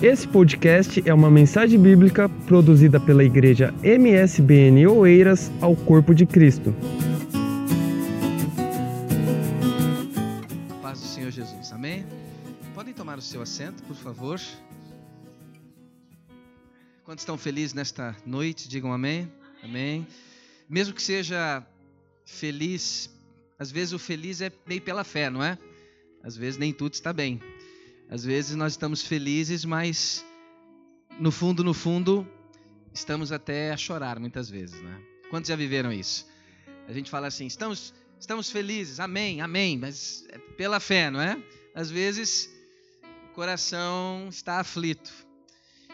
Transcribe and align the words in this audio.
Esse 0.00 0.28
podcast 0.28 1.02
é 1.04 1.12
uma 1.12 1.28
mensagem 1.28 1.76
bíblica 1.76 2.28
produzida 2.46 3.00
pela 3.00 3.24
igreja 3.24 3.74
MSBN 3.82 4.86
Oeiras 4.86 5.50
ao 5.60 5.74
Corpo 5.74 6.14
de 6.14 6.24
Cristo. 6.24 6.72
Paz 10.80 11.00
do 11.00 11.06
Senhor 11.06 11.32
Jesus, 11.32 11.72
amém? 11.72 12.06
Podem 12.76 12.94
tomar 12.94 13.18
o 13.18 13.20
seu 13.20 13.42
assento, 13.42 13.82
por 13.82 13.96
favor. 13.96 14.40
Quantos 17.02 17.22
estão 17.22 17.36
felizes 17.36 17.74
nesta 17.74 18.14
noite, 18.24 18.68
digam 18.68 18.92
amém. 18.92 19.28
Amém. 19.64 20.06
Mesmo 20.70 20.94
que 20.94 21.02
seja 21.02 21.66
feliz, 22.24 23.10
às 23.58 23.72
vezes 23.72 23.92
o 23.92 23.98
feliz 23.98 24.40
é 24.40 24.52
meio 24.64 24.80
pela 24.80 25.02
fé, 25.02 25.28
não 25.28 25.42
é? 25.42 25.58
Às 26.22 26.36
vezes 26.36 26.56
nem 26.56 26.72
tudo 26.72 26.92
está 26.92 27.12
bem. 27.12 27.40
Às 28.10 28.24
vezes 28.24 28.56
nós 28.56 28.72
estamos 28.72 29.02
felizes, 29.02 29.64
mas 29.64 30.24
no 31.20 31.30
fundo, 31.30 31.62
no 31.62 31.74
fundo, 31.74 32.26
estamos 32.92 33.32
até 33.32 33.70
a 33.70 33.76
chorar 33.76 34.18
muitas 34.18 34.48
vezes, 34.48 34.80
né? 34.80 35.00
Quantos 35.30 35.48
já 35.48 35.56
viveram 35.56 35.92
isso? 35.92 36.26
A 36.86 36.92
gente 36.92 37.10
fala 37.10 37.26
assim, 37.26 37.46
estamos, 37.46 37.92
estamos 38.18 38.50
felizes, 38.50 38.98
amém, 38.98 39.42
amém, 39.42 39.76
mas 39.76 40.24
é 40.30 40.38
pela 40.38 40.80
fé, 40.80 41.10
não 41.10 41.20
é? 41.20 41.40
Às 41.74 41.90
vezes 41.90 42.50
o 43.30 43.34
coração 43.34 44.26
está 44.30 44.58
aflito. 44.58 45.12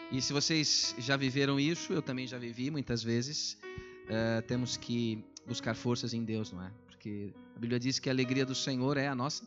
E 0.09 0.21
se 0.21 0.31
vocês 0.31 0.95
já 0.97 1.17
viveram 1.17 1.59
isso, 1.59 1.91
eu 1.91 2.01
também 2.01 2.25
já 2.25 2.37
vivi 2.37 2.71
muitas 2.71 3.03
vezes, 3.03 3.57
uh, 4.05 4.41
temos 4.47 4.77
que 4.77 5.21
buscar 5.45 5.75
forças 5.75 6.13
em 6.13 6.23
Deus, 6.23 6.51
não 6.53 6.63
é? 6.63 6.71
Porque 6.87 7.33
a 7.55 7.59
Bíblia 7.59 7.79
diz 7.79 7.99
que 7.99 8.07
a 8.07 8.13
alegria 8.13 8.45
do 8.45 8.55
Senhor 8.55 8.95
é 8.95 9.07
a 9.07 9.15
nossa 9.15 9.45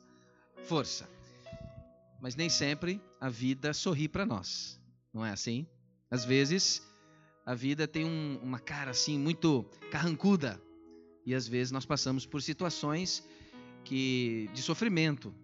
força. 0.65 1.09
Mas 2.21 2.35
nem 2.35 2.49
sempre 2.49 3.01
a 3.21 3.29
vida 3.29 3.73
sorri 3.73 4.09
para 4.09 4.27
nós, 4.27 4.81
não 5.13 5.25
é 5.25 5.31
assim? 5.31 5.67
Às 6.11 6.25
vezes 6.25 6.83
a 7.47 7.55
vida 7.55 7.87
tem 7.87 8.05
um, 8.05 8.39
uma 8.43 8.59
cara 8.59 8.91
assim 8.91 9.19
muito 9.19 9.65
carrancuda 9.91 10.61
e 11.25 11.35
às 11.35 11.47
vezes 11.47 11.71
nós 11.71 11.87
passamos 11.87 12.27
por 12.27 12.43
situações 12.43 13.23
que 13.85 14.51
de 14.53 14.63
sofrimento, 14.63 15.35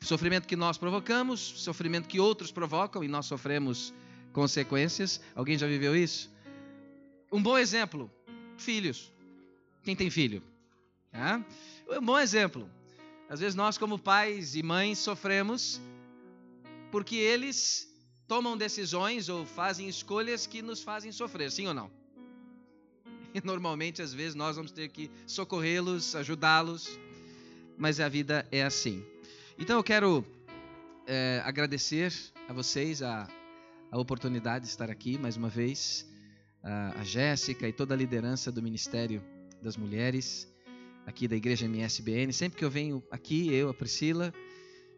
sofrimento 0.00 0.46
que 0.46 0.56
nós 0.56 0.78
provocamos, 0.78 1.40
sofrimento 1.40 2.08
que 2.08 2.20
outros 2.20 2.50
provocam 2.50 3.04
e 3.04 3.08
nós 3.08 3.26
sofremos 3.26 3.92
consequências. 4.32 5.20
Alguém 5.34 5.58
já 5.58 5.66
viveu 5.66 5.94
isso? 5.96 6.30
Um 7.32 7.42
bom 7.42 7.56
exemplo: 7.58 8.10
filhos. 8.56 9.12
Quem 9.82 9.96
tem 9.96 10.10
filho? 10.10 10.42
É? 11.12 11.96
Um 11.98 12.04
bom 12.04 12.18
exemplo. 12.18 12.70
Às 13.32 13.40
vezes 13.40 13.54
nós, 13.54 13.78
como 13.78 13.98
pais 13.98 14.54
e 14.54 14.62
mães, 14.62 14.98
sofremos 14.98 15.80
porque 16.90 17.16
eles 17.16 17.90
tomam 18.28 18.58
decisões 18.58 19.30
ou 19.30 19.46
fazem 19.46 19.88
escolhas 19.88 20.46
que 20.46 20.60
nos 20.60 20.82
fazem 20.82 21.10
sofrer, 21.10 21.50
sim 21.50 21.66
ou 21.66 21.72
não? 21.72 21.90
E 23.32 23.40
normalmente, 23.42 24.02
às 24.02 24.12
vezes, 24.12 24.34
nós 24.34 24.56
vamos 24.56 24.70
ter 24.70 24.90
que 24.90 25.10
socorrê-los, 25.26 26.14
ajudá-los, 26.14 27.00
mas 27.78 28.00
a 28.00 28.08
vida 28.10 28.46
é 28.52 28.64
assim. 28.64 29.02
Então 29.58 29.78
eu 29.78 29.82
quero 29.82 30.22
é, 31.06 31.40
agradecer 31.42 32.12
a 32.46 32.52
vocês 32.52 33.02
a, 33.02 33.26
a 33.90 33.98
oportunidade 33.98 34.66
de 34.66 34.70
estar 34.70 34.90
aqui 34.90 35.16
mais 35.16 35.38
uma 35.38 35.48
vez, 35.48 36.06
a, 36.62 37.00
a 37.00 37.02
Jéssica 37.02 37.66
e 37.66 37.72
toda 37.72 37.94
a 37.94 37.96
liderança 37.96 38.52
do 38.52 38.62
Ministério 38.62 39.24
das 39.62 39.74
Mulheres 39.74 40.51
aqui 41.06 41.26
da 41.26 41.36
Igreja 41.36 41.66
MSBN. 41.66 42.32
Sempre 42.32 42.58
que 42.58 42.64
eu 42.64 42.70
venho 42.70 43.02
aqui, 43.10 43.52
eu, 43.52 43.68
a 43.68 43.74
Priscila, 43.74 44.32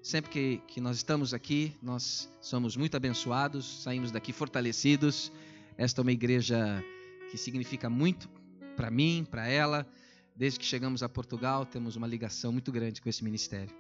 sempre 0.03 0.31
que, 0.31 0.63
que 0.69 0.81
nós 0.81 0.97
estamos 0.97 1.33
aqui, 1.33 1.75
nós 1.83 2.31
somos 2.41 2.77
muito 2.77 2.97
abençoados, 2.97 3.83
saímos 3.83 4.11
daqui 4.11 4.33
fortalecidos. 4.33 5.33
Esta 5.77 6.01
é 6.01 6.03
uma 6.03 6.13
igreja 6.13 6.83
que 7.31 7.39
significa 7.39 7.89
muito 7.89 8.29
para 8.77 8.91
mim, 8.91 9.27
para 9.29 9.49
ela. 9.49 9.87
Desde 10.37 10.59
que 10.59 10.65
chegamos 10.65 11.03
a 11.03 11.09
Portugal, 11.09 11.65
temos 11.65 11.97
uma 11.97 12.07
ligação 12.07 12.53
muito 12.53 12.71
grande 12.73 13.01
com 13.01 13.09
esse 13.09 13.23
ministério. 13.23 13.75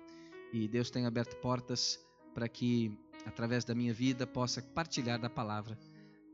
E 0.52 0.68
Deus 0.68 0.90
tem 0.90 1.04
aberto 1.04 1.36
portas 1.36 1.98
para 2.32 2.48
que, 2.48 2.96
através 3.26 3.64
da 3.64 3.74
minha 3.74 3.92
vida, 3.92 4.26
possa 4.26 4.62
partilhar 4.62 5.20
da 5.20 5.28
palavra 5.28 5.78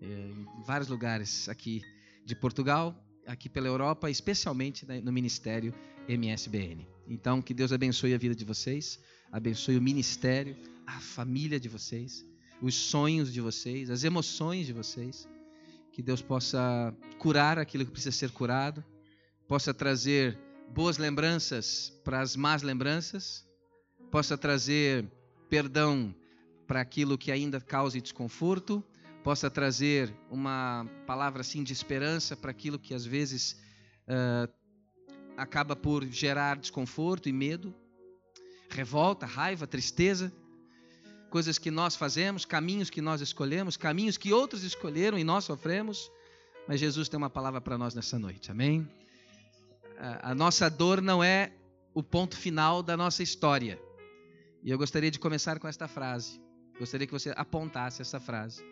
eh, 0.00 0.06
em 0.06 0.62
vários 0.62 0.88
lugares 0.88 1.48
aqui 1.48 1.82
de 2.24 2.34
Portugal 2.36 2.94
aqui 3.26 3.48
pela 3.48 3.68
Europa, 3.68 4.10
especialmente 4.10 4.86
no 5.02 5.12
ministério 5.12 5.74
MSBN. 6.08 6.86
Então, 7.06 7.42
que 7.42 7.54
Deus 7.54 7.72
abençoe 7.72 8.14
a 8.14 8.18
vida 8.18 8.34
de 8.34 8.44
vocês, 8.44 8.98
abençoe 9.30 9.76
o 9.76 9.82
ministério, 9.82 10.56
a 10.86 11.00
família 11.00 11.58
de 11.58 11.68
vocês, 11.68 12.24
os 12.60 12.74
sonhos 12.74 13.32
de 13.32 13.40
vocês, 13.40 13.90
as 13.90 14.04
emoções 14.04 14.66
de 14.66 14.72
vocês. 14.72 15.28
Que 15.92 16.02
Deus 16.02 16.22
possa 16.22 16.94
curar 17.18 17.58
aquilo 17.58 17.84
que 17.84 17.90
precisa 17.90 18.16
ser 18.16 18.30
curado, 18.30 18.84
possa 19.48 19.74
trazer 19.74 20.38
boas 20.72 20.98
lembranças 20.98 21.92
para 22.04 22.20
as 22.20 22.36
más 22.36 22.62
lembranças, 22.62 23.44
possa 24.10 24.38
trazer 24.38 25.10
perdão 25.48 26.14
para 26.66 26.80
aquilo 26.80 27.18
que 27.18 27.32
ainda 27.32 27.60
cause 27.60 28.00
desconforto 28.00 28.84
possa 29.22 29.50
trazer 29.50 30.12
uma 30.30 30.86
palavra 31.06 31.42
assim 31.42 31.62
de 31.62 31.72
esperança 31.72 32.36
para 32.36 32.50
aquilo 32.50 32.78
que 32.78 32.94
às 32.94 33.04
vezes 33.04 33.60
uh, 34.08 34.52
acaba 35.36 35.76
por 35.76 36.04
gerar 36.06 36.56
desconforto 36.56 37.28
e 37.28 37.32
medo, 37.32 37.74
revolta, 38.70 39.26
raiva, 39.26 39.66
tristeza, 39.66 40.32
coisas 41.28 41.58
que 41.58 41.70
nós 41.70 41.96
fazemos, 41.96 42.44
caminhos 42.44 42.90
que 42.90 43.00
nós 43.00 43.20
escolhemos, 43.20 43.76
caminhos 43.76 44.16
que 44.16 44.32
outros 44.32 44.64
escolheram 44.64 45.18
e 45.18 45.24
nós 45.24 45.44
sofremos, 45.44 46.10
mas 46.66 46.80
Jesus 46.80 47.08
tem 47.08 47.18
uma 47.18 47.30
palavra 47.30 47.60
para 47.60 47.76
nós 47.76 47.94
nessa 47.94 48.18
noite, 48.18 48.50
amém? 48.50 48.88
A 50.22 50.34
nossa 50.34 50.70
dor 50.70 51.02
não 51.02 51.22
é 51.22 51.52
o 51.92 52.02
ponto 52.02 52.36
final 52.36 52.82
da 52.82 52.96
nossa 52.96 53.22
história. 53.22 53.78
E 54.62 54.70
eu 54.70 54.78
gostaria 54.78 55.10
de 55.10 55.18
começar 55.18 55.58
com 55.58 55.68
esta 55.68 55.86
frase. 55.86 56.40
Gostaria 56.78 57.06
que 57.06 57.12
você 57.12 57.34
apontasse 57.36 58.00
essa 58.00 58.18
frase 58.18 58.64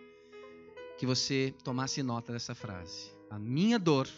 que 0.98 1.06
você 1.06 1.54
tomasse 1.62 2.03
nota 2.03 2.32
dessa 2.32 2.56
frase. 2.56 3.12
A 3.31 3.38
minha 3.38 3.78
dor 3.78 4.09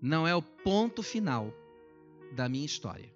não 0.00 0.28
é 0.28 0.34
o 0.34 0.42
ponto 0.42 1.02
final 1.02 1.52
da 2.32 2.46
minha 2.46 2.66
história. 2.66 3.10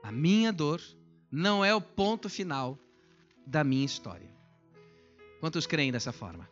A 0.00 0.12
minha 0.12 0.52
dor 0.52 0.80
não 1.30 1.64
é 1.64 1.74
o 1.74 1.80
ponto 1.80 2.28
final 2.28 2.78
da 3.44 3.64
minha 3.64 3.84
história. 3.84 4.30
Quantos 5.40 5.66
creem 5.66 5.90
dessa 5.90 6.12
forma? 6.12 6.48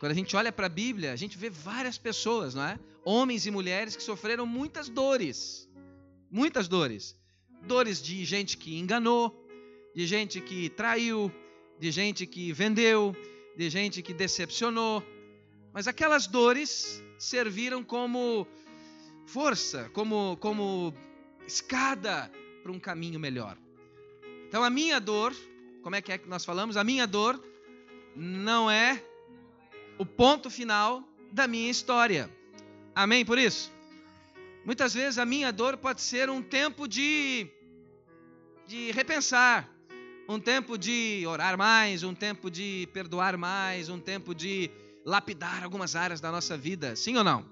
Quando 0.00 0.12
a 0.12 0.14
gente 0.14 0.34
olha 0.34 0.50
para 0.50 0.66
a 0.66 0.70
Bíblia, 0.70 1.12
a 1.12 1.16
gente 1.16 1.38
vê 1.38 1.48
várias 1.48 1.96
pessoas, 1.96 2.54
não 2.54 2.64
é? 2.64 2.78
Homens 3.04 3.46
e 3.46 3.50
mulheres 3.50 3.94
que 3.94 4.02
sofreram 4.02 4.44
muitas 4.44 4.88
dores. 4.88 5.68
Muitas 6.30 6.66
dores. 6.66 7.16
Dores 7.62 8.02
de 8.02 8.24
gente 8.24 8.56
que 8.56 8.76
enganou, 8.76 9.46
de 9.94 10.04
gente 10.06 10.40
que 10.40 10.68
traiu, 10.68 11.32
de 11.78 11.90
gente 11.90 12.26
que 12.26 12.52
vendeu, 12.52 13.14
de 13.58 13.68
gente 13.68 14.02
que 14.02 14.14
decepcionou, 14.14 15.04
mas 15.72 15.88
aquelas 15.88 16.28
dores 16.28 17.02
serviram 17.18 17.82
como 17.82 18.46
força, 19.26 19.90
como, 19.92 20.36
como 20.36 20.94
escada 21.44 22.30
para 22.62 22.70
um 22.70 22.78
caminho 22.78 23.18
melhor. 23.18 23.58
Então 24.46 24.62
a 24.62 24.70
minha 24.70 25.00
dor, 25.00 25.34
como 25.82 25.96
é 25.96 26.00
que 26.00 26.12
é 26.12 26.18
que 26.18 26.28
nós 26.28 26.44
falamos? 26.44 26.76
A 26.76 26.84
minha 26.84 27.04
dor 27.04 27.44
não 28.14 28.70
é 28.70 29.02
o 29.98 30.06
ponto 30.06 30.48
final 30.48 31.02
da 31.32 31.48
minha 31.48 31.68
história. 31.68 32.30
Amém 32.94 33.24
por 33.24 33.38
isso? 33.38 33.72
Muitas 34.64 34.94
vezes 34.94 35.18
a 35.18 35.26
minha 35.26 35.50
dor 35.50 35.76
pode 35.76 36.00
ser 36.00 36.30
um 36.30 36.40
tempo 36.40 36.86
de 36.86 37.50
de 38.68 38.92
repensar, 38.92 39.68
um 40.28 40.38
tempo 40.38 40.76
de 40.76 41.24
orar 41.26 41.56
mais, 41.56 42.02
um 42.02 42.14
tempo 42.14 42.50
de 42.50 42.86
perdoar 42.92 43.38
mais, 43.38 43.88
um 43.88 43.98
tempo 43.98 44.34
de 44.34 44.70
lapidar 45.02 45.64
algumas 45.64 45.96
áreas 45.96 46.20
da 46.20 46.30
nossa 46.30 46.54
vida. 46.54 46.94
Sim 46.94 47.16
ou 47.16 47.24
não? 47.24 47.46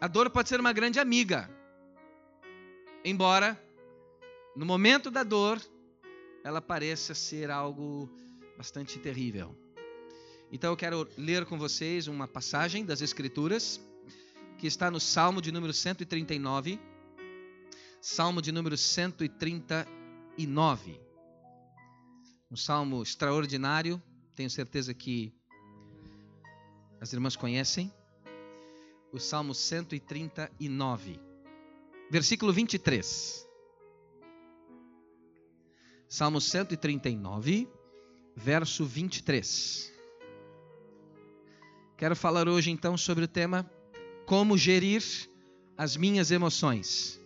A 0.00 0.08
dor 0.08 0.30
pode 0.30 0.48
ser 0.48 0.58
uma 0.58 0.72
grande 0.72 0.98
amiga. 0.98 1.50
Embora, 3.04 3.62
no 4.56 4.64
momento 4.64 5.10
da 5.10 5.22
dor, 5.22 5.60
ela 6.42 6.62
pareça 6.62 7.14
ser 7.14 7.50
algo 7.50 8.08
bastante 8.56 8.98
terrível. 8.98 9.54
Então 10.50 10.70
eu 10.70 10.76
quero 10.76 11.06
ler 11.18 11.44
com 11.44 11.58
vocês 11.58 12.08
uma 12.08 12.26
passagem 12.26 12.82
das 12.82 13.02
Escrituras 13.02 13.78
que 14.56 14.66
está 14.66 14.90
no 14.90 14.98
Salmo 14.98 15.42
de 15.42 15.52
número 15.52 15.74
139. 15.74 16.80
Salmo 18.00 18.40
de 18.40 18.52
número 18.52 18.78
139. 18.78 21.07
Um 22.50 22.56
salmo 22.56 23.02
extraordinário, 23.02 24.02
tenho 24.34 24.48
certeza 24.48 24.94
que 24.94 25.34
as 26.98 27.12
irmãs 27.12 27.36
conhecem. 27.36 27.92
O 29.12 29.18
Salmo 29.18 29.54
139, 29.54 31.20
versículo 32.10 32.50
23. 32.50 33.46
Salmo 36.08 36.40
139, 36.40 37.68
verso 38.34 38.84
23. 38.86 39.92
Quero 41.98 42.16
falar 42.16 42.48
hoje 42.48 42.70
então 42.70 42.96
sobre 42.96 43.24
o 43.24 43.28
tema 43.28 43.70
Como 44.24 44.56
gerir 44.56 45.02
as 45.76 45.98
minhas 45.98 46.30
emoções. 46.30 47.20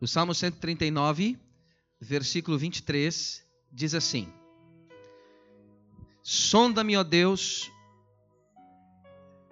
O 0.00 0.06
Salmo 0.06 0.32
139, 0.32 1.36
versículo 2.00 2.58
23, 2.58 3.44
diz 3.72 3.94
assim: 3.94 4.32
Sonda-me, 6.22 6.96
ó 6.96 7.02
Deus, 7.02 7.70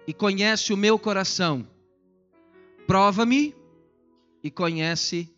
e 0.05 0.13
conhece 0.13 0.71
o 0.71 0.77
meu 0.77 0.97
coração. 0.97 1.67
Prova-me 2.85 3.53
e 4.41 4.49
conhece 4.49 5.29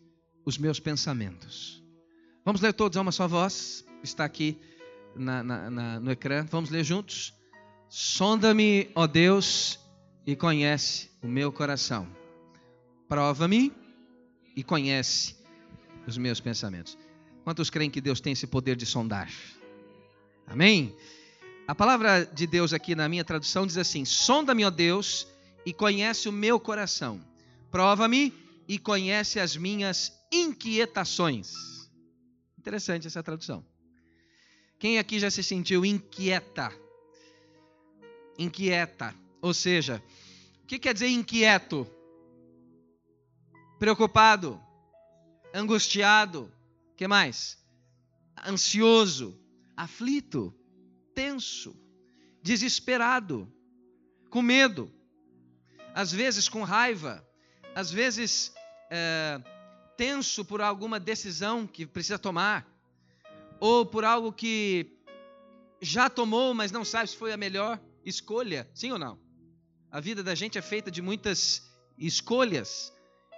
os 0.44 0.56
meus 0.56 0.78
pensamentos. 0.78 1.82
Vamos 2.44 2.60
ler 2.60 2.72
todos 2.72 2.96
a 2.96 3.00
uma 3.00 3.12
só 3.12 3.26
voz. 3.26 3.84
Está 4.02 4.24
aqui 4.24 4.60
na, 5.16 5.42
na, 5.42 5.70
na, 5.70 6.00
no 6.00 6.10
ecrã. 6.10 6.46
Vamos 6.48 6.70
ler 6.70 6.84
juntos. 6.84 7.34
Sonda-me, 7.88 8.88
ó 8.94 9.06
Deus, 9.06 9.80
e 10.24 10.36
conhece 10.36 11.10
o 11.22 11.26
meu 11.26 11.50
coração. 11.50 12.06
Prova-me 13.08 13.72
e 14.54 14.62
conhece 14.62 15.39
os 16.06 16.16
meus 16.18 16.40
pensamentos. 16.40 16.96
Quantos 17.44 17.70
creem 17.70 17.90
que 17.90 18.00
Deus 18.00 18.20
tem 18.20 18.32
esse 18.32 18.46
poder 18.46 18.76
de 18.76 18.86
sondar? 18.86 19.30
Amém? 20.46 20.94
A 21.66 21.74
palavra 21.74 22.24
de 22.24 22.46
Deus 22.46 22.72
aqui 22.72 22.94
na 22.94 23.08
minha 23.08 23.24
tradução 23.24 23.66
diz 23.66 23.76
assim: 23.76 24.04
Sonda-me, 24.04 24.64
ó 24.64 24.70
Deus, 24.70 25.26
e 25.64 25.72
conhece 25.72 26.28
o 26.28 26.32
meu 26.32 26.58
coração. 26.58 27.20
Prova-me 27.70 28.34
e 28.66 28.78
conhece 28.78 29.38
as 29.38 29.56
minhas 29.56 30.12
inquietações. 30.32 31.88
Interessante 32.58 33.06
essa 33.06 33.22
tradução. 33.22 33.64
Quem 34.78 34.98
aqui 34.98 35.18
já 35.18 35.30
se 35.30 35.42
sentiu 35.42 35.84
inquieta? 35.84 36.72
Inquieta. 38.38 39.14
Ou 39.40 39.54
seja, 39.54 40.02
o 40.62 40.66
que 40.66 40.78
quer 40.78 40.92
dizer 40.92 41.08
inquieto? 41.08 41.86
Preocupado, 43.78 44.60
angustiado, 45.52 46.52
que 46.96 47.06
mais? 47.06 47.58
Ansioso, 48.46 49.38
aflito 49.76 50.54
tenso, 51.14 51.76
desesperado, 52.42 53.52
com 54.30 54.40
medo, 54.40 54.90
às 55.94 56.12
vezes 56.12 56.48
com 56.48 56.62
raiva, 56.62 57.26
às 57.74 57.90
vezes 57.90 58.54
é, 58.90 59.40
tenso 59.96 60.44
por 60.44 60.60
alguma 60.62 60.98
decisão 60.98 61.66
que 61.66 61.84
precisa 61.84 62.18
tomar, 62.18 62.66
ou 63.58 63.84
por 63.84 64.04
algo 64.04 64.32
que 64.32 64.96
já 65.82 66.08
tomou, 66.08 66.54
mas 66.54 66.72
não 66.72 66.84
sabe 66.84 67.10
se 67.10 67.16
foi 67.16 67.32
a 67.32 67.36
melhor 67.36 67.80
escolha, 68.04 68.68
sim 68.74 68.92
ou 68.92 68.98
não? 68.98 69.18
A 69.90 70.00
vida 70.00 70.22
da 70.22 70.34
gente 70.34 70.56
é 70.56 70.62
feita 70.62 70.90
de 70.90 71.02
muitas 71.02 71.70
escolhas, 71.98 72.92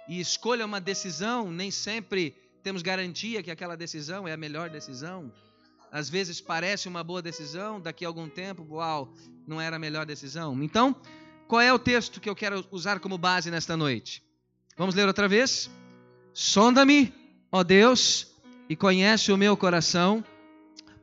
e 0.07 0.19
escolha 0.19 0.65
uma 0.65 0.81
decisão, 0.81 1.51
nem 1.51 1.71
sempre 1.71 2.35
temos 2.61 2.81
garantia 2.81 3.43
que 3.43 3.51
aquela 3.51 3.75
decisão 3.75 4.27
é 4.27 4.33
a 4.33 4.37
melhor 4.37 4.69
decisão 4.69 5.31
às 5.93 6.09
vezes 6.09 6.41
parece 6.41 6.87
uma 6.87 7.03
boa 7.03 7.21
decisão, 7.21 7.79
daqui 7.79 8.03
a 8.03 8.07
algum 8.07 8.27
tempo, 8.27 8.65
uau, 8.67 9.13
não 9.47 9.61
era 9.61 9.75
a 9.75 9.79
melhor 9.79 10.07
decisão. 10.07 10.61
Então, 10.63 10.95
qual 11.47 11.61
é 11.61 11.71
o 11.71 11.77
texto 11.77 12.19
que 12.19 12.27
eu 12.27 12.35
quero 12.35 12.65
usar 12.71 12.99
como 12.99 13.15
base 13.15 13.51
nesta 13.51 13.77
noite? 13.77 14.23
Vamos 14.75 14.95
ler 14.95 15.05
outra 15.05 15.27
vez? 15.27 15.69
Sonda-me, 16.33 17.13
ó 17.51 17.63
Deus, 17.63 18.25
e 18.67 18.75
conhece 18.75 19.31
o 19.31 19.37
meu 19.37 19.55
coração, 19.55 20.25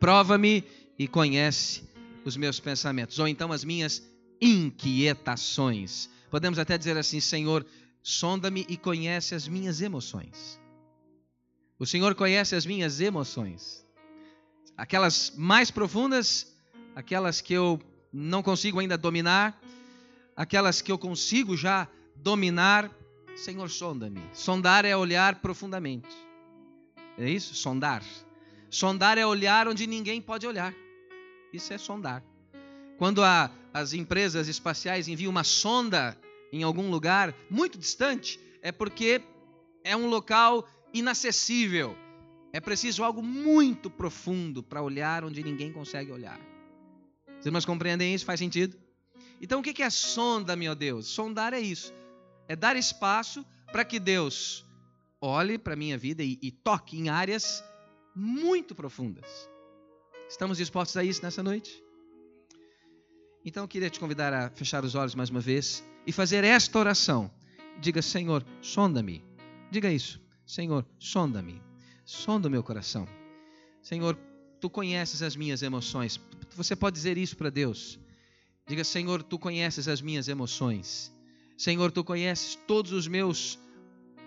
prova-me 0.00 0.64
e 0.98 1.06
conhece 1.06 1.88
os 2.24 2.36
meus 2.36 2.58
pensamentos, 2.58 3.20
ou 3.20 3.28
então 3.28 3.52
as 3.52 3.62
minhas 3.62 4.02
inquietações. 4.40 6.10
Podemos 6.32 6.58
até 6.58 6.76
dizer 6.76 6.96
assim: 6.96 7.20
Senhor, 7.20 7.64
sonda-me 8.02 8.66
e 8.68 8.76
conhece 8.76 9.34
as 9.34 9.46
minhas 9.46 9.80
emoções. 9.80 10.60
O 11.78 11.86
Senhor 11.86 12.14
conhece 12.14 12.54
as 12.54 12.66
minhas 12.66 13.00
emoções 13.00 13.84
aquelas 14.80 15.30
mais 15.36 15.70
profundas, 15.70 16.56
aquelas 16.96 17.42
que 17.42 17.52
eu 17.52 17.78
não 18.10 18.42
consigo 18.42 18.80
ainda 18.80 18.96
dominar, 18.96 19.60
aquelas 20.34 20.80
que 20.80 20.90
eu 20.90 20.98
consigo 20.98 21.54
já 21.54 21.86
dominar. 22.16 22.90
Senhor, 23.36 23.68
sonda-me. 23.68 24.22
Sondar 24.32 24.86
é 24.86 24.96
olhar 24.96 25.34
profundamente. 25.36 26.08
É 27.18 27.28
isso? 27.28 27.54
Sondar. 27.54 28.02
Sondar 28.70 29.18
é 29.18 29.26
olhar 29.26 29.68
onde 29.68 29.86
ninguém 29.86 30.22
pode 30.22 30.46
olhar. 30.46 30.74
Isso 31.52 31.74
é 31.74 31.78
sondar. 31.78 32.24
Quando 32.96 33.22
a, 33.22 33.50
as 33.74 33.92
empresas 33.92 34.48
espaciais 34.48 35.08
enviam 35.08 35.28
uma 35.28 35.44
sonda 35.44 36.18
em 36.52 36.62
algum 36.62 36.90
lugar 36.90 37.34
muito 37.48 37.78
distante, 37.78 38.40
é 38.62 38.72
porque 38.72 39.22
é 39.84 39.96
um 39.96 40.08
local 40.08 40.68
inacessível 40.92 41.96
é 42.52 42.60
preciso 42.60 43.04
algo 43.04 43.22
muito 43.22 43.88
profundo 43.88 44.62
para 44.62 44.82
olhar 44.82 45.24
onde 45.24 45.42
ninguém 45.42 45.72
consegue 45.72 46.10
olhar. 46.10 46.40
Os 47.38 47.46
irmãos 47.46 47.64
compreendem 47.64 48.14
isso? 48.14 48.24
Faz 48.24 48.40
sentido? 48.40 48.76
Então 49.40 49.60
o 49.60 49.62
que 49.62 49.82
é 49.82 49.90
sonda, 49.90 50.56
meu 50.56 50.74
Deus? 50.74 51.06
Sondar 51.06 51.54
é 51.54 51.60
isso. 51.60 51.94
É 52.48 52.56
dar 52.56 52.76
espaço 52.76 53.44
para 53.70 53.84
que 53.84 54.00
Deus 54.00 54.66
olhe 55.20 55.58
para 55.58 55.74
a 55.74 55.76
minha 55.76 55.96
vida 55.96 56.22
e, 56.22 56.38
e 56.42 56.50
toque 56.50 56.98
em 56.98 57.08
áreas 57.08 57.62
muito 58.14 58.74
profundas. 58.74 59.48
Estamos 60.28 60.58
dispostos 60.58 60.96
a 60.96 61.04
isso 61.04 61.22
nessa 61.22 61.42
noite? 61.42 61.82
Então 63.44 63.64
eu 63.64 63.68
queria 63.68 63.88
te 63.88 64.00
convidar 64.00 64.34
a 64.34 64.50
fechar 64.50 64.84
os 64.84 64.94
olhos 64.94 65.14
mais 65.14 65.30
uma 65.30 65.40
vez 65.40 65.84
e 66.10 66.12
fazer 66.12 66.44
esta 66.44 66.78
oração. 66.78 67.30
Diga, 67.80 68.02
Senhor, 68.02 68.44
sonda-me. 68.60 69.24
Diga 69.70 69.90
isso. 69.90 70.20
Senhor, 70.44 70.84
sonda-me 70.98 71.62
sonda 72.10 72.48
o 72.48 72.50
meu 72.50 72.62
coração. 72.62 73.06
Senhor, 73.80 74.18
tu 74.60 74.68
conheces 74.68 75.22
as 75.22 75.36
minhas 75.36 75.62
emoções. 75.62 76.20
Você 76.56 76.74
pode 76.74 76.94
dizer 76.94 77.16
isso 77.16 77.36
para 77.36 77.50
Deus. 77.50 78.00
Diga, 78.66 78.82
Senhor, 78.82 79.22
tu 79.22 79.38
conheces 79.38 79.86
as 79.86 80.00
minhas 80.02 80.26
emoções. 80.26 81.12
Senhor, 81.56 81.92
tu 81.92 82.02
conheces 82.02 82.58
todos 82.66 82.92
os 82.92 83.06
meus 83.06 83.58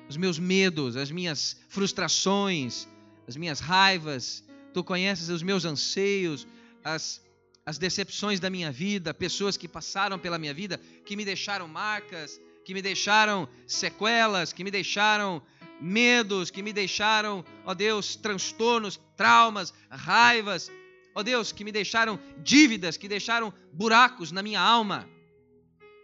os 0.09 0.17
meus 0.17 0.37
medos, 0.37 0.97
as 0.97 1.09
minhas 1.11 1.57
frustrações, 1.69 2.87
as 3.27 3.35
minhas 3.35 3.59
raivas. 3.59 4.43
Tu 4.73 4.83
conheces 4.83 5.29
os 5.29 5.43
meus 5.43 5.65
anseios, 5.65 6.47
as 6.83 7.21
as 7.65 7.77
decepções 7.77 8.39
da 8.39 8.49
minha 8.49 8.71
vida, 8.71 9.13
pessoas 9.13 9.57
que 9.57 9.67
passaram 9.67 10.19
pela 10.19 10.37
minha 10.37 10.53
vida, 10.53 10.79
que 11.05 11.15
me 11.15 11.23
deixaram 11.23 11.67
marcas, 11.67 12.39
que 12.65 12.73
me 12.73 12.81
deixaram 12.81 13.47
sequelas, 13.67 14.51
que 14.51 14.63
me 14.63 14.71
deixaram 14.71 15.41
medos 15.83 16.49
que 16.49 16.63
me 16.63 16.71
deixaram, 16.71 17.43
ó 17.65 17.73
Deus, 17.73 18.15
transtornos, 18.15 18.99
traumas, 19.17 19.73
raivas, 19.89 20.71
ó 21.13 21.21
Deus, 21.21 21.51
que 21.51 21.63
me 21.63 21.71
deixaram 21.71 22.17
dívidas, 22.41 22.95
que 22.95 23.07
deixaram 23.07 23.53
buracos 23.73 24.31
na 24.31 24.41
minha 24.41 24.61
alma. 24.61 25.07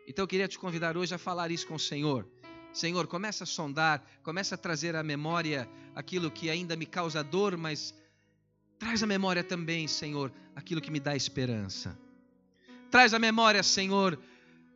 Então 0.06 0.24
eu 0.24 0.28
queria 0.28 0.48
te 0.48 0.60
convidar 0.60 0.98
hoje 0.98 1.16
a 1.16 1.18
falar 1.18 1.50
isso 1.50 1.66
com 1.66 1.76
o 1.76 1.80
Senhor. 1.80 2.28
Senhor, 2.74 3.08
começa 3.08 3.46
a 3.46 3.48
sondar, 3.48 4.06
começa 4.22 4.56
a 4.56 4.58
trazer 4.58 4.96
à 4.96 5.02
memória 5.02 5.68
aquilo 5.96 6.30
que 6.30 6.50
ainda 6.50 6.76
me 6.76 6.86
causa 6.86 7.24
dor, 7.24 7.58
mas 7.58 7.94
traz 8.80 9.04
à 9.04 9.06
memória 9.06 9.44
também, 9.44 9.88
Senhor, 9.88 10.32
aquilo 10.56 10.82
que 10.82 10.90
me 10.90 11.00
dá 11.00 11.16
esperança. 11.16 11.96
Traz 12.90 13.14
à 13.14 13.20
memória, 13.20 13.62
Senhor, 13.62 14.18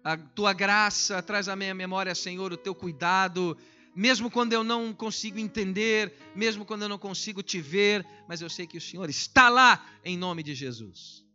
a 0.04 0.18
tua 0.18 0.54
graça, 0.54 1.22
traz 1.24 1.48
à 1.48 1.56
minha 1.56 1.74
memória, 1.74 2.14
Senhor, 2.14 2.52
o 2.52 2.58
teu 2.58 2.76
cuidado, 2.76 3.58
mesmo 3.96 4.30
quando 4.30 4.54
eu 4.54 4.64
não 4.64 4.94
consigo 4.94 5.40
entender, 5.40 6.14
mesmo 6.36 6.66
quando 6.66 6.82
eu 6.82 6.90
não 6.90 7.00
consigo 7.00 7.42
te 7.42 7.62
ver, 7.62 8.06
mas 8.28 8.42
eu 8.42 8.50
sei 8.50 8.68
que 8.68 8.78
o 8.78 8.82
Senhor 8.82 9.10
está 9.10 9.50
lá 9.50 9.84
em 10.04 10.18
nome 10.18 10.44
de 10.44 10.54
Jesus. 10.54 11.26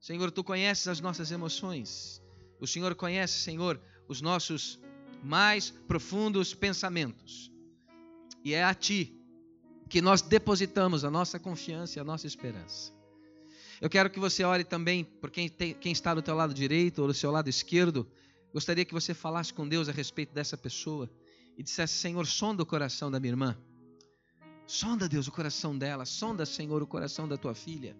Senhor, 0.00 0.30
tu 0.30 0.44
conheces 0.44 0.86
as 0.88 1.00
nossas 1.00 1.30
emoções. 1.30 2.22
O 2.60 2.66
Senhor 2.66 2.94
conhece, 2.94 3.40
Senhor, 3.40 3.80
os 4.08 4.20
nossos 4.20 4.78
mais 5.22 5.70
profundos 5.70 6.54
pensamentos. 6.54 7.50
E 8.44 8.54
é 8.54 8.64
a 8.64 8.74
ti 8.74 9.21
que 9.92 10.00
nós 10.00 10.22
depositamos 10.22 11.04
a 11.04 11.10
nossa 11.10 11.38
confiança 11.38 11.98
e 11.98 12.00
a 12.00 12.04
nossa 12.04 12.26
esperança. 12.26 12.90
Eu 13.78 13.90
quero 13.90 14.08
que 14.08 14.18
você 14.18 14.42
ore 14.42 14.64
também 14.64 15.04
por 15.04 15.30
quem, 15.30 15.50
tem, 15.50 15.74
quem 15.74 15.92
está 15.92 16.14
do 16.14 16.22
teu 16.22 16.34
lado 16.34 16.54
direito 16.54 17.02
ou 17.02 17.08
do 17.08 17.12
seu 17.12 17.30
lado 17.30 17.50
esquerdo. 17.50 18.10
Gostaria 18.54 18.86
que 18.86 18.94
você 18.94 19.12
falasse 19.12 19.52
com 19.52 19.68
Deus 19.68 19.90
a 19.90 19.92
respeito 19.92 20.32
dessa 20.32 20.56
pessoa 20.56 21.10
e 21.58 21.62
dissesse: 21.62 21.92
Senhor, 21.92 22.26
sonda 22.26 22.62
o 22.62 22.66
coração 22.66 23.10
da 23.10 23.20
minha 23.20 23.32
irmã. 23.32 23.54
Sonda, 24.66 25.06
Deus, 25.06 25.28
o 25.28 25.30
coração 25.30 25.76
dela. 25.76 26.06
Sonda, 26.06 26.46
Senhor, 26.46 26.82
o 26.82 26.86
coração 26.86 27.28
da 27.28 27.36
tua 27.36 27.54
filha. 27.54 27.94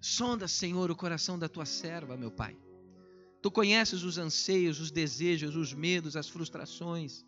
Sonda, 0.00 0.48
Senhor, 0.48 0.90
o 0.90 0.96
coração 0.96 1.38
da 1.38 1.48
tua 1.48 1.66
serva, 1.66 2.16
meu 2.16 2.32
Pai. 2.32 2.58
Tu 3.40 3.48
conheces 3.48 4.02
os 4.02 4.18
anseios, 4.18 4.80
os 4.80 4.90
desejos, 4.90 5.54
os 5.54 5.72
medos, 5.72 6.16
as 6.16 6.28
frustrações, 6.28 7.24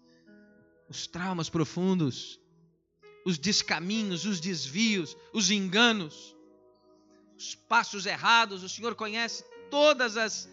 os 0.89 1.07
traumas 1.07 1.49
profundos. 1.49 2.41
Os 3.25 3.39
descaminhos, 3.39 4.25
os 4.25 4.41
desvios, 4.41 5.17
os 5.33 5.51
enganos, 5.51 6.37
os 7.37 7.55
passos 7.55 8.07
errados. 8.07 8.63
O 8.63 8.69
Senhor 8.69 8.95
conhece 8.95 9.45
todas 9.71 10.17
as 10.17 10.49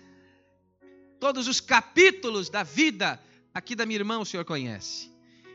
todos 1.19 1.47
os 1.47 1.59
capítulos 1.59 2.49
da 2.49 2.61
vida 2.63 3.19
aqui 3.53 3.73
da 3.73 3.85
minha 3.85 3.99
irmã, 3.99 4.19
o 4.19 4.25
Senhor 4.25 4.43
conhece. 4.43 5.09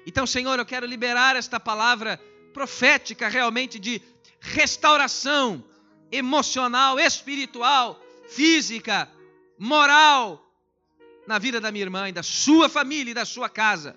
Então, 0.07 0.26
Senhor, 0.26 0.59
eu 0.59 0.64
quero 0.64 0.87
liberar 0.87 1.37
esta 1.37 1.61
palavra 1.61 2.19
profética 2.52 3.29
realmente 3.29 3.79
de 3.79 4.00
restauração 4.40 5.62
emocional, 6.11 6.99
espiritual, 6.99 8.02
física, 8.29 9.09
moral 9.59 10.50
na 11.26 11.38
vida 11.38 11.61
da 11.61 11.71
minha 11.71 11.85
irmã 11.85 12.09
e 12.09 12.12
da 12.12 12.23
sua 12.23 12.69
família 12.69 13.11
e 13.11 13.14
da 13.14 13.25
sua 13.25 13.49
casa. 13.49 13.97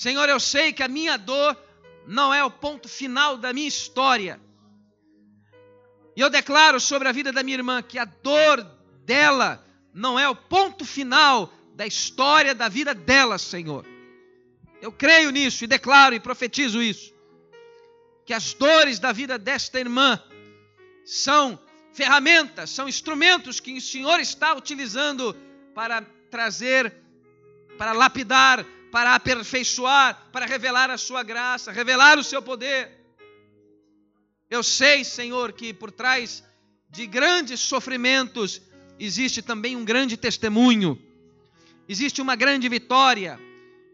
Senhor, 0.00 0.30
eu 0.30 0.40
sei 0.40 0.72
que 0.72 0.82
a 0.82 0.88
minha 0.88 1.18
dor 1.18 1.54
não 2.06 2.32
é 2.32 2.42
o 2.42 2.50
ponto 2.50 2.88
final 2.88 3.36
da 3.36 3.52
minha 3.52 3.68
história. 3.68 4.40
E 6.16 6.20
eu 6.22 6.30
declaro 6.30 6.80
sobre 6.80 7.06
a 7.06 7.12
vida 7.12 7.30
da 7.30 7.42
minha 7.42 7.58
irmã 7.58 7.82
que 7.82 7.98
a 7.98 8.06
dor 8.06 8.62
dela 9.04 9.62
não 9.92 10.18
é 10.18 10.26
o 10.26 10.34
ponto 10.34 10.86
final 10.86 11.52
da 11.74 11.86
história 11.86 12.54
da 12.54 12.66
vida 12.66 12.94
dela, 12.94 13.36
Senhor. 13.36 13.84
Eu 14.80 14.90
creio 14.90 15.30
nisso 15.30 15.64
e 15.64 15.66
declaro 15.66 16.14
e 16.14 16.18
profetizo 16.18 16.80
isso. 16.80 17.12
Que 18.24 18.32
as 18.32 18.54
dores 18.54 18.98
da 18.98 19.12
vida 19.12 19.36
desta 19.36 19.78
irmã 19.78 20.18
são 21.04 21.60
ferramentas, 21.92 22.70
são 22.70 22.88
instrumentos 22.88 23.60
que 23.60 23.76
o 23.76 23.80
Senhor 23.82 24.18
está 24.18 24.54
utilizando 24.54 25.36
para 25.74 26.00
trazer, 26.30 26.90
para 27.76 27.92
lapidar, 27.92 28.64
para 28.90 29.14
aperfeiçoar, 29.14 30.28
para 30.32 30.46
revelar 30.46 30.90
a 30.90 30.98
sua 30.98 31.22
graça, 31.22 31.72
revelar 31.72 32.18
o 32.18 32.24
seu 32.24 32.42
poder. 32.42 32.90
Eu 34.50 34.62
sei, 34.62 35.04
Senhor, 35.04 35.52
que 35.52 35.72
por 35.72 35.92
trás 35.92 36.42
de 36.90 37.06
grandes 37.06 37.60
sofrimentos 37.60 38.60
existe 38.98 39.40
também 39.40 39.76
um 39.76 39.84
grande 39.84 40.16
testemunho, 40.16 41.00
existe 41.88 42.20
uma 42.20 42.34
grande 42.34 42.68
vitória, 42.68 43.38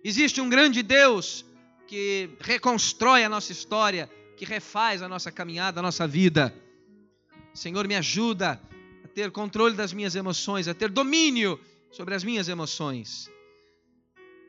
existe 0.03 0.41
um 0.41 0.49
grande 0.49 0.83
Deus 0.83 1.45
que 1.87 2.31
reconstrói 2.41 3.23
a 3.23 3.29
nossa 3.29 3.53
história, 3.53 4.11
que 4.37 4.45
refaz 4.45 5.03
a 5.03 5.09
nossa 5.09 5.31
caminhada, 5.31 5.81
a 5.81 5.83
nossa 5.83 6.07
vida. 6.07 6.55
Senhor, 7.55 7.87
me 7.87 7.95
ajuda 7.95 8.61
a 9.05 9.09
ter 9.09 9.31
controle 9.31 9.75
das 9.75 9.93
minhas 9.93 10.15
emoções, 10.15 10.69
a 10.69 10.75
ter 10.75 10.91
domínio 10.91 11.61
sobre 11.91 12.15
as 12.15 12.25
minhas 12.25 12.49
emoções. 12.49 13.31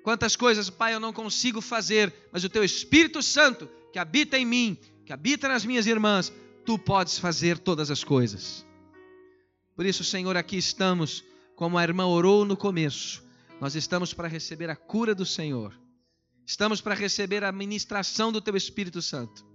Quantas 0.08 0.38
coisas, 0.38 0.70
Pai, 0.70 0.94
eu 0.94 1.02
não 1.02 1.12
consigo 1.12 1.60
fazer, 1.60 2.14
mas 2.32 2.42
o 2.46 2.50
Teu 2.50 2.64
Espírito 2.64 3.22
Santo, 3.22 3.70
que 3.92 4.00
habita 4.00 4.38
em 4.38 4.46
mim, 4.46 4.78
que 5.06 5.12
habita 5.12 5.50
nas 5.50 5.66
minhas 5.66 5.86
irmãs, 5.86 6.32
Tu 6.66 6.80
podes 6.80 7.20
fazer 7.20 7.60
todas 7.60 7.92
as 7.92 8.06
coisas. 8.06 8.66
Por 9.76 9.86
isso, 9.86 10.06
Senhor, 10.06 10.38
aqui 10.38 10.56
estamos, 10.56 11.26
como 11.58 11.78
a 11.78 11.84
irmã 11.84 12.06
orou 12.06 12.46
no 12.46 12.56
começo, 12.56 13.22
nós 13.60 13.76
estamos 13.76 14.14
para 14.14 14.30
receber 14.30 14.70
a 14.70 14.78
cura 14.78 15.14
do 15.14 15.26
Senhor. 15.26 15.78
Estamos 16.46 16.80
para 16.80 16.96
receber 16.96 17.44
a 17.44 17.52
ministração 17.52 18.32
do 18.32 18.40
Teu 18.40 18.56
Espírito 18.56 19.02
Santo. 19.02 19.46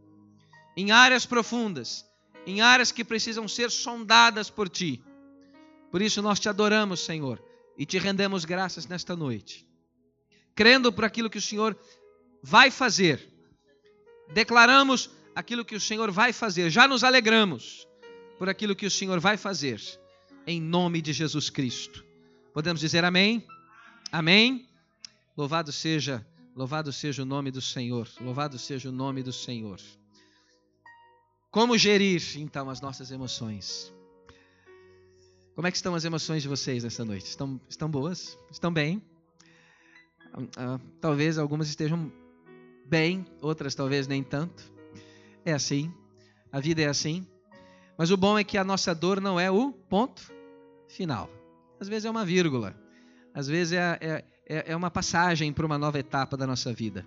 Em 0.77 0.91
áreas 0.91 1.25
profundas, 1.25 2.05
em 2.47 2.61
áreas 2.61 2.93
que 2.93 3.03
precisam 3.03 3.49
ser 3.49 3.71
sondadas 3.71 4.51
por 4.51 4.69
Ti. 4.69 5.03
Por 5.91 6.03
isso 6.03 6.21
nós 6.21 6.39
te 6.39 6.51
adoramos, 6.51 7.01
Senhor, 7.01 7.43
e 7.79 7.87
te 7.87 7.99
rendemos 7.99 8.45
graças 8.45 8.87
nesta 8.87 9.17
noite. 9.17 9.72
Crendo 10.55 10.93
por 10.93 11.05
aquilo 11.05 11.31
que 11.31 11.39
o 11.39 11.43
Senhor 11.43 11.77
vai 12.43 12.71
fazer, 12.71 13.33
declaramos 14.33 15.11
aquilo 15.35 15.65
que 15.65 15.75
o 15.75 15.81
Senhor 15.81 16.11
vai 16.11 16.33
fazer, 16.33 16.71
já 16.71 16.87
nos 16.87 17.05
alegramos 17.05 17.87
por 18.39 18.49
aquilo 18.49 18.77
que 18.77 18.87
o 18.87 18.91
Senhor 18.91 19.21
vai 19.21 19.37
fazer, 19.37 19.81
em 20.47 20.61
nome 20.61 21.01
de 21.01 21.13
Jesus 21.13 21.49
Cristo. 21.49 22.05
Podemos 22.53 22.81
dizer 22.81 23.05
amém? 23.05 23.47
Amém? 24.11 24.69
Louvado 25.37 25.73
seja, 25.73 26.27
louvado 26.55 26.93
seja 26.93 27.23
o 27.23 27.27
nome 27.27 27.51
do 27.51 27.61
Senhor, 27.61 28.09
louvado 28.21 28.59
seja 28.59 28.89
o 28.89 28.93
nome 28.93 29.23
do 29.23 29.33
Senhor. 29.33 29.81
Como 31.51 31.77
gerir, 31.77 32.23
então, 32.37 32.69
as 32.71 32.81
nossas 32.81 33.11
emoções? 33.11 33.93
Como 35.55 35.67
é 35.67 35.71
que 35.71 35.77
estão 35.77 35.95
as 35.95 36.05
emoções 36.05 36.43
de 36.43 36.49
vocês 36.49 36.83
nessa 36.83 37.05
noite? 37.05 37.27
Estão, 37.27 37.61
estão 37.69 37.91
boas? 37.91 38.39
Estão 38.51 38.73
bem? 38.73 39.03
Ah, 40.57 40.81
talvez 41.01 41.39
algumas 41.39 41.69
estejam 41.69 42.13
bem, 42.87 43.25
outras 43.41 43.75
talvez 43.75 44.07
nem 44.07 44.23
tanto. 44.23 44.73
É 45.45 45.53
assim, 45.53 45.93
a 46.51 46.61
vida 46.61 46.83
é 46.83 46.87
assim. 46.87 47.27
Mas 47.99 48.11
o 48.11 48.17
bom 48.17 48.39
é 48.39 48.45
que 48.45 48.57
a 48.57 48.65
nossa 48.65 48.95
dor 48.95 49.21
não 49.21 49.39
é 49.39 49.51
o 49.51 49.73
ponto 49.73 50.33
final. 50.89 51.29
Às 51.81 51.89
vezes 51.89 52.05
é 52.05 52.11
uma 52.11 52.25
vírgula, 52.25 52.75
às 53.35 53.49
vezes 53.49 53.73
é, 53.73 53.99
é, 54.01 54.25
é, 54.47 54.73
é 54.73 54.77
uma 54.77 54.91
passagem 54.91 55.53
para 55.53 55.67
uma 55.67 55.79
nova 55.79 55.99
etapa 55.99 56.37
da 56.37 56.47
nossa 56.47 56.73
vida. 56.73 57.07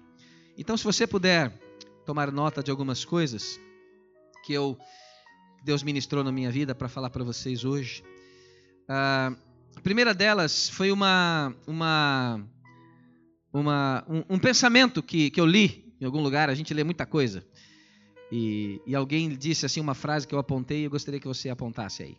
Então, 0.57 0.75
se 0.77 0.83
você 0.83 1.07
puder 1.07 1.51
tomar 2.05 2.31
nota 2.31 2.61
de 2.61 2.71
algumas 2.71 3.03
coisas, 3.03 3.59
que 4.45 4.53
eu 4.53 4.77
Deus 5.65 5.81
ministrou 5.81 6.23
na 6.23 6.31
minha 6.31 6.51
vida 6.51 6.75
para 6.75 6.87
falar 6.87 7.09
para 7.09 7.23
vocês 7.23 7.65
hoje. 7.65 8.03
Uh, 8.87 9.35
a 9.75 9.81
primeira 9.81 10.13
delas 10.13 10.69
foi 10.69 10.91
uma, 10.91 11.55
uma, 11.65 12.39
uma 13.59 14.05
um, 14.09 14.35
um, 14.35 14.39
pensamento 14.39 15.01
que, 15.01 15.29
que 15.29 15.39
eu 15.39 15.45
li 15.45 15.95
em 15.99 16.05
algum 16.05 16.21
lugar. 16.21 16.49
A 16.49 16.55
gente 16.55 16.73
lê 16.73 16.83
muita 16.83 17.05
coisa. 17.05 17.45
E, 18.31 18.81
e 18.85 18.95
alguém 18.95 19.29
disse 19.29 19.65
assim 19.65 19.79
uma 19.79 19.95
frase 19.95 20.27
que 20.27 20.35
eu 20.35 20.39
apontei 20.39 20.81
e 20.81 20.83
eu 20.83 20.89
gostaria 20.89 21.19
que 21.19 21.27
você 21.27 21.49
apontasse 21.49 22.03
aí. 22.03 22.17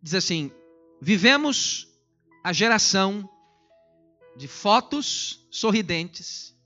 Diz 0.00 0.14
assim: 0.14 0.50
Vivemos 1.00 1.88
a 2.42 2.52
geração 2.52 3.28
de 4.36 4.48
fotos 4.48 5.46
sorridentes 5.50 6.56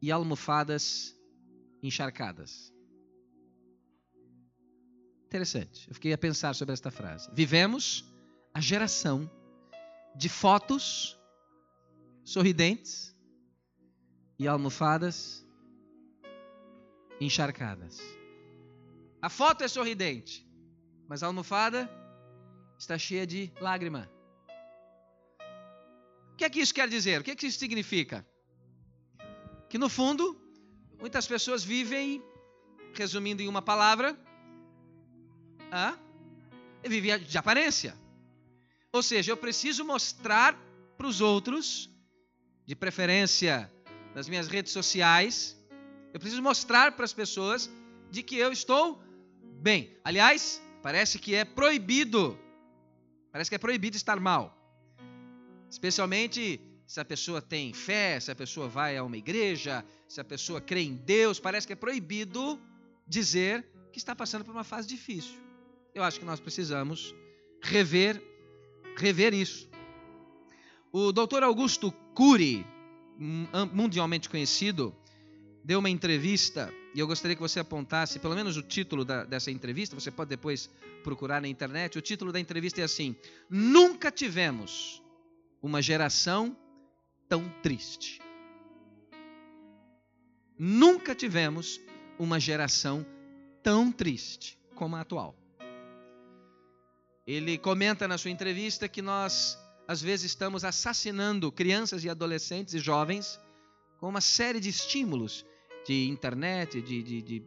e 0.00 0.10
almofadas 0.10 1.16
encharcadas. 1.82 2.72
Interessante. 5.26 5.88
Eu 5.88 5.94
fiquei 5.94 6.12
a 6.12 6.18
pensar 6.18 6.54
sobre 6.54 6.72
esta 6.72 6.90
frase. 6.90 7.30
Vivemos 7.32 8.04
a 8.52 8.60
geração 8.60 9.30
de 10.16 10.28
fotos 10.28 11.18
sorridentes 12.24 13.16
e 14.38 14.46
almofadas 14.48 15.46
encharcadas. 17.20 18.00
A 19.20 19.28
foto 19.28 19.62
é 19.62 19.68
sorridente, 19.68 20.46
mas 21.08 21.22
a 21.22 21.26
almofada 21.26 21.88
está 22.78 22.98
cheia 22.98 23.26
de 23.26 23.52
lágrima. 23.60 24.10
O 26.32 26.36
que 26.36 26.44
é 26.44 26.50
que 26.50 26.60
isso 26.60 26.74
quer 26.74 26.88
dizer? 26.88 27.20
O 27.20 27.24
que 27.24 27.30
é 27.30 27.36
que 27.36 27.46
isso 27.46 27.58
significa? 27.58 28.26
Que 29.68 29.78
no 29.78 29.88
fundo, 29.88 30.40
muitas 30.98 31.26
pessoas 31.26 31.62
vivem, 31.62 32.22
resumindo 32.94 33.42
em 33.42 33.48
uma 33.48 33.62
palavra, 33.62 34.18
ah, 35.70 35.96
vivia 36.82 37.18
de 37.18 37.38
aparência. 37.38 37.96
Ou 38.92 39.02
seja, 39.02 39.30
eu 39.30 39.36
preciso 39.36 39.84
mostrar 39.84 40.58
para 40.96 41.06
os 41.06 41.20
outros, 41.20 41.91
de 42.66 42.74
preferência 42.74 43.70
nas 44.14 44.28
minhas 44.28 44.48
redes 44.48 44.72
sociais, 44.72 45.56
eu 46.12 46.20
preciso 46.20 46.42
mostrar 46.42 46.92
para 46.92 47.04
as 47.04 47.12
pessoas 47.12 47.70
de 48.10 48.22
que 48.22 48.36
eu 48.36 48.52
estou 48.52 49.02
bem. 49.60 49.96
Aliás, 50.04 50.62
parece 50.82 51.18
que 51.18 51.34
é 51.34 51.44
proibido, 51.44 52.38
parece 53.30 53.50
que 53.50 53.54
é 53.54 53.58
proibido 53.58 53.96
estar 53.96 54.20
mal. 54.20 54.56
Especialmente 55.70 56.60
se 56.86 57.00
a 57.00 57.04
pessoa 57.04 57.40
tem 57.40 57.72
fé, 57.72 58.20
se 58.20 58.30
a 58.30 58.34
pessoa 58.34 58.68
vai 58.68 58.98
a 58.98 59.02
uma 59.02 59.16
igreja, 59.16 59.82
se 60.06 60.20
a 60.20 60.24
pessoa 60.24 60.60
crê 60.60 60.82
em 60.82 60.94
Deus, 60.94 61.40
parece 61.40 61.66
que 61.66 61.72
é 61.72 61.76
proibido 61.76 62.60
dizer 63.06 63.66
que 63.90 63.98
está 63.98 64.14
passando 64.14 64.44
por 64.44 64.52
uma 64.52 64.64
fase 64.64 64.86
difícil. 64.86 65.40
Eu 65.94 66.02
acho 66.02 66.18
que 66.18 66.26
nós 66.26 66.40
precisamos 66.40 67.14
rever, 67.62 68.22
rever 68.96 69.32
isso. 69.32 69.71
O 70.92 71.10
Dr. 71.10 71.42
Augusto 71.42 71.90
Cury, 72.14 72.66
mundialmente 73.72 74.28
conhecido, 74.28 74.94
deu 75.64 75.78
uma 75.78 75.88
entrevista 75.88 76.72
e 76.94 77.00
eu 77.00 77.06
gostaria 77.06 77.34
que 77.34 77.40
você 77.40 77.58
apontasse 77.60 78.18
pelo 78.18 78.34
menos 78.34 78.58
o 78.58 78.62
título 78.62 79.02
da, 79.02 79.24
dessa 79.24 79.50
entrevista. 79.50 79.98
Você 79.98 80.10
pode 80.10 80.28
depois 80.28 80.68
procurar 81.02 81.40
na 81.40 81.48
internet. 81.48 81.98
O 81.98 82.02
título 82.02 82.30
da 82.30 82.38
entrevista 82.38 82.82
é 82.82 82.84
assim: 82.84 83.16
Nunca 83.48 84.10
tivemos 84.10 85.02
uma 85.62 85.80
geração 85.80 86.54
tão 87.26 87.48
triste. 87.62 88.20
Nunca 90.58 91.14
tivemos 91.14 91.80
uma 92.18 92.38
geração 92.38 93.06
tão 93.62 93.90
triste 93.90 94.58
como 94.74 94.96
a 94.96 95.00
atual. 95.00 95.34
Ele 97.26 97.56
comenta 97.56 98.06
na 98.06 98.18
sua 98.18 98.30
entrevista 98.30 98.88
que 98.88 99.00
nós, 99.00 99.56
às 99.92 100.00
vezes, 100.00 100.32
estamos 100.32 100.64
assassinando 100.64 101.52
crianças 101.52 102.02
e 102.02 102.08
adolescentes 102.08 102.72
e 102.72 102.78
jovens 102.78 103.38
com 103.98 104.08
uma 104.08 104.22
série 104.22 104.58
de 104.58 104.70
estímulos 104.70 105.44
de 105.86 106.08
internet, 106.08 106.80
de, 106.80 107.02
de, 107.02 107.20
de 107.20 107.42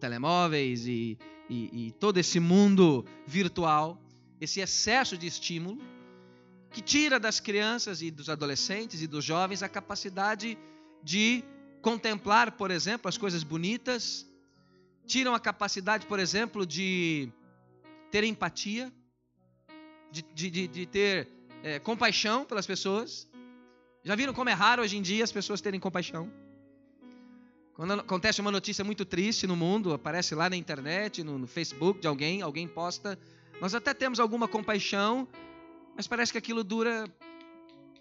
telemóveis 0.00 0.86
e, 0.86 1.18
e, 1.46 1.88
e 1.88 1.92
todo 1.92 2.16
esse 2.16 2.40
mundo 2.40 3.04
virtual, 3.26 4.00
esse 4.40 4.60
excesso 4.60 5.18
de 5.18 5.26
estímulo, 5.26 5.78
que 6.70 6.80
tira 6.80 7.20
das 7.20 7.38
crianças 7.38 8.00
e 8.00 8.10
dos 8.10 8.30
adolescentes 8.30 9.02
e 9.02 9.06
dos 9.06 9.22
jovens 9.22 9.62
a 9.62 9.68
capacidade 9.68 10.56
de 11.02 11.44
contemplar, 11.82 12.52
por 12.52 12.70
exemplo, 12.70 13.10
as 13.10 13.18
coisas 13.18 13.42
bonitas, 13.42 14.26
tiram 15.06 15.34
a 15.34 15.40
capacidade, 15.40 16.06
por 16.06 16.18
exemplo, 16.18 16.64
de 16.64 17.30
ter 18.10 18.24
empatia, 18.24 18.90
de, 20.10 20.22
de, 20.50 20.66
de 20.66 20.86
ter 20.86 21.37
é, 21.62 21.78
compaixão 21.78 22.44
pelas 22.44 22.66
pessoas. 22.66 23.28
Já 24.02 24.14
viram 24.14 24.32
como 24.32 24.48
é 24.48 24.52
raro 24.52 24.82
hoje 24.82 24.96
em 24.96 25.02
dia 25.02 25.24
as 25.24 25.32
pessoas 25.32 25.60
terem 25.60 25.80
compaixão? 25.80 26.30
Quando 27.74 27.92
acontece 27.92 28.40
uma 28.40 28.50
notícia 28.50 28.84
muito 28.84 29.04
triste 29.04 29.46
no 29.46 29.54
mundo, 29.54 29.92
aparece 29.92 30.34
lá 30.34 30.50
na 30.50 30.56
internet, 30.56 31.22
no, 31.22 31.38
no 31.38 31.46
Facebook 31.46 32.00
de 32.00 32.08
alguém, 32.08 32.42
alguém 32.42 32.66
posta, 32.66 33.18
nós 33.60 33.74
até 33.74 33.94
temos 33.94 34.18
alguma 34.18 34.48
compaixão, 34.48 35.28
mas 35.94 36.06
parece 36.06 36.32
que 36.32 36.38
aquilo 36.38 36.64
dura 36.64 37.04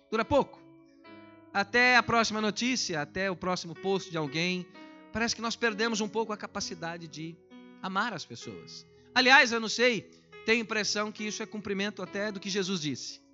dura 0.10 0.24
pouco. 0.26 0.60
Até 1.54 1.96
a 1.96 2.04
próxima 2.04 2.42
notícia, 2.42 3.02
até 3.02 3.30
o 3.30 3.36
próximo 3.36 3.76
post 3.76 4.10
de 4.10 4.18
alguém, 4.18 4.66
parece 5.12 5.36
que 5.36 5.42
nós 5.42 5.56
perdemos 5.56 6.02
um 6.02 6.08
pouco 6.08 6.32
a 6.32 6.38
capacidade 6.38 7.08
de 7.08 7.36
amar 7.82 8.14
as 8.14 8.26
pessoas. 8.26 8.86
Aliás, 9.14 9.52
eu 9.52 9.60
não 9.60 9.70
sei, 9.70 10.10
tenho 10.46 10.60
a 10.60 10.62
impressão 10.62 11.12
que 11.12 11.26
isso 11.26 11.42
é 11.42 11.46
cumprimento 11.46 12.02
até 12.02 12.32
do 12.32 12.40
que 12.40 12.50
Jesus 12.50 12.80
disse. 12.80 13.27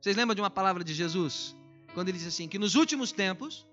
Vocês 0.00 0.16
lembram 0.16 0.34
de 0.34 0.40
uma 0.40 0.50
palavra 0.50 0.84
de 0.84 0.94
Jesus? 0.94 1.54
Quando 1.94 2.08
ele 2.08 2.18
disse 2.18 2.28
assim: 2.28 2.48
que 2.48 2.58
nos 2.58 2.74
últimos 2.74 3.12
tempos, 3.12 3.66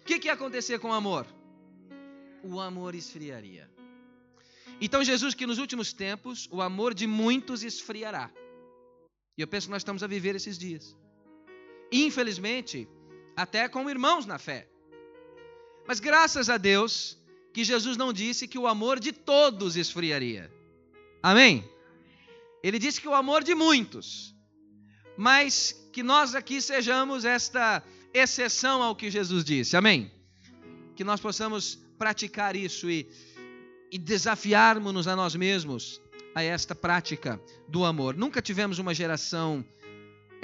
o 0.00 0.04
que, 0.04 0.18
que 0.18 0.28
ia 0.28 0.34
acontecer 0.34 0.78
com 0.78 0.90
o 0.90 0.92
amor? 0.92 1.26
O 2.42 2.60
amor 2.60 2.94
esfriaria. 2.94 3.70
Então, 4.80 5.04
Jesus, 5.04 5.34
que 5.34 5.46
nos 5.46 5.58
últimos 5.58 5.92
tempos 5.92 6.48
o 6.50 6.60
amor 6.60 6.94
de 6.94 7.06
muitos 7.06 7.62
esfriará. 7.62 8.30
E 9.36 9.42
eu 9.42 9.48
penso 9.48 9.66
que 9.66 9.72
nós 9.72 9.80
estamos 9.80 10.02
a 10.02 10.06
viver 10.06 10.34
esses 10.36 10.58
dias. 10.58 10.96
Infelizmente, 11.90 12.88
até 13.36 13.68
com 13.68 13.88
irmãos 13.88 14.26
na 14.26 14.38
fé. 14.38 14.68
Mas 15.86 16.00
graças 16.00 16.48
a 16.48 16.56
Deus 16.56 17.18
que 17.52 17.64
Jesus 17.64 17.96
não 17.96 18.12
disse 18.12 18.48
que 18.48 18.58
o 18.58 18.66
amor 18.66 18.98
de 18.98 19.12
todos 19.12 19.76
esfriaria. 19.76 20.52
Amém? 21.22 21.68
Ele 22.62 22.78
disse 22.78 23.00
que 23.00 23.08
o 23.08 23.14
amor 23.14 23.44
de 23.44 23.54
muitos. 23.54 24.33
Mas 25.16 25.88
que 25.92 26.02
nós 26.02 26.34
aqui 26.34 26.60
sejamos 26.60 27.24
esta 27.24 27.82
exceção 28.12 28.82
ao 28.82 28.96
que 28.96 29.10
Jesus 29.10 29.44
disse. 29.44 29.76
Amém? 29.76 30.10
Que 30.96 31.04
nós 31.04 31.20
possamos 31.20 31.78
praticar 31.98 32.56
isso 32.56 32.90
e, 32.90 33.08
e 33.90 33.98
desafiarmos-nos 33.98 35.06
a 35.06 35.14
nós 35.16 35.34
mesmos 35.34 36.00
a 36.34 36.42
esta 36.42 36.74
prática 36.74 37.40
do 37.68 37.84
amor. 37.84 38.16
Nunca 38.16 38.42
tivemos 38.42 38.78
uma 38.78 38.92
geração 38.92 39.64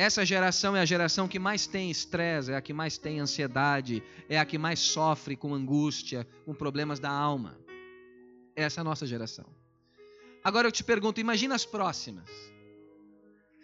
essa 0.00 0.24
geração 0.24 0.74
é 0.74 0.80
a 0.80 0.84
geração 0.86 1.28
que 1.28 1.38
mais 1.38 1.66
tem 1.66 1.90
estresse, 1.90 2.50
é 2.50 2.56
a 2.56 2.62
que 2.62 2.72
mais 2.72 2.96
tem 2.96 3.20
ansiedade, 3.20 4.02
é 4.30 4.38
a 4.38 4.46
que 4.46 4.56
mais 4.56 4.78
sofre 4.78 5.36
com 5.36 5.54
angústia, 5.54 6.26
com 6.46 6.54
problemas 6.54 6.98
da 6.98 7.10
alma. 7.10 7.58
Essa 8.56 8.80
é 8.80 8.82
a 8.82 8.84
nossa 8.84 9.06
geração. 9.06 9.44
Agora 10.42 10.66
eu 10.66 10.72
te 10.72 10.82
pergunto, 10.82 11.20
imagina 11.20 11.54
as 11.54 11.66
próximas. 11.66 12.30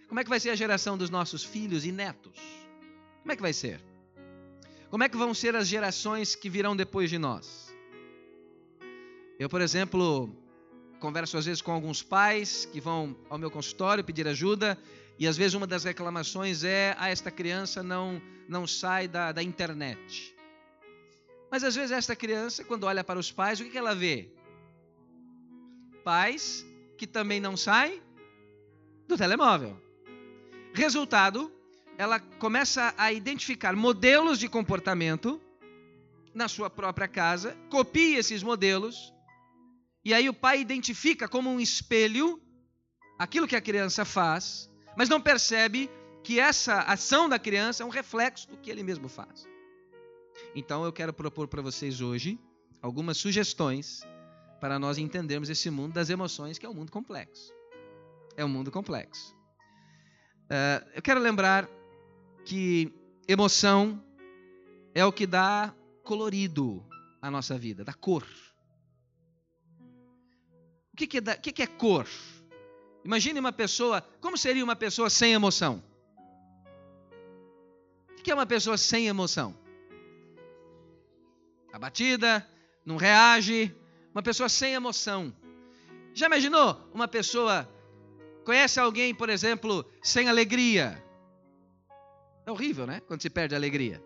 Como 0.08 0.20
é 0.20 0.24
que 0.24 0.30
vai 0.30 0.38
ser 0.38 0.50
a 0.50 0.54
geração 0.54 0.96
dos 0.96 1.10
nossos 1.10 1.42
filhos 1.44 1.84
e 1.84 1.92
netos? 1.92 2.38
Como 3.22 3.32
é 3.32 3.36
que 3.36 3.42
vai 3.42 3.52
ser? 3.52 3.80
Como 4.88 5.02
é 5.02 5.08
que 5.08 5.16
vão 5.16 5.34
ser 5.34 5.56
as 5.56 5.66
gerações 5.66 6.34
que 6.34 6.48
virão 6.48 6.76
depois 6.76 7.10
de 7.10 7.18
nós? 7.18 7.74
Eu, 9.38 9.48
por 9.48 9.60
exemplo, 9.60 10.30
converso 11.00 11.36
às 11.36 11.44
vezes 11.44 11.60
com 11.60 11.72
alguns 11.72 12.02
pais 12.02 12.64
que 12.64 12.80
vão 12.80 13.16
ao 13.28 13.36
meu 13.36 13.50
consultório 13.50 14.04
pedir 14.04 14.26
ajuda 14.28 14.78
e 15.18 15.26
às 15.26 15.36
vezes 15.36 15.54
uma 15.54 15.66
das 15.66 15.84
reclamações 15.84 16.62
é: 16.62 16.94
ah, 16.98 17.08
esta 17.08 17.30
criança 17.30 17.82
não, 17.82 18.22
não 18.48 18.66
sai 18.66 19.08
da, 19.08 19.32
da 19.32 19.42
internet. 19.42 20.34
Mas 21.50 21.64
às 21.64 21.74
vezes 21.74 21.90
esta 21.90 22.14
criança, 22.14 22.64
quando 22.64 22.84
olha 22.84 23.02
para 23.02 23.18
os 23.18 23.32
pais, 23.32 23.60
o 23.60 23.64
que, 23.64 23.70
que 23.70 23.78
ela 23.78 23.94
vê? 23.94 24.30
Pais 26.04 26.64
que 26.96 27.06
também 27.06 27.40
não 27.40 27.56
saem 27.56 28.00
do 29.08 29.16
telemóvel. 29.16 29.85
Resultado, 30.76 31.52
ela 31.98 32.20
começa 32.20 32.94
a 32.96 33.12
identificar 33.12 33.74
modelos 33.74 34.38
de 34.38 34.48
comportamento 34.48 35.40
na 36.34 36.48
sua 36.48 36.68
própria 36.68 37.08
casa, 37.08 37.56
copia 37.70 38.18
esses 38.18 38.42
modelos, 38.42 39.12
e 40.04 40.12
aí 40.12 40.28
o 40.28 40.34
pai 40.34 40.60
identifica 40.60 41.26
como 41.26 41.50
um 41.50 41.58
espelho 41.58 42.40
aquilo 43.18 43.48
que 43.48 43.56
a 43.56 43.60
criança 43.60 44.04
faz 44.04 44.70
mas 44.96 45.10
não 45.10 45.20
percebe 45.20 45.90
que 46.24 46.40
essa 46.40 46.80
ação 46.80 47.28
da 47.28 47.38
criança 47.38 47.82
é 47.82 47.86
um 47.86 47.90
reflexo 47.90 48.48
do 48.48 48.56
que 48.56 48.70
ele 48.70 48.82
mesmo 48.82 49.08
faz. 49.08 49.46
Então 50.54 50.84
eu 50.84 50.92
quero 50.92 51.12
propor 51.12 51.46
para 51.46 51.60
vocês 51.60 52.00
hoje 52.00 52.40
algumas 52.80 53.18
sugestões 53.18 54.00
para 54.58 54.78
nós 54.78 54.96
entendermos 54.96 55.50
esse 55.50 55.70
mundo 55.70 55.92
das 55.92 56.08
emoções, 56.08 56.58
que 56.58 56.64
é 56.64 56.68
um 56.68 56.74
mundo 56.74 56.90
complexo. 56.90 57.52
É 58.36 58.44
um 58.44 58.48
mundo 58.48 58.70
complexo. 58.70 59.35
Uh, 60.46 60.86
eu 60.94 61.02
quero 61.02 61.18
lembrar 61.18 61.68
que 62.44 62.92
emoção 63.26 64.02
é 64.94 65.04
o 65.04 65.12
que 65.12 65.26
dá 65.26 65.74
colorido 66.04 66.86
à 67.20 67.30
nossa 67.30 67.58
vida, 67.58 67.84
dá 67.84 67.92
cor. 67.92 68.24
O 70.92 70.96
que, 70.96 71.06
que, 71.06 71.18
é, 71.18 71.20
o 71.20 71.40
que, 71.40 71.52
que 71.52 71.62
é 71.62 71.66
cor? 71.66 72.06
Imagine 73.04 73.40
uma 73.40 73.52
pessoa, 73.52 74.00
como 74.20 74.38
seria 74.38 74.64
uma 74.64 74.76
pessoa 74.76 75.10
sem 75.10 75.32
emoção? 75.32 75.82
O 78.18 78.22
que 78.22 78.30
é 78.30 78.34
uma 78.34 78.46
pessoa 78.46 78.78
sem 78.78 79.06
emoção? 79.06 79.56
Abatida, 81.72 82.48
não 82.84 82.96
reage, 82.96 83.74
uma 84.14 84.22
pessoa 84.22 84.48
sem 84.48 84.74
emoção. 84.74 85.34
Já 86.14 86.26
imaginou 86.26 86.88
uma 86.94 87.06
pessoa 87.06 87.68
conhece 88.46 88.78
alguém, 88.78 89.12
por 89.12 89.28
exemplo, 89.28 89.84
sem 90.00 90.28
alegria? 90.28 91.02
É 92.46 92.50
horrível, 92.50 92.86
né? 92.86 93.00
Quando 93.00 93.20
se 93.20 93.28
perde 93.28 93.56
a 93.56 93.58
alegria. 93.58 94.00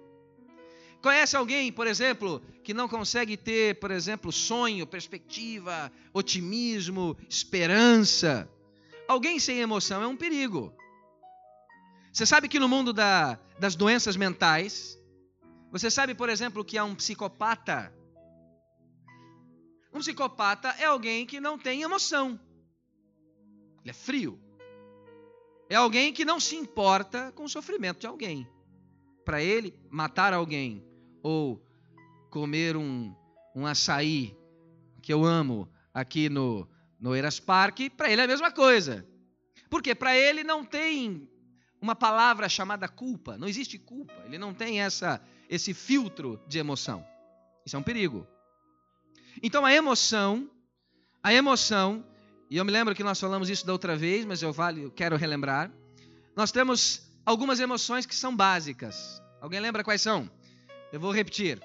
Conhece 1.03 1.37
alguém, 1.37 1.70
por 1.70 1.87
exemplo, 1.87 2.42
que 2.64 2.72
não 2.72 2.88
consegue 2.88 3.37
ter, 3.37 3.79
por 3.79 3.90
exemplo, 3.90 4.33
sonho, 4.33 4.87
perspectiva, 4.87 5.92
otimismo, 6.14 7.18
esperança? 7.29 8.50
Alguém 9.07 9.38
sem 9.38 9.61
emoção 9.61 10.03
é 10.03 10.07
um 10.07 10.16
perigo. 10.16 10.74
Você 12.11 12.24
sabe 12.24 12.48
que 12.48 12.59
no 12.59 12.68
mundo 12.68 12.94
da, 12.94 13.38
das 13.59 13.76
doenças 13.76 14.16
mentais, 14.16 14.98
você 15.70 15.90
sabe, 15.90 16.14
por 16.14 16.31
exemplo, 16.31 16.64
que 16.64 16.79
há 16.79 16.85
um 16.85 16.94
psicopata. 16.94 17.94
Um 19.92 19.98
psicopata 19.98 20.68
é 20.79 20.87
alguém 20.87 21.26
que 21.26 21.40
não 21.40 21.59
tem 21.59 21.83
emoção. 21.83 22.40
Ele 23.83 23.90
é 23.90 23.95
frio. 23.95 24.38
É 25.69 25.77
alguém 25.77 26.12
que 26.12 26.25
não 26.25 26.40
se 26.40 26.57
importa 26.57 27.33
com 27.33 27.45
o 27.45 27.49
sofrimento 27.49 28.01
de 28.01 28.07
alguém. 28.07 28.49
Para 29.25 29.43
ele, 29.43 29.75
matar 29.88 30.33
alguém 30.33 30.85
ou 31.23 31.64
comer 32.31 32.77
um, 32.77 33.14
um 33.55 33.66
açaí 33.66 34.37
que 35.03 35.12
eu 35.12 35.25
amo 35.25 35.69
aqui 35.95 36.29
no, 36.29 36.69
no 36.99 37.14
Eras 37.14 37.40
Park, 37.40 37.81
para 37.97 38.11
ele 38.11 38.21
é 38.21 38.25
a 38.25 38.29
mesma 38.29 38.51
coisa. 38.51 39.07
Porque 39.69 39.95
para 39.95 40.16
ele 40.16 40.43
não 40.43 40.64
tem 40.64 41.29
uma 41.81 41.95
palavra 41.95 42.49
chamada 42.49 42.88
culpa, 42.88 43.38
não 43.38 43.49
existe 43.49 43.79
culpa, 43.79 44.14
ele 44.27 44.38
não 44.38 44.53
tem 44.53 44.81
essa 44.83 45.23
esse 45.49 45.75
filtro 45.75 46.40
de 46.47 46.59
emoção. 46.59 47.05
Isso 47.66 47.75
é 47.75 47.79
um 47.79 47.83
perigo. 47.83 48.27
Então 49.43 49.66
a 49.66 49.73
emoção, 49.75 50.49
a 51.23 51.35
emoção, 51.35 52.05
e 52.51 52.57
eu 52.57 52.65
me 52.65 52.73
lembro 52.73 52.97
que 52.97 53.05
nós 53.05 53.21
falamos 53.21 53.49
isso 53.49 53.65
da 53.65 53.73
outra 53.73 53.97
vez, 53.97 54.25
mas 54.25 54.43
eu 54.43 54.53
vale, 54.53 54.83
eu 54.83 54.91
quero 54.91 55.17
relembrar. 55.17 55.71
Nós 56.35 56.51
temos 56.51 57.09
algumas 57.25 57.61
emoções 57.61 58.05
que 58.05 58.15
são 58.15 58.35
básicas. 58.35 59.23
Alguém 59.41 59.61
lembra 59.61 59.85
quais 59.85 60.03
são? 60.03 60.29
Eu 60.93 60.99
vou 60.99 61.13
repetir. 61.13 61.63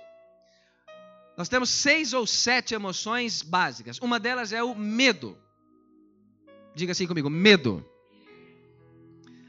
Nós 1.35 1.49
temos 1.49 1.71
seis 1.71 2.13
ou 2.13 2.27
sete 2.27 2.75
emoções 2.75 3.41
básicas. 3.41 3.97
Uma 3.99 4.19
delas 4.19 4.53
é 4.53 4.61
o 4.63 4.75
medo. 4.75 5.35
Diga 6.75 6.91
assim 6.91 7.07
comigo: 7.07 7.31
medo. 7.31 7.83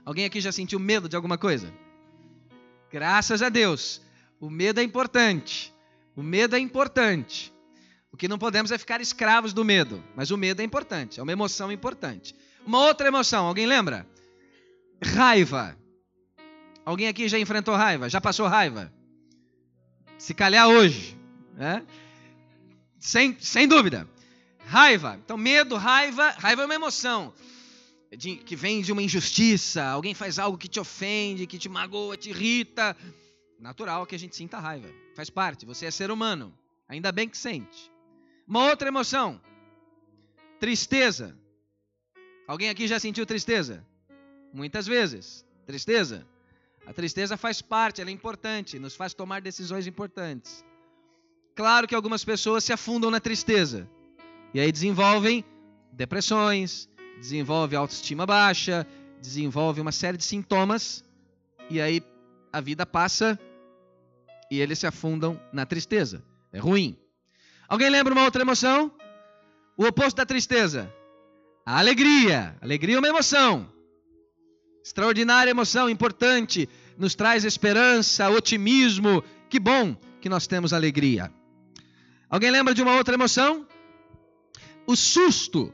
Alguém 0.07 0.25
aqui 0.25 0.40
já 0.40 0.51
sentiu 0.51 0.81
medo 0.81 1.07
de 1.07 1.16
alguma 1.16 1.37
coisa? 1.37 1.70
Graças 2.90 3.42
a 3.42 3.51
Deus. 3.51 4.01
O 4.40 4.49
medo 4.49 4.81
é 4.81 4.83
importante. 4.83 5.72
O 6.16 6.22
medo 6.22 6.57
é 6.57 6.59
importante. 6.59 7.53
O 8.16 8.18
que 8.18 8.29
não 8.29 8.38
podemos 8.38 8.72
é 8.72 8.79
ficar 8.79 9.02
escravos 9.02 9.52
do 9.52 9.62
medo. 9.62 10.02
Mas 10.14 10.31
o 10.31 10.38
medo 10.38 10.62
é 10.62 10.64
importante. 10.64 11.20
É 11.20 11.22
uma 11.22 11.33
emoção 11.33 11.70
importante. 11.70 12.35
Uma 12.64 12.81
outra 12.81 13.09
emoção, 13.09 13.46
alguém 13.46 13.66
lembra? 13.66 14.09
Raiva. 15.05 15.76
Alguém 16.83 17.09
aqui 17.09 17.29
já 17.29 17.38
enfrentou 17.38 17.74
raiva? 17.74 18.09
Já 18.09 18.18
passou 18.18 18.46
raiva? 18.46 18.90
Se 20.16 20.33
calhar 20.33 20.66
hoje. 20.66 21.14
Né? 21.52 21.85
Sem, 22.98 23.37
sem 23.38 23.68
dúvida. 23.68 24.09
Raiva. 24.64 25.20
Então, 25.22 25.37
medo, 25.37 25.76
raiva. 25.76 26.31
Raiva 26.38 26.62
é 26.62 26.64
uma 26.64 26.74
emoção 26.74 27.35
de, 28.16 28.37
que 28.37 28.57
vem 28.57 28.81
de 28.81 28.92
uma 28.92 29.02
injustiça. 29.02 29.85
Alguém 29.85 30.14
faz 30.14 30.38
algo 30.38 30.57
que 30.57 30.68
te 30.68 30.81
ofende, 30.81 31.46
que 31.46 31.59
te 31.59 31.68
magoa, 31.68 32.16
te 32.16 32.31
irrita. 32.31 32.96
Natural 33.61 34.07
que 34.07 34.14
a 34.14 34.18
gente 34.18 34.35
sinta 34.35 34.59
raiva. 34.59 34.88
Faz 35.14 35.29
parte. 35.29 35.66
Você 35.66 35.85
é 35.85 35.90
ser 35.90 36.11
humano. 36.11 36.50
Ainda 36.88 37.12
bem 37.12 37.29
que 37.29 37.37
sente. 37.37 37.94
Uma 38.46 38.70
outra 38.70 38.88
emoção. 38.88 39.40
Tristeza. 40.61 41.37
Alguém 42.46 42.68
aqui 42.68 42.87
já 42.87 42.98
sentiu 43.00 43.26
tristeza? 43.26 43.85
Muitas 44.52 44.87
vezes. 44.87 45.44
Tristeza. 45.66 46.26
A 46.87 46.92
tristeza 46.92 47.37
faz 47.37 47.61
parte, 47.61 48.00
ela 48.00 48.11
é 48.11 48.12
importante, 48.12 48.78
nos 48.78 48.94
faz 48.94 49.12
tomar 49.12 49.40
decisões 49.40 49.88
importantes. 49.88 50.64
Claro 51.56 51.88
que 51.88 51.94
algumas 51.94 52.24
pessoas 52.24 52.62
se 52.62 52.72
afundam 52.72 53.11
na 53.11 53.18
tristeza 53.18 53.88
e 54.54 54.61
aí 54.61 54.70
desenvolvem 54.70 55.44
depressões, 55.92 56.88
desenvolve 57.18 57.74
autoestima 57.74 58.24
baixa, 58.24 58.87
desenvolve 59.20 59.80
uma 59.80 59.90
série 59.90 60.16
de 60.16 60.24
sintomas 60.24 61.02
e 61.68 61.80
aí 61.80 62.00
a 62.52 62.61
vida 62.61 62.87
passa 62.87 63.38
e 64.48 64.61
eles 64.61 64.78
se 64.78 64.87
afundam 64.87 65.40
na 65.52 65.66
tristeza. 65.66 66.22
É 66.52 66.59
ruim. 66.59 66.96
Alguém 67.68 67.90
lembra 67.90 68.12
uma 68.12 68.24
outra 68.24 68.42
emoção? 68.42 68.92
O 69.76 69.85
oposto 69.85 70.16
da 70.16 70.26
tristeza. 70.26 70.92
A 71.64 71.79
alegria. 71.79 72.57
Alegria 72.61 72.96
é 72.96 72.98
uma 72.98 73.09
emoção. 73.09 73.70
Extraordinária 74.85 75.50
emoção, 75.50 75.90
importante, 75.90 76.68
nos 76.96 77.14
traz 77.14 77.44
esperança, 77.44 78.31
otimismo. 78.31 79.22
Que 79.50 79.59
bom 79.59 79.96
que 80.20 80.29
nós 80.29 80.46
temos 80.46 80.72
alegria. 80.72 81.33
Alguém 82.31 82.50
lembra 82.50 82.72
de 82.72 82.83
uma 82.83 82.96
outra 82.96 83.14
emoção? 83.14 83.66
O 84.87 84.94
susto. 84.94 85.72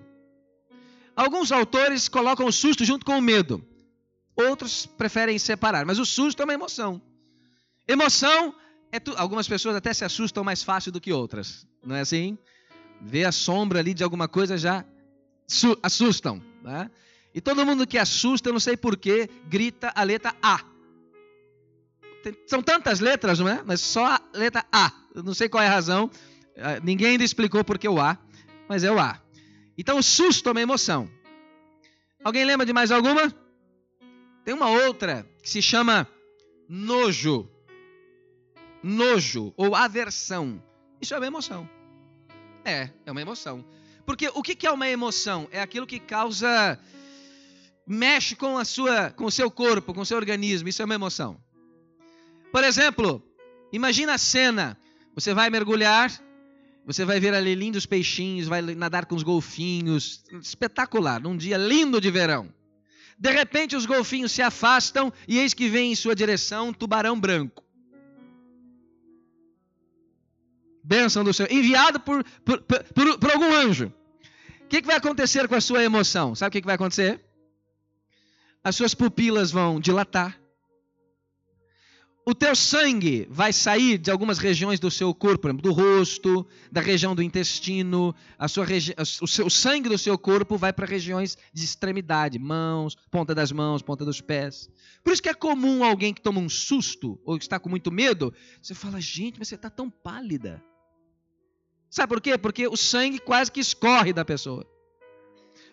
Alguns 1.15 1.53
autores 1.53 2.09
colocam 2.09 2.47
o 2.47 2.53
susto 2.53 2.85
junto 2.85 3.05
com 3.05 3.19
o 3.19 3.23
medo. 3.23 3.63
Outros 4.35 4.87
preferem 4.87 5.39
separar, 5.39 5.85
mas 5.85 5.99
o 5.99 6.07
susto 6.07 6.41
é 6.41 6.45
uma 6.45 6.55
emoção. 6.55 7.01
Emoção 7.87 8.55
é 8.93 9.01
tu... 9.01 9.15
algumas 9.17 9.49
pessoas 9.49 9.75
até 9.75 9.93
se 9.93 10.05
assustam 10.05 10.45
mais 10.45 10.63
fácil 10.63 10.93
do 10.93 11.01
que 11.01 11.13
outras, 11.13 11.67
não 11.85 11.97
é 11.97 12.01
assim? 12.01 12.39
Ver 13.01 13.25
a 13.25 13.33
sombra 13.33 13.81
ali 13.81 13.95
de 13.95 14.05
alguma 14.05 14.29
coisa 14.29 14.57
já 14.57 14.85
assustam, 15.83 16.41
né? 16.63 16.91
E 17.35 17.41
todo 17.41 17.65
mundo 17.65 17.87
que 17.87 17.97
assusta, 17.99 18.51
eu 18.51 18.53
não 18.53 18.61
sei 18.61 18.77
porquê, 18.77 19.29
grita 19.49 19.91
a 19.95 20.03
letra 20.03 20.35
A. 20.43 20.61
Tem, 22.23 22.37
são 22.47 22.63
tantas 22.63 23.01
letras, 23.01 23.39
não 23.39 23.49
é? 23.49 23.63
Mas 23.65 23.81
só 23.81 24.05
a 24.05 24.21
letra 24.35 24.65
A. 24.71 24.93
Eu 25.15 25.23
não 25.23 25.35
sei 25.35 25.49
qual 25.49 25.65
é 25.65 25.67
a 25.67 25.71
razão. 25.71 26.11
Ah, 26.57 26.79
ninguém 26.83 27.13
ainda 27.13 27.25
explicou 27.25 27.65
por 27.65 27.79
que 27.79 27.89
o 27.89 27.99
A, 27.99 28.19
mas 28.69 28.85
é 28.85 28.93
o 28.93 29.01
A. 29.01 29.21
Então 29.77 29.99
o 29.99 30.03
susto 30.03 30.51
é 30.51 30.53
uma 30.53 30.61
emoção. 30.61 31.11
Alguém 32.23 32.45
lembra 32.45 32.67
de 32.67 32.73
mais 32.73 32.93
alguma? 32.93 33.35
Tem 34.45 34.55
uma 34.55 34.69
outra 34.69 35.27
que 35.43 35.49
se 35.49 35.63
chama 35.63 36.07
nojo. 36.69 37.52
Nojo 38.83 39.53
ou 39.57 39.75
aversão. 39.75 40.63
Isso 41.01 41.15
é 41.15 41.19
uma 41.19 41.27
emoção. 41.27 41.69
É, 42.65 42.91
é 43.05 43.11
uma 43.11 43.21
emoção. 43.21 43.65
Porque 44.05 44.29
o 44.29 44.43
que 44.43 44.67
é 44.67 44.71
uma 44.71 44.89
emoção? 44.89 45.49
É 45.51 45.61
aquilo 45.61 45.87
que 45.87 46.01
causa 46.01 46.79
mexe 47.87 48.35
com 48.35 48.59
a 48.59 48.65
sua, 48.65 49.11
com 49.11 49.25
o 49.25 49.31
seu 49.31 49.51
corpo, 49.51 49.95
com 49.95 50.01
o 50.01 50.07
seu 50.07 50.17
organismo. 50.17 50.69
Isso 50.69 50.83
é 50.83 50.85
uma 50.85 50.95
emoção. 50.95 51.41
Por 52.51 52.65
exemplo, 52.65 53.23
imagina 53.73 54.15
a 54.15 54.19
cena. 54.19 54.79
Você 55.15 55.35
vai 55.35 55.51
mergulhar, 55.51 56.11
você 56.87 57.05
vai 57.05 57.21
ver 57.21 57.35
ali 57.35 57.55
lindos 57.55 57.87
peixinhos, 57.87 58.49
vai 58.49 58.63
nadar 58.63 59.07
com 59.07 59.15
os 59.15 59.23
golfinhos, 59.23 60.25
espetacular, 60.41 61.21
num 61.21 61.37
dia 61.37 61.57
lindo 61.57 62.01
de 62.01 62.11
verão. 62.11 62.53
De 63.19 63.31
repente 63.31 63.77
os 63.77 63.87
golfinhos 63.87 64.33
se 64.33 64.43
afastam 64.43 65.13
e 65.29 65.39
eis 65.39 65.55
que 65.55 65.69
vem 65.69 65.93
em 65.93 65.95
sua 65.95 66.15
direção 66.15 66.69
um 66.69 66.73
tubarão 66.73 67.19
branco. 67.19 67.63
Bênção 70.83 71.23
do 71.23 71.33
Senhor, 71.33 71.51
enviado 71.51 72.01
por, 72.01 72.25
por, 72.45 72.61
por, 72.63 73.19
por 73.19 73.31
algum 73.31 73.53
anjo. 73.55 73.93
O 74.65 74.69
que, 74.69 74.81
que 74.81 74.87
vai 74.87 74.97
acontecer 74.97 75.47
com 75.49 75.55
a 75.55 75.61
sua 75.61 75.83
emoção? 75.85 76.35
Sabe 76.35 76.49
o 76.49 76.53
que, 76.53 76.61
que 76.61 76.67
vai 76.67 76.77
acontecer? 76.77 77.21
as 78.63 78.77
suas 78.77 78.95
pupilas 78.95 79.51
vão 79.51 79.81
dilatar. 79.81 80.39
O 82.25 82.37
teu 82.37 82.55
sangue 82.55 83.27
vai 83.29 83.53
sair 83.53 83.99
de 83.99 84.09
algumas 84.09 84.39
regiões 84.39 84.79
do 84.79 84.89
seu 84.93 85.13
corpo, 85.13 85.53
do 85.55 85.73
rosto, 85.73 86.47
da 86.71 86.81
região 86.81 87.17
do 87.17 87.23
intestino. 87.23 88.15
A 88.39 88.47
sua 88.47 88.65
regi 88.65 88.95
o, 89.21 89.27
seu, 89.27 89.47
o 89.47 89.51
sangue 89.51 89.89
do 89.89 89.99
seu 89.99 90.17
corpo 90.17 90.57
vai 90.57 90.73
para 90.73 90.87
regiões 90.87 91.37
de 91.53 91.65
extremidade, 91.65 92.39
mãos, 92.39 92.97
ponta 93.11 93.35
das 93.35 93.51
mãos, 93.51 93.83
ponta 93.83 94.05
dos 94.05 94.21
pés. 94.21 94.71
Por 95.03 95.13
isso 95.13 95.21
que 95.21 95.29
é 95.29 95.35
comum 95.35 95.83
alguém 95.83 96.15
que 96.15 96.23
toma 96.23 96.39
um 96.39 96.49
susto 96.49 97.21
ou 97.25 97.37
que 97.37 97.43
está 97.43 97.59
com 97.59 97.69
muito 97.69 97.91
medo, 97.91 98.33
você 98.63 98.73
fala, 98.73 99.01
gente, 99.01 99.41
mas 99.41 99.49
você 99.49 99.57
está 99.57 99.69
tão 99.69 99.91
pálida. 99.91 100.63
Sabe 101.93 102.09
por 102.09 102.23
quê? 102.23 102.39
Porque 102.39 102.67
o 102.67 102.75
sangue 102.75 103.19
quase 103.19 103.53
que 103.53 103.61
escorre 103.61 104.15
da 104.15 104.25
pessoa. 104.25 104.67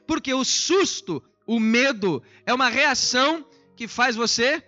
Porque 0.06 0.34
o 0.34 0.44
susto 0.44 1.24
o 1.48 1.62
medo 1.62 2.22
é 2.46 2.54
uma 2.54 2.68
reação 2.68 3.46
que 3.74 3.88
faz 3.88 4.18
você 4.18 4.62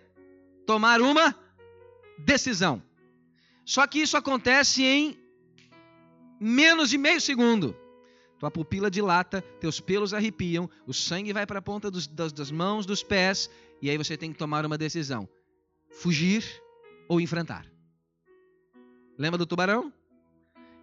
tomar 0.65 1.01
uma 1.01 1.37
decisão. 2.17 2.81
Só 3.65 3.85
que 3.85 3.99
isso 3.99 4.15
acontece 4.15 4.81
em 4.81 5.19
menos 6.39 6.89
de 6.89 6.97
meio 6.97 7.19
segundo. 7.19 7.75
Tua 8.39 8.49
pupila 8.49 8.89
dilata, 8.89 9.41
teus 9.59 9.81
pelos 9.81 10.13
arrepiam, 10.13 10.69
o 10.87 10.93
sangue 10.93 11.33
vai 11.33 11.45
para 11.45 11.59
a 11.59 11.61
ponta 11.61 11.91
dos, 11.91 12.07
das, 12.07 12.31
das 12.31 12.49
mãos, 12.49 12.85
dos 12.85 13.03
pés, 13.03 13.49
e 13.81 13.89
aí 13.89 13.97
você 13.97 14.15
tem 14.15 14.31
que 14.31 14.39
tomar 14.39 14.65
uma 14.65 14.77
decisão: 14.77 15.27
fugir 15.89 16.45
ou 17.09 17.19
enfrentar. 17.19 17.65
Lembra 19.17 19.37
do 19.37 19.45
tubarão? 19.45 19.91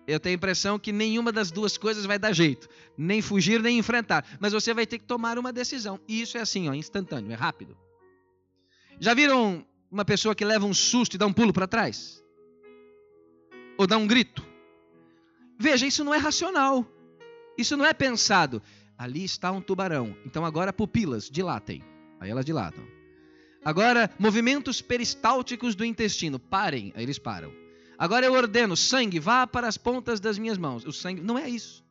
Eu 0.09 0.19
tenho 0.19 0.35
a 0.35 0.39
impressão 0.39 0.79
que 0.79 0.91
nenhuma 0.91 1.31
das 1.31 1.51
duas 1.51 1.77
coisas 1.77 2.07
vai 2.07 2.19
dar 2.19 2.33
jeito. 2.33 2.67
Nem 2.97 3.21
fugir, 3.21 3.61
nem 3.61 3.79
enfrentar. 3.79 4.25
Mas 4.41 4.55
você 4.55 4.73
vai 4.73 4.87
ter 4.87 4.99
que 4.99 5.05
tomar 5.05 5.39
uma 5.39 5.53
decisão. 5.53 6.01
E 6.09 6.23
isso 6.23 6.39
é 6.39 6.41
assim, 6.41 6.67
ó, 6.67 6.73
instantâneo, 6.73 7.31
é 7.31 7.35
rápido. 7.35 7.77
Já 8.99 9.13
viram 9.13 9.67
uma 9.91 10.07
pessoa 10.07 10.35
que 10.35 10.47
leva 10.47 10.65
um 10.65 10.73
susto 10.73 11.15
e 11.15 11.19
dá 11.19 11.27
um 11.27 11.33
pulo 11.33 11.53
para 11.53 11.69
trás? 11.69 12.25
Ou 13.77 13.87
dá 13.87 13.99
um 13.99 14.07
grito? 14.07 14.43
Veja, 15.59 15.87
isso 15.87 16.03
não 16.03 16.15
é 16.15 16.19
racional. 16.19 16.87
Isso 17.59 17.77
não 17.77 17.85
é 17.85 17.93
pensado. 17.93 18.63
Ali 18.97 19.25
está 19.25 19.53
um 19.53 19.61
tubarão. 19.61 20.17
Então 20.25 20.43
agora 20.43 20.73
pupilas, 20.73 21.29
dilatem. 21.29 21.85
Aí 22.19 22.31
elas 22.31 22.47
dilatam. 22.47 22.85
Agora, 23.63 24.11
movimentos 24.19 24.81
peristálticos 24.81 25.75
do 25.75 25.85
intestino. 25.85 26.39
Parem. 26.39 26.95
Aí 26.97 27.03
eles 27.03 27.19
param. 27.19 27.68
Agora 27.99 28.25
eu 28.25 28.33
ordeno, 28.33 28.77
sangue, 28.77 29.19
vá 29.19 29.47
para 29.47 29.67
as 29.67 29.77
pontas 29.77 30.21
das 30.21 30.39
minhas 30.39 30.57
mãos. 30.57 30.85
O 30.85 30.93
sangue 30.93 31.21
não 31.21 31.37
é 31.37 31.49
isso. 31.51 31.85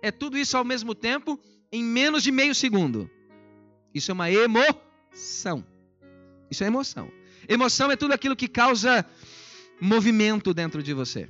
É 0.00 0.10
tudo 0.10 0.38
isso 0.38 0.56
ao 0.56 0.64
mesmo 0.64 0.94
tempo 0.94 1.38
em 1.70 1.84
menos 1.84 2.22
de 2.22 2.32
meio 2.32 2.54
segundo. 2.54 3.10
Isso 3.94 4.10
é 4.10 4.14
uma 4.14 4.30
emoção. 4.30 5.64
Isso 6.50 6.64
é 6.64 6.66
emoção. 6.66 7.12
Emoção 7.46 7.90
é 7.90 7.96
tudo 7.96 8.12
aquilo 8.12 8.34
que 8.34 8.48
causa 8.48 9.04
movimento 9.80 10.54
dentro 10.54 10.82
de 10.82 10.94
você. 10.94 11.28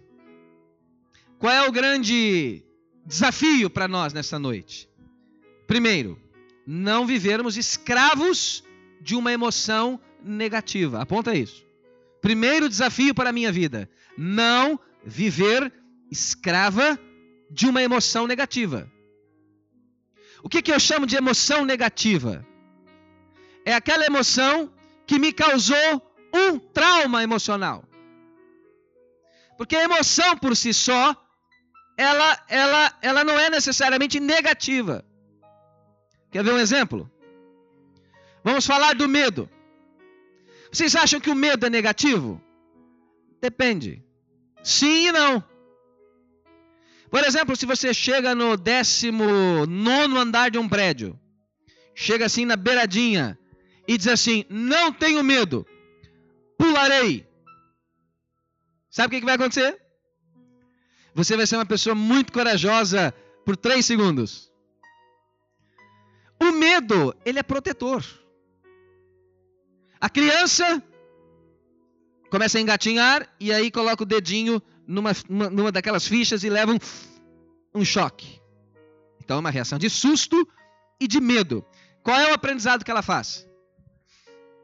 Qual 1.39 1.53
é 1.53 1.67
o 1.67 1.73
grande 1.73 2.63
desafio 3.05 3.69
para 3.69 3.89
nós 3.89 4.13
nessa 4.13 4.39
noite? 4.39 4.89
Primeiro, 5.67 6.21
não 6.67 7.07
vivermos 7.07 7.57
escravos 7.57 8.63
de 9.01 9.17
uma 9.17 9.33
emoção 9.33 9.99
negativa. 10.23 11.01
Aponta 11.01 11.35
isso. 11.35 11.65
Primeiro 12.21 12.69
desafio 12.69 13.15
para 13.15 13.31
a 13.31 13.33
minha 13.33 13.51
vida: 13.51 13.89
não 14.23 14.79
viver 15.03 15.73
escrava 16.11 17.01
de 17.51 17.67
uma 17.67 17.83
emoção 17.83 18.27
negativa. 18.27 18.87
O 20.43 20.49
que, 20.49 20.61
que 20.61 20.71
eu 20.71 20.79
chamo 20.79 21.07
de 21.07 21.17
emoção 21.17 21.65
negativa? 21.65 22.47
É 23.65 23.73
aquela 23.73 24.05
emoção 24.05 24.71
que 25.07 25.19
me 25.19 25.33
causou 25.33 26.15
um 26.35 26.59
trauma 26.59 27.23
emocional. 27.23 27.83
Porque 29.57 29.75
a 29.75 29.85
emoção 29.85 30.37
por 30.37 30.55
si 30.55 30.75
só, 30.75 31.17
ela, 31.97 32.45
ela, 32.47 32.99
ela 33.01 33.25
não 33.25 33.39
é 33.39 33.49
necessariamente 33.49 34.21
negativa. 34.21 35.03
Quer 36.31 36.45
ver 36.45 36.53
um 36.53 36.59
exemplo? 36.59 37.11
Vamos 38.45 38.67
falar 38.67 38.95
do 38.95 39.09
medo. 39.09 39.49
Vocês 40.71 40.95
acham 40.95 41.21
que 41.21 41.31
o 41.31 41.35
medo 41.35 41.65
é 41.65 41.71
negativo? 41.71 42.39
Depende. 43.41 44.05
Sim 44.63 45.09
e 45.09 45.13
não. 45.13 45.43
Por 47.11 47.25
exemplo, 47.25 47.57
se 47.57 47.67
você 47.67 47.93
chega 47.93 48.35
no 48.35 48.57
19 48.57 50.17
andar 50.17 50.51
de 50.51 50.59
um 50.59 50.69
prédio, 50.69 51.19
chega 51.95 52.27
assim 52.27 52.45
na 52.45 52.57
beiradinha 52.57 53.39
e 53.87 53.99
diz 53.99 54.07
assim: 54.07 54.45
Não 54.49 54.93
tenho 54.93 55.23
medo, 55.25 55.67
pularei. 56.57 57.27
Sabe 58.89 59.17
o 59.17 59.21
que 59.21 59.25
vai 59.25 59.35
acontecer? 59.35 59.81
Você 61.15 61.37
vai 61.37 61.47
ser 61.47 61.57
uma 61.57 61.67
pessoa 61.67 61.95
muito 61.95 62.33
corajosa 62.33 63.13
por 63.45 63.57
três 63.57 63.85
segundos. 63.87 64.51
O 66.41 66.53
medo, 66.53 67.15
ele 67.25 67.39
é 67.39 67.43
protetor. 67.43 68.05
A 70.01 70.09
criança 70.09 70.83
começa 72.31 72.59
a 72.59 72.61
engatinhar 72.61 73.29
e 73.39 73.53
aí 73.53 73.71
coloca 73.71 74.03
o 74.03 74.07
dedinho 74.07 74.63
numa, 74.87 75.11
numa, 75.29 75.73
daquelas 75.73 76.07
fichas 76.07 76.45
e 76.45 76.49
leva 76.49 76.73
um, 76.73 76.79
um 77.75 77.85
choque. 77.85 78.41
Então 79.23 79.37
é 79.37 79.41
uma 79.41 79.51
reação 79.51 79.79
de 79.79 79.91
susto 79.91 80.49
e 81.01 81.07
de 81.07 81.21
medo. 81.21 81.65
Qual 82.03 82.19
é 82.19 82.31
o 82.31 82.35
aprendizado 82.35 82.85
que 82.85 82.91
ela 82.91 83.03
faz? 83.03 83.47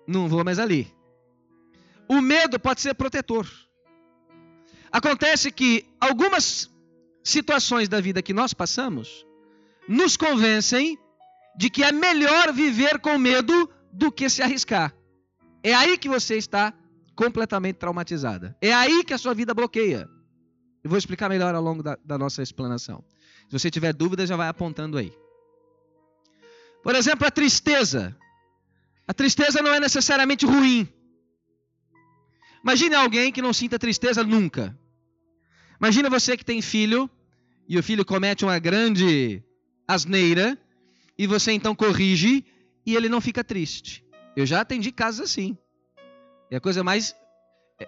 Não 0.07 0.29
vou 0.29 0.44
mais 0.44 0.59
ali. 0.59 0.92
O 2.09 2.20
medo 2.20 2.59
pode 2.59 2.81
ser 2.81 2.94
protetor. 2.94 3.46
Acontece 4.90 5.50
que 5.50 5.85
algumas 6.00 6.70
situações 7.22 7.88
da 7.88 8.00
vida 8.00 8.22
que 8.22 8.33
nós 8.33 8.55
passamos 8.55 9.26
nos 9.88 10.16
convencem 10.16 10.98
de 11.57 11.68
que 11.68 11.83
é 11.83 11.90
melhor 11.90 12.52
viver 12.52 13.00
com 13.00 13.18
medo 13.18 13.68
do 13.92 14.12
que 14.12 14.29
se 14.29 14.42
arriscar. 14.42 14.94
É 15.62 15.74
aí 15.74 15.98
que 15.98 16.09
você 16.09 16.37
está 16.37 16.72
completamente 17.16 17.76
traumatizada. 17.76 18.57
É 18.61 18.72
aí 18.72 19.02
que 19.02 19.14
a 19.14 19.18
sua 19.18 19.35
vida 19.35 19.55
bloqueia. 19.55 20.09
Eu 20.85 20.90
vou 20.90 20.98
explicar 20.98 21.29
melhor 21.29 21.55
ao 21.55 21.62
longo 21.62 21.83
da, 21.83 21.98
da 22.05 22.16
nossa 22.16 22.42
explanação. 22.42 23.02
Se 23.48 23.59
você 23.59 23.70
tiver 23.70 23.92
dúvidas, 23.92 24.29
já 24.29 24.37
vai 24.37 24.48
apontando 24.48 24.98
aí. 24.98 25.12
Por 26.83 26.94
exemplo, 26.94 27.26
a 27.26 27.31
tristeza. 27.31 28.16
A 29.09 29.14
tristeza 29.14 29.62
não 29.62 29.72
é 29.72 29.81
necessariamente 29.81 30.44
ruim. 30.46 30.87
Imagine 32.62 32.94
alguém 32.94 33.33
que 33.33 33.42
não 33.42 33.52
sinta 33.52 33.79
tristeza 33.79 34.22
nunca. 34.22 34.79
Imagina 35.81 36.11
você 36.11 36.37
que 36.37 36.44
tem 36.44 36.61
filho 36.61 37.11
e 37.68 37.79
o 37.79 37.83
filho 37.83 38.05
comete 38.05 38.44
uma 38.44 38.59
grande 38.59 39.42
asneira 39.88 40.59
e 41.18 41.26
você 41.26 41.52
então 41.52 41.74
corrige 41.74 42.44
e 42.85 42.94
ele 42.94 43.09
não 43.09 43.20
fica 43.20 43.42
triste. 43.42 44.05
Eu 44.37 44.44
já 44.44 44.61
atendi 44.61 44.92
casos 44.92 45.22
assim. 45.22 45.57
É 46.50 46.56
a 46.56 46.61
coisa 46.61 46.82
mais. 46.85 47.14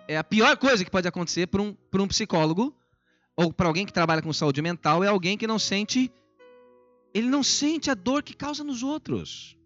É 0.07 0.19
a 0.19 0.25
pior 0.25 0.57
coisa 0.57 0.85
que 0.85 0.91
pode 0.91 1.09
acontecer 1.09 1.47
para 1.47 1.63
um, 1.63 1.77
um 1.95 2.09
psicólogo 2.09 2.77
ou 3.37 3.53
para 3.53 3.69
alguém 3.69 3.87
que 3.87 3.93
trabalha 3.93 4.21
com 4.21 4.33
saúde 4.33 4.61
mental 4.61 5.03
é 5.03 5.09
alguém 5.09 5.39
que 5.39 5.47
não 5.47 5.59
sente. 5.59 6.13
Ele 7.15 7.29
não 7.29 7.43
sente 7.43 7.91
a 7.91 7.95
dor 7.95 8.23
que 8.23 8.35
causa 8.35 8.63
nos 8.63 8.83
outros. 8.83 9.57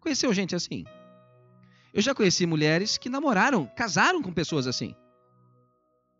Conheceu 0.00 0.32
gente 0.32 0.54
assim? 0.54 0.84
Eu 1.92 2.00
já 2.00 2.14
conheci 2.14 2.46
mulheres 2.46 2.96
que 2.96 3.08
namoraram, 3.08 3.66
casaram 3.76 4.22
com 4.22 4.32
pessoas 4.32 4.66
assim. 4.66 4.94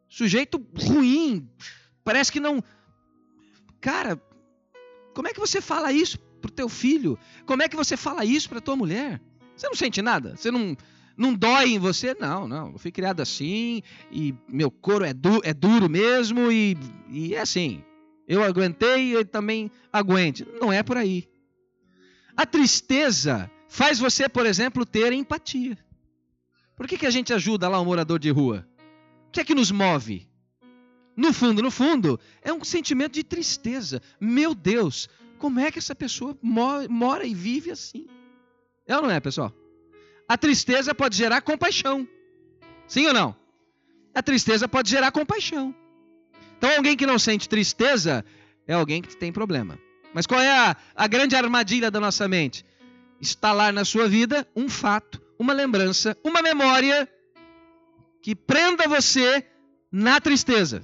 Sujeito 0.09 0.65
ruim, 0.77 1.49
parece 2.03 2.33
que 2.33 2.41
não. 2.41 2.63
Cara, 3.81 4.21
como 5.15 5.29
é 5.29 5.33
que 5.33 5.41
você 5.41 5.61
fala 5.61 5.93
isso 5.93 6.19
pro 6.41 6.51
teu 6.51 6.69
filho? 6.69 7.19
Como 7.47 7.63
é 7.63 7.69
que 7.69 7.77
você 7.77 7.97
fala 7.97 8.25
isso 8.25 8.49
para 8.49 8.61
tua 8.61 8.77
mulher? 8.77 9.21
Você 9.57 9.69
não 9.69 9.75
sente 9.75 10.03
nada? 10.03 10.37
Você 10.37 10.51
não 10.51 10.77
não 11.19 11.35
dói 11.35 11.71
em 11.71 11.79
você? 11.81 12.15
Não, 12.15 12.47
não. 12.47 12.71
Eu 12.71 12.79
fui 12.79 12.93
criado 12.93 13.21
assim 13.21 13.83
e 14.13 14.33
meu 14.49 14.71
couro 14.71 15.05
é, 15.05 15.13
du 15.13 15.41
é 15.43 15.53
duro 15.53 15.91
mesmo 15.91 16.53
e, 16.53 16.77
e 17.11 17.35
é 17.35 17.41
assim. 17.41 17.83
Eu 18.29 18.45
aguentei 18.45 19.17
e 19.17 19.25
também 19.25 19.69
aguente. 19.93 20.47
Não 20.61 20.73
é 20.73 20.81
por 20.81 20.97
aí. 20.97 21.29
A 22.37 22.47
tristeza 22.47 23.51
faz 23.69 23.99
você, 23.99 24.29
por 24.29 24.47
exemplo, 24.47 24.87
ter 24.87 25.13
empatia. 25.13 25.77
Por 26.77 26.87
que, 26.87 26.97
que 26.97 27.07
a 27.07 27.11
gente 27.11 27.33
ajuda 27.33 27.69
lá 27.69 27.81
um 27.81 27.85
morador 27.85 28.21
de 28.21 28.31
rua? 28.31 28.65
O 29.27 29.33
que 29.33 29.41
é 29.41 29.45
que 29.45 29.57
nos 29.57 29.73
move? 29.73 30.29
No 31.17 31.33
fundo, 31.33 31.61
no 31.61 31.71
fundo, 31.73 32.21
é 32.43 32.53
um 32.53 32.63
sentimento 32.63 33.15
de 33.15 33.25
tristeza. 33.25 34.01
Meu 34.21 34.55
Deus, 34.55 35.09
como 35.37 35.59
é 35.59 35.73
que 35.73 35.81
essa 35.81 35.97
pessoa 35.97 36.39
mora 36.41 37.27
e 37.27 37.35
vive 37.35 37.73
assim? 37.73 38.07
É 38.87 38.95
ou 38.95 39.03
não 39.03 39.11
é, 39.11 39.19
pessoal? 39.19 39.53
A 40.29 40.37
tristeza 40.37 40.95
pode 40.95 41.17
gerar 41.17 41.41
compaixão. 41.41 42.07
Sim 42.87 43.07
ou 43.07 43.15
não? 43.15 43.35
A 44.15 44.23
tristeza 44.23 44.69
pode 44.69 44.91
gerar 44.91 45.11
compaixão. 45.11 45.75
Então, 46.59 46.71
alguém 46.77 46.97
que 46.97 47.07
não 47.07 47.19
sente 47.19 47.49
tristeza 47.49 48.25
é 48.67 48.75
alguém 48.75 49.01
que 49.01 49.17
tem 49.17 49.33
problema. 49.33 49.79
Mas 50.13 50.27
qual 50.27 50.41
é 50.41 50.51
a, 50.51 50.77
a 50.95 51.07
grande 51.07 51.37
armadilha 51.37 51.91
da 51.91 52.01
nossa 52.01 52.27
mente? 52.29 52.65
Instalar 53.21 53.73
na 53.73 53.85
sua 53.85 54.09
vida 54.09 54.47
um 54.55 54.69
fato, 54.69 55.21
uma 55.39 55.53
lembrança, 55.53 56.17
uma 56.23 56.43
memória 56.43 57.09
que 58.21 58.35
prenda 58.35 58.87
você 58.89 59.47
na 59.91 60.21
tristeza. 60.21 60.83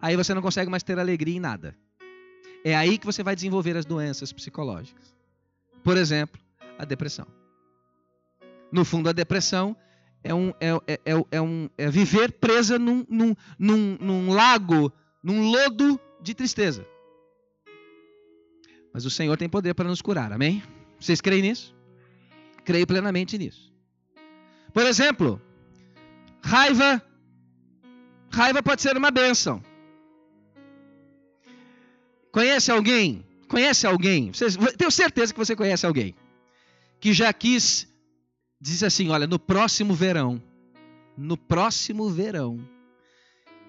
Aí 0.00 0.16
você 0.16 0.32
não 0.32 0.40
consegue 0.40 0.70
mais 0.70 0.82
ter 0.82 0.98
alegria 0.98 1.36
em 1.36 1.40
nada. 1.40 1.76
É 2.64 2.74
aí 2.74 2.96
que 2.96 3.06
você 3.06 3.22
vai 3.22 3.34
desenvolver 3.34 3.76
as 3.76 3.84
doenças 3.84 4.32
psicológicas. 4.32 5.14
Por 5.82 5.96
exemplo, 5.96 6.40
a 6.78 6.84
depressão. 6.84 7.39
No 8.72 8.84
fundo, 8.84 9.08
a 9.08 9.12
depressão 9.12 9.76
é, 10.22 10.34
um, 10.34 10.50
é, 10.60 10.70
é, 10.86 11.00
é, 11.04 11.24
é 11.32 11.40
um, 11.40 11.68
é 11.76 11.90
viver 11.90 12.32
presa 12.32 12.78
num, 12.78 13.04
num, 13.08 13.34
num, 13.58 13.96
num 14.00 14.32
lago, 14.32 14.92
num 15.22 15.50
lodo 15.50 15.98
de 16.22 16.34
tristeza. 16.34 16.86
Mas 18.92 19.04
o 19.04 19.10
Senhor 19.10 19.36
tem 19.36 19.48
poder 19.48 19.74
para 19.74 19.88
nos 19.88 20.02
curar, 20.02 20.32
amém? 20.32 20.62
Vocês 20.98 21.20
creem 21.20 21.42
nisso? 21.42 21.74
Creio 22.64 22.86
plenamente 22.86 23.38
nisso. 23.38 23.72
Por 24.72 24.84
exemplo, 24.84 25.40
Raiva, 26.42 27.02
raiva 28.30 28.62
pode 28.62 28.82
ser 28.82 28.96
uma 28.96 29.10
bênção. 29.10 29.62
Conhece 32.32 32.70
alguém? 32.70 33.24
Conhece 33.48 33.86
alguém? 33.86 34.32
Você, 34.32 34.46
tenho 34.76 34.90
certeza 34.90 35.32
que 35.32 35.38
você 35.38 35.54
conhece 35.56 35.84
alguém 35.84 36.14
que 37.00 37.12
já 37.12 37.32
quis 37.32 37.89
diz 38.60 38.82
assim, 38.82 39.08
olha, 39.08 39.26
no 39.26 39.38
próximo 39.38 39.94
verão, 39.94 40.42
no 41.16 41.36
próximo 41.36 42.10
verão, 42.10 42.60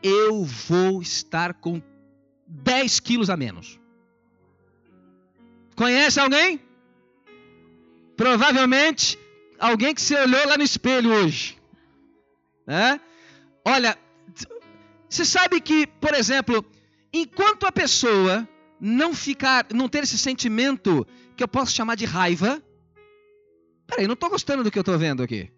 eu 0.04 0.44
vou 0.44 1.02
estar 1.02 1.54
com 1.54 1.82
10 2.48 3.00
quilos 3.00 3.30
a 3.30 3.38
menos. 3.38 3.80
Conhece 5.76 6.20
alguém? 6.20 6.60
Provavelmente 8.18 9.18
alguém 9.58 9.94
que 9.94 10.02
se 10.02 10.16
olhou 10.16 10.48
lá 10.48 10.58
no 10.58 10.64
espelho 10.64 11.12
hoje. 11.12 11.58
Né? 12.68 13.00
Olha, 13.66 13.98
você 15.08 15.24
sabe 15.24 15.62
que, 15.62 15.88
por 15.88 16.14
exemplo, 16.14 16.66
enquanto 17.14 17.66
a 17.66 17.72
pessoa 17.72 18.48
não 18.80 19.14
ficar, 19.14 19.68
não 19.74 19.88
ter 19.88 20.04
esse 20.04 20.18
sentimento 20.18 21.06
que 21.36 21.44
eu 21.44 21.48
posso 21.48 21.74
chamar 21.74 21.96
de 21.96 22.06
raiva, 22.06 22.62
peraí, 23.92 24.08
não 24.08 24.14
estou 24.14 24.30
gostando 24.30 24.64
do 24.64 24.72
que 24.72 24.80
eu 24.80 24.82
estou 24.82 24.98
vendo 24.98 25.22
aqui. 25.22 25.52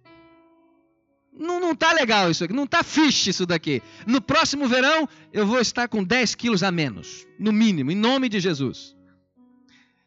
Não, 1.31 1.59
não 1.59 1.75
tá 1.75 1.91
legal 1.93 2.29
isso 2.29 2.43
aqui, 2.43 2.53
não 2.53 2.67
tá 2.67 2.83
fixe 2.83 3.29
isso 3.29 3.45
daqui. 3.45 3.81
No 4.05 4.21
próximo 4.21 4.67
verão 4.67 5.07
eu 5.31 5.47
vou 5.47 5.59
estar 5.59 5.87
com 5.87 6.03
10 6.03 6.35
quilos 6.35 6.61
a 6.61 6.71
menos, 6.71 7.25
no 7.39 7.51
mínimo, 7.51 7.91
em 7.91 7.95
nome 7.95 8.29
de 8.29 8.39
Jesus. 8.39 8.95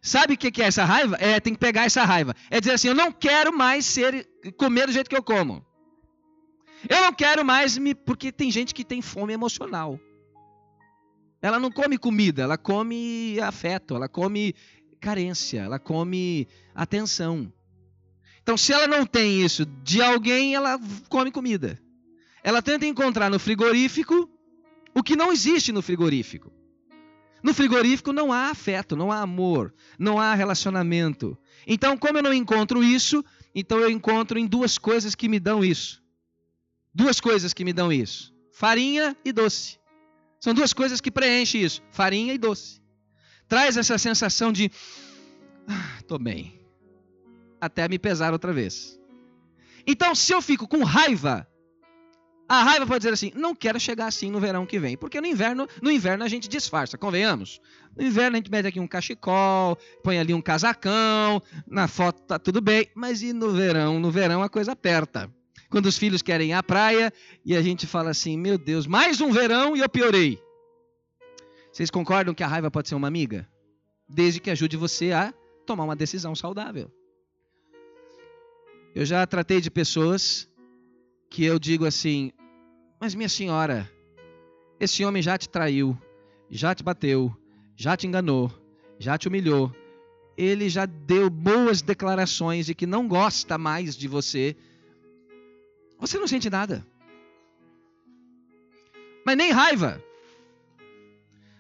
Sabe 0.01 0.35
o 0.35 0.37
que 0.37 0.63
é 0.63 0.67
essa 0.67 0.85
raiva? 0.85 1.17
É, 1.19 1.41
tem 1.41 1.53
que 1.53 1.59
pegar 1.59 1.85
essa 1.85 2.05
raiva. 2.05 2.35
É 2.49 2.61
dizer 2.61 2.75
assim, 2.75 2.89
eu 2.89 2.95
não 2.95 3.11
quero 3.11 3.53
mais 3.53 3.85
ser 3.85 4.29
comer 4.57 4.87
do 4.87 4.93
jeito 4.93 5.11
que 5.11 5.17
eu 5.17 5.23
como. 5.23 5.67
Eu 6.89 7.01
não 7.01 7.13
quero 7.13 7.45
mais 7.45 7.77
me. 7.77 7.93
Porque 7.93 8.31
tem 8.31 8.49
gente 8.49 8.73
que 8.73 8.85
tem 8.85 9.03
fome 9.03 9.33
emocional. 9.33 9.99
Ela 11.43 11.59
não 11.59 11.73
come 11.73 11.99
comida, 11.99 12.43
ela 12.43 12.57
come 12.57 13.39
afeto, 13.41 13.97
ela 13.97 14.09
come 14.09 14.55
carência, 15.01 15.61
ela 15.61 15.79
come 15.79 16.47
atenção. 16.75 17.53
Então, 18.47 18.57
se 18.57 18.73
ela 18.73 18.87
não 18.87 19.05
tem 19.05 19.43
isso 19.43 19.67
de 19.83 20.01
alguém, 20.01 20.55
ela 20.55 20.79
come 21.09 21.33
comida. 21.33 21.83
Ela 22.45 22.63
tenta 22.63 22.87
encontrar 22.87 23.29
no 23.29 23.41
frigorífico 23.41 24.31
o 24.95 25.03
que 25.03 25.17
não 25.17 25.33
existe 25.33 25.73
no 25.73 25.83
frigorífico. 25.83 26.53
No 27.43 27.53
frigorífico 27.53 28.13
não 28.13 28.33
há 28.33 28.49
afeto, 28.49 28.95
não 28.95 29.11
há 29.11 29.21
amor, 29.21 29.75
não 29.99 30.21
há 30.21 30.33
relacionamento. 30.33 31.37
Então, 31.67 31.99
como 31.99 32.19
eu 32.19 32.23
não 32.23 32.33
encontro 32.33 32.85
isso, 32.85 33.25
então 33.53 33.81
eu 33.81 33.91
encontro 33.91 34.39
em 34.39 34.47
duas 34.47 34.79
coisas 34.79 35.17
que 35.17 35.29
me 35.29 35.41
dão 35.41 35.65
isso. 35.65 36.01
Duas 36.95 37.19
coisas 37.19 37.53
que 37.53 37.65
me 37.65 37.73
dão 37.73 37.93
isso: 37.93 38.33
farinha 38.53 39.17
e 39.25 39.33
doce. 39.33 39.77
São 40.39 40.55
duas 40.55 40.73
coisas 40.73 41.01
que 41.01 41.11
preenchem 41.11 41.63
isso: 41.63 41.83
farinha 41.91 42.33
e 42.33 42.39
doce. 42.39 42.81
Traz 43.49 43.77
essa 43.77 43.99
sensação 43.99 44.53
de 44.53 44.71
ah, 45.67 46.01
tô 46.07 46.17
bem. 46.17 46.65
Até 47.67 47.89
me 47.89 47.99
pesar 47.99 48.33
outra 48.33 48.53
vez. 48.53 48.99
Então, 49.87 50.15
se 50.15 50.33
eu 50.33 50.41
fico 50.41 50.67
com 50.67 50.85
raiva, 50.85 51.47
a 52.49 52.63
raiva 52.63 52.87
pode 52.87 53.01
dizer 53.01 53.13
assim: 53.13 53.33
não 53.35 53.55
quero 53.55 53.79
chegar 53.81 54.07
assim 54.07 54.31
no 54.31 54.41
verão 54.41 54.65
que 54.65 54.79
vem, 54.79 54.97
porque 54.97 55.21
no 55.21 55.27
inverno, 55.27 55.69
no 55.83 55.91
inverno 55.91 56.25
a 56.25 56.29
gente 56.29 56.49
disfarça, 56.49 56.97
convenhamos. 56.97 57.61
No 57.97 58.05
inverno 58.05 58.37
a 58.37 58.39
gente 58.39 58.51
mete 58.51 58.67
aqui 58.67 58.79
um 58.79 58.87
cachecol, 58.87 59.77
põe 60.03 60.19
ali 60.19 60.33
um 60.33 60.41
casacão, 60.41 61.43
na 61.67 61.89
foto 61.89 62.23
tá 62.23 62.39
tudo 62.39 62.61
bem, 62.61 62.89
mas 62.95 63.23
e 63.23 63.33
no 63.33 63.51
verão? 63.51 63.99
No 63.99 64.11
verão 64.11 64.43
a 64.43 64.49
coisa 64.49 64.73
aperta 64.73 65.31
quando 65.69 65.87
os 65.87 65.99
filhos 65.99 66.23
querem 66.23 66.51
ir 66.51 66.53
à 66.53 66.63
praia 66.63 67.13
e 67.45 67.57
a 67.57 67.63
gente 67.63 67.87
fala 67.87 68.11
assim: 68.11 68.37
meu 68.39 68.57
Deus, 68.57 68.87
mais 68.87 69.21
um 69.21 69.31
verão 69.33 69.77
e 69.77 69.81
eu 69.81 69.89
piorei. 69.89 70.39
Vocês 71.73 71.91
concordam 71.91 72.35
que 72.35 72.43
a 72.43 72.47
raiva 72.47 72.71
pode 72.71 72.89
ser 72.89 72.95
uma 72.95 73.09
amiga? 73.09 73.49
Desde 74.09 74.41
que 74.41 74.51
ajude 74.51 74.77
você 74.77 75.13
a 75.13 75.35
tomar 75.67 75.85
uma 75.85 75.97
decisão 75.97 76.35
saudável. 76.35 76.91
Eu 78.97 79.05
já 79.05 79.27
tratei 79.27 79.61
de 79.61 79.71
pessoas 79.71 80.49
que 81.29 81.45
eu 81.45 81.59
digo 81.59 81.85
assim: 81.85 82.33
Mas 82.99 83.15
minha 83.15 83.29
senhora, 83.29 83.93
esse 84.81 85.05
homem 85.05 85.21
já 85.21 85.37
te 85.37 85.51
traiu, 85.51 85.95
já 86.49 86.75
te 86.75 86.83
bateu, 86.83 87.31
já 87.77 87.95
te 87.95 88.07
enganou, 88.07 88.51
já 88.99 89.19
te 89.19 89.29
humilhou. 89.29 89.71
Ele 90.35 90.71
já 90.71 90.87
deu 90.87 91.29
boas 91.29 91.83
declarações 91.83 92.65
de 92.65 92.75
que 92.75 92.87
não 92.87 93.07
gosta 93.07 93.59
mais 93.59 93.95
de 93.95 94.09
você. 94.09 94.57
Você 95.99 96.19
não 96.19 96.27
sente 96.27 96.49
nada. 96.49 96.83
Mas 99.27 99.37
nem 99.37 99.51
raiva. 99.53 100.03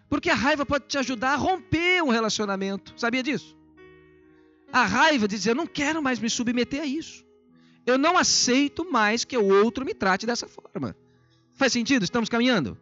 Porque 0.08 0.30
a 0.30 0.34
raiva 0.34 0.64
pode 0.64 0.86
te 0.86 0.96
ajudar 0.96 1.34
a 1.34 1.36
romper 1.36 2.02
um 2.02 2.08
relacionamento. 2.08 2.94
Sabia 2.96 3.22
disso? 3.22 3.54
A 4.72 4.86
raiva 4.86 5.28
de 5.28 5.36
dizer, 5.36 5.50
eu 5.50 5.54
não 5.54 5.66
quero 5.66 6.02
mais 6.02 6.18
me 6.18 6.30
submeter 6.30 6.80
a 6.80 6.86
isso. 6.86 7.25
Eu 7.86 7.96
não 7.96 8.18
aceito 8.18 8.90
mais 8.90 9.24
que 9.24 9.38
o 9.38 9.46
outro 9.62 9.84
me 9.84 9.94
trate 9.94 10.26
dessa 10.26 10.48
forma. 10.48 10.96
Faz 11.54 11.72
sentido? 11.72 12.02
Estamos 12.02 12.28
caminhando? 12.28 12.76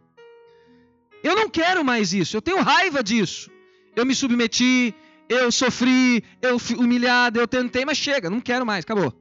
Eu 1.23 1.35
não 1.35 1.49
quero 1.49 1.83
mais 1.85 2.13
isso, 2.13 2.35
eu 2.35 2.41
tenho 2.41 2.61
raiva 2.61 3.03
disso. 3.03 3.49
Eu 3.95 4.05
me 4.05 4.13
submeti, 4.13 4.93
eu 5.29 5.51
sofri, 5.51 6.23
eu 6.41 6.59
fui 6.59 6.75
humilhado, 6.75 7.39
eu 7.39 7.47
tentei, 7.47 7.85
mas 7.85 7.97
chega, 7.97 8.29
não 8.29 8.41
quero 8.41 8.65
mais, 8.65 8.83
acabou. 8.83 9.13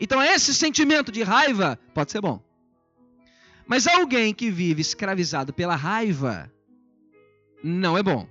Então 0.00 0.22
esse 0.22 0.52
sentimento 0.54 1.10
de 1.12 1.22
raiva 1.22 1.78
pode 1.94 2.12
ser 2.12 2.20
bom. 2.20 2.42
Mas 3.66 3.86
alguém 3.86 4.34
que 4.34 4.50
vive 4.50 4.80
escravizado 4.80 5.52
pela 5.52 5.76
raiva 5.76 6.52
não 7.62 7.96
é 7.96 8.02
bom. 8.02 8.28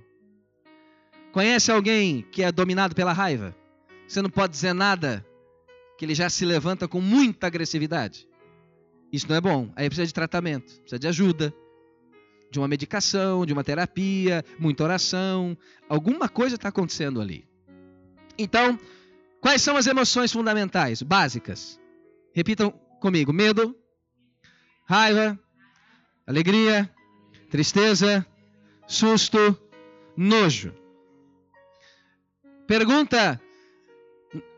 Conhece 1.32 1.72
alguém 1.72 2.22
que 2.30 2.42
é 2.42 2.52
dominado 2.52 2.94
pela 2.94 3.12
raiva? 3.12 3.56
Você 4.06 4.20
não 4.20 4.28
pode 4.28 4.52
dizer 4.52 4.74
nada, 4.74 5.26
que 5.98 6.04
ele 6.04 6.14
já 6.14 6.28
se 6.28 6.44
levanta 6.44 6.88
com 6.88 7.00
muita 7.00 7.46
agressividade. 7.46 8.28
Isso 9.12 9.28
não 9.28 9.36
é 9.36 9.40
bom. 9.40 9.70
Aí 9.76 9.88
precisa 9.88 10.06
de 10.06 10.14
tratamento, 10.14 10.72
precisa 10.80 10.98
de 10.98 11.06
ajuda, 11.06 11.54
de 12.50 12.58
uma 12.58 12.68
medicação, 12.68 13.44
de 13.46 13.52
uma 13.52 13.62
terapia, 13.64 14.44
muita 14.58 14.84
oração. 14.84 15.56
Alguma 15.88 16.28
coisa 16.28 16.56
está 16.56 16.68
acontecendo 16.68 17.20
ali. 17.20 17.46
Então, 18.38 18.78
quais 19.40 19.60
são 19.60 19.76
as 19.76 19.86
emoções 19.86 20.32
fundamentais, 20.32 21.02
básicas? 21.02 21.78
Repitam 22.34 22.70
comigo: 23.00 23.32
medo, 23.32 23.76
raiva, 24.86 25.38
alegria, 26.26 26.90
tristeza, 27.50 28.26
susto, 28.86 29.38
nojo. 30.16 30.74
Pergunta, 32.66 33.40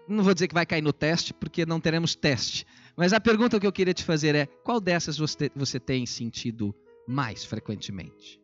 não 0.09 0.23
vou 0.23 0.35
dizer 0.35 0.49
que 0.49 0.55
vai 0.55 0.67
cair 0.67 0.83
no 0.83 0.93
teste, 0.93 1.33
porque 1.33 1.65
não 1.65 1.81
teremos 1.81 2.15
teste. 2.15 2.67
Mas 2.97 3.13
a 3.13 3.21
pergunta 3.21 3.59
que 3.59 3.67
eu 3.67 3.73
queria 3.73 3.95
te 3.95 4.05
fazer 4.05 4.35
é: 4.35 4.47
qual 4.47 4.81
dessas 4.81 5.19
você, 5.19 5.51
você 5.55 5.81
tem 5.81 6.07
sentido 6.07 6.75
mais 7.07 7.45
frequentemente? 7.45 8.41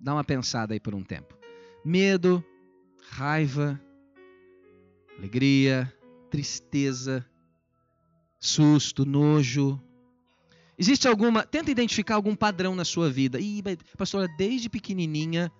Dá 0.00 0.12
uma 0.12 0.24
pensada 0.24 0.74
aí 0.74 0.80
por 0.80 0.94
um 0.94 1.02
tempo. 1.02 1.36
Medo, 1.84 2.44
raiva, 3.10 3.80
alegria, 5.16 5.92
tristeza, 6.30 7.24
susto, 8.38 9.04
nojo. 9.04 9.80
Existe 10.76 11.06
alguma. 11.06 11.44
Tenta 11.44 11.70
identificar 11.70 12.16
algum 12.16 12.34
padrão 12.34 12.74
na 12.74 12.84
sua 12.84 13.08
vida. 13.08 13.38
Ih, 13.38 13.62
pastora, 13.96 14.28
desde 14.36 14.68
pequenininha, 14.68 15.52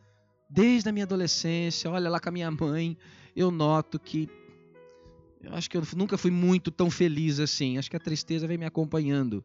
desde 0.51 0.89
a 0.89 0.93
minha 0.93 1.05
adolescência, 1.05 1.91
olha 1.91 2.11
lá 2.11 2.19
com 2.19 2.29
a 2.29 2.33
minha 2.33 2.51
mãe, 2.51 2.97
eu 3.37 3.51
noto 3.51 3.99
que. 3.99 4.29
Eu 5.45 5.55
acho 5.55 5.69
que 5.69 5.77
eu 5.77 5.83
nunca 5.97 6.17
fui 6.17 6.31
muito 6.31 6.71
tão 6.71 6.91
feliz 6.91 7.39
assim. 7.39 7.79
Acho 7.79 7.91
que 7.91 7.97
a 7.97 8.01
tristeza 8.01 8.47
vem 8.47 8.59
me 8.59 8.65
acompanhando. 8.65 9.45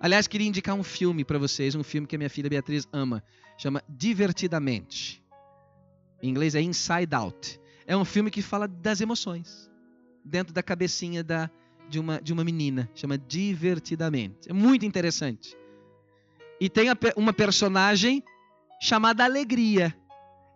Aliás, 0.00 0.26
queria 0.26 0.46
indicar 0.46 0.74
um 0.74 0.82
filme 0.82 1.24
para 1.24 1.38
vocês, 1.38 1.74
um 1.74 1.82
filme 1.82 2.06
que 2.06 2.14
a 2.14 2.18
minha 2.18 2.30
filha 2.30 2.48
Beatriz 2.48 2.88
ama, 2.92 3.22
chama 3.56 3.82
Divertidamente. 3.88 5.22
Em 6.22 6.30
inglês 6.30 6.54
é 6.54 6.60
Inside 6.60 7.14
Out. 7.14 7.60
É 7.86 7.96
um 7.96 8.04
filme 8.04 8.30
que 8.30 8.42
fala 8.42 8.68
das 8.68 9.00
emoções 9.00 9.68
dentro 10.24 10.52
da 10.52 10.62
cabecinha 10.62 11.24
da, 11.24 11.50
de, 11.88 11.98
uma, 11.98 12.20
de 12.20 12.32
uma 12.32 12.44
menina, 12.44 12.88
chama 12.94 13.18
Divertidamente. 13.18 14.48
É 14.48 14.52
muito 14.52 14.86
interessante. 14.86 15.56
E 16.60 16.68
tem 16.68 16.88
uma 17.16 17.32
personagem 17.32 18.22
chamada 18.80 19.24
Alegria. 19.24 19.96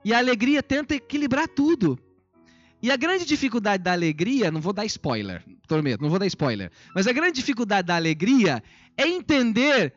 E 0.05 0.13
a 0.13 0.19
alegria 0.19 0.63
tenta 0.63 0.95
equilibrar 0.95 1.49
tudo. 1.49 1.99
E 2.83 2.91
a 2.91 2.97
grande 2.97 3.25
dificuldade 3.25 3.83
da 3.83 3.93
alegria, 3.93 4.51
não 4.51 4.61
vou 4.61 4.73
dar 4.73 4.85
spoiler, 4.85 5.45
prometo, 5.69 6.01
não 6.01 6.11
vou 6.11 6.19
dar 6.19 6.27
spoiler, 6.27 6.71
mas 6.95 7.07
a 7.07 7.13
grande 7.13 7.37
dificuldade 7.37 7.87
da 7.87 7.95
alegria 7.95 8.63
é 8.97 9.07
entender 9.07 9.95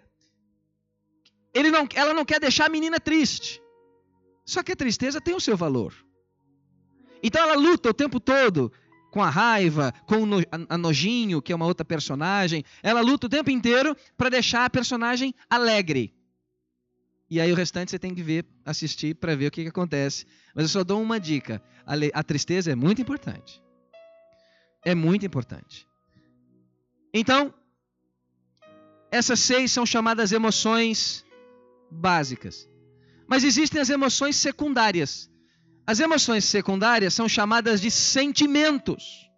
ele 1.56 1.72
não, 1.72 1.88
ela 1.96 2.14
não 2.14 2.26
quer 2.26 2.40
deixar 2.40 2.66
a 2.66 2.70
menina 2.70 3.00
triste. 3.00 3.62
Só 4.46 4.62
que 4.62 4.74
a 4.74 4.76
tristeza 4.76 5.22
tem 5.22 5.34
o 5.34 5.40
seu 5.40 5.56
valor. 5.58 5.94
Então 7.24 7.42
ela 7.42 7.56
luta 7.56 7.90
o 7.90 7.94
tempo 7.94 8.20
todo 8.20 8.72
com 9.10 9.24
a 9.24 9.30
raiva, 9.30 9.94
com 10.06 10.18
o 10.18 10.26
no, 10.26 10.44
a 10.52 10.78
nojinho, 10.78 11.42
que 11.42 11.54
é 11.54 11.56
uma 11.56 11.66
outra 11.66 11.86
personagem. 11.86 12.64
Ela 12.84 13.02
luta 13.02 13.28
o 13.28 13.30
tempo 13.30 13.50
inteiro 13.50 13.96
para 14.18 14.30
deixar 14.30 14.66
a 14.66 14.70
personagem 14.70 15.34
alegre. 15.50 16.14
E 17.30 17.42
aí 17.42 17.52
o 17.52 17.56
restante 17.56 17.92
você 17.92 18.00
tem 18.00 18.14
que 18.14 18.22
ver, 18.22 18.46
assistir 18.64 19.16
para 19.16 19.36
ver 19.36 19.48
o 19.48 19.52
que, 19.52 19.64
que 19.64 19.70
acontece. 19.70 20.26
Mas 20.54 20.66
eu 20.66 20.70
só 20.70 20.84
dou 20.84 21.02
uma 21.02 21.20
dica: 21.20 21.62
a, 21.86 21.94
a 22.20 22.24
tristeza 22.24 22.72
é 22.72 22.76
muito 22.76 23.02
importante. 23.02 23.62
É 24.84 24.94
muito 24.94 25.26
importante. 25.26 25.88
Então, 27.14 27.54
essas 29.12 29.40
seis 29.40 29.72
são 29.72 29.86
chamadas 29.86 30.32
emoções 30.32 31.26
básicas. 31.90 32.70
Mas 33.28 33.44
existem 33.44 33.82
as 33.82 33.90
emoções 33.90 34.36
secundárias. 34.36 35.32
As 35.88 36.00
emoções 36.00 36.46
secundárias 36.46 37.14
são 37.14 37.28
chamadas 37.28 37.82
de 37.82 37.90
sentimentos. 37.90 39.30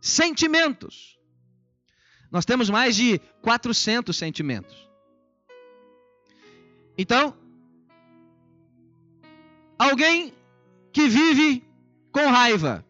Sentimentos. 0.00 1.18
Nós 2.30 2.44
temos 2.44 2.68
mais 2.68 2.96
de 2.96 3.18
400 3.42 4.16
sentimentos. 4.16 4.87
Então, 6.98 7.32
alguém 9.78 10.34
que 10.92 11.08
vive 11.08 11.64
com 12.10 12.26
raiva. 12.26 12.84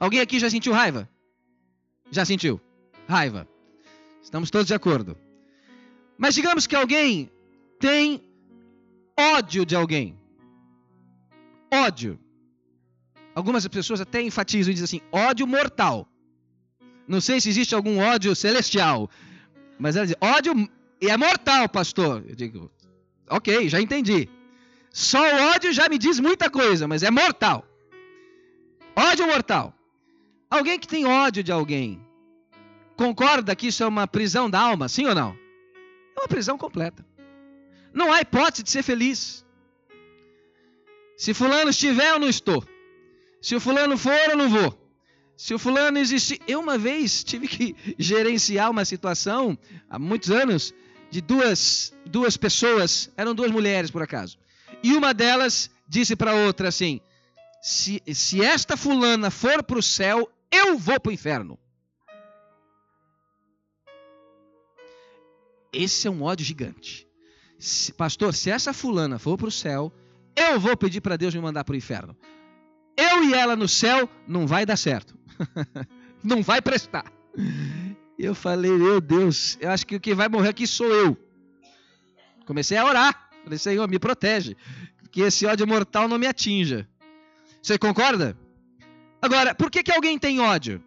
Alguém 0.00 0.18
aqui 0.18 0.40
já 0.40 0.50
sentiu 0.50 0.72
raiva? 0.72 1.08
Já 2.10 2.24
sentiu? 2.24 2.60
Raiva. 3.08 3.46
Estamos 4.20 4.50
todos 4.50 4.66
de 4.66 4.74
acordo. 4.74 5.16
Mas 6.18 6.34
digamos 6.34 6.66
que 6.66 6.74
alguém 6.74 7.30
tem 7.78 8.20
ódio 9.16 9.64
de 9.64 9.76
alguém. 9.76 10.18
Ódio. 11.72 12.18
Algumas 13.36 13.66
pessoas 13.68 14.00
até 14.00 14.20
enfatizam 14.20 14.72
e 14.72 14.74
dizem 14.74 14.84
assim: 14.84 15.00
ódio 15.12 15.46
mortal. 15.46 16.08
Não 17.06 17.20
sei 17.20 17.40
se 17.40 17.48
existe 17.48 17.74
algum 17.74 17.98
ódio 18.00 18.34
celestial. 18.34 19.08
Mas 19.78 19.94
ela 19.94 20.06
diz: 20.06 20.16
ódio 20.20 20.68
e 21.02 21.10
é 21.10 21.16
mortal, 21.16 21.68
pastor. 21.68 22.24
Eu 22.28 22.36
digo, 22.36 22.70
ok, 23.28 23.68
já 23.68 23.80
entendi. 23.80 24.28
Só 24.92 25.18
o 25.18 25.54
ódio 25.54 25.72
já 25.72 25.88
me 25.88 25.98
diz 25.98 26.20
muita 26.20 26.48
coisa, 26.48 26.86
mas 26.86 27.02
é 27.02 27.10
mortal. 27.10 27.66
Ódio 28.94 29.26
mortal. 29.26 29.74
Alguém 30.48 30.78
que 30.78 30.86
tem 30.86 31.04
ódio 31.04 31.42
de 31.42 31.50
alguém, 31.50 32.00
concorda 32.96 33.56
que 33.56 33.66
isso 33.66 33.82
é 33.82 33.86
uma 33.86 34.06
prisão 34.06 34.48
da 34.48 34.60
alma, 34.60 34.88
sim 34.88 35.04
ou 35.06 35.14
não? 35.14 35.36
É 36.14 36.20
uma 36.20 36.28
prisão 36.28 36.56
completa. 36.56 37.04
Não 37.92 38.12
há 38.12 38.20
hipótese 38.20 38.62
de 38.62 38.70
ser 38.70 38.84
feliz. 38.84 39.44
Se 41.16 41.34
fulano 41.34 41.70
estiver, 41.70 42.10
eu 42.10 42.18
não 42.20 42.28
estou. 42.28 42.64
Se 43.40 43.56
o 43.56 43.60
fulano 43.60 43.98
for, 43.98 44.30
eu 44.30 44.36
não 44.36 44.48
vou. 44.48 44.78
Se 45.36 45.52
o 45.52 45.58
fulano 45.58 45.98
existir. 45.98 46.40
Eu 46.46 46.60
uma 46.60 46.78
vez 46.78 47.24
tive 47.24 47.48
que 47.48 47.74
gerenciar 47.98 48.70
uma 48.70 48.84
situação, 48.84 49.58
há 49.90 49.98
muitos 49.98 50.30
anos, 50.30 50.72
de 51.12 51.20
duas, 51.20 51.92
duas 52.06 52.38
pessoas, 52.38 53.10
eram 53.18 53.34
duas 53.34 53.50
mulheres 53.50 53.90
por 53.90 54.02
acaso. 54.02 54.38
E 54.82 54.94
uma 54.94 55.12
delas 55.12 55.70
disse 55.86 56.16
para 56.16 56.32
outra 56.32 56.68
assim: 56.68 57.02
se, 57.60 58.02
se 58.14 58.42
esta 58.42 58.78
fulana 58.78 59.30
for 59.30 59.62
para 59.62 59.78
o 59.78 59.82
céu, 59.82 60.32
eu 60.50 60.78
vou 60.78 60.98
para 60.98 61.10
o 61.10 61.12
inferno. 61.12 61.58
Esse 65.70 66.08
é 66.08 66.10
um 66.10 66.22
ódio 66.22 66.46
gigante. 66.46 67.06
Se, 67.58 67.92
pastor, 67.92 68.32
se 68.32 68.50
essa 68.50 68.72
fulana 68.72 69.18
for 69.18 69.36
para 69.36 69.48
o 69.48 69.52
céu, 69.52 69.92
eu 70.34 70.58
vou 70.58 70.74
pedir 70.78 71.02
para 71.02 71.18
Deus 71.18 71.34
me 71.34 71.42
mandar 71.42 71.62
para 71.62 71.74
o 71.74 71.76
inferno. 71.76 72.16
Eu 72.96 73.22
e 73.24 73.34
ela 73.34 73.54
no 73.54 73.68
céu 73.68 74.08
não 74.26 74.46
vai 74.46 74.64
dar 74.64 74.78
certo. 74.78 75.14
não 76.24 76.42
vai 76.42 76.62
prestar. 76.62 77.04
Eu 78.22 78.36
falei, 78.36 78.70
meu 78.70 79.00
Deus, 79.00 79.58
eu 79.60 79.68
acho 79.68 79.84
que 79.84 79.96
o 79.96 80.00
que 80.00 80.14
vai 80.14 80.28
morrer 80.28 80.50
aqui 80.50 80.64
sou 80.64 80.86
eu. 80.86 81.16
Comecei 82.46 82.76
a 82.76 82.84
orar. 82.84 83.28
Falei, 83.42 83.58
Senhor, 83.58 83.88
me 83.88 83.98
protege. 83.98 84.56
Que 85.10 85.22
esse 85.22 85.44
ódio 85.44 85.66
mortal 85.66 86.06
não 86.06 86.20
me 86.20 86.28
atinja. 86.28 86.88
Você 87.60 87.76
concorda? 87.76 88.38
Agora, 89.20 89.56
por 89.56 89.72
que, 89.72 89.82
que 89.82 89.90
alguém 89.90 90.20
tem 90.20 90.38
ódio? 90.38 90.80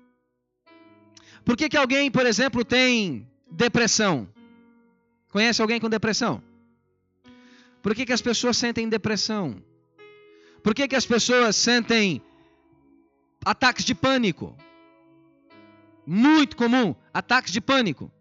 Por 1.43 1.57
que, 1.57 1.67
que 1.67 1.75
alguém, 1.75 2.09
por 2.09 2.25
exemplo, 2.25 2.63
tem 2.63 3.27
depressão? 3.51 4.29
Conhece 5.27 5.61
alguém 5.61 5.77
com 5.77 5.89
depressão? 5.89 6.41
Por 7.81 7.93
que, 7.93 8.05
que 8.05 8.13
as 8.13 8.21
pessoas 8.21 8.55
sentem 8.55 8.87
depressão? 8.87 9.61
Por 10.63 10.73
que, 10.73 10.87
que 10.87 10.95
as 10.95 11.05
pessoas 11.05 11.57
sentem 11.57 12.21
ataques 13.43 13.83
de 13.83 13.93
pânico? 13.93 14.55
Muito 16.05 16.55
comum, 16.55 16.95
ataques 17.13 17.51
de 17.51 17.59
pânico. 17.59 18.11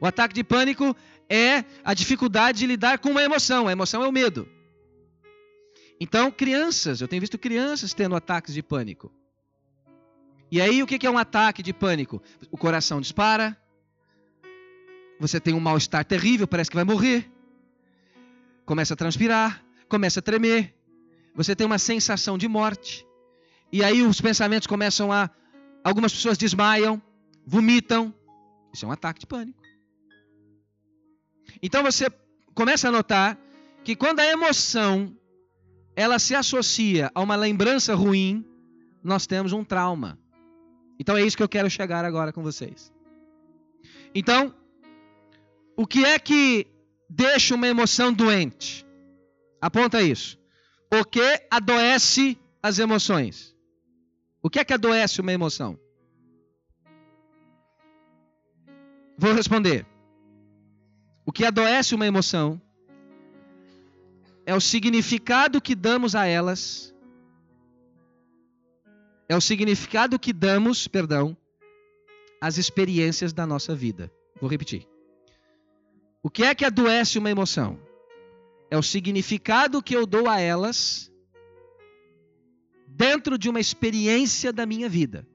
O 0.00 0.06
ataque 0.06 0.34
de 0.34 0.42
pânico 0.42 0.96
é 1.28 1.64
a 1.84 1.94
dificuldade 1.94 2.58
de 2.58 2.66
lidar 2.66 2.98
com 2.98 3.10
uma 3.10 3.22
emoção. 3.22 3.68
A 3.68 3.72
emoção 3.72 4.02
é 4.02 4.08
o 4.08 4.12
medo. 4.12 4.48
Então, 6.00 6.30
crianças, 6.30 7.00
eu 7.00 7.08
tenho 7.08 7.20
visto 7.20 7.38
crianças 7.38 7.94
tendo 7.94 8.16
ataques 8.16 8.54
de 8.54 8.62
pânico. 8.62 9.12
E 10.50 10.60
aí, 10.60 10.82
o 10.82 10.86
que 10.86 11.06
é 11.06 11.10
um 11.10 11.18
ataque 11.18 11.62
de 11.62 11.72
pânico? 11.72 12.22
O 12.50 12.56
coração 12.56 13.00
dispara, 13.00 13.56
você 15.18 15.40
tem 15.40 15.54
um 15.54 15.60
mal-estar 15.60 16.04
terrível, 16.04 16.46
parece 16.46 16.70
que 16.70 16.76
vai 16.76 16.84
morrer, 16.84 17.30
começa 18.64 18.94
a 18.94 18.96
transpirar, 18.96 19.64
começa 19.88 20.20
a 20.20 20.22
tremer, 20.22 20.74
você 21.34 21.56
tem 21.56 21.66
uma 21.66 21.78
sensação 21.78 22.36
de 22.36 22.46
morte, 22.46 23.06
e 23.72 23.82
aí 23.82 24.02
os 24.02 24.20
pensamentos 24.20 24.66
começam 24.66 25.12
a. 25.12 25.30
Algumas 25.82 26.12
pessoas 26.12 26.38
desmaiam, 26.38 27.02
vomitam. 27.46 28.14
Isso 28.72 28.84
é 28.84 28.88
um 28.88 28.92
ataque 28.92 29.20
de 29.20 29.26
pânico. 29.26 29.62
Então 31.62 31.82
você 31.82 32.10
começa 32.54 32.88
a 32.88 32.92
notar 32.92 33.38
que 33.84 33.94
quando 33.94 34.20
a 34.20 34.26
emoção 34.26 35.16
ela 35.96 36.18
se 36.18 36.34
associa 36.34 37.10
a 37.14 37.20
uma 37.20 37.36
lembrança 37.36 37.94
ruim, 37.94 38.44
nós 39.02 39.26
temos 39.26 39.52
um 39.52 39.62
trauma. 39.62 40.18
Então 40.98 41.16
é 41.16 41.22
isso 41.22 41.36
que 41.36 41.42
eu 41.42 41.48
quero 41.48 41.70
chegar 41.70 42.04
agora 42.04 42.32
com 42.32 42.42
vocês. 42.42 42.92
Então, 44.14 44.54
o 45.76 45.86
que 45.86 46.04
é 46.04 46.18
que 46.18 46.66
deixa 47.08 47.54
uma 47.54 47.68
emoção 47.68 48.12
doente? 48.12 48.86
Aponta 49.60 50.02
isso. 50.02 50.38
O 50.92 51.04
que 51.04 51.46
adoece 51.50 52.38
as 52.62 52.78
emoções? 52.78 53.54
O 54.42 54.48
que 54.48 54.58
é 54.58 54.64
que 54.64 54.72
adoece 54.72 55.20
uma 55.20 55.32
emoção? 55.32 55.78
Vou 59.16 59.32
responder. 59.32 59.86
O 61.24 61.32
que 61.32 61.44
adoece 61.44 61.94
uma 61.94 62.06
emoção 62.06 62.60
é 64.44 64.54
o 64.54 64.60
significado 64.60 65.60
que 65.60 65.74
damos 65.74 66.14
a 66.14 66.26
elas. 66.26 66.94
É 69.28 69.36
o 69.36 69.40
significado 69.40 70.18
que 70.18 70.32
damos, 70.32 70.86
perdão, 70.86 71.36
às 72.40 72.58
experiências 72.58 73.32
da 73.32 73.46
nossa 73.46 73.74
vida. 73.74 74.12
Vou 74.40 74.50
repetir. 74.50 74.86
O 76.22 76.28
que 76.28 76.42
é 76.42 76.54
que 76.54 76.64
adoece 76.64 77.18
uma 77.18 77.30
emoção? 77.30 77.78
É 78.70 78.76
o 78.76 78.82
significado 78.82 79.82
que 79.82 79.94
eu 79.94 80.06
dou 80.06 80.28
a 80.28 80.40
elas 80.40 81.10
dentro 82.86 83.38
de 83.38 83.48
uma 83.48 83.60
experiência 83.60 84.52
da 84.52 84.66
minha 84.66 84.88
vida. 84.88 85.26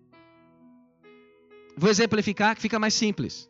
Vou 1.76 1.90
exemplificar 1.90 2.56
que 2.56 2.62
fica 2.62 2.78
mais 2.78 2.94
simples. 2.94 3.50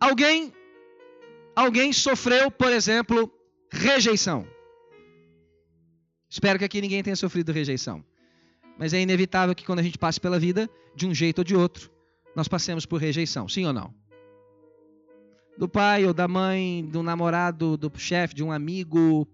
Alguém 0.00 0.52
alguém 1.54 1.92
sofreu, 1.92 2.50
por 2.50 2.70
exemplo, 2.70 3.32
rejeição. 3.70 4.46
Espero 6.28 6.58
que 6.58 6.64
aqui 6.64 6.80
ninguém 6.80 7.02
tenha 7.02 7.16
sofrido 7.16 7.52
rejeição. 7.52 8.04
Mas 8.78 8.92
é 8.92 9.00
inevitável 9.00 9.54
que 9.54 9.64
quando 9.64 9.78
a 9.78 9.82
gente 9.82 9.98
passe 9.98 10.20
pela 10.20 10.38
vida, 10.38 10.68
de 10.94 11.06
um 11.06 11.14
jeito 11.14 11.38
ou 11.38 11.44
de 11.44 11.56
outro, 11.56 11.90
nós 12.34 12.46
passemos 12.46 12.84
por 12.84 13.00
rejeição, 13.00 13.48
sim 13.48 13.64
ou 13.64 13.72
não? 13.72 13.94
Do 15.56 15.66
pai 15.66 16.04
ou 16.04 16.12
da 16.12 16.28
mãe, 16.28 16.84
do 16.84 17.02
namorado, 17.02 17.78
do 17.78 17.90
chefe, 17.96 18.34
de 18.34 18.44
um 18.44 18.52
amigo, 18.52 19.26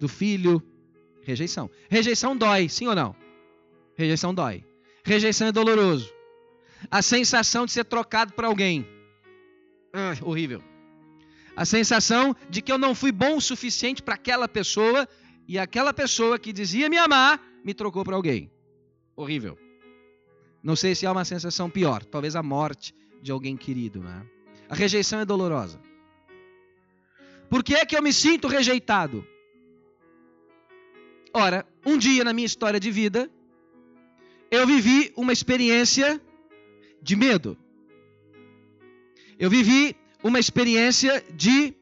do 0.00 0.08
filho. 0.08 0.62
Rejeição. 1.22 1.70
Rejeição 1.90 2.34
dói, 2.34 2.68
sim 2.70 2.86
ou 2.86 2.94
não? 2.94 3.14
Rejeição 3.96 4.34
dói. 4.34 4.64
Rejeição 5.04 5.48
é 5.48 5.52
doloroso. 5.52 6.10
A 6.90 7.02
sensação 7.02 7.66
de 7.66 7.72
ser 7.72 7.84
trocado 7.84 8.32
por 8.32 8.46
alguém. 8.46 8.86
Ah, 9.94 10.12
horrível. 10.22 10.60
A 11.56 11.64
sensação 11.64 12.34
de 12.50 12.60
que 12.60 12.72
eu 12.72 12.76
não 12.76 12.96
fui 12.96 13.12
bom 13.12 13.36
o 13.36 13.40
suficiente 13.40 14.02
para 14.02 14.16
aquela 14.16 14.48
pessoa 14.48 15.08
e 15.46 15.56
aquela 15.56 15.94
pessoa 15.94 16.36
que 16.36 16.52
dizia 16.52 16.88
me 16.88 16.98
amar 16.98 17.40
me 17.64 17.72
trocou 17.72 18.04
para 18.04 18.16
alguém. 18.16 18.50
Horrível. 19.14 19.56
Não 20.60 20.74
sei 20.74 20.96
se 20.96 21.06
há 21.06 21.12
uma 21.12 21.24
sensação 21.24 21.70
pior, 21.70 22.04
talvez 22.04 22.34
a 22.34 22.42
morte 22.42 22.92
de 23.22 23.30
alguém 23.30 23.56
querido, 23.56 24.02
né? 24.02 24.26
A 24.68 24.74
rejeição 24.74 25.20
é 25.20 25.24
dolorosa. 25.24 25.80
Por 27.48 27.62
que 27.62 27.74
é 27.74 27.86
que 27.86 27.96
eu 27.96 28.02
me 28.02 28.12
sinto 28.12 28.48
rejeitado? 28.48 29.24
Ora, 31.32 31.64
um 31.86 31.96
dia 31.96 32.24
na 32.24 32.32
minha 32.32 32.46
história 32.46 32.80
de 32.80 32.90
vida, 32.90 33.30
eu 34.50 34.66
vivi 34.66 35.12
uma 35.16 35.32
experiência 35.32 36.20
de 37.00 37.14
medo. 37.14 37.56
Eu 39.38 39.50
vivi 39.50 39.96
uma 40.22 40.38
experiência 40.38 41.24
de, 41.34 41.74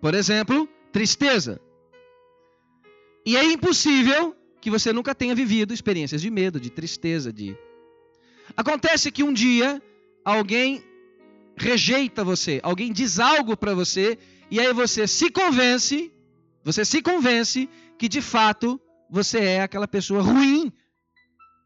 por 0.00 0.14
exemplo, 0.14 0.68
tristeza. 0.92 1.60
E 3.24 3.36
é 3.36 3.44
impossível 3.44 4.36
que 4.60 4.70
você 4.70 4.92
nunca 4.92 5.14
tenha 5.14 5.34
vivido 5.34 5.74
experiências 5.74 6.20
de 6.20 6.30
medo, 6.30 6.60
de 6.60 6.70
tristeza, 6.70 7.32
de 7.32 7.56
Acontece 8.56 9.10
que 9.10 9.22
um 9.22 9.32
dia 9.32 9.82
alguém 10.24 10.82
rejeita 11.56 12.24
você, 12.24 12.60
alguém 12.62 12.92
diz 12.92 13.18
algo 13.18 13.56
para 13.56 13.74
você 13.74 14.18
e 14.50 14.60
aí 14.60 14.72
você 14.72 15.06
se 15.06 15.30
convence, 15.30 16.12
você 16.64 16.84
se 16.84 17.00
convence 17.00 17.68
que 17.98 18.08
de 18.08 18.20
fato 18.20 18.80
você 19.08 19.38
é 19.38 19.62
aquela 19.62 19.88
pessoa 19.88 20.22
ruim, 20.22 20.72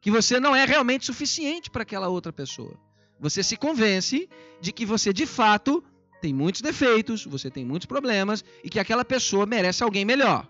que 0.00 0.10
você 0.10 0.38
não 0.38 0.54
é 0.54 0.64
realmente 0.64 1.06
suficiente 1.06 1.70
para 1.70 1.82
aquela 1.82 2.08
outra 2.08 2.32
pessoa. 2.32 2.78
Você 3.18 3.42
se 3.42 3.56
convence 3.56 4.28
de 4.60 4.72
que 4.72 4.84
você 4.84 5.12
de 5.12 5.26
fato 5.26 5.82
tem 6.20 6.34
muitos 6.34 6.60
defeitos, 6.60 7.24
você 7.24 7.50
tem 7.50 7.64
muitos 7.64 7.86
problemas 7.86 8.44
e 8.62 8.68
que 8.68 8.78
aquela 8.78 9.04
pessoa 9.04 9.46
merece 9.46 9.82
alguém 9.82 10.04
melhor. 10.04 10.48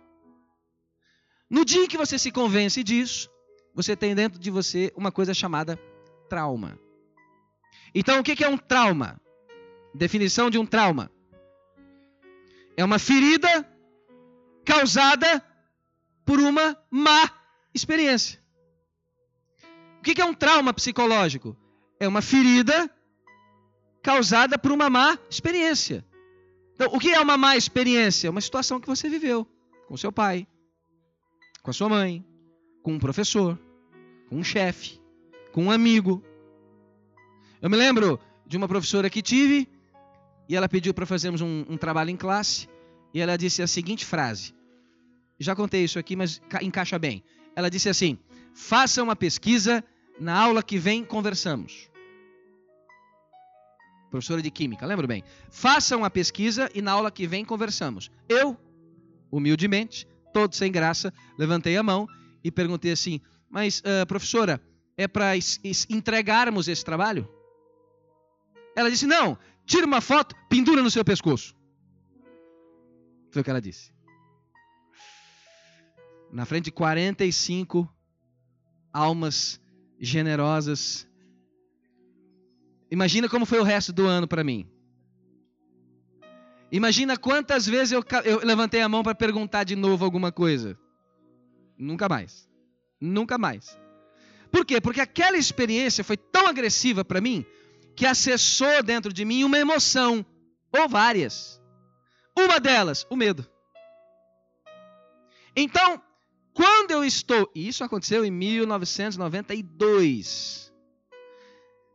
No 1.49 1.65
dia 1.65 1.85
em 1.85 1.89
que 1.89 1.97
você 1.97 2.19
se 2.19 2.33
convence 2.33 2.83
disso, 2.83 3.31
você 3.75 3.95
tem 3.95 4.15
dentro 4.15 4.39
de 4.39 4.51
você 4.51 4.93
uma 4.97 5.13
coisa 5.13 5.33
chamada 5.33 5.79
trauma. 6.29 6.79
Então, 7.95 8.19
o 8.21 8.23
que 8.23 8.43
é 8.43 8.49
um 8.49 8.59
trauma? 8.59 9.21
Definição 9.95 10.51
de 10.51 10.59
um 10.59 10.67
trauma: 10.67 11.11
é 12.77 12.85
uma 12.85 12.99
ferida 12.99 13.67
causada 14.65 15.43
por 16.25 16.41
uma 16.41 16.77
má 16.91 17.31
experiência. 17.73 18.43
O 20.01 20.03
que 20.03 20.21
é 20.21 20.25
um 20.25 20.35
trauma 20.35 20.75
psicológico? 20.75 21.57
É 21.99 22.07
uma 22.07 22.23
ferida 22.23 22.91
causada 24.03 24.59
por 24.59 24.71
uma 24.71 24.89
má 24.89 25.19
experiência. 25.31 26.05
Então, 26.75 26.89
o 26.93 26.99
que 26.99 27.13
é 27.13 27.21
uma 27.21 27.37
má 27.37 27.57
experiência? 27.57 28.31
Uma 28.31 28.41
situação 28.41 28.79
que 28.79 28.87
você 28.87 29.09
viveu 29.09 29.49
com 29.89 29.97
seu 29.97 30.13
pai, 30.13 30.47
com 31.63 31.71
a 31.71 31.75
sua 31.75 31.89
mãe, 31.89 32.25
com 32.83 32.93
um 32.93 32.99
professor, 32.99 33.59
com 34.29 34.37
um 34.37 34.45
chefe, 34.45 35.01
com 35.53 35.65
um 35.65 35.71
amigo. 35.71 36.23
Eu 37.63 37.71
me 37.71 37.77
lembro 37.77 38.21
de 38.47 38.57
uma 38.57 38.69
professora 38.69 39.09
que 39.09 39.23
tive 39.23 39.69
e 40.49 40.55
ela 40.55 40.69
pediu 40.69 40.93
para 40.95 41.07
fazermos 41.07 41.41
um, 41.41 41.65
um 41.69 41.77
trabalho 41.77 42.11
em 42.11 42.17
classe 42.17 42.69
e 43.13 43.21
ela 43.21 43.37
disse 43.37 43.63
a 43.63 43.67
seguinte 43.67 44.05
frase. 44.05 44.55
Já 45.39 45.57
contei 45.57 45.83
isso 45.83 45.99
aqui, 45.99 46.15
mas 46.15 46.41
encaixa 46.63 46.99
bem. 46.99 47.25
Ela 47.55 47.71
disse 47.71 47.89
assim: 47.89 48.19
faça 48.55 49.03
uma 49.03 49.17
pesquisa, 49.17 49.83
na 50.19 50.39
aula 50.39 50.63
que 50.63 50.79
vem 50.79 51.05
conversamos. 51.05 51.91
Professora 54.11 54.41
de 54.41 54.51
Química, 54.51 54.87
lembro 54.87 55.07
bem. 55.07 55.23
Faça 55.51 55.97
uma 55.97 56.11
pesquisa 56.11 56.71
e 56.75 56.81
na 56.81 56.93
aula 56.93 57.11
que 57.11 57.27
vem 57.27 57.45
conversamos. 57.45 58.11
Eu, 58.29 58.57
humildemente, 59.31 60.07
todo 60.33 60.55
sem 60.55 60.71
graça, 60.71 61.13
levantei 61.37 61.77
a 61.77 61.83
mão 61.83 62.09
e 62.43 62.51
perguntei 62.51 62.93
assim: 62.93 63.21
Mas, 63.51 63.81
uh, 63.81 64.07
professora, 64.07 64.61
é 64.97 65.07
para 65.07 65.33
entregarmos 65.91 66.69
esse 66.69 66.85
trabalho? 66.85 67.29
Ela 68.75 68.91
disse: 68.91 69.07
Não, 69.07 69.37
tira 69.65 69.87
uma 69.87 70.01
foto, 70.01 70.35
pendura 70.49 70.83
no 70.83 70.91
seu 70.91 71.05
pescoço. 71.05 71.55
Foi 73.31 73.43
o 73.43 73.45
que 73.45 73.51
ela 73.51 73.61
disse. 73.61 73.93
Na 76.33 76.45
frente 76.45 76.67
de 76.67 76.71
45 76.71 77.89
almas 78.93 79.61
generosas. 79.99 81.07
Imagina 82.91 83.29
como 83.29 83.47
foi 83.47 83.59
o 83.59 83.65
resto 83.65 83.93
do 83.93 84.07
ano 84.07 84.29
para 84.29 84.45
mim. 84.45 84.69
Imagina 86.71 87.17
quantas 87.17 87.67
vezes 87.67 87.93
eu, 87.93 88.05
eu 88.25 88.41
levantei 88.45 88.81
a 88.81 88.89
mão 88.89 89.03
para 89.03 89.15
perguntar 89.15 89.65
de 89.65 89.77
novo 89.77 90.05
alguma 90.05 90.33
coisa. 90.33 90.79
Nunca 91.79 92.09
mais. 92.09 92.49
Nunca 93.01 93.39
mais. 93.39 93.79
Por 94.51 94.65
quê? 94.65 94.81
Porque 94.81 95.01
aquela 95.01 95.37
experiência 95.37 96.03
foi 96.03 96.17
tão 96.17 96.47
agressiva 96.47 97.05
para 97.05 97.21
mim 97.21 97.45
que 97.95 98.07
acessou 98.07 98.83
dentro 98.83 99.13
de 99.13 99.25
mim 99.25 99.45
uma 99.45 99.59
emoção, 99.59 100.25
ou 100.71 100.89
várias. 100.89 101.61
Uma 102.37 102.61
delas, 102.61 103.07
o 103.09 103.17
medo. 103.17 103.47
Então, 105.57 106.03
quando 106.57 106.91
eu 106.91 107.05
estou, 107.05 107.49
e 107.55 107.69
isso 107.69 107.85
aconteceu 107.85 108.25
em 108.25 108.31
1992. 108.31 110.73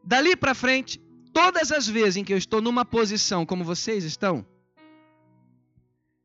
Dali 0.03 0.35
para 0.35 0.53
frente, 0.53 1.01
todas 1.33 1.71
as 1.71 1.87
vezes 1.87 2.17
em 2.17 2.23
que 2.23 2.31
eu 2.31 2.37
estou 2.37 2.61
numa 2.61 2.85
posição 2.85 3.43
como 3.43 3.63
vocês 3.63 4.03
estão, 4.03 4.45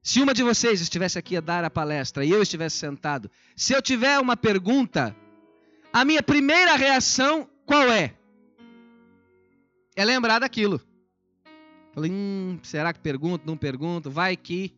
se 0.02 0.20
uma 0.20 0.34
de 0.34 0.42
vocês 0.42 0.82
estivesse 0.82 1.18
aqui 1.18 1.34
a 1.34 1.40
dar 1.40 1.64
a 1.64 1.70
palestra 1.70 2.26
e 2.26 2.30
eu 2.30 2.42
estivesse 2.42 2.76
sentado, 2.76 3.30
se 3.56 3.72
eu 3.72 3.80
tiver 3.80 4.20
uma 4.20 4.36
pergunta, 4.36 5.16
a 5.90 6.04
minha 6.04 6.22
primeira 6.22 6.76
reação 6.76 7.48
qual 7.64 7.90
é? 7.90 8.14
É 9.96 10.04
lembrar 10.04 10.40
daquilo. 10.40 10.78
Falei, 11.94 12.10
hum, 12.10 12.58
será 12.62 12.92
que 12.92 13.00
pergunto, 13.00 13.46
não 13.46 13.56
pergunto? 13.56 14.10
Vai 14.10 14.36
que. 14.36 14.76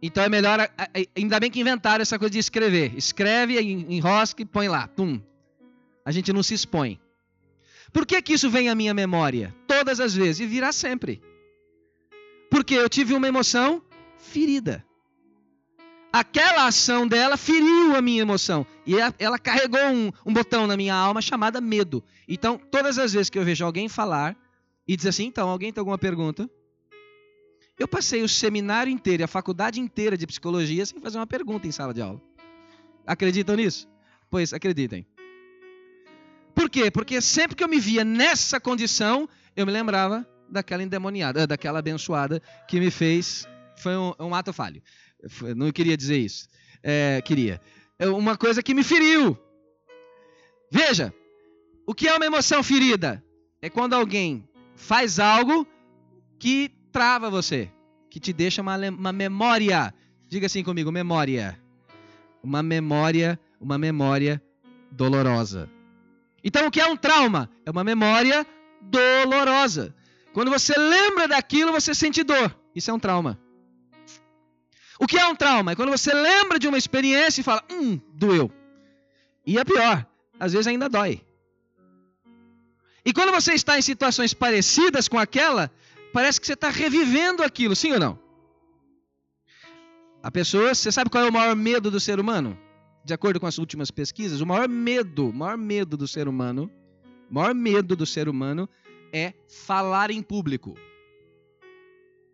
Então 0.00 0.22
é 0.22 0.28
melhor. 0.28 0.68
Ainda 1.16 1.40
bem 1.40 1.50
que 1.50 1.60
inventaram 1.60 2.02
essa 2.02 2.18
coisa 2.18 2.30
de 2.30 2.38
escrever. 2.38 2.96
Escreve, 2.96 3.60
enrosca 3.60 4.42
e 4.42 4.44
põe 4.44 4.68
lá. 4.68 4.86
Pum. 4.88 5.20
A 6.04 6.12
gente 6.12 6.32
não 6.32 6.42
se 6.42 6.54
expõe. 6.54 7.00
Por 7.92 8.06
que, 8.06 8.20
que 8.22 8.34
isso 8.34 8.50
vem 8.50 8.68
à 8.68 8.74
minha 8.74 8.94
memória? 8.94 9.54
Todas 9.66 10.00
as 10.00 10.14
vezes. 10.14 10.40
E 10.40 10.46
virá 10.46 10.72
sempre. 10.72 11.20
Porque 12.50 12.74
eu 12.74 12.88
tive 12.88 13.14
uma 13.14 13.28
emoção 13.28 13.82
ferida. 14.18 14.84
Aquela 16.12 16.66
ação 16.66 17.06
dela 17.06 17.36
feriu 17.36 17.94
a 17.94 18.00
minha 18.00 18.22
emoção. 18.22 18.66
E 18.86 18.94
ela 19.18 19.38
carregou 19.38 19.80
um, 19.80 20.10
um 20.24 20.32
botão 20.32 20.66
na 20.66 20.76
minha 20.76 20.94
alma 20.94 21.20
chamada 21.20 21.60
medo. 21.60 22.02
Então, 22.26 22.58
todas 22.70 22.98
as 22.98 23.12
vezes 23.12 23.28
que 23.28 23.38
eu 23.38 23.44
vejo 23.44 23.64
alguém 23.64 23.88
falar 23.88 24.36
e 24.86 24.96
dizer 24.96 25.10
assim, 25.10 25.26
então, 25.26 25.48
alguém 25.48 25.72
tem 25.72 25.80
alguma 25.80 25.98
pergunta? 25.98 26.48
Eu 27.78 27.86
passei 27.86 28.22
o 28.22 28.28
seminário 28.28 28.92
inteiro, 28.92 29.24
a 29.24 29.28
faculdade 29.28 29.80
inteira 29.80 30.16
de 30.16 30.26
psicologia 30.26 30.84
sem 30.84 31.00
fazer 31.00 31.18
uma 31.18 31.26
pergunta 31.26 31.66
em 31.66 31.72
sala 31.72 31.94
de 31.94 32.02
aula. 32.02 32.20
Acreditam 33.06 33.54
nisso? 33.56 33.88
Pois 34.28 34.52
acreditem. 34.52 35.06
Por 36.54 36.68
quê? 36.68 36.90
Porque 36.90 37.20
sempre 37.20 37.56
que 37.56 37.62
eu 37.62 37.68
me 37.68 37.78
via 37.78 38.04
nessa 38.04 38.58
condição, 38.58 39.28
eu 39.54 39.64
me 39.64 39.70
lembrava 39.70 40.26
daquela 40.50 40.82
endemoniada, 40.82 41.46
daquela 41.46 41.78
abençoada 41.78 42.42
que 42.66 42.80
me 42.80 42.90
fez. 42.90 43.46
Foi 43.76 43.96
um, 43.96 44.12
um 44.18 44.34
ato 44.34 44.52
falho. 44.52 44.82
Não 45.56 45.70
queria 45.70 45.96
dizer 45.96 46.18
isso. 46.18 46.48
É, 46.82 47.22
queria. 47.22 47.60
É 47.96 48.08
uma 48.08 48.36
coisa 48.36 48.62
que 48.62 48.74
me 48.74 48.82
feriu. 48.82 49.38
Veja, 50.70 51.14
o 51.86 51.94
que 51.94 52.08
é 52.08 52.14
uma 52.14 52.26
emoção 52.26 52.62
ferida? 52.62 53.24
É 53.62 53.70
quando 53.70 53.94
alguém 53.94 54.48
faz 54.74 55.18
algo 55.18 55.66
que 56.38 56.70
trava 56.92 57.30
você, 57.30 57.70
que 58.10 58.18
te 58.18 58.32
deixa 58.32 58.62
uma, 58.62 58.76
uma 58.88 59.12
memória. 59.12 59.94
Diga 60.28 60.46
assim 60.46 60.62
comigo, 60.62 60.90
memória. 60.90 61.58
Uma 62.42 62.62
memória, 62.62 63.38
uma 63.60 63.78
memória 63.78 64.42
dolorosa. 64.90 65.70
Então, 66.42 66.66
o 66.66 66.70
que 66.70 66.80
é 66.80 66.86
um 66.86 66.96
trauma? 66.96 67.50
É 67.64 67.70
uma 67.70 67.84
memória 67.84 68.46
dolorosa. 68.80 69.94
Quando 70.32 70.50
você 70.50 70.72
lembra 70.78 71.26
daquilo, 71.28 71.72
você 71.72 71.94
sente 71.94 72.22
dor. 72.22 72.54
Isso 72.74 72.90
é 72.90 72.94
um 72.94 72.98
trauma. 72.98 73.38
O 74.98 75.06
que 75.06 75.18
é 75.18 75.26
um 75.26 75.34
trauma? 75.34 75.72
É 75.72 75.76
quando 75.76 75.90
você 75.90 76.12
lembra 76.12 76.58
de 76.58 76.66
uma 76.66 76.78
experiência 76.78 77.40
e 77.40 77.44
fala, 77.44 77.62
hum, 77.70 78.00
doeu. 78.14 78.50
E 79.46 79.58
é 79.58 79.64
pior, 79.64 80.06
às 80.38 80.52
vezes 80.52 80.66
ainda 80.66 80.88
dói. 80.88 81.22
E 83.04 83.12
quando 83.12 83.32
você 83.32 83.54
está 83.54 83.78
em 83.78 83.82
situações 83.82 84.34
parecidas 84.34 85.08
com 85.08 85.18
aquela, 85.18 85.70
parece 86.12 86.40
que 86.40 86.46
você 86.46 86.54
está 86.54 86.70
revivendo 86.70 87.42
aquilo, 87.42 87.74
sim 87.74 87.92
ou 87.92 88.00
não? 88.00 88.18
A 90.22 90.30
pessoa, 90.30 90.74
você 90.74 90.90
sabe 90.90 91.10
qual 91.10 91.24
é 91.24 91.28
o 91.28 91.32
maior 91.32 91.54
medo 91.54 91.90
do 91.90 92.00
ser 92.00 92.18
humano? 92.18 92.58
De 93.04 93.14
acordo 93.14 93.38
com 93.38 93.46
as 93.46 93.58
últimas 93.58 93.90
pesquisas, 93.90 94.40
o 94.40 94.46
maior 94.46 94.68
medo, 94.68 95.28
o 95.28 95.32
maior 95.32 95.56
medo 95.56 95.96
do 95.96 96.08
ser 96.08 96.28
humano, 96.28 96.70
o 97.30 97.34
maior 97.34 97.54
medo 97.54 97.94
do 97.94 98.04
ser 98.04 98.28
humano 98.28 98.68
é 99.12 99.32
falar 99.48 100.10
em 100.10 100.20
público. 100.20 100.76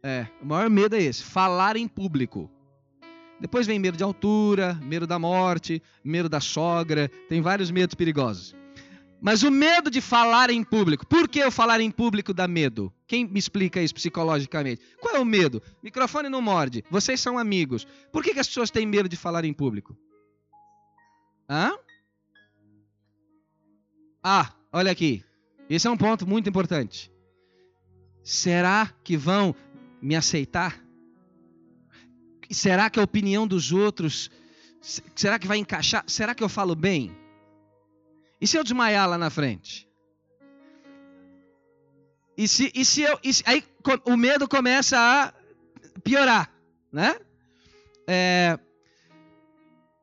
É, 0.02 0.26
o 0.42 0.46
maior 0.46 0.68
medo 0.68 0.96
é 0.96 1.02
esse, 1.02 1.22
falar 1.22 1.76
em 1.76 1.86
público. 1.86 2.50
Depois 3.40 3.66
vem 3.66 3.78
medo 3.78 3.96
de 3.96 4.04
altura, 4.04 4.74
medo 4.82 5.06
da 5.06 5.18
morte, 5.18 5.82
medo 6.02 6.28
da 6.28 6.40
sogra, 6.40 7.10
tem 7.28 7.40
vários 7.40 7.70
medos 7.70 7.94
perigosos. 7.94 8.54
Mas 9.24 9.42
o 9.42 9.50
medo 9.50 9.90
de 9.90 10.02
falar 10.02 10.50
em 10.50 10.62
público. 10.62 11.06
Por 11.06 11.26
que 11.26 11.38
eu 11.38 11.50
falar 11.50 11.80
em 11.80 11.90
público 11.90 12.34
dá 12.34 12.46
medo? 12.46 12.92
Quem 13.06 13.26
me 13.26 13.38
explica 13.38 13.80
isso 13.80 13.94
psicologicamente? 13.94 14.82
Qual 15.00 15.16
é 15.16 15.18
o 15.18 15.24
medo? 15.24 15.62
Microfone 15.82 16.28
não 16.28 16.42
morde. 16.42 16.84
Vocês 16.90 17.22
são 17.22 17.38
amigos. 17.38 17.86
Por 18.12 18.22
que, 18.22 18.34
que 18.34 18.38
as 18.38 18.46
pessoas 18.46 18.70
têm 18.70 18.84
medo 18.84 19.08
de 19.08 19.16
falar 19.16 19.46
em 19.46 19.52
público? 19.54 19.96
Hã? 21.48 21.72
Ah, 24.22 24.52
olha 24.70 24.92
aqui. 24.92 25.24
Esse 25.70 25.86
é 25.86 25.90
um 25.90 25.96
ponto 25.96 26.26
muito 26.26 26.50
importante. 26.50 27.10
Será 28.22 28.92
que 29.02 29.16
vão 29.16 29.56
me 30.02 30.14
aceitar? 30.14 30.78
Será 32.50 32.90
que 32.90 33.00
a 33.00 33.04
opinião 33.04 33.46
dos 33.46 33.72
outros, 33.72 34.30
será 35.16 35.38
que 35.38 35.46
vai 35.46 35.56
encaixar? 35.56 36.04
Será 36.06 36.34
que 36.34 36.44
eu 36.44 36.48
falo 36.50 36.74
bem? 36.74 37.23
E 38.44 38.46
se 38.46 38.58
eu 38.58 38.62
desmaiar 38.62 39.08
lá 39.08 39.16
na 39.16 39.30
frente? 39.30 39.88
E 42.36 42.46
se, 42.46 42.70
e 42.74 42.84
se 42.84 43.00
eu. 43.00 43.18
E 43.24 43.32
se, 43.32 43.42
aí 43.46 43.64
o 44.04 44.18
medo 44.18 44.46
começa 44.46 44.98
a 44.98 45.32
piorar, 46.00 46.54
né? 46.92 47.18
É, 48.06 48.58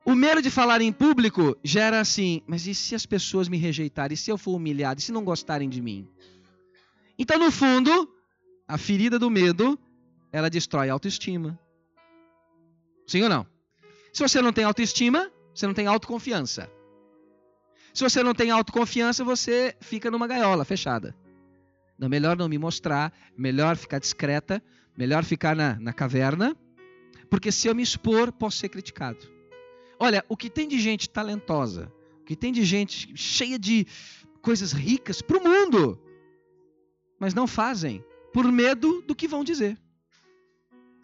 o 0.04 0.16
medo 0.16 0.42
de 0.42 0.50
falar 0.50 0.82
em 0.82 0.92
público 0.92 1.56
gera 1.64 2.00
assim, 2.00 2.42
mas 2.48 2.66
e 2.66 2.74
se 2.74 2.96
as 2.96 3.06
pessoas 3.06 3.48
me 3.48 3.58
rejeitarem? 3.58 4.16
E 4.16 4.18
se 4.18 4.32
eu 4.32 4.40
for 4.40 4.56
humilhado? 4.56 5.00
E 5.00 5.04
se 5.04 5.12
não 5.12 5.24
gostarem 5.24 5.70
de 5.70 5.80
mim? 5.80 6.10
Então, 7.20 7.38
no 7.38 7.52
fundo, 7.52 8.12
a 8.68 8.76
ferida 8.76 9.20
do 9.20 9.30
medo, 9.30 9.78
ela 10.32 10.50
destrói 10.50 10.90
a 10.90 10.94
autoestima. 10.94 11.60
Sim 13.06 13.22
ou 13.22 13.30
não? 13.30 13.46
Se 14.12 14.24
você 14.24 14.42
não 14.42 14.52
tem 14.52 14.64
autoestima, 14.64 15.32
você 15.54 15.68
não 15.68 15.76
tem 15.76 15.86
autoconfiança. 15.86 16.68
Se 17.94 18.04
você 18.04 18.24
não 18.24 18.34
tem 18.34 18.52
autoconfiança, 18.52 19.24
você 19.24 19.76
fica 19.82 20.10
numa 20.10 20.28
gaiola 20.28 20.64
fechada. 20.64 21.16
Não, 21.98 22.08
melhor 22.10 22.38
não 22.38 22.48
me 22.48 22.58
mostrar, 22.58 23.14
melhor 23.38 23.76
ficar 23.76 24.00
discreta, 24.00 24.64
melhor 24.98 25.24
ficar 25.24 25.56
na, 25.56 25.80
na 25.80 25.94
caverna, 25.94 26.56
porque 27.30 27.52
se 27.52 27.68
eu 27.68 27.76
me 27.76 27.84
expor, 27.84 28.32
posso 28.32 28.58
ser 28.58 28.70
criticado. 28.70 29.20
Olha, 30.00 30.26
o 30.28 30.36
que 30.36 30.50
tem 30.50 30.68
de 30.68 30.80
gente 30.80 31.10
talentosa, 31.10 31.92
o 32.22 32.26
que 32.26 32.36
tem 32.36 32.52
de 32.52 32.64
gente 32.64 33.16
cheia 33.16 33.60
de 33.60 33.86
coisas 34.42 34.72
ricas 34.72 35.22
para 35.22 35.38
o 35.38 35.44
mundo, 35.44 36.00
mas 37.20 37.34
não 37.34 37.46
fazem 37.46 38.04
por 38.34 38.52
medo 38.52 39.02
do 39.04 39.14
que 39.14 39.28
vão 39.28 39.44
dizer. 39.44 39.78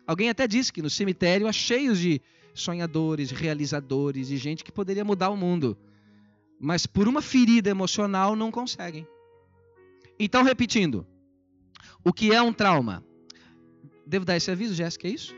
Alguém 0.08 0.30
até 0.30 0.48
disse 0.48 0.74
que 0.74 0.82
no 0.82 0.90
cemitério 0.90 1.48
há 1.48 1.52
cheios 1.52 2.00
de 2.00 2.22
sonhadores, 2.54 3.30
realizadores 3.30 4.32
e 4.32 4.38
gente 4.38 4.64
que 4.64 4.72
poderia 4.72 5.06
mudar 5.06 5.30
o 5.30 5.38
mundo 5.38 5.78
mas 6.60 6.86
por 6.86 7.08
uma 7.08 7.22
ferida 7.22 7.70
emocional 7.70 8.36
não 8.36 8.52
conseguem. 8.52 9.08
Então, 10.20 10.44
repetindo, 10.44 11.06
o 12.04 12.12
que 12.12 12.34
é 12.34 12.42
um 12.42 12.54
trauma? 12.54 13.04
Devo 14.06 14.26
dar 14.26 14.38
esse 14.38 14.50
aviso, 14.50 14.74
Jéssica, 14.74 15.08
é 15.08 15.12
isso? 15.12 15.36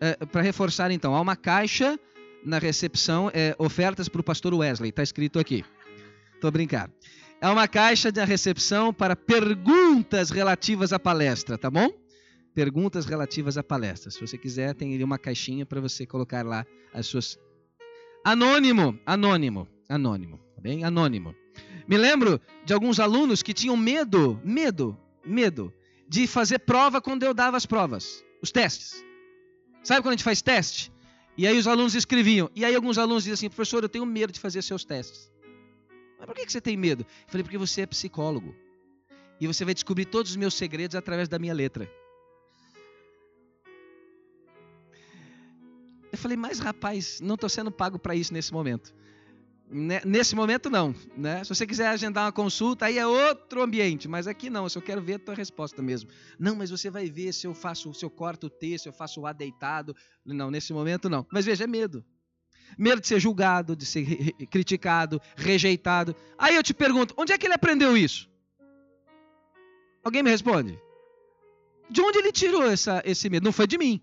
É, 0.00 0.26
para 0.26 0.42
reforçar, 0.42 0.90
então, 0.90 1.14
há 1.14 1.20
uma 1.20 1.36
caixa 1.36 1.98
na 2.44 2.58
recepção, 2.58 3.30
é, 3.34 3.54
ofertas 3.58 4.08
para 4.08 4.20
o 4.20 4.24
pastor 4.24 4.54
Wesley, 4.54 4.90
está 4.90 5.02
escrito 5.02 5.38
aqui. 5.38 5.64
Estou 6.34 6.50
brincando. 6.50 6.92
É 7.40 7.48
uma 7.48 7.68
caixa 7.68 8.10
da 8.10 8.24
recepção 8.24 8.92
para 8.92 9.14
perguntas 9.14 10.30
relativas 10.30 10.92
à 10.92 10.98
palestra, 10.98 11.56
tá 11.56 11.70
bom? 11.70 11.88
Perguntas 12.54 13.06
relativas 13.06 13.56
à 13.56 13.62
palestra. 13.62 14.10
Se 14.10 14.20
você 14.20 14.36
quiser, 14.36 14.74
tem 14.74 14.94
ali 14.94 15.04
uma 15.04 15.18
caixinha 15.18 15.64
para 15.64 15.80
você 15.80 16.04
colocar 16.04 16.44
lá 16.44 16.66
as 16.92 17.06
suas. 17.06 17.38
Anônimo, 18.24 18.98
anônimo, 19.06 19.68
Anônimo, 19.88 20.38
tá 20.54 20.60
bem? 20.60 20.84
Anônimo. 20.84 21.34
Me 21.86 21.96
lembro 21.96 22.40
de 22.64 22.74
alguns 22.74 23.00
alunos 23.00 23.42
que 23.42 23.54
tinham 23.54 23.76
medo, 23.76 24.40
medo, 24.44 24.98
medo 25.24 25.72
de 26.08 26.26
fazer 26.26 26.58
prova 26.60 27.00
quando 27.00 27.22
eu 27.22 27.32
dava 27.34 27.56
as 27.56 27.66
provas, 27.66 28.24
os 28.42 28.50
testes. 28.50 29.04
Sabe 29.82 30.02
quando 30.02 30.12
a 30.12 30.16
gente 30.16 30.24
faz 30.24 30.42
teste? 30.42 30.92
E 31.36 31.46
aí 31.46 31.56
os 31.56 31.66
alunos 31.66 31.94
escreviam. 31.94 32.50
E 32.54 32.64
aí 32.64 32.74
alguns 32.74 32.98
alunos 32.98 33.22
diziam 33.22 33.34
assim: 33.34 33.48
professor, 33.48 33.82
eu 33.82 33.88
tenho 33.88 34.04
medo 34.04 34.32
de 34.32 34.40
fazer 34.40 34.60
seus 34.62 34.84
testes. 34.84 35.30
Mas 36.18 36.26
por 36.26 36.34
que 36.34 36.50
você 36.50 36.60
tem 36.60 36.76
medo? 36.76 37.02
Eu 37.02 37.28
falei: 37.28 37.44
porque 37.44 37.58
você 37.58 37.82
é 37.82 37.86
psicólogo. 37.86 38.54
E 39.40 39.46
você 39.46 39.64
vai 39.64 39.72
descobrir 39.72 40.06
todos 40.06 40.32
os 40.32 40.36
meus 40.36 40.54
segredos 40.54 40.96
através 40.96 41.28
da 41.28 41.38
minha 41.38 41.54
letra. 41.54 41.90
Eu 46.10 46.18
falei: 46.18 46.36
mas 46.36 46.58
rapaz, 46.58 47.20
não 47.20 47.36
estou 47.36 47.48
sendo 47.48 47.70
pago 47.70 47.98
para 47.98 48.14
isso 48.14 48.32
nesse 48.34 48.52
momento. 48.52 48.92
Nesse 49.70 50.34
momento 50.34 50.70
não, 50.70 50.94
né? 51.14 51.44
Se 51.44 51.50
você 51.50 51.66
quiser 51.66 51.88
agendar 51.88 52.24
uma 52.24 52.32
consulta, 52.32 52.86
aí 52.86 52.96
é 52.96 53.06
outro 53.06 53.62
ambiente, 53.62 54.08
mas 54.08 54.26
aqui 54.26 54.48
não, 54.48 54.64
eu 54.64 54.70
só 54.70 54.80
quero 54.80 55.02
ver 55.02 55.14
a 55.14 55.18
tua 55.18 55.34
resposta 55.34 55.82
mesmo. 55.82 56.08
Não, 56.38 56.56
mas 56.56 56.70
você 56.70 56.88
vai 56.88 57.10
ver 57.10 57.34
se 57.34 57.46
eu 57.46 57.52
faço, 57.52 57.92
se 57.92 58.02
eu 58.02 58.08
corto 58.08 58.46
o 58.46 58.50
T, 58.50 58.78
se 58.78 58.88
eu 58.88 58.92
faço 58.94 59.20
o 59.20 59.26
A 59.26 59.32
deitado. 59.32 59.94
Não, 60.24 60.50
nesse 60.50 60.72
momento 60.72 61.10
não. 61.10 61.26
Mas 61.30 61.44
veja, 61.44 61.64
é 61.64 61.66
medo. 61.66 62.02
Medo 62.78 63.00
de 63.00 63.08
ser 63.08 63.20
julgado, 63.20 63.76
de 63.76 63.84
ser 63.84 64.32
criticado, 64.50 65.20
rejeitado. 65.36 66.16
Aí 66.38 66.56
eu 66.56 66.62
te 66.62 66.72
pergunto, 66.72 67.12
onde 67.16 67.32
é 67.32 67.38
que 67.38 67.46
ele 67.46 67.54
aprendeu 67.54 67.94
isso? 67.94 68.28
Alguém 70.02 70.22
me 70.22 70.30
responde? 70.30 70.78
De 71.90 72.00
onde 72.00 72.18
ele 72.18 72.32
tirou 72.32 72.64
essa, 72.64 73.02
esse 73.04 73.28
medo? 73.28 73.44
Não 73.44 73.52
foi 73.52 73.66
de 73.66 73.76
mim. 73.76 74.02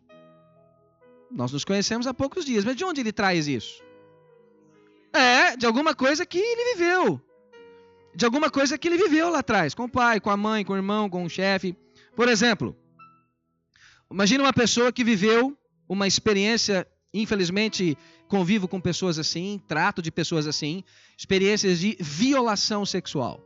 Nós 1.31 1.51
nos 1.51 1.65
conhecemos 1.65 2.05
há 2.05 2.13
poucos 2.13 2.45
dias, 2.45 2.63
mas 2.63 2.75
de 2.75 2.85
onde 2.85 3.01
ele 3.01 3.11
traz 3.11 3.47
isso? 3.47 3.84
É, 5.15 5.55
de 5.55 5.65
alguma 5.65 5.95
coisa 5.95 6.25
que 6.25 6.37
ele 6.37 6.73
viveu. 6.75 7.21
De 8.13 8.25
alguma 8.25 8.49
coisa 8.49 8.77
que 8.77 8.87
ele 8.87 8.97
viveu 8.97 9.29
lá 9.29 9.39
atrás, 9.39 9.73
com 9.73 9.83
o 9.83 9.89
pai, 9.89 10.19
com 10.19 10.29
a 10.29 10.35
mãe, 10.35 10.65
com 10.65 10.73
o 10.73 10.75
irmão, 10.75 11.09
com 11.09 11.23
o 11.23 11.29
chefe. 11.29 11.75
Por 12.15 12.27
exemplo, 12.27 12.75
imagine 14.11 14.43
uma 14.43 14.53
pessoa 14.53 14.91
que 14.91 15.05
viveu 15.05 15.57
uma 15.87 16.05
experiência, 16.05 16.85
infelizmente, 17.13 17.97
convivo 18.27 18.67
com 18.67 18.81
pessoas 18.81 19.17
assim, 19.17 19.61
trato 19.67 20.01
de 20.01 20.11
pessoas 20.11 20.47
assim, 20.47 20.83
experiências 21.17 21.79
de 21.79 21.95
violação 21.99 22.85
sexual. 22.85 23.41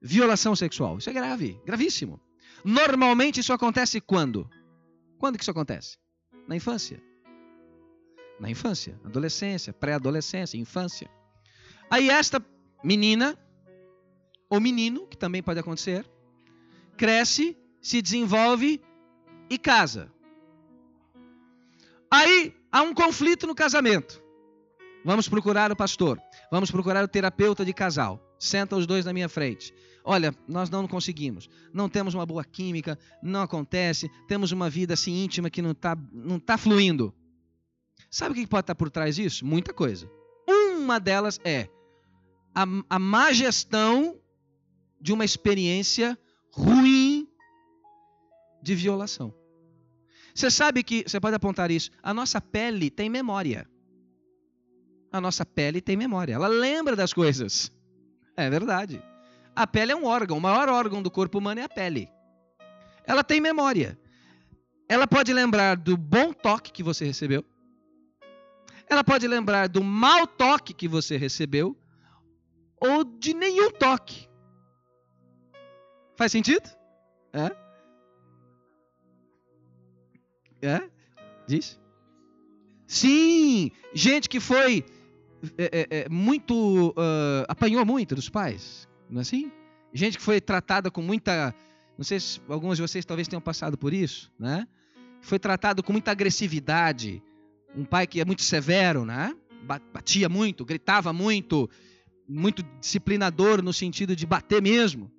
Violação 0.00 0.54
sexual. 0.54 0.98
Isso 0.98 1.08
é 1.08 1.12
grave, 1.12 1.58
gravíssimo. 1.64 2.20
Normalmente 2.62 3.40
isso 3.40 3.52
acontece 3.52 4.00
quando? 4.00 4.48
Quando 5.18 5.38
que 5.38 5.44
isso 5.44 5.50
acontece? 5.50 5.96
Na 6.46 6.54
infância 6.54 7.02
na 8.38 8.50
infância, 8.50 8.98
adolescência, 9.04 9.72
pré-adolescência, 9.72 10.58
infância. 10.58 11.10
Aí 11.90 12.10
esta 12.10 12.44
menina, 12.82 13.38
ou 14.48 14.60
menino, 14.60 15.06
que 15.06 15.16
também 15.16 15.42
pode 15.42 15.60
acontecer, 15.60 16.04
cresce, 16.96 17.56
se 17.80 18.02
desenvolve 18.02 18.80
e 19.48 19.58
casa. 19.58 20.10
Aí 22.10 22.54
há 22.70 22.82
um 22.82 22.94
conflito 22.94 23.46
no 23.46 23.54
casamento. 23.54 24.22
Vamos 25.04 25.28
procurar 25.28 25.70
o 25.70 25.76
pastor, 25.76 26.20
vamos 26.50 26.70
procurar 26.70 27.04
o 27.04 27.08
terapeuta 27.08 27.64
de 27.64 27.72
casal. 27.72 28.20
Senta 28.38 28.76
os 28.76 28.86
dois 28.86 29.04
na 29.04 29.12
minha 29.12 29.28
frente. 29.28 29.72
Olha, 30.04 30.34
nós 30.46 30.70
não 30.70 30.86
conseguimos, 30.86 31.48
não 31.72 31.88
temos 31.88 32.14
uma 32.14 32.26
boa 32.26 32.44
química, 32.44 32.98
não 33.22 33.42
acontece, 33.42 34.10
temos 34.28 34.52
uma 34.52 34.70
vida 34.70 34.94
assim 34.94 35.24
íntima 35.24 35.50
que 35.50 35.62
não 35.62 35.72
está 35.72 35.96
não 36.12 36.38
tá 36.38 36.56
fluindo. 36.56 37.14
Sabe 38.10 38.32
o 38.32 38.34
que 38.34 38.46
pode 38.46 38.62
estar 38.62 38.74
por 38.74 38.90
trás 38.90 39.16
disso? 39.16 39.44
Muita 39.44 39.72
coisa. 39.72 40.10
Uma 40.48 40.98
delas 40.98 41.40
é 41.44 41.68
a, 42.54 42.64
a 42.88 42.98
má 42.98 43.32
gestão 43.32 44.18
de 45.00 45.12
uma 45.12 45.24
experiência 45.24 46.18
ruim 46.50 47.28
de 48.62 48.74
violação. 48.74 49.34
Você 50.34 50.50
sabe 50.50 50.82
que, 50.82 51.04
você 51.06 51.20
pode 51.20 51.36
apontar 51.36 51.70
isso, 51.70 51.90
a 52.02 52.12
nossa 52.12 52.40
pele 52.40 52.90
tem 52.90 53.08
memória. 53.08 53.68
A 55.12 55.20
nossa 55.20 55.46
pele 55.46 55.80
tem 55.80 55.96
memória. 55.96 56.34
Ela 56.34 56.48
lembra 56.48 56.96
das 56.96 57.12
coisas. 57.12 57.72
É 58.36 58.50
verdade. 58.50 59.02
A 59.54 59.66
pele 59.66 59.92
é 59.92 59.96
um 59.96 60.04
órgão, 60.04 60.36
o 60.36 60.40
maior 60.40 60.68
órgão 60.68 61.02
do 61.02 61.10
corpo 61.10 61.38
humano 61.38 61.60
é 61.60 61.64
a 61.64 61.68
pele. 61.68 62.08
Ela 63.06 63.24
tem 63.24 63.40
memória. 63.40 63.98
Ela 64.88 65.06
pode 65.06 65.32
lembrar 65.32 65.76
do 65.76 65.96
bom 65.96 66.32
toque 66.32 66.72
que 66.72 66.82
você 66.82 67.04
recebeu. 67.04 67.44
Ela 68.88 69.02
pode 69.02 69.26
lembrar 69.26 69.68
do 69.68 69.82
mau 69.82 70.26
toque 70.26 70.72
que 70.72 70.86
você 70.86 71.16
recebeu 71.16 71.76
ou 72.80 73.04
de 73.04 73.34
nenhum 73.34 73.70
toque. 73.70 74.28
Faz 76.16 76.32
sentido? 76.32 76.68
É? 77.32 77.56
É? 80.62 80.90
Diz? 81.46 81.78
Sim! 82.86 83.70
Gente 83.92 84.28
que 84.28 84.40
foi 84.40 84.84
é, 85.58 85.64
é, 85.64 85.98
é 86.00 86.08
muito. 86.08 86.90
Uh, 86.90 87.44
apanhou 87.48 87.84
muito 87.84 88.14
dos 88.14 88.28
pais. 88.28 88.88
Não 89.10 89.18
é 89.18 89.22
assim? 89.22 89.50
Gente 89.92 90.18
que 90.18 90.24
foi 90.24 90.40
tratada 90.40 90.90
com 90.90 91.02
muita. 91.02 91.54
Não 91.96 92.04
sei 92.04 92.20
se 92.20 92.40
alguns 92.48 92.76
de 92.76 92.82
vocês 92.82 93.04
talvez 93.04 93.28
tenham 93.28 93.40
passado 93.40 93.78
por 93.78 93.92
isso, 93.92 94.30
né? 94.38 94.66
Foi 95.20 95.38
tratado 95.38 95.82
com 95.82 95.92
muita 95.92 96.10
agressividade, 96.10 97.22
um 97.76 97.84
pai 97.84 98.06
que 98.06 98.20
é 98.20 98.24
muito 98.24 98.42
severo, 98.42 99.04
né? 99.04 99.34
Batia 99.92 100.28
muito, 100.28 100.64
gritava 100.64 101.12
muito, 101.12 101.68
muito 102.28 102.62
disciplinador 102.80 103.62
no 103.62 103.72
sentido 103.72 104.16
de 104.16 104.24
bater 104.24 104.62
mesmo. 104.62 105.10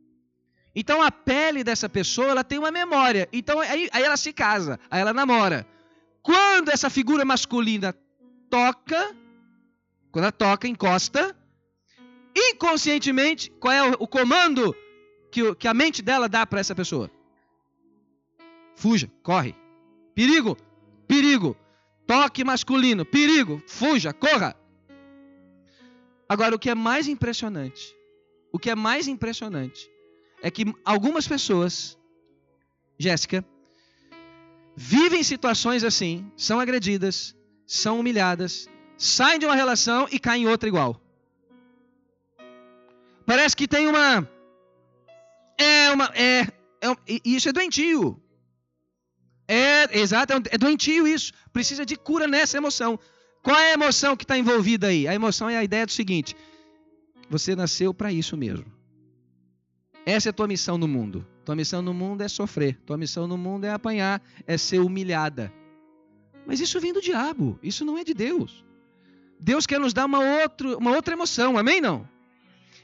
Então 0.76 1.02
a 1.02 1.12
pele 1.12 1.64
dessa 1.64 1.88
pessoa, 1.88 2.30
ela 2.30 2.44
tem 2.44 2.58
uma 2.58 2.72
memória. 2.72 3.28
Então 3.32 3.60
aí, 3.60 3.90
aí 3.92 4.04
ela 4.04 4.18
se 4.18 4.34
casa, 4.34 4.80
aí 4.90 5.02
ela 5.02 5.14
namora. 5.14 5.68
Quando 6.22 6.70
essa 6.70 6.90
figura 6.90 7.24
masculina 7.24 7.96
toca, 8.50 9.16
quando 10.12 10.24
ela 10.24 10.32
toca, 10.32 10.68
encosta, 10.68 11.36
inconscientemente, 12.36 13.52
qual 13.60 13.74
é 13.74 13.90
o, 13.90 13.94
o 14.00 14.08
comando 14.08 14.76
que, 15.32 15.56
que 15.56 15.68
a 15.68 15.74
mente 15.74 16.02
dela 16.02 16.28
dá 16.28 16.46
para 16.46 16.60
essa 16.60 16.76
pessoa? 16.76 17.10
Fuja, 18.76 19.10
corre. 19.24 19.56
Perigo, 20.14 20.58
perigo. 21.08 21.58
Toque 22.08 22.44
masculino, 22.44 23.06
perigo, 23.06 23.62
fuja, 23.68 24.14
corra. 24.14 24.56
Agora, 26.30 26.56
o 26.56 26.60
que 26.60 26.70
é 26.70 26.76
mais 26.76 27.08
impressionante, 27.08 27.94
o 28.52 28.58
que 28.58 28.70
é 28.70 28.76
mais 28.76 29.08
impressionante 29.08 29.92
é 30.42 30.50
que 30.50 30.66
algumas 30.86 31.28
pessoas, 31.28 31.98
Jéssica, 32.98 33.46
vivem 34.76 35.22
situações 35.22 35.84
assim, 35.84 36.32
são 36.38 36.60
agredidas, 36.60 37.36
são 37.66 38.00
humilhadas, 38.00 38.70
saem 38.98 39.40
de 39.40 39.46
uma 39.46 39.56
relação 39.56 40.08
e 40.10 40.18
caem 40.18 40.44
em 40.44 40.48
outra 40.48 40.70
igual. 40.70 41.02
Parece 43.26 43.56
que 43.56 43.68
tem 43.68 43.88
uma. 43.88 44.30
É 45.58 45.92
uma. 45.92 46.06
É, 46.16 46.48
é, 46.82 47.22
isso 47.26 47.50
é 47.50 47.52
doentio. 47.52 48.22
É, 49.48 50.00
exato, 50.00 50.34
é, 50.34 50.36
é 50.52 50.58
doentio 50.58 51.08
isso. 51.08 51.32
Precisa 51.54 51.86
de 51.86 51.96
cura 51.96 52.28
nessa 52.28 52.58
emoção. 52.58 53.00
Qual 53.42 53.58
é 53.58 53.72
a 53.72 53.74
emoção 53.74 54.18
que 54.18 54.24
está 54.24 54.38
envolvida 54.38 54.88
aí? 54.88 55.08
A 55.08 55.16
emoção 55.16 55.50
é 55.50 55.58
a 55.58 55.64
ideia 55.64 55.86
do 55.86 55.92
seguinte: 55.92 56.36
você 57.30 57.56
nasceu 57.56 57.94
para 57.94 58.12
isso 58.12 58.36
mesmo. 58.36 58.66
Essa 60.06 60.30
é 60.30 60.32
a 60.32 60.34
tua 60.34 60.48
missão 60.48 60.78
no 60.78 60.88
mundo. 60.88 61.26
Tua 61.46 61.56
missão 61.56 61.82
no 61.82 61.94
mundo 61.94 62.22
é 62.22 62.28
sofrer. 62.28 62.78
Tua 62.86 62.98
missão 62.98 63.28
no 63.28 63.38
mundo 63.38 63.66
é 63.66 63.72
apanhar, 63.72 64.22
é 64.46 64.58
ser 64.58 64.80
humilhada. 64.80 65.52
Mas 66.46 66.60
isso 66.60 66.80
vem 66.80 66.94
do 66.94 67.02
diabo. 67.02 67.60
Isso 67.62 67.84
não 67.84 67.98
é 67.98 68.04
de 68.04 68.14
Deus. 68.14 68.66
Deus 69.40 69.66
quer 69.66 69.80
nos 69.80 69.94
dar 69.94 70.06
uma, 70.06 70.20
outro, 70.42 70.78
uma 70.78 70.92
outra 70.92 71.14
emoção. 71.14 71.58
Amém? 71.58 71.82
Não? 71.82 72.08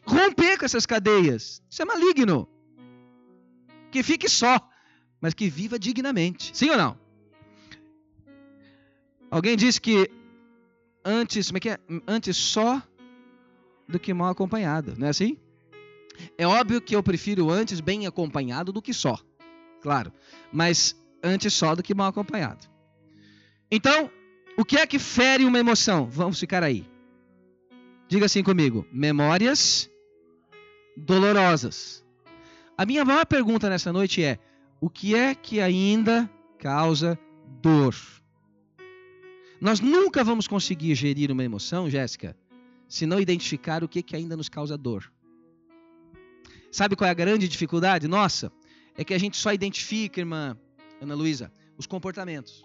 Romper 0.06 0.58
com 0.58 0.66
essas 0.66 0.86
cadeias. 0.86 1.62
Isso 1.70 1.82
é 1.82 1.86
maligno. 1.86 2.48
Que 3.90 4.04
fique 4.04 4.30
só 4.30 4.60
mas 5.24 5.34
que 5.34 5.50
viva 5.50 5.80
dignamente. 5.80 6.52
Sim 6.54 6.72
ou 6.72 6.78
não? 6.78 6.98
Alguém 9.32 9.56
disse 9.56 9.80
que 9.80 10.12
antes, 11.04 11.48
como 11.48 11.58
é 11.58 11.60
que 11.62 11.70
é? 11.70 11.80
Antes 12.06 12.36
só 12.36 12.84
do 13.88 13.98
que 13.98 14.14
mal 14.14 14.32
acompanhado, 14.32 14.96
não 14.98 15.08
é 15.08 15.12
assim? 15.12 15.38
É 16.38 16.46
óbvio 16.46 16.82
que 16.82 16.94
eu 16.94 17.02
prefiro 17.02 17.50
antes 17.50 17.80
bem 17.80 18.06
acompanhado 18.06 18.74
do 18.74 18.82
que 18.82 18.94
só. 18.94 19.18
Claro, 19.82 20.12
mas 20.52 20.94
antes 21.24 21.54
só 21.54 21.74
do 21.74 21.82
que 21.82 21.96
mal 21.96 22.10
acompanhado. 22.10 22.68
Então, 23.72 24.12
o 24.58 24.66
que 24.66 24.76
é 24.76 24.86
que 24.86 25.00
fere 25.00 25.46
uma 25.46 25.58
emoção? 25.58 26.06
Vamos 26.06 26.38
ficar 26.38 26.64
aí. 26.64 26.86
Diga 28.10 28.26
assim 28.26 28.44
comigo: 28.44 28.86
memórias 28.92 29.90
dolorosas. 30.98 32.04
A 32.78 32.86
minha 32.86 33.06
maior 33.06 33.26
pergunta 33.26 33.70
nessa 33.70 33.94
noite 33.94 34.22
é: 34.22 34.38
o 34.84 34.90
que 34.90 35.16
é 35.16 35.34
que 35.34 35.62
ainda 35.62 36.30
causa 36.60 37.18
dor? 37.62 37.96
Nós 39.62 39.80
nunca 39.80 40.26
vamos 40.26 40.46
conseguir 40.46 40.94
gerir 40.94 41.32
uma 41.32 41.42
emoção, 41.42 41.90
Jéssica, 41.90 42.36
se 42.86 43.06
não 43.06 43.18
identificar 43.18 43.82
o 43.82 43.88
que, 43.88 44.04
que 44.04 44.14
ainda 44.14 44.36
nos 44.36 44.50
causa 44.50 44.78
dor. 44.78 45.10
Sabe 46.70 46.98
qual 46.98 47.08
é 47.08 47.12
a 47.12 47.14
grande 47.14 47.48
dificuldade 47.48 48.10
nossa? 48.10 48.52
É 48.98 49.06
que 49.06 49.14
a 49.14 49.18
gente 49.18 49.38
só 49.38 49.54
identifica, 49.54 50.20
irmã 50.20 50.58
Ana 51.00 51.16
Luísa, 51.16 51.50
os 51.78 51.88
comportamentos. 51.88 52.62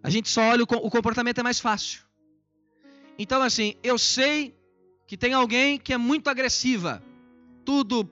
A 0.00 0.10
gente 0.10 0.28
só 0.28 0.42
olha 0.42 0.62
o, 0.62 0.66
o 0.76 0.90
comportamento 0.92 1.40
é 1.40 1.42
mais 1.42 1.58
fácil. 1.58 2.02
Então, 3.18 3.42
assim, 3.42 3.74
eu 3.82 3.98
sei 3.98 4.56
que 5.08 5.16
tem 5.16 5.32
alguém 5.32 5.76
que 5.76 5.92
é 5.92 5.98
muito 5.98 6.30
agressiva, 6.30 7.02
tudo 7.64 8.08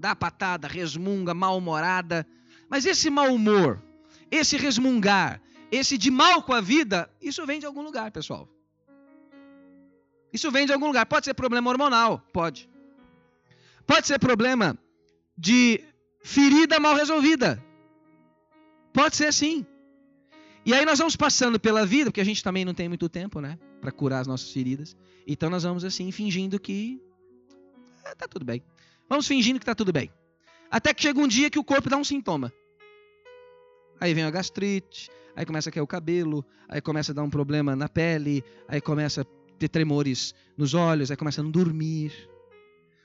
dá 0.00 0.16
patada, 0.16 0.66
resmunga, 0.66 1.34
mal-humorada. 1.34 2.26
Mas 2.68 2.86
esse 2.86 3.10
mau 3.10 3.32
humor, 3.32 3.80
esse 4.30 4.56
resmungar, 4.56 5.40
esse 5.70 5.96
de 5.98 6.10
mal 6.10 6.42
com 6.42 6.52
a 6.52 6.60
vida, 6.60 7.08
isso 7.20 7.46
vem 7.46 7.60
de 7.60 7.66
algum 7.66 7.82
lugar, 7.82 8.10
pessoal. 8.10 8.48
Isso 10.32 10.50
vem 10.50 10.66
de 10.66 10.72
algum 10.72 10.86
lugar. 10.86 11.06
Pode 11.06 11.26
ser 11.26 11.34
problema 11.34 11.70
hormonal, 11.70 12.20
pode. 12.32 12.68
Pode 13.86 14.06
ser 14.06 14.18
problema 14.18 14.78
de 15.36 15.84
ferida 16.22 16.80
mal 16.80 16.94
resolvida. 16.94 17.62
Pode 18.92 19.16
ser 19.16 19.32
sim. 19.32 19.66
E 20.64 20.74
aí 20.74 20.84
nós 20.84 20.98
vamos 20.98 21.16
passando 21.16 21.58
pela 21.58 21.86
vida, 21.86 22.10
porque 22.10 22.20
a 22.20 22.24
gente 22.24 22.42
também 22.42 22.64
não 22.64 22.74
tem 22.74 22.88
muito 22.88 23.08
tempo, 23.08 23.40
né, 23.40 23.58
para 23.80 23.90
curar 23.90 24.20
as 24.20 24.26
nossas 24.26 24.50
feridas. 24.52 24.96
Então 25.26 25.48
nós 25.50 25.62
vamos 25.62 25.84
assim 25.84 26.10
fingindo 26.12 26.60
que 26.60 27.00
é, 28.04 28.14
tá 28.14 28.28
tudo 28.28 28.44
bem. 28.44 28.62
Vamos 29.10 29.26
fingindo 29.26 29.58
que 29.58 29.66
tá 29.66 29.74
tudo 29.74 29.92
bem. 29.92 30.08
Até 30.70 30.94
que 30.94 31.02
chega 31.02 31.18
um 31.18 31.26
dia 31.26 31.50
que 31.50 31.58
o 31.58 31.64
corpo 31.64 31.90
dá 31.90 31.96
um 31.96 32.04
sintoma. 32.04 32.52
Aí 34.00 34.14
vem 34.14 34.22
a 34.22 34.30
gastrite, 34.30 35.10
aí 35.34 35.44
começa 35.44 35.68
a 35.68 35.72
cair 35.72 35.82
o 35.82 35.86
cabelo, 35.86 36.46
aí 36.68 36.80
começa 36.80 37.10
a 37.10 37.14
dar 37.14 37.24
um 37.24 37.28
problema 37.28 37.74
na 37.74 37.88
pele, 37.88 38.44
aí 38.68 38.80
começa 38.80 39.22
a 39.22 39.24
ter 39.58 39.68
tremores 39.68 40.32
nos 40.56 40.74
olhos, 40.74 41.10
aí 41.10 41.16
começa 41.16 41.40
a 41.40 41.44
não 41.44 41.50
dormir. 41.50 42.12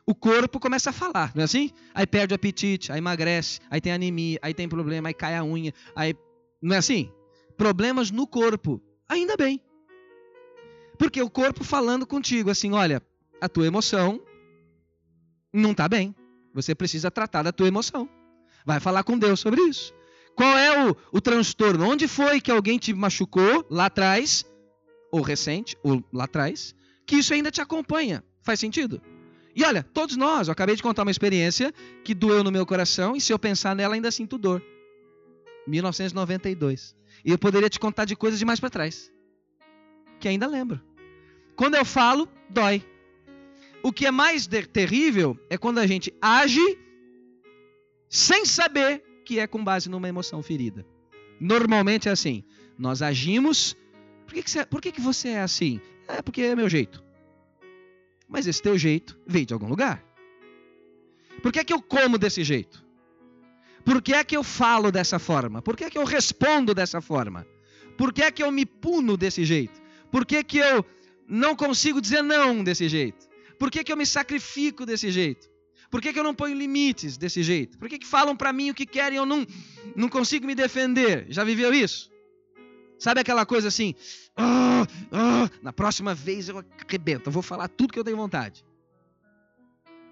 O 0.06 0.14
corpo 0.14 0.60
começa 0.60 0.92
a 0.92 0.94
falar, 0.94 1.32
não 1.34 1.42
é 1.42 1.46
assim? 1.46 1.72
Aí 1.92 2.06
perde 2.06 2.34
o 2.34 2.36
apetite, 2.36 2.92
aí 2.92 3.00
emagrece, 3.00 3.60
aí 3.68 3.82
tem 3.82 3.92
anemia, 3.92 4.38
aí 4.44 4.54
tem 4.54 4.70
problema, 4.70 5.10
aí 5.10 5.14
cai 5.14 5.36
a 5.36 5.44
unha, 5.44 5.74
aí. 5.96 6.16
Não 6.62 6.76
é 6.76 6.78
assim? 6.78 7.12
Problemas 7.58 8.12
no 8.12 8.28
corpo. 8.28 8.80
Ainda 9.10 9.36
bem. 9.36 9.60
Porque 11.00 11.20
o 11.20 11.32
corpo 11.32 11.64
falando 11.64 12.06
contigo 12.06 12.52
assim: 12.52 12.74
olha, 12.74 13.02
a 13.42 13.50
tua 13.50 13.66
emoção 13.66 14.22
não 15.56 15.72
está 15.72 15.88
bem. 15.88 16.16
Você 16.54 16.76
precisa 16.76 17.12
tratar 17.12 17.44
da 17.44 17.52
tua 17.52 17.68
emoção. 17.68 18.08
Vai 18.66 18.80
falar 18.80 19.04
com 19.04 19.18
Deus 19.18 19.40
sobre 19.40 19.62
isso. 19.62 19.94
Qual 20.36 20.58
é 20.58 20.90
o, 20.90 20.96
o 21.12 21.22
transtorno? 21.22 21.88
Onde 21.88 22.08
foi 22.08 22.42
que 22.42 22.52
alguém 22.52 22.78
te 22.78 22.94
machucou 22.94 23.66
lá 23.70 23.86
atrás, 23.86 24.46
ou 25.12 25.22
recente, 25.22 25.78
ou 25.84 26.04
lá 26.12 26.26
atrás, 26.26 26.76
que 27.06 27.18
isso 27.18 27.34
ainda 27.34 27.52
te 27.52 27.62
acompanha? 27.62 28.24
Faz 28.42 28.60
sentido? 28.60 29.02
E 29.56 29.64
olha, 29.64 29.84
todos 29.84 30.18
nós, 30.18 30.48
eu 30.48 30.52
acabei 30.52 30.76
de 30.76 30.84
contar 30.84 31.04
uma 31.04 31.12
experiência 31.12 31.74
que 32.04 32.14
doeu 32.14 32.44
no 32.44 32.52
meu 32.52 32.66
coração 32.66 33.16
e 33.16 33.22
se 33.22 33.32
eu 33.32 33.40
pensar 33.40 33.74
nela 33.76 33.96
ainda 33.96 34.12
sinto 34.12 34.38
dor. 34.38 34.62
1992. 35.66 36.96
E 37.24 37.32
eu 37.32 37.38
poderia 37.38 37.70
te 37.70 37.80
contar 37.80 38.06
de 38.06 38.16
coisas 38.16 38.38
de 38.38 38.46
mais 38.46 38.60
para 38.60 38.70
trás, 38.70 39.12
que 40.20 40.28
ainda 40.28 40.46
lembro. 40.46 40.82
Quando 41.56 41.76
eu 41.76 41.86
falo, 41.86 42.28
dói. 42.50 42.84
O 43.86 43.94
que 43.94 44.08
é 44.08 44.10
mais 44.10 44.48
terrível 44.74 45.38
é 45.48 45.60
quando 45.60 45.78
a 45.78 45.86
gente 45.86 46.12
age 46.20 46.76
sem 48.10 48.44
saber 48.44 49.04
que 49.24 49.40
é 49.40 49.46
com 49.46 49.64
base 49.64 49.88
numa 49.88 50.10
emoção 50.10 50.42
ferida. 50.42 50.84
Normalmente 51.40 52.10
é 52.10 52.12
assim. 52.12 52.44
Nós 52.80 53.04
agimos. 53.04 53.78
Por 54.26 54.34
que, 54.34 54.42
que, 54.42 54.50
você, 54.50 54.66
por 54.66 54.82
que, 54.82 54.92
que 54.92 55.00
você 55.00 55.30
é 55.30 55.42
assim? 55.42 55.80
É 56.08 56.20
porque 56.20 56.42
é 56.42 56.56
meu 56.56 56.68
jeito. 56.68 57.04
Mas 58.28 58.48
esse 58.48 58.60
teu 58.60 58.76
jeito 58.76 59.20
veio 59.28 59.46
de 59.46 59.54
algum 59.54 59.68
lugar. 59.68 60.04
Por 61.44 61.52
que, 61.52 61.64
que 61.64 61.72
eu 61.72 61.80
como 61.80 62.18
desse 62.18 62.44
jeito? 62.44 62.84
Por 63.86 64.02
que 64.02 64.16
é 64.16 64.24
que 64.24 64.36
eu 64.36 64.44
falo 64.44 64.92
dessa 64.92 65.20
forma? 65.20 65.62
Por 65.62 65.78
que 65.78 65.84
é 65.84 65.92
que 65.92 65.98
eu 66.00 66.06
respondo 66.06 66.74
dessa 66.74 67.02
forma? 67.02 67.46
Por 67.96 68.12
que 68.12 68.24
é 68.24 68.32
que 68.32 68.42
eu 68.42 68.52
me 68.52 68.66
puno 68.66 69.16
desse 69.16 69.46
jeito? 69.46 69.80
Por 70.10 70.26
que, 70.26 70.44
que 70.44 70.58
eu 70.58 70.84
não 71.28 71.56
consigo 71.56 72.02
dizer 72.02 72.24
não 72.24 72.64
desse 72.64 72.90
jeito? 72.90 73.25
Por 73.58 73.72
que, 73.72 73.84
que 73.84 73.92
eu 73.92 73.98
me 73.98 74.06
sacrifico 74.06 74.86
desse 74.86 75.12
jeito? 75.12 75.50
Por 75.90 76.02
que, 76.02 76.12
que 76.12 76.20
eu 76.20 76.24
não 76.24 76.36
ponho 76.36 76.56
limites 76.56 77.18
desse 77.18 77.42
jeito? 77.44 77.78
Por 77.78 77.88
que, 77.88 78.00
que 78.00 78.06
falam 78.06 78.36
para 78.36 78.52
mim 78.52 78.70
o 78.70 78.74
que 78.74 78.86
querem 78.86 79.18
e 79.18 79.20
eu 79.20 79.26
não, 79.26 79.46
não 79.96 80.10
consigo 80.10 80.46
me 80.46 80.56
defender? 80.56 81.26
Já 81.30 81.44
viveu 81.44 81.74
isso? 81.74 82.12
Sabe 83.00 83.22
aquela 83.22 83.46
coisa 83.46 83.68
assim? 83.68 83.94
Oh, 84.38 84.86
oh, 85.12 85.64
na 85.64 85.72
próxima 85.72 86.14
vez 86.14 86.50
eu 86.50 86.64
arrebento, 86.88 87.30
eu 87.30 87.34
vou 87.34 87.44
falar 87.44 87.68
tudo 87.68 87.94
que 87.94 88.00
eu 88.00 88.04
tenho 88.04 88.18
vontade. 88.18 88.66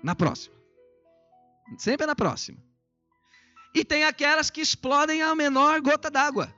Na 0.02 0.16
próxima. 0.16 0.56
Sempre 1.78 2.06
na 2.06 2.16
próxima. 2.16 2.58
E 3.74 3.84
tem 3.84 4.04
aquelas 4.04 4.50
que 4.50 4.62
explodem 4.62 5.22
a 5.22 5.34
menor 5.34 5.82
gota 5.82 6.12
d'água. 6.12 6.54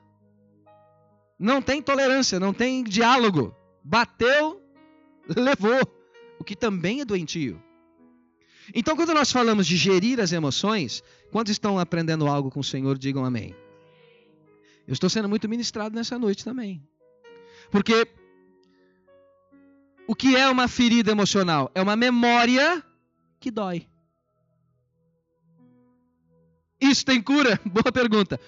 Não 1.40 1.62
tem 1.62 1.82
tolerância, 1.82 2.40
não 2.40 2.54
tem 2.54 2.84
diálogo. 2.84 3.56
Bateu, 3.84 4.62
levou 5.36 5.80
o 6.40 6.44
que 6.44 6.56
também 6.56 7.02
é 7.02 7.06
doentio. 7.06 7.62
Então, 8.74 8.96
quando 8.96 9.14
nós 9.14 9.32
falamos 9.32 9.68
de 9.68 9.78
gerir 9.78 10.20
as 10.20 10.32
emoções, 10.32 11.04
quantos 11.32 11.52
estão 11.52 11.78
aprendendo 11.78 12.28
algo 12.28 12.50
com 12.50 12.60
o 12.60 12.64
Senhor, 12.64 12.98
digam 12.98 13.24
amém. 13.24 13.56
Eu 14.88 14.94
estou 14.94 15.10
sendo 15.10 15.30
muito 15.30 15.48
ministrado 15.48 15.96
nessa 15.96 16.18
noite 16.18 16.44
também. 16.44 16.82
Porque 17.72 18.08
o 20.08 20.16
que 20.16 20.36
é 20.36 20.48
uma 20.50 20.68
ferida 20.68 21.12
emocional? 21.12 21.72
É 21.74 21.82
uma 21.82 21.96
memória 21.96 22.84
que 23.40 23.52
dói. 23.52 23.88
Isso 26.80 27.06
tem 27.06 27.22
cura? 27.22 27.60
Boa 27.66 27.92
pergunta. 27.92 28.40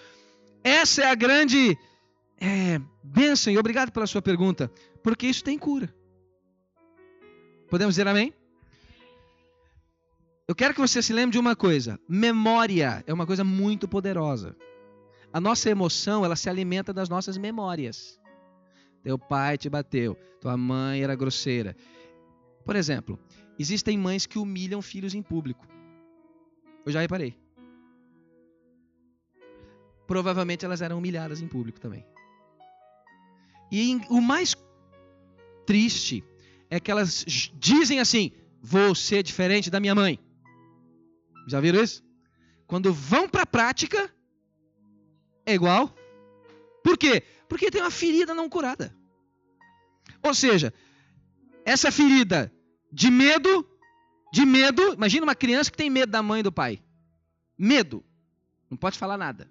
Essa 0.63 1.03
é 1.03 1.09
a 1.09 1.15
grande 1.15 1.77
é, 2.39 2.79
bênção, 3.03 3.51
e 3.51 3.57
obrigado 3.57 3.91
pela 3.91 4.05
sua 4.05 4.21
pergunta, 4.21 4.71
porque 5.01 5.27
isso 5.27 5.43
tem 5.43 5.57
cura. 5.57 5.93
Podemos 7.69 7.95
dizer 7.95 8.07
amém? 8.07 8.33
Eu 10.47 10.55
quero 10.55 10.73
que 10.73 10.79
você 10.79 11.01
se 11.01 11.11
lembre 11.11 11.33
de 11.33 11.39
uma 11.39 11.55
coisa: 11.55 11.99
memória 12.07 13.03
é 13.05 13.13
uma 13.13 13.25
coisa 13.25 13.43
muito 13.43 13.87
poderosa. 13.87 14.55
A 15.33 15.41
nossa 15.41 15.69
emoção, 15.69 16.23
ela 16.23 16.37
se 16.37 16.49
alimenta 16.49 16.93
das 16.93 17.09
nossas 17.09 17.37
memórias. 17.37 18.17
Teu 19.03 19.19
pai 19.19 19.57
te 19.57 19.69
bateu, 19.69 20.15
tua 20.39 20.55
mãe 20.55 21.03
era 21.03 21.15
grosseira. 21.15 21.75
Por 22.63 22.75
exemplo, 22.75 23.19
existem 23.59 23.97
mães 23.97 24.25
que 24.25 24.39
humilham 24.39 24.81
filhos 24.81 25.13
em 25.13 25.21
público. 25.21 25.67
Eu 26.85 26.91
já 26.91 27.01
reparei. 27.01 27.37
Provavelmente 30.07 30.63
elas 30.63 30.81
eram 30.81 30.97
humilhadas 30.97 31.41
em 31.41 31.47
público 31.47 31.79
também. 31.79 32.05
E 33.69 33.99
o 34.09 34.21
mais 34.21 34.55
triste 35.65 36.23
é 36.69 36.79
que 36.79 36.91
elas 36.91 37.25
dizem 37.55 37.99
assim: 37.99 38.31
vou 38.61 38.93
ser 38.95 39.23
diferente 39.23 39.69
da 39.69 39.79
minha 39.79 39.95
mãe. 39.95 40.19
Já 41.47 41.59
viram 41.59 41.81
isso? 41.81 42.03
Quando 42.65 42.93
vão 42.93 43.29
para 43.29 43.43
a 43.43 43.47
prática, 43.47 44.13
é 45.45 45.53
igual. 45.53 45.95
Por 46.83 46.97
quê? 46.97 47.23
Porque 47.47 47.71
tem 47.71 47.81
uma 47.81 47.91
ferida 47.91 48.33
não 48.33 48.49
curada. 48.49 48.95
Ou 50.21 50.33
seja, 50.33 50.73
essa 51.65 51.91
ferida 51.91 52.51
de 52.91 53.09
medo, 53.09 53.65
de 54.33 54.45
medo, 54.45 54.93
imagina 54.93 55.25
uma 55.25 55.35
criança 55.35 55.71
que 55.71 55.77
tem 55.77 55.89
medo 55.89 56.11
da 56.11 56.21
mãe 56.21 56.41
e 56.41 56.43
do 56.43 56.51
pai. 56.51 56.81
Medo. 57.57 58.03
Não 58.69 58.77
pode 58.77 58.97
falar 58.97 59.17
nada. 59.17 59.49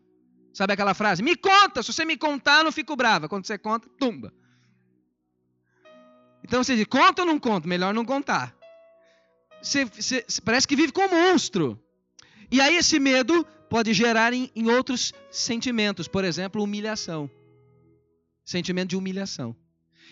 Sabe 0.53 0.73
aquela 0.73 0.95
frase? 0.95 1.23
Me 1.23 1.37
conta, 1.37 1.83
se 1.83 1.93
você 1.93 2.05
me 2.05 2.17
contar, 2.17 2.65
não 2.65 2.73
fico 2.73 2.97
brava. 2.97 3.29
Quando 3.29 3.47
você 3.47 3.59
conta, 3.59 3.89
tumba. 3.99 4.33
Então 6.47 6.63
você 6.63 6.77
diz, 6.77 6.87
conta 6.87 7.23
ou 7.23 7.27
não 7.27 7.41
conta? 7.41 7.67
Melhor 7.67 7.93
não 7.93 8.05
contar. 8.05 8.57
Você, 9.61 9.85
você, 9.85 10.25
parece 10.45 10.67
que 10.67 10.77
vive 10.77 10.93
com 10.93 11.01
um 11.01 11.31
monstro. 11.31 11.77
E 12.49 12.61
aí 12.61 12.77
esse 12.77 13.01
medo 13.01 13.45
pode 13.69 13.93
gerar 13.93 14.33
em, 14.33 14.49
em 14.55 14.71
outros 14.71 15.13
sentimentos, 15.29 16.07
por 16.07 16.25
exemplo, 16.25 16.63
humilhação. 16.63 17.29
Sentimento 18.45 18.91
de 18.91 18.97
humilhação. 18.97 19.57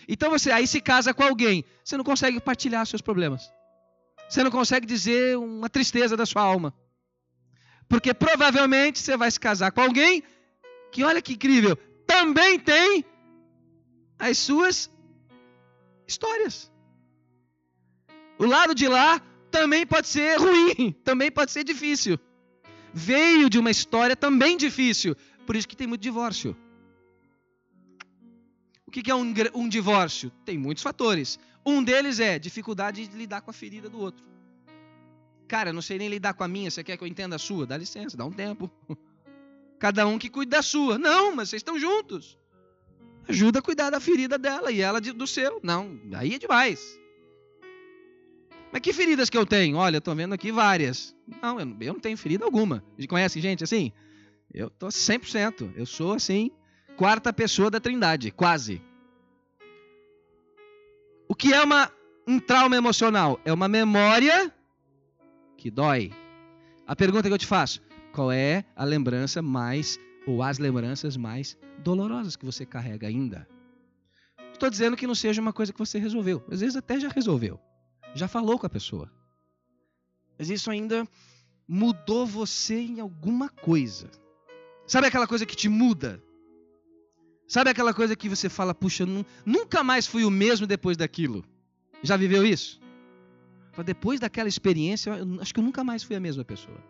Então 0.09 0.29
você 0.29 0.51
aí 0.51 0.67
se 0.67 0.81
casa 0.81 1.13
com 1.13 1.23
alguém, 1.23 1.63
você 1.81 1.95
não 1.95 2.03
consegue 2.03 2.37
partilhar 2.41 2.85
seus 2.85 3.01
problemas. 3.01 3.49
Você 4.27 4.43
não 4.43 4.51
consegue 4.51 4.85
dizer 4.85 5.37
uma 5.37 5.69
tristeza 5.69 6.17
da 6.17 6.25
sua 6.25 6.41
alma. 6.41 6.73
Porque 7.87 8.13
provavelmente 8.13 8.99
você 8.99 9.15
vai 9.15 9.31
se 9.31 9.39
casar 9.39 9.71
com 9.71 9.79
alguém 9.79 10.21
que, 10.91 11.01
olha 11.01 11.21
que 11.21 11.33
incrível, 11.33 11.77
também 12.05 12.59
tem 12.59 13.05
as 14.19 14.37
suas 14.37 14.89
histórias. 16.07 16.71
O 18.37 18.45
lado 18.45 18.75
de 18.75 18.87
lá 18.87 19.21
também 19.49 19.85
pode 19.85 20.07
ser 20.07 20.37
ruim, 20.37 20.91
também 21.03 21.31
pode 21.31 21.51
ser 21.51 21.63
difícil. 21.63 22.19
Veio 22.93 23.49
de 23.49 23.59
uma 23.59 23.71
história 23.71 24.15
também 24.15 24.57
difícil, 24.57 25.15
por 25.45 25.55
isso 25.55 25.67
que 25.67 25.75
tem 25.75 25.87
muito 25.87 26.01
divórcio. 26.01 26.55
O 28.85 28.91
que 28.91 29.09
é 29.09 29.15
um, 29.15 29.33
um 29.53 29.67
divórcio? 29.67 30.31
Tem 30.45 30.57
muitos 30.57 30.83
fatores. 30.83 31.39
Um 31.65 31.83
deles 31.83 32.19
é 32.19 32.37
dificuldade 32.37 33.07
de 33.07 33.17
lidar 33.17 33.41
com 33.41 33.49
a 33.49 33.53
ferida 33.53 33.89
do 33.89 33.99
outro. 33.99 34.23
Cara, 35.47 35.69
eu 35.69 35.73
não 35.73 35.81
sei 35.81 35.97
nem 35.97 36.07
lidar 36.07 36.33
com 36.33 36.43
a 36.43 36.47
minha, 36.47 36.71
você 36.71 36.83
quer 36.83 36.97
que 36.97 37.03
eu 37.03 37.07
entenda 37.07 37.35
a 37.35 37.39
sua? 37.39 37.65
Dá 37.65 37.77
licença, 37.77 38.15
dá 38.15 38.25
um 38.25 38.31
tempo. 38.31 38.71
Cada 39.79 40.07
um 40.07 40.17
que 40.17 40.29
cuida 40.29 40.57
da 40.57 40.61
sua. 40.61 40.97
Não, 40.97 41.35
mas 41.35 41.49
vocês 41.49 41.59
estão 41.59 41.77
juntos. 41.77 42.37
Ajuda 43.27 43.59
a 43.59 43.61
cuidar 43.61 43.89
da 43.89 43.99
ferida 43.99 44.37
dela 44.37 44.71
e 44.71 44.81
ela 44.81 45.01
do 45.01 45.27
seu. 45.27 45.59
Não, 45.63 45.99
aí 46.13 46.35
é 46.35 46.37
demais. 46.37 46.99
Mas 48.71 48.81
que 48.81 48.93
feridas 48.93 49.29
que 49.29 49.37
eu 49.37 49.45
tenho? 49.45 49.77
Olha, 49.77 49.97
estou 49.97 50.15
vendo 50.15 50.33
aqui 50.33 50.51
várias. 50.51 51.15
Não, 51.41 51.59
eu 51.59 51.93
não 51.93 51.99
tenho 51.99 52.17
ferida 52.17 52.45
alguma. 52.45 52.83
Conhece 53.07 53.39
gente 53.39 53.63
assim? 53.63 53.91
Eu 54.53 54.69
tô 54.69 54.87
100%. 54.87 55.73
Eu 55.75 55.85
sou 55.85 56.13
assim, 56.13 56.51
quarta 56.97 57.33
pessoa 57.33 57.71
da 57.71 57.79
Trindade, 57.79 58.31
quase. 58.31 58.81
O 61.27 61.33
que 61.33 61.53
é 61.53 61.61
uma, 61.61 61.91
um 62.27 62.39
trauma 62.39 62.75
emocional? 62.75 63.39
É 63.43 63.51
uma 63.51 63.67
memória 63.67 64.53
que 65.57 65.71
dói. 65.71 66.11
A 66.85 66.95
pergunta 66.95 67.27
que 67.27 67.33
eu 67.33 67.37
te 67.37 67.47
faço: 67.47 67.81
qual 68.13 68.31
é 68.31 68.63
a 68.75 68.83
lembrança 68.83 69.41
mais, 69.41 69.97
ou 70.25 70.41
as 70.41 70.57
lembranças 70.57 71.15
mais 71.17 71.57
dolorosas 71.79 72.35
que 72.35 72.45
você 72.45 72.65
carrega 72.65 73.07
ainda? 73.07 73.47
Estou 74.51 74.69
dizendo 74.69 74.95
que 74.95 75.07
não 75.07 75.15
seja 75.15 75.41
uma 75.41 75.51
coisa 75.51 75.73
que 75.73 75.79
você 75.79 75.99
resolveu. 75.99 76.43
Às 76.49 76.61
vezes 76.61 76.75
até 76.75 76.99
já 76.99 77.09
resolveu. 77.09 77.59
Já 78.13 78.27
falou 78.27 78.57
com 78.57 78.65
a 78.65 78.69
pessoa. 78.69 79.11
Mas 80.39 80.49
isso 80.49 80.71
ainda 80.71 81.05
mudou 81.67 82.25
você 82.25 82.79
em 82.79 82.99
alguma 82.99 83.49
coisa. 83.49 84.09
Sabe 84.87 85.07
aquela 85.07 85.27
coisa 85.27 85.45
que 85.45 85.55
te 85.55 85.67
muda? 85.67 86.23
Sabe 87.47 87.69
aquela 87.69 87.93
coisa 87.93 88.15
que 88.15 88.29
você 88.29 88.49
fala, 88.49 88.73
puxa, 88.73 89.05
nunca 89.45 89.83
mais 89.83 90.07
fui 90.07 90.23
o 90.23 90.31
mesmo 90.31 90.65
depois 90.65 90.97
daquilo? 90.97 91.43
Já 92.01 92.17
viveu 92.17 92.45
isso? 92.45 92.79
Depois 93.83 94.19
daquela 94.19 94.47
experiência, 94.47 95.13
acho 95.41 95.53
que 95.53 95.59
eu 95.59 95.63
nunca 95.63 95.83
mais 95.83 96.01
fui 96.01 96.15
a 96.15 96.19
mesma 96.19 96.45
pessoa. 96.45 96.81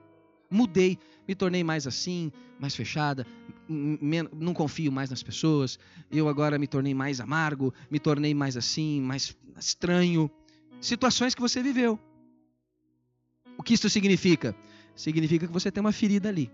Mudei, 0.50 0.98
me 1.28 1.36
tornei 1.36 1.64
mais 1.64 1.88
assim, 1.88 2.32
mais 2.60 2.76
fechada, 2.76 3.26
não 3.68 4.54
confio 4.54 4.92
mais 4.92 5.10
nas 5.10 5.24
pessoas. 5.24 5.80
Eu 6.12 6.28
agora 6.28 6.58
me 6.58 6.68
tornei 6.68 6.94
mais 6.94 7.20
amargo, 7.20 7.74
me 7.90 8.00
tornei 8.00 8.34
mais 8.34 8.56
assim, 8.56 9.02
mais 9.02 9.36
estranho. 9.58 10.30
Situações 10.80 11.34
que 11.34 11.42
você 11.42 11.62
viveu. 11.64 12.00
O 13.58 13.64
que 13.64 13.74
isso 13.74 13.90
significa? 13.90 14.56
Significa 14.96 15.48
que 15.48 15.54
você 15.54 15.72
tem 15.72 15.82
uma 15.82 15.92
ferida 15.92 16.30
ali. 16.30 16.52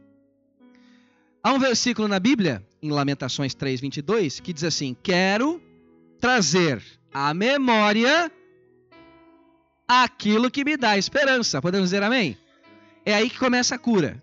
Há 1.44 1.54
um 1.54 1.60
versículo 1.60 2.08
na 2.08 2.20
Bíblia, 2.20 2.66
em 2.82 2.92
Lamentações 2.92 3.56
3:22, 3.56 4.40
que 4.40 4.54
diz 4.54 4.64
assim: 4.64 4.96
"Quero 5.02 5.62
trazer 6.20 6.84
à 7.14 7.34
memória 7.34 8.32
aquilo 9.88 10.52
que 10.52 10.64
me 10.64 10.78
dá 10.78 10.98
esperança". 10.98 11.62
Podemos 11.62 11.90
dizer 11.90 12.04
amém? 12.04 12.38
É 13.06 13.14
aí 13.14 13.30
que 13.30 13.40
começa 13.40 13.76
a 13.76 13.80
cura. 13.80 14.22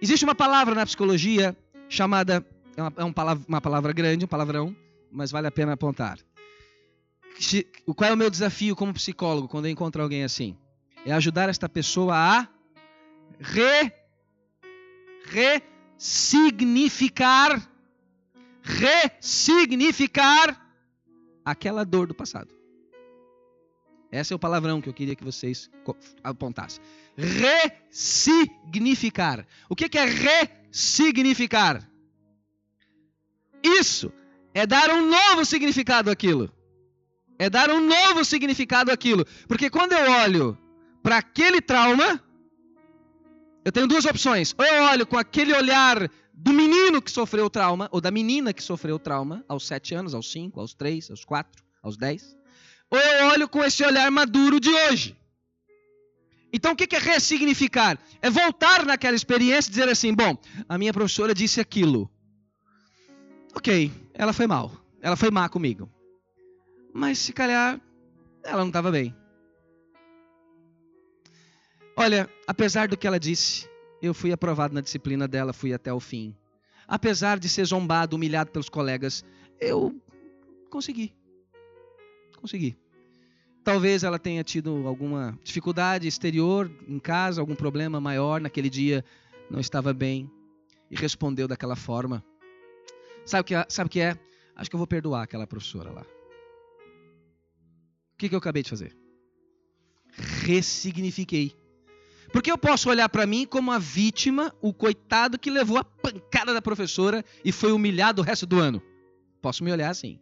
Existe 0.00 0.24
uma 0.24 0.34
palavra 0.34 0.74
na 0.74 0.84
psicologia 0.84 1.56
chamada 1.88 2.44
é 2.76 2.82
uma, 2.82 2.92
é 2.96 3.04
uma, 3.04 3.12
palavra, 3.12 3.44
uma 3.48 3.60
palavra 3.60 3.92
grande, 3.92 4.24
um 4.24 4.28
palavrão, 4.28 4.74
mas 5.10 5.30
vale 5.30 5.46
a 5.46 5.50
pena 5.50 5.72
apontar. 5.72 6.18
Qual 7.94 8.10
é 8.10 8.12
o 8.12 8.16
meu 8.16 8.30
desafio 8.30 8.74
como 8.76 8.94
psicólogo 8.94 9.48
quando 9.48 9.66
eu 9.66 9.70
encontro 9.70 10.02
alguém 10.02 10.24
assim? 10.24 10.56
É 11.04 11.12
ajudar 11.12 11.48
esta 11.48 11.68
pessoa 11.68 12.14
a 12.16 12.48
re, 13.38 13.92
ressignificar, 15.98 17.70
ressignificar 18.62 20.60
aquela 21.44 21.84
dor 21.84 22.06
do 22.06 22.14
passado. 22.14 22.55
Esse 24.20 24.32
é 24.32 24.36
o 24.36 24.38
palavrão 24.38 24.80
que 24.80 24.88
eu 24.88 24.94
queria 24.94 25.14
que 25.14 25.24
vocês 25.24 25.70
apontassem. 26.22 26.82
Ressignificar. 27.16 29.46
O 29.68 29.76
que 29.76 29.98
é 29.98 30.04
ressignificar? 30.04 31.86
Isso 33.62 34.12
é 34.54 34.66
dar 34.66 34.90
um 34.90 35.08
novo 35.08 35.44
significado 35.44 36.10
àquilo. 36.10 36.50
É 37.38 37.50
dar 37.50 37.70
um 37.70 37.80
novo 37.80 38.24
significado 38.24 38.90
àquilo. 38.90 39.26
Porque 39.46 39.68
quando 39.68 39.92
eu 39.92 40.10
olho 40.10 40.58
para 41.02 41.18
aquele 41.18 41.60
trauma, 41.60 42.22
eu 43.64 43.72
tenho 43.72 43.86
duas 43.86 44.04
opções. 44.04 44.54
Ou 44.56 44.64
eu 44.64 44.84
olho 44.84 45.06
com 45.06 45.18
aquele 45.18 45.52
olhar 45.52 46.10
do 46.32 46.52
menino 46.52 47.02
que 47.02 47.10
sofreu 47.10 47.46
o 47.46 47.50
trauma, 47.50 47.88
ou 47.90 48.00
da 48.00 48.10
menina 48.10 48.52
que 48.52 48.62
sofreu 48.62 48.96
o 48.96 48.98
trauma, 48.98 49.44
aos 49.48 49.66
sete 49.66 49.94
anos, 49.94 50.14
aos 50.14 50.30
cinco, 50.30 50.60
aos 50.60 50.74
três, 50.74 51.10
aos 51.10 51.24
quatro, 51.24 51.62
aos 51.82 51.96
dez. 51.96 52.36
Ou 52.90 52.98
eu 52.98 53.26
olho 53.28 53.48
com 53.48 53.64
esse 53.64 53.84
olhar 53.84 54.10
maduro 54.10 54.60
de 54.60 54.70
hoje. 54.70 55.16
Então 56.52 56.72
o 56.72 56.76
que 56.76 56.94
é 56.94 56.98
ressignificar? 56.98 57.98
É 58.22 58.30
voltar 58.30 58.84
naquela 58.84 59.16
experiência 59.16 59.68
e 59.68 59.72
dizer 59.72 59.88
assim: 59.88 60.14
bom, 60.14 60.36
a 60.68 60.78
minha 60.78 60.92
professora 60.92 61.34
disse 61.34 61.60
aquilo. 61.60 62.10
Ok, 63.54 63.90
ela 64.14 64.32
foi 64.32 64.46
mal. 64.46 64.72
Ela 65.00 65.16
foi 65.16 65.30
má 65.30 65.48
comigo. 65.48 65.90
Mas 66.94 67.18
se 67.18 67.32
calhar 67.32 67.80
ela 68.42 68.58
não 68.58 68.68
estava 68.68 68.90
bem. 68.90 69.14
Olha, 71.96 72.28
apesar 72.46 72.88
do 72.88 72.96
que 72.96 73.06
ela 73.06 73.18
disse, 73.18 73.68
eu 74.00 74.14
fui 74.14 74.30
aprovado 74.30 74.74
na 74.74 74.80
disciplina 74.80 75.26
dela, 75.26 75.52
fui 75.52 75.72
até 75.72 75.92
o 75.92 75.98
fim. 75.98 76.36
Apesar 76.86 77.38
de 77.38 77.48
ser 77.48 77.64
zombado, 77.64 78.14
humilhado 78.14 78.50
pelos 78.50 78.68
colegas, 78.68 79.24
eu 79.60 79.94
consegui. 80.70 81.12
Consegui. 82.46 82.78
Talvez 83.64 84.04
ela 84.04 84.20
tenha 84.20 84.44
tido 84.44 84.86
alguma 84.86 85.36
dificuldade 85.42 86.06
exterior 86.06 86.70
em 86.86 87.00
casa, 87.00 87.40
algum 87.40 87.56
problema 87.56 88.00
maior 88.00 88.40
naquele 88.40 88.70
dia, 88.70 89.04
não 89.50 89.58
estava 89.58 89.92
bem 89.92 90.30
e 90.88 90.94
respondeu 90.94 91.48
daquela 91.48 91.74
forma. 91.74 92.24
Sabe 93.24 93.40
o 93.40 93.44
que 93.44 93.56
é? 93.56 93.66
Sabe 93.68 93.88
o 93.88 93.90
que 93.90 93.98
é? 93.98 94.16
Acho 94.54 94.70
que 94.70 94.76
eu 94.76 94.78
vou 94.78 94.86
perdoar 94.86 95.24
aquela 95.24 95.44
professora 95.44 95.90
lá. 95.90 96.02
O 98.12 98.16
que, 98.16 98.28
que 98.28 98.34
eu 98.36 98.38
acabei 98.38 98.62
de 98.62 98.70
fazer? 98.70 98.96
Ressignifiquei. 100.44 101.52
Porque 102.32 102.52
eu 102.52 102.56
posso 102.56 102.88
olhar 102.88 103.08
para 103.08 103.26
mim 103.26 103.44
como 103.44 103.72
a 103.72 103.78
vítima, 103.80 104.54
o 104.62 104.72
coitado 104.72 105.36
que 105.36 105.50
levou 105.50 105.78
a 105.78 105.84
pancada 105.84 106.54
da 106.54 106.62
professora 106.62 107.24
e 107.44 107.50
foi 107.50 107.72
humilhado 107.72 108.22
o 108.22 108.24
resto 108.24 108.46
do 108.46 108.60
ano. 108.60 108.80
Posso 109.42 109.64
me 109.64 109.72
olhar 109.72 109.90
assim. 109.90 110.20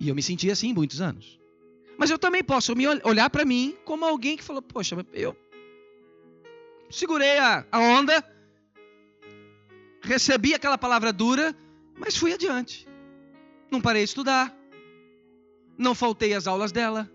E 0.00 0.08
eu 0.08 0.14
me 0.14 0.22
senti 0.22 0.50
assim 0.50 0.72
muitos 0.72 1.00
anos. 1.00 1.40
Mas 1.98 2.10
eu 2.10 2.18
também 2.18 2.42
posso 2.42 2.74
me 2.74 2.86
olhar 3.04 3.30
para 3.30 3.44
mim 3.44 3.76
como 3.84 4.04
alguém 4.04 4.36
que 4.36 4.42
falou: 4.42 4.62
Poxa, 4.62 4.96
eu 5.12 5.36
segurei 6.90 7.38
a, 7.38 7.64
onda, 7.72 8.24
recebi 10.02 10.54
aquela 10.54 10.76
palavra 10.76 11.12
dura, 11.12 11.54
mas 11.98 12.16
fui 12.16 12.32
adiante. 12.32 12.88
Não 13.70 13.80
parei 13.80 14.02
de 14.02 14.08
estudar, 14.08 14.54
não 15.78 15.94
faltei 15.94 16.34
às 16.34 16.46
aulas 16.46 16.72
dela, 16.72 17.10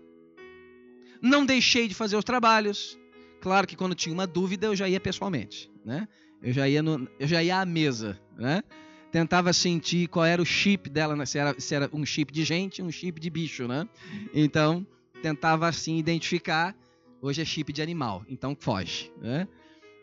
não 1.20 1.46
deixei 1.46 1.86
de 1.86 1.94
fazer 1.94 2.16
os 2.16 2.24
trabalhos, 2.24 2.98
Claro 3.40 3.66
que 3.66 3.76
quando 3.76 3.94
tinha 3.94 4.12
uma 4.12 4.26
dúvida 4.26 4.66
eu 4.66 4.76
já 4.76 4.88
ia 4.88 5.00
pessoalmente, 5.00 5.70
né? 5.84 6.08
Eu 6.42 6.52
já 6.52 6.68
ia, 6.68 6.82
no, 6.82 7.08
eu 7.18 7.26
já 7.26 7.42
ia 7.42 7.60
à 7.60 7.66
mesa, 7.66 8.18
né? 8.36 8.62
Tentava 9.10 9.52
sentir 9.52 10.08
qual 10.08 10.24
era 10.24 10.40
o 10.40 10.44
chip 10.44 10.90
dela, 10.90 11.16
né? 11.16 11.24
se, 11.24 11.38
era, 11.38 11.58
se 11.58 11.74
era 11.74 11.88
um 11.92 12.04
chip 12.04 12.32
de 12.32 12.44
gente, 12.44 12.82
um 12.82 12.90
chip 12.90 13.18
de 13.18 13.30
bicho, 13.30 13.66
né? 13.66 13.88
Então 14.34 14.86
tentava 15.22 15.66
assim 15.66 15.96
identificar. 15.96 16.76
Hoje 17.20 17.42
é 17.42 17.44
chip 17.44 17.72
de 17.72 17.82
animal, 17.82 18.24
então 18.28 18.56
foge, 18.58 19.10
né? 19.20 19.48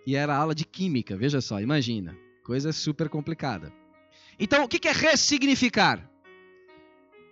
E 0.05 0.15
era 0.15 0.35
aula 0.35 0.53
de 0.53 0.65
química, 0.65 1.15
veja 1.15 1.39
só, 1.39 1.61
imagina, 1.61 2.17
coisa 2.43 2.73
super 2.73 3.07
complicada. 3.07 3.71
Então 4.37 4.65
o 4.65 4.67
que 4.67 4.87
é 4.87 4.91
ressignificar? 4.91 6.09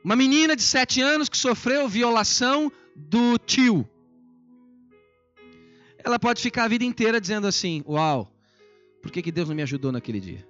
Uma 0.03 0.15
menina 0.15 0.55
de 0.55 0.61
7 0.61 1.01
anos 1.01 1.27
que 1.27 1.37
sofreu 1.37 1.87
violação 1.87 2.71
do 2.95 3.37
tio 3.37 3.87
ela 6.03 6.19
pode 6.19 6.41
ficar 6.41 6.65
a 6.65 6.67
vida 6.67 6.83
inteira 6.83 7.19
dizendo 7.19 7.47
assim: 7.47 7.83
Uau, 7.87 8.31
por 9.01 9.11
que, 9.11 9.21
que 9.21 9.31
Deus 9.31 9.47
não 9.47 9.55
me 9.55 9.61
ajudou 9.61 9.91
naquele 9.91 10.19
dia? 10.19 10.45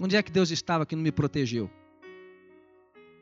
Onde 0.00 0.16
é 0.16 0.22
que 0.22 0.30
Deus 0.30 0.50
estava 0.50 0.86
que 0.86 0.94
não 0.94 1.02
me 1.02 1.10
protegeu? 1.10 1.70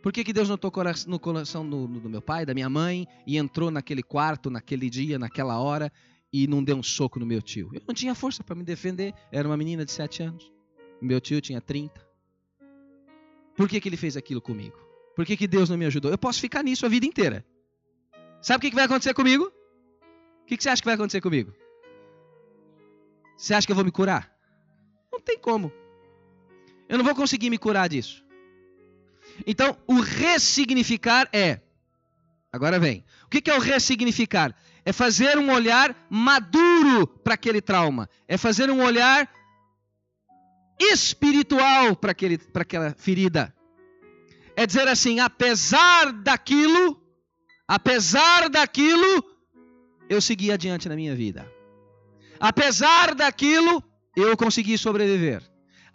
Por 0.03 0.13
que, 0.13 0.23
que 0.23 0.33
Deus 0.33 0.49
não 0.49 0.57
tocou 0.57 0.85
no 1.07 1.19
coração 1.19 1.69
do, 1.69 1.89
do, 1.89 2.09
meu 2.09 2.23
pai, 2.23 2.47
da 2.47 2.55
minha 2.55 2.71
mãe, 2.71 3.09
e 3.27 3.37
entrou 3.37 3.71
naquele 3.71 4.03
quarto, 4.03 4.51
naquele 4.51 4.89
dia, 4.89 5.19
naquela 5.19 5.59
hora, 5.59 5.91
e 6.33 6.47
não 6.47 6.63
deu 6.63 6.77
um 6.77 6.83
soco 6.83 7.19
no 7.19 7.27
meu 7.27 7.43
tio? 7.43 7.71
Eu 7.73 7.83
não 7.89 7.95
tinha 7.95 8.15
força 8.15 8.45
para 8.45 8.55
me 8.55 8.63
defender, 8.63 9.13
era 9.33 9.49
uma 9.49 9.57
menina 9.57 9.85
de 9.85 9.91
7 9.91 10.23
anos. 10.23 10.53
Meu 11.01 11.21
tio 11.21 11.41
tinha 11.41 11.61
30. 11.61 12.07
Por 13.57 13.69
que, 13.69 13.81
que 13.81 13.89
ele 13.89 13.97
fez 13.97 14.17
aquilo 14.17 14.41
comigo? 14.41 14.79
Por 15.17 15.25
que, 15.25 15.37
que 15.37 15.49
Deus 15.49 15.71
não 15.71 15.79
me 15.79 15.87
ajudou? 15.87 16.11
Eu 16.11 16.19
posso 16.19 16.41
ficar 16.41 16.63
nisso 16.63 16.85
a 16.87 16.89
vida 16.89 17.07
inteira. 17.07 17.45
Sabe 18.41 18.59
o 18.59 18.61
que, 18.61 18.71
que 18.71 18.77
vai 18.77 18.85
acontecer 18.85 19.15
comigo? 19.15 19.45
O 19.45 20.47
que, 20.47 20.57
que 20.57 20.63
você 20.63 20.69
acha 20.69 20.83
que 20.83 20.87
vai 20.87 20.95
acontecer 20.95 21.21
comigo? 21.21 21.53
Você 23.37 23.55
acha 23.55 23.67
que 23.67 23.73
eu 23.73 23.77
vou 23.77 23.85
me 23.85 23.91
curar? 23.91 24.31
Não 25.11 25.21
tem 25.21 25.39
como. 25.39 25.73
Eu 26.89 26.99
não 26.99 27.05
vou 27.05 27.15
conseguir 27.15 27.51
me 27.51 27.59
curar 27.59 27.89
disso. 27.89 28.25
Então, 29.47 29.77
o 29.87 30.01
ressignificar 30.01 31.29
é. 31.33 31.61
Agora 32.53 32.79
vem. 32.79 33.05
O 33.25 33.29
que 33.29 33.51
é 33.51 33.57
o 33.57 33.61
ressignificar? 33.61 34.55
É 34.85 34.93
fazer 34.93 35.37
um 35.37 35.53
olhar 35.53 36.07
maduro 36.09 37.07
para 37.07 37.35
aquele 37.35 37.61
trauma. 37.61 38.09
É 38.29 38.39
fazer 38.39 38.71
um 38.71 38.83
olhar 38.83 39.29
espiritual 40.81 41.97
para 41.97 42.13
aquela 42.13 42.95
ferida. 42.97 43.55
É 44.55 44.67
dizer 44.67 44.87
assim: 44.89 45.21
apesar 45.21 46.13
daquilo, 46.13 47.03
apesar 47.67 48.49
daquilo, 48.49 49.25
eu 50.09 50.21
segui 50.21 50.53
adiante 50.53 50.89
na 50.89 50.97
minha 50.97 51.15
vida. 51.15 51.51
Apesar 52.39 53.15
daquilo, 53.15 53.83
eu 54.15 54.37
consegui 54.37 54.79
sobreviver. 54.79 55.43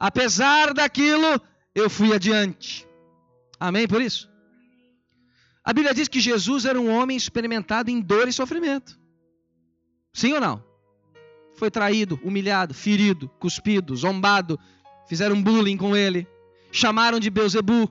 Apesar 0.02 0.74
daquilo, 0.74 1.40
eu 1.76 1.88
fui 1.88 2.12
adiante. 2.12 2.88
Amém 3.60 3.88
por 3.88 4.02
isso? 4.02 4.28
A 5.64 5.72
Bíblia 5.72 5.94
diz 5.94 6.08
que 6.08 6.20
Jesus 6.20 6.66
era 6.66 6.82
um 6.82 6.90
homem 6.90 7.16
experimentado 7.16 7.92
em 7.92 8.02
dor 8.02 8.28
e 8.28 8.34
sofrimento. 8.34 9.00
Sim 10.12 10.34
ou 10.34 10.42
não? 10.42 10.64
Foi 11.54 11.70
traído, 11.70 12.20
humilhado, 12.24 12.74
ferido, 12.74 13.30
cuspido, 13.40 13.96
zombado, 13.96 14.60
fizeram 15.08 15.40
bullying 15.40 15.78
com 15.78 15.96
ele, 15.96 16.28
chamaram 16.72 17.20
de 17.20 17.30
Beuzebu, 17.30 17.88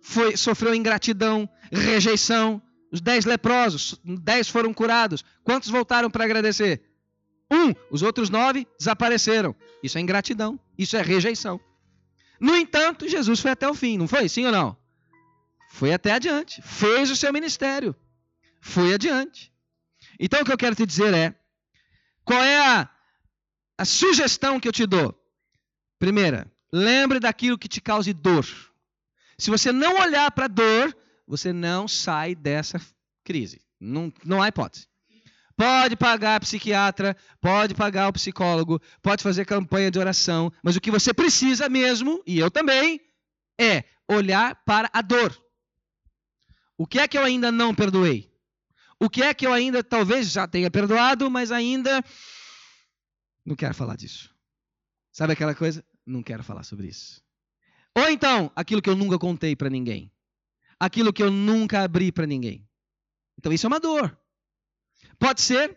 foi, 0.00 0.36
sofreu 0.36 0.76
ingratidão, 0.76 1.48
rejeição. 1.72 2.62
Os 2.92 3.00
dez 3.00 3.24
leprosos, 3.24 4.00
dez 4.04 4.48
foram 4.48 4.72
curados. 4.72 5.24
Quantos 5.42 5.70
voltaram 5.70 6.08
para 6.08 6.22
agradecer? 6.22 6.84
Um. 7.50 7.74
Os 7.90 8.02
outros 8.02 8.30
nove 8.30 8.64
desapareceram. 8.78 9.56
Isso 9.82 9.98
é 9.98 10.00
ingratidão. 10.00 10.60
Isso 10.76 10.96
é 10.96 11.02
rejeição. 11.02 11.60
No 12.40 12.56
entanto, 12.56 13.08
Jesus 13.08 13.40
foi 13.40 13.52
até 13.52 13.68
o 13.68 13.74
fim, 13.74 13.98
não 13.98 14.08
foi? 14.08 14.28
Sim 14.28 14.46
ou 14.46 14.52
não? 14.52 14.76
Foi 15.70 15.92
até 15.92 16.12
adiante. 16.12 16.60
Fez 16.62 17.10
o 17.10 17.16
seu 17.16 17.32
ministério. 17.32 17.94
Foi 18.60 18.94
adiante. 18.94 19.52
Então 20.18 20.40
o 20.40 20.44
que 20.44 20.52
eu 20.52 20.58
quero 20.58 20.76
te 20.76 20.86
dizer 20.86 21.12
é: 21.14 21.34
qual 22.24 22.42
é 22.42 22.60
a, 22.60 22.90
a 23.78 23.84
sugestão 23.84 24.60
que 24.60 24.68
eu 24.68 24.72
te 24.72 24.86
dou? 24.86 25.14
Primeira, 25.98 26.50
lembre 26.72 27.20
daquilo 27.20 27.58
que 27.58 27.68
te 27.68 27.80
cause 27.80 28.12
dor. 28.12 28.46
Se 29.38 29.50
você 29.50 29.72
não 29.72 30.00
olhar 30.00 30.30
para 30.30 30.44
a 30.44 30.48
dor, 30.48 30.96
você 31.26 31.52
não 31.52 31.88
sai 31.88 32.34
dessa 32.34 32.80
crise. 33.24 33.60
Não, 33.80 34.12
não 34.24 34.42
há 34.42 34.48
hipótese. 34.48 34.86
Pode 35.56 35.96
pagar 35.96 36.40
psiquiatra, 36.40 37.16
pode 37.40 37.74
pagar 37.74 38.08
o 38.08 38.12
psicólogo, 38.12 38.80
pode 39.00 39.22
fazer 39.22 39.44
campanha 39.44 39.90
de 39.90 39.98
oração, 39.98 40.52
mas 40.62 40.74
o 40.74 40.80
que 40.80 40.90
você 40.90 41.14
precisa 41.14 41.68
mesmo, 41.68 42.22
e 42.26 42.38
eu 42.38 42.50
também, 42.50 43.00
é 43.58 43.84
olhar 44.08 44.56
para 44.64 44.90
a 44.92 45.00
dor. 45.00 45.40
O 46.76 46.86
que 46.86 46.98
é 46.98 47.06
que 47.06 47.16
eu 47.16 47.22
ainda 47.22 47.52
não 47.52 47.74
perdoei? 47.74 48.32
O 48.98 49.08
que 49.08 49.22
é 49.22 49.32
que 49.32 49.46
eu 49.46 49.52
ainda 49.52 49.82
talvez 49.82 50.30
já 50.30 50.48
tenha 50.48 50.70
perdoado, 50.70 51.30
mas 51.30 51.52
ainda 51.52 52.02
não 53.44 53.54
quero 53.54 53.74
falar 53.74 53.96
disso? 53.96 54.34
Sabe 55.12 55.34
aquela 55.34 55.54
coisa? 55.54 55.84
Não 56.04 56.22
quero 56.22 56.42
falar 56.42 56.64
sobre 56.64 56.88
isso. 56.88 57.22
Ou 57.96 58.08
então, 58.08 58.50
aquilo 58.56 58.82
que 58.82 58.90
eu 58.90 58.96
nunca 58.96 59.18
contei 59.18 59.54
para 59.54 59.70
ninguém. 59.70 60.10
Aquilo 60.80 61.12
que 61.12 61.22
eu 61.22 61.30
nunca 61.30 61.82
abri 61.82 62.10
para 62.10 62.26
ninguém. 62.26 62.68
Então 63.38 63.52
isso 63.52 63.66
é 63.66 63.68
uma 63.68 63.78
dor. 63.78 64.18
Pode 65.18 65.40
ser 65.40 65.76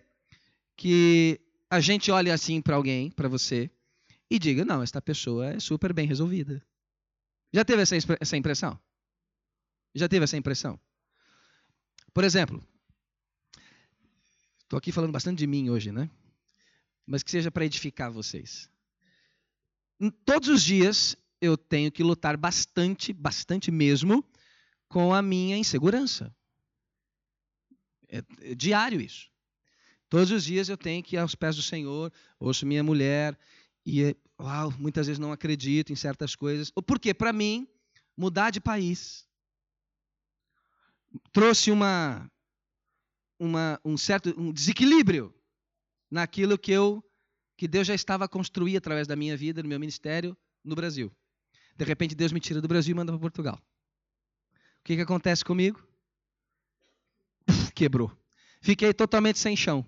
que 0.75 1.39
a 1.69 1.79
gente 1.79 2.11
olhe 2.11 2.31
assim 2.31 2.61
para 2.61 2.75
alguém, 2.75 3.11
para 3.11 3.27
você, 3.27 3.69
e 4.29 4.37
diga: 4.37 4.63
não, 4.65 4.81
esta 4.81 5.01
pessoa 5.01 5.47
é 5.47 5.59
super 5.59 5.93
bem 5.93 6.07
resolvida. 6.07 6.63
Já 7.53 7.63
teve 7.63 7.81
essa, 7.81 7.95
essa 8.19 8.37
impressão? 8.37 8.79
Já 9.95 10.07
teve 10.07 10.23
essa 10.23 10.37
impressão? 10.37 10.79
Por 12.13 12.23
exemplo, 12.23 12.63
estou 14.63 14.77
aqui 14.77 14.91
falando 14.91 15.11
bastante 15.11 15.39
de 15.39 15.47
mim 15.47 15.69
hoje, 15.69 15.91
né? 15.91 16.09
Mas 17.05 17.23
que 17.23 17.31
seja 17.31 17.49
para 17.49 17.65
edificar 17.65 18.11
vocês. 18.11 18.69
Todos 20.25 20.49
os 20.49 20.63
dias 20.63 21.15
eu 21.41 21.57
tenho 21.57 21.91
que 21.91 22.03
lutar 22.03 22.35
bastante, 22.35 23.13
bastante 23.13 23.71
mesmo, 23.71 24.23
com 24.87 25.13
a 25.13 25.21
minha 25.21 25.57
insegurança. 25.57 26.35
É, 28.09 28.23
é 28.41 28.55
diário 28.55 29.01
isso. 29.01 29.29
Todos 30.09 30.31
os 30.31 30.43
dias 30.45 30.69
eu 30.69 30.77
tenho 30.77 31.03
que 31.03 31.15
ir 31.15 31.19
aos 31.19 31.35
pés 31.35 31.55
do 31.55 31.61
Senhor, 31.61 32.11
ouço 32.39 32.65
minha 32.65 32.83
mulher 32.83 33.37
e 33.85 34.15
uau, 34.39 34.71
muitas 34.77 35.07
vezes 35.07 35.19
não 35.19 35.31
acredito 35.31 35.91
em 35.91 35.95
certas 35.95 36.35
coisas. 36.35 36.71
Porque 36.85 37.13
para 37.13 37.33
mim 37.33 37.67
mudar 38.15 38.51
de 38.51 38.61
país 38.61 39.27
trouxe 41.31 41.71
uma, 41.71 42.29
uma 43.39 43.79
um 43.83 43.97
certo 43.97 44.33
um 44.37 44.51
desequilíbrio 44.51 45.33
naquilo 46.09 46.57
que 46.57 46.71
eu 46.71 47.03
que 47.57 47.67
Deus 47.67 47.87
já 47.87 47.95
estava 47.95 48.25
a 48.25 48.29
construir 48.29 48.77
através 48.77 49.07
da 49.07 49.15
minha 49.15 49.35
vida, 49.35 49.63
no 49.63 49.69
meu 49.69 49.79
ministério 49.79 50.37
no 50.63 50.75
Brasil. 50.75 51.11
De 51.75 51.83
repente 51.85 52.15
Deus 52.15 52.31
me 52.31 52.39
tira 52.39 52.61
do 52.61 52.67
Brasil 52.67 52.93
e 52.93 52.95
manda 52.95 53.11
para 53.11 53.19
Portugal. 53.19 53.59
O 54.79 54.83
que, 54.83 54.95
que 54.95 55.01
acontece 55.01 55.43
comigo? 55.43 55.86
Quebrou. 57.77 58.11
Fiquei 58.59 58.91
totalmente 58.91 59.37
sem 59.37 59.55
chão. 59.55 59.85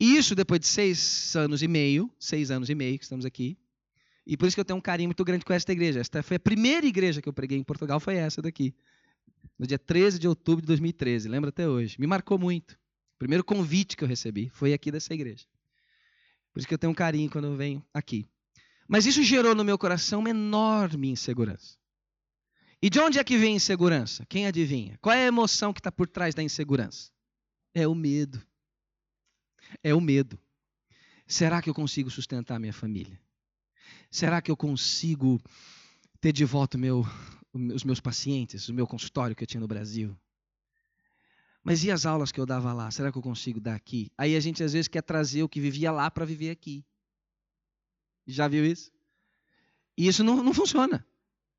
E 0.00 0.16
isso 0.16 0.34
depois 0.34 0.58
de 0.58 0.66
seis 0.66 1.36
anos 1.36 1.62
e 1.62 1.68
meio, 1.68 2.10
seis 2.18 2.50
anos 2.50 2.70
e 2.70 2.74
meio 2.74 2.98
que 2.98 3.04
estamos 3.04 3.26
aqui. 3.26 3.58
E 4.26 4.36
por 4.36 4.46
isso 4.46 4.56
que 4.56 4.60
eu 4.60 4.64
tenho 4.64 4.78
um 4.78 4.82
carinho 4.82 5.08
muito 5.08 5.24
grande 5.24 5.44
com 5.44 5.52
esta 5.52 5.70
igreja. 5.70 6.00
Esta 6.00 6.22
foi 6.22 6.38
a 6.38 6.40
primeira 6.40 6.86
igreja 6.86 7.20
que 7.20 7.28
eu 7.28 7.32
preguei 7.32 7.58
em 7.58 7.62
Portugal, 7.62 8.00
foi 8.00 8.16
essa 8.16 8.40
daqui. 8.40 8.74
No 9.58 9.66
dia 9.66 9.78
13 9.78 10.18
de 10.18 10.26
outubro 10.26 10.62
de 10.62 10.66
2013, 10.68 11.28
lembro 11.28 11.50
até 11.50 11.68
hoje. 11.68 11.96
Me 12.00 12.06
marcou 12.06 12.38
muito. 12.38 12.72
O 12.72 13.18
primeiro 13.18 13.44
convite 13.44 13.96
que 13.96 14.02
eu 14.02 14.08
recebi 14.08 14.48
foi 14.48 14.72
aqui 14.72 14.90
dessa 14.90 15.12
igreja. 15.12 15.44
Por 16.52 16.58
isso 16.60 16.68
que 16.68 16.74
eu 16.74 16.78
tenho 16.78 16.90
um 16.90 16.94
carinho 16.94 17.30
quando 17.30 17.48
eu 17.48 17.56
venho 17.56 17.84
aqui. 17.92 18.26
Mas 18.88 19.04
isso 19.04 19.22
gerou 19.22 19.54
no 19.54 19.64
meu 19.64 19.76
coração 19.76 20.20
uma 20.20 20.30
enorme 20.30 21.10
insegurança. 21.10 21.76
E 22.82 22.90
de 22.90 22.98
onde 22.98 23.20
é 23.20 23.24
que 23.24 23.38
vem 23.38 23.54
insegurança? 23.54 24.26
Quem 24.26 24.44
adivinha? 24.44 24.98
Qual 25.00 25.14
é 25.14 25.22
a 25.22 25.28
emoção 25.28 25.72
que 25.72 25.78
está 25.78 25.92
por 25.92 26.08
trás 26.08 26.34
da 26.34 26.42
insegurança? 26.42 27.12
É 27.72 27.86
o 27.86 27.94
medo. 27.94 28.44
É 29.84 29.94
o 29.94 30.00
medo. 30.00 30.36
Será 31.24 31.62
que 31.62 31.70
eu 31.70 31.74
consigo 31.74 32.10
sustentar 32.10 32.58
minha 32.58 32.72
família? 32.72 33.20
Será 34.10 34.42
que 34.42 34.50
eu 34.50 34.56
consigo 34.56 35.40
ter 36.20 36.32
de 36.32 36.44
volta 36.44 36.76
meu, 36.76 37.06
os 37.54 37.84
meus 37.84 38.00
pacientes, 38.00 38.68
o 38.68 38.74
meu 38.74 38.86
consultório 38.86 39.36
que 39.36 39.44
eu 39.44 39.46
tinha 39.46 39.60
no 39.60 39.68
Brasil? 39.68 40.18
Mas 41.62 41.84
e 41.84 41.90
as 41.92 42.04
aulas 42.04 42.32
que 42.32 42.40
eu 42.40 42.44
dava 42.44 42.72
lá? 42.72 42.90
Será 42.90 43.12
que 43.12 43.16
eu 43.16 43.22
consigo 43.22 43.60
dar 43.60 43.76
aqui? 43.76 44.10
Aí 44.18 44.34
a 44.34 44.40
gente 44.40 44.64
às 44.64 44.72
vezes 44.72 44.88
quer 44.88 45.02
trazer 45.02 45.44
o 45.44 45.48
que 45.48 45.60
vivia 45.60 45.92
lá 45.92 46.10
para 46.10 46.24
viver 46.24 46.50
aqui. 46.50 46.84
Já 48.26 48.48
viu 48.48 48.66
isso? 48.66 48.90
E 49.96 50.08
isso 50.08 50.24
não, 50.24 50.42
não 50.42 50.52
funciona. 50.52 51.06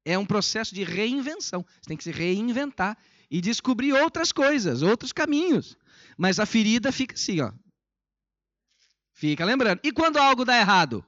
É 0.05 0.17
um 0.17 0.25
processo 0.25 0.73
de 0.75 0.83
reinvenção. 0.83 1.65
Você 1.81 1.87
tem 1.87 1.97
que 1.97 2.03
se 2.03 2.11
reinventar 2.11 2.97
e 3.29 3.41
descobrir 3.41 3.93
outras 3.93 4.31
coisas, 4.31 4.81
outros 4.81 5.11
caminhos. 5.11 5.77
Mas 6.17 6.39
a 6.39 6.45
ferida 6.45 6.91
fica 6.91 7.15
assim, 7.15 7.41
ó. 7.41 7.51
Fica 9.13 9.45
lembrando. 9.45 9.79
E 9.83 9.91
quando 9.91 10.17
algo 10.17 10.43
dá 10.43 10.57
errado? 10.57 11.05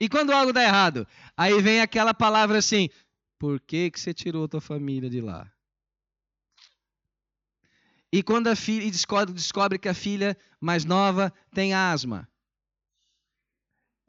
E 0.00 0.08
quando 0.08 0.32
algo 0.32 0.52
dá 0.52 0.62
errado? 0.62 1.06
Aí 1.36 1.60
vem 1.60 1.80
aquela 1.80 2.14
palavra 2.14 2.58
assim: 2.58 2.88
por 3.38 3.60
que, 3.60 3.90
que 3.90 4.00
você 4.00 4.14
tirou 4.14 4.48
tua 4.48 4.60
família 4.60 5.10
de 5.10 5.20
lá? 5.20 5.50
E 8.12 8.22
quando 8.22 8.48
a 8.48 8.54
filha 8.54 8.90
descobre, 8.90 9.32
descobre 9.32 9.78
que 9.78 9.88
a 9.88 9.94
filha 9.94 10.36
mais 10.60 10.84
nova 10.84 11.32
tem 11.54 11.72
asma. 11.72 12.28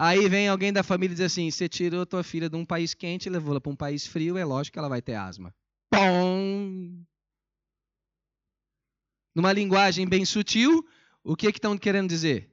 Aí 0.06 0.28
vem 0.28 0.50
alguém 0.50 0.74
da 0.74 0.84
família 0.84 1.14
e 1.14 1.16
diz 1.16 1.26
assim: 1.26 1.50
você 1.50 1.70
tirou 1.70 2.06
tua 2.06 2.26
filha 2.26 2.50
de 2.50 2.58
um 2.58 2.66
país 2.66 2.94
quente 2.94 3.28
e 3.28 3.30
levou 3.30 3.52
ela 3.52 3.62
para 3.62 3.72
um 3.72 3.76
país 3.76 4.06
frio, 4.06 4.38
é 4.38 4.44
lógico 4.44 4.74
que 4.74 4.80
ela 4.80 4.90
vai 4.90 5.02
ter 5.02 5.16
asma. 5.16 5.56
Pom! 5.90 7.02
Numa 9.34 9.54
linguagem 9.54 10.06
bem 10.06 10.26
sutil, 10.26 10.86
o 11.24 11.38
que 11.38 11.48
estão 11.48 11.78
que 11.78 11.84
querendo 11.84 12.10
dizer? 12.10 12.52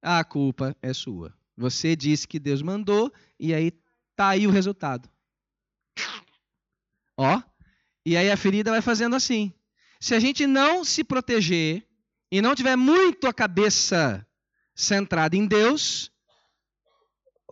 A 0.00 0.22
culpa 0.22 0.76
é 0.80 0.92
sua. 0.92 1.36
Você 1.56 1.96
disse 1.96 2.28
que 2.28 2.38
Deus 2.38 2.62
mandou 2.62 3.12
e 3.36 3.52
aí 3.52 3.72
tá 4.14 4.28
aí 4.28 4.46
o 4.46 4.50
resultado. 4.52 5.10
Ó, 7.18 7.42
e 8.06 8.16
aí 8.16 8.30
a 8.30 8.36
ferida 8.36 8.70
vai 8.70 8.80
fazendo 8.80 9.16
assim. 9.16 9.52
Se 9.98 10.14
a 10.14 10.20
gente 10.20 10.46
não 10.46 10.84
se 10.84 11.02
proteger 11.02 11.84
e 12.30 12.40
não 12.40 12.54
tiver 12.54 12.76
muito 12.76 13.26
a 13.26 13.34
cabeça 13.34 14.24
centrada 14.72 15.36
em 15.36 15.48
Deus, 15.48 16.11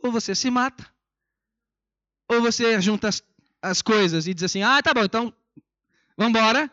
ou 0.02 0.10
você 0.10 0.34
se 0.34 0.50
mata, 0.50 0.86
ou 2.28 2.40
você 2.40 2.80
junta 2.80 3.08
as, 3.08 3.22
as 3.62 3.82
coisas 3.82 4.26
e 4.26 4.34
diz 4.34 4.44
assim: 4.44 4.62
ah, 4.62 4.82
tá 4.82 4.94
bom, 4.94 5.04
então 5.04 5.32
vamos 6.16 6.38
embora. 6.38 6.70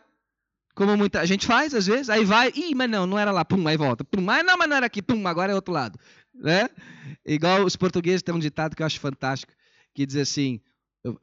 Como 0.74 0.96
muita 0.96 1.26
gente 1.26 1.44
faz, 1.44 1.74
às 1.74 1.88
vezes, 1.88 2.08
aí 2.08 2.24
vai, 2.24 2.52
ih, 2.54 2.72
mas 2.72 2.88
não, 2.88 3.04
não 3.04 3.18
era 3.18 3.32
lá, 3.32 3.44
pum, 3.44 3.66
aí 3.66 3.76
volta, 3.76 4.04
pum, 4.04 4.20
mas 4.20 4.46
não, 4.46 4.56
mas 4.56 4.68
não 4.68 4.76
era 4.76 4.86
aqui, 4.86 5.02
pum, 5.02 5.26
agora 5.26 5.50
é 5.50 5.54
outro 5.54 5.74
lado. 5.74 5.98
Né? 6.32 6.68
Igual 7.26 7.64
os 7.64 7.74
portugueses 7.74 8.22
têm 8.22 8.32
um 8.32 8.38
ditado 8.38 8.76
que 8.76 8.82
eu 8.82 8.86
acho 8.86 9.00
fantástico, 9.00 9.52
que 9.92 10.06
diz 10.06 10.14
assim: 10.14 10.60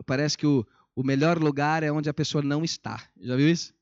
parece 0.05 0.37
que 0.37 0.45
o, 0.45 0.67
o 0.93 1.03
melhor 1.03 1.39
lugar 1.41 1.83
é 1.83 1.91
onde 1.91 2.09
a 2.09 2.13
pessoa 2.13 2.41
não 2.41 2.65
está. 2.65 3.01
Já 3.21 3.37
viu 3.37 3.49
isso? 3.49 3.73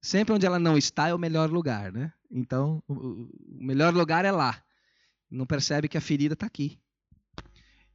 Sempre 0.00 0.34
onde 0.34 0.46
ela 0.46 0.58
não 0.58 0.76
está 0.76 1.08
é 1.08 1.14
o 1.14 1.18
melhor 1.18 1.50
lugar, 1.50 1.92
né? 1.92 2.12
Então, 2.30 2.82
o 2.88 3.28
melhor 3.60 3.94
lugar 3.94 4.24
é 4.24 4.32
lá. 4.32 4.62
Não 5.30 5.46
percebe 5.46 5.88
que 5.88 5.96
a 5.96 6.00
ferida 6.00 6.32
está 6.34 6.46
aqui. 6.46 6.78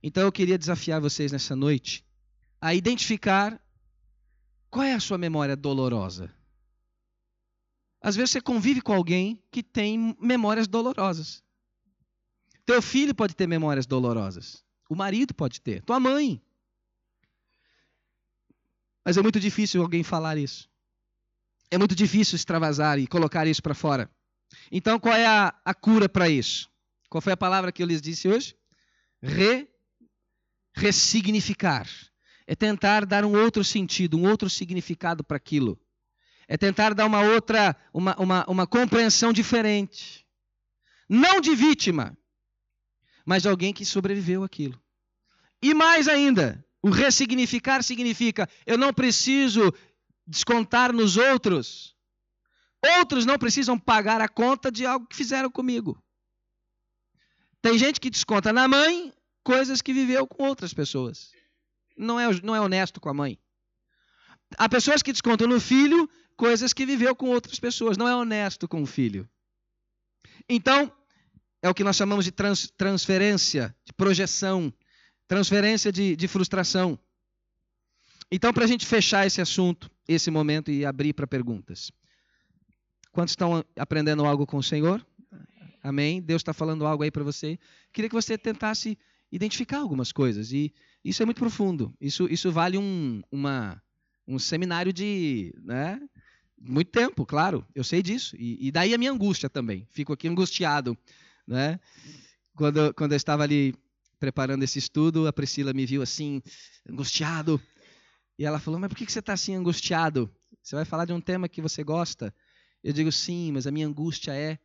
Então 0.02 0.24
eu 0.24 0.32
queria 0.32 0.58
desafiar 0.58 1.02
vocês 1.02 1.32
nessa 1.32 1.56
noite 1.56 2.06
a 2.62 2.74
identificar 2.74 3.62
qual 4.70 4.86
é 4.86 4.94
a 4.94 5.00
sua 5.00 5.18
memória 5.18 5.56
dolorosa. 5.56 6.34
Às 8.02 8.16
vezes 8.16 8.32
você 8.32 8.42
convive 8.42 8.82
com 8.82 8.94
alguém 8.94 9.42
que 9.52 9.64
tem 9.64 10.16
memórias 10.22 10.68
dolorosas. 10.68 11.44
Teu 12.66 12.82
filho 12.82 13.16
pode 13.16 13.36
ter 13.36 13.48
memórias 13.48 13.86
dolorosas. 13.86 14.64
O 14.90 14.96
marido 14.96 15.34
pode 15.34 15.62
ter. 15.62 15.82
Tua 15.84 16.00
mãe. 16.00 16.42
Mas 19.04 19.18
é 19.18 19.22
muito 19.22 19.40
difícil 19.40 19.82
alguém 19.82 20.04
falar 20.04 20.38
isso. 20.38 20.70
É 21.72 21.78
muito 21.78 21.96
difícil 21.96 22.36
extravasar 22.36 23.00
e 23.00 23.08
colocar 23.08 23.48
isso 23.48 23.62
para 23.62 23.74
fora. 23.74 24.10
Então, 24.72 25.00
qual 25.00 25.16
é 25.16 25.26
a, 25.26 25.54
a 25.64 25.74
cura 25.74 26.08
para 26.08 26.30
isso? 26.30 26.70
Qual 27.10 27.22
foi 27.22 27.34
a 27.34 27.38
palavra 27.38 27.72
que 27.72 27.82
eu 27.82 27.88
lhes 27.88 28.02
disse 28.02 28.28
hoje? 28.28 28.56
Re, 29.22 29.68
ressignificar. 30.78 31.88
É 32.46 32.56
tentar 32.56 33.06
dar 33.06 33.26
um 33.26 33.36
outro 33.36 33.64
sentido, 33.64 34.18
um 34.18 34.30
outro 34.30 34.50
significado 34.50 35.24
para 35.24 35.36
aquilo. 35.36 35.78
É 36.48 36.56
tentar 36.56 36.94
dar 36.94 37.06
uma 37.06 37.22
outra, 37.22 37.76
uma, 37.94 38.16
uma, 38.18 38.46
uma 38.48 38.68
compreensão 38.68 39.34
diferente. 39.34 40.26
Não 41.10 41.42
de 41.42 41.54
vítima, 41.56 42.18
mas 43.26 43.42
de 43.42 43.50
alguém 43.50 43.74
que 43.74 43.84
sobreviveu 43.84 44.44
aquilo. 44.44 44.82
E 45.62 45.74
mais 45.74 46.08
ainda, 46.08 46.64
o 46.82 46.90
ressignificar 46.90 47.84
significa 47.84 48.48
eu 48.66 48.78
não 48.78 48.94
preciso 48.94 49.74
descontar 50.26 50.94
nos 50.94 51.18
outros. 51.18 51.96
Outros 53.00 53.26
não 53.26 53.38
precisam 53.38 53.78
pagar 53.78 54.22
a 54.22 54.30
conta 54.30 54.72
de 54.72 54.86
algo 54.86 55.08
que 55.08 55.16
fizeram 55.16 55.50
comigo. 55.50 56.02
Tem 57.62 57.78
gente 57.78 58.00
que 58.00 58.10
desconta 58.10 58.54
na 58.54 58.68
mãe 58.68 59.12
coisas 59.48 59.82
que 59.82 59.94
viveu 59.94 60.28
com 60.28 60.44
outras 60.44 60.74
pessoas. 60.74 61.32
Não 61.96 62.20
é, 62.20 62.28
não 62.44 62.54
é 62.54 62.60
honesto 62.60 63.00
com 63.00 63.08
a 63.08 63.14
mãe. 63.14 63.40
Há 64.58 64.68
pessoas 64.68 65.02
que 65.02 65.14
descontam 65.14 65.48
no 65.48 65.58
filho 65.58 66.10
coisas 66.36 66.74
que 66.74 66.86
viveu 66.86 67.16
com 67.16 67.30
outras 67.30 67.58
pessoas. 67.58 67.96
Não 67.96 68.10
é 68.10 68.14
honesto 68.14 68.68
com 68.68 68.84
o 68.84 68.86
filho. 68.86 69.26
Então, 70.50 70.92
é 71.62 71.70
o 71.70 71.74
que 71.74 71.82
nós 71.82 71.96
chamamos 71.96 72.26
de 72.26 72.32
trans, 72.32 72.70
transferência, 72.76 73.74
de 73.86 73.94
projeção, 73.94 74.74
transferência 75.30 75.94
de, 75.94 76.18
de 76.18 76.28
frustração. 76.28 77.00
Então, 78.30 78.52
para 78.52 78.66
a 78.66 78.68
gente 78.68 78.86
fechar 78.86 79.26
esse 79.26 79.40
assunto, 79.40 79.90
esse 80.10 80.30
momento 80.30 80.70
e 80.70 80.86
abrir 80.86 81.14
para 81.14 81.26
perguntas. 81.26 81.90
Quantos 83.14 83.32
estão 83.32 83.64
aprendendo 83.80 84.26
algo 84.26 84.46
com 84.46 84.58
o 84.58 84.64
Senhor? 84.64 85.08
Amém? 85.82 86.22
Deus 86.22 86.42
está 86.42 86.52
falando 86.52 86.86
algo 86.86 87.04
aí 87.04 87.12
para 87.12 87.24
você. 87.24 87.58
Queria 87.94 88.10
que 88.10 88.16
você 88.16 88.38
tentasse 88.38 88.98
identificar 89.32 89.80
algumas 89.80 90.12
coisas. 90.12 90.52
E 90.52 90.74
isso 91.04 91.22
é 91.22 91.26
muito 91.26 91.40
profundo. 91.40 91.94
Isso, 92.00 92.28
isso 92.30 92.52
vale 92.52 92.78
um, 92.78 93.22
uma, 93.32 93.82
um 94.28 94.40
seminário 94.40 94.92
de 94.92 95.54
né, 95.64 96.00
muito 96.60 96.92
tempo, 96.92 97.26
claro. 97.26 97.66
Eu 97.74 97.84
sei 97.84 98.02
disso. 98.02 98.36
E, 98.38 98.68
e 98.68 98.72
daí 98.72 98.94
a 98.94 98.98
minha 98.98 99.12
angústia 99.12 99.50
também. 99.50 99.88
Fico 99.92 100.14
aqui 100.14 100.28
angustiado. 100.28 100.98
Né? 101.46 101.80
Quando, 102.56 102.94
quando 102.94 103.12
eu 103.14 103.18
estava 103.18 103.44
ali 103.44 103.76
preparando 104.20 104.64
esse 104.64 104.80
estudo, 104.80 105.28
a 105.28 105.34
Priscila 105.34 105.74
me 105.74 105.86
viu 105.86 106.02
assim, 106.02 106.42
angustiado. 106.90 107.62
E 108.38 108.46
ela 108.46 108.60
falou: 108.60 108.80
Mas 108.80 108.90
por 108.90 108.98
que 108.98 109.12
você 109.12 109.20
está 109.20 109.34
assim 109.34 109.56
angustiado? 109.56 110.34
Você 110.62 110.76
vai 110.76 110.86
falar 110.86 111.06
de 111.06 111.14
um 111.14 111.22
tema 111.22 111.48
que 111.48 111.62
você 111.62 111.84
gosta? 111.84 112.34
Eu 112.84 112.94
digo: 112.94 113.12
Sim, 113.12 113.52
mas 113.52 113.68
a 113.68 113.72
minha 113.72 113.88
angústia 113.88 114.34
é 114.34 114.60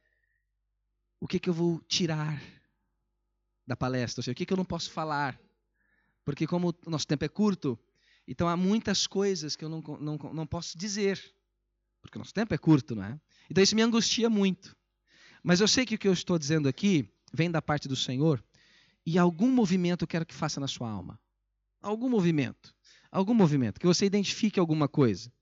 o 1.20 1.26
que, 1.28 1.38
que 1.38 1.48
eu 1.48 1.54
vou 1.54 1.80
tirar 1.86 2.42
da 3.66 3.76
palestra? 3.76 4.20
Ou 4.20 4.22
seja, 4.24 4.32
o 4.32 4.34
que, 4.34 4.46
que 4.46 4.52
eu 4.52 4.56
não 4.56 4.64
posso 4.64 4.90
falar? 4.90 5.38
Porque, 6.24 6.46
como 6.46 6.74
o 6.86 6.90
nosso 6.90 7.06
tempo 7.06 7.24
é 7.24 7.28
curto, 7.28 7.78
então 8.26 8.48
há 8.48 8.56
muitas 8.56 9.06
coisas 9.06 9.56
que 9.56 9.64
eu 9.64 9.68
não, 9.68 9.80
não, 10.00 10.16
não 10.32 10.46
posso 10.46 10.78
dizer. 10.78 11.20
Porque 12.00 12.18
o 12.18 12.20
nosso 12.20 12.34
tempo 12.34 12.54
é 12.54 12.58
curto, 12.58 12.94
não 12.94 13.04
é? 13.04 13.20
Então 13.50 13.62
isso 13.62 13.76
me 13.76 13.82
angustia 13.82 14.28
muito. 14.30 14.76
Mas 15.42 15.60
eu 15.60 15.68
sei 15.68 15.84
que 15.84 15.94
o 15.94 15.98
que 15.98 16.08
eu 16.08 16.12
estou 16.12 16.38
dizendo 16.38 16.68
aqui 16.68 17.08
vem 17.32 17.50
da 17.50 17.60
parte 17.60 17.88
do 17.88 17.96
Senhor 17.96 18.42
e 19.04 19.18
algum 19.18 19.50
movimento 19.50 20.02
eu 20.02 20.08
quero 20.08 20.26
que 20.26 20.34
faça 20.34 20.60
na 20.60 20.68
sua 20.68 20.88
alma. 20.88 21.18
Algum 21.80 22.08
movimento. 22.08 22.74
Algum 23.10 23.34
movimento. 23.34 23.80
Que 23.80 23.86
você 23.86 24.06
identifique 24.06 24.60
alguma 24.60 24.88
coisa. 24.88 25.32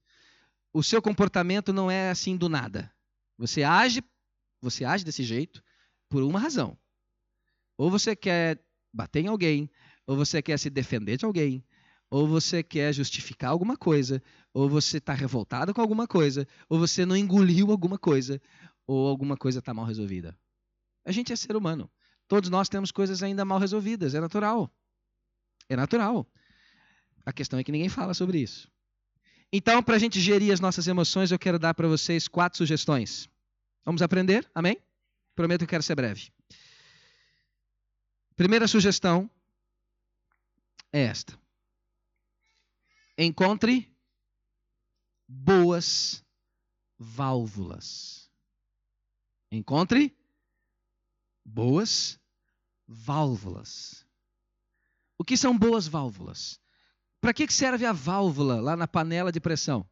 O 0.73 0.83
seu 0.83 1.03
comportamento 1.03 1.73
não 1.73 1.91
é 1.91 2.11
assim 2.11 2.37
do 2.37 2.49
nada. 2.49 2.91
Você 3.37 3.63
age, 3.63 4.03
você 4.61 4.85
age 4.85 5.05
desse 5.05 5.23
jeito 5.23 5.63
por 6.09 6.23
uma 6.23 6.39
razão. 6.39 6.79
Ou 7.81 7.91
você 7.91 8.15
quer 8.15 8.63
bater 8.93 9.25
em 9.25 9.29
alguém, 9.29 9.71
ou 10.07 10.15
você 10.15 10.43
quer 10.43 10.59
se 10.59 10.69
defender 10.69 11.17
de 11.17 11.25
alguém, 11.25 11.65
ou 12.11 12.29
você 12.29 12.63
quer 12.63 12.93
justificar 12.93 13.53
alguma 13.53 13.75
coisa, 13.75 14.23
ou 14.53 14.69
você 14.69 14.99
está 14.99 15.15
revoltado 15.15 15.73
com 15.73 15.81
alguma 15.81 16.07
coisa, 16.07 16.47
ou 16.69 16.79
você 16.79 17.07
não 17.07 17.17
engoliu 17.17 17.71
alguma 17.71 17.97
coisa, 17.97 18.39
ou 18.87 19.09
alguma 19.09 19.35
coisa 19.35 19.61
está 19.61 19.73
mal 19.73 19.87
resolvida. 19.87 20.39
A 21.07 21.11
gente 21.11 21.33
é 21.33 21.37
ser 21.37 21.57
humano. 21.57 21.91
Todos 22.29 22.51
nós 22.51 22.69
temos 22.69 22.93
coisas 22.93 23.23
ainda 23.23 23.47
mal 23.47 23.59
resolvidas, 23.59 24.15
é 24.15 24.21
natural. 24.21 24.71
É 25.67 25.75
natural. 25.75 26.31
A 27.25 27.33
questão 27.33 27.59
é 27.59 27.65
que 27.65 27.73
ninguém 27.73 27.89
fala 27.89 28.13
sobre 28.13 28.41
isso. 28.41 28.71
Então, 29.51 29.83
para 29.83 29.97
a 29.97 29.99
gente 29.99 30.21
gerir 30.21 30.53
as 30.53 30.61
nossas 30.61 30.87
emoções, 30.87 31.33
eu 31.33 31.39
quero 31.39 31.59
dar 31.59 31.73
para 31.73 31.89
vocês 31.89 32.29
quatro 32.29 32.59
sugestões. 32.59 33.27
Vamos 33.87 34.03
aprender? 34.03 34.47
Amém? 34.55 34.77
Prometo 35.35 35.61
que 35.61 35.69
quero 35.69 35.83
ser 35.83 35.95
breve. 35.95 36.31
Primeira 38.41 38.67
sugestão 38.67 39.31
é 40.91 41.03
esta. 41.03 41.39
Encontre 43.19 43.95
boas 45.29 46.25
válvulas. 46.99 48.33
Encontre 49.53 50.17
boas 51.45 52.19
válvulas. 52.89 54.07
O 55.19 55.23
que 55.23 55.37
são 55.37 55.59
boas 55.59 55.87
válvulas? 55.87 56.59
Para 57.21 57.35
que 57.35 57.47
serve 57.53 57.85
a 57.85 57.93
válvula 57.93 58.59
lá 58.59 58.75
na 58.75 58.89
panela 58.89 59.31
de 59.31 59.39
pressão? 59.39 59.87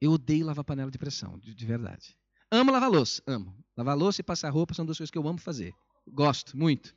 Eu 0.00 0.12
odeio 0.12 0.46
lavar 0.46 0.64
panela 0.64 0.92
de 0.92 0.98
pressão, 0.98 1.40
de, 1.40 1.56
de 1.56 1.66
verdade. 1.66 2.16
Amo 2.52 2.70
lavar 2.70 2.88
louça, 2.88 3.20
amo. 3.26 3.52
Lavar 3.76 3.96
louça 3.96 4.20
e 4.20 4.24
passar 4.24 4.50
roupa 4.50 4.74
são 4.74 4.86
duas 4.86 4.96
coisas 4.96 5.10
que 5.10 5.18
eu 5.18 5.26
amo 5.26 5.40
fazer. 5.40 5.74
Gosto 6.12 6.56
muito. 6.56 6.94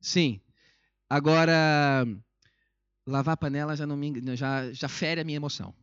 Sim. 0.00 0.40
Agora, 1.08 2.06
lavar 3.06 3.36
panela 3.36 3.76
já 3.76 3.86
não 3.86 3.96
me, 3.96 4.12
já, 4.36 4.72
já 4.72 4.88
fere 4.88 5.20
a 5.20 5.24
minha 5.24 5.36
emoção. 5.36 5.74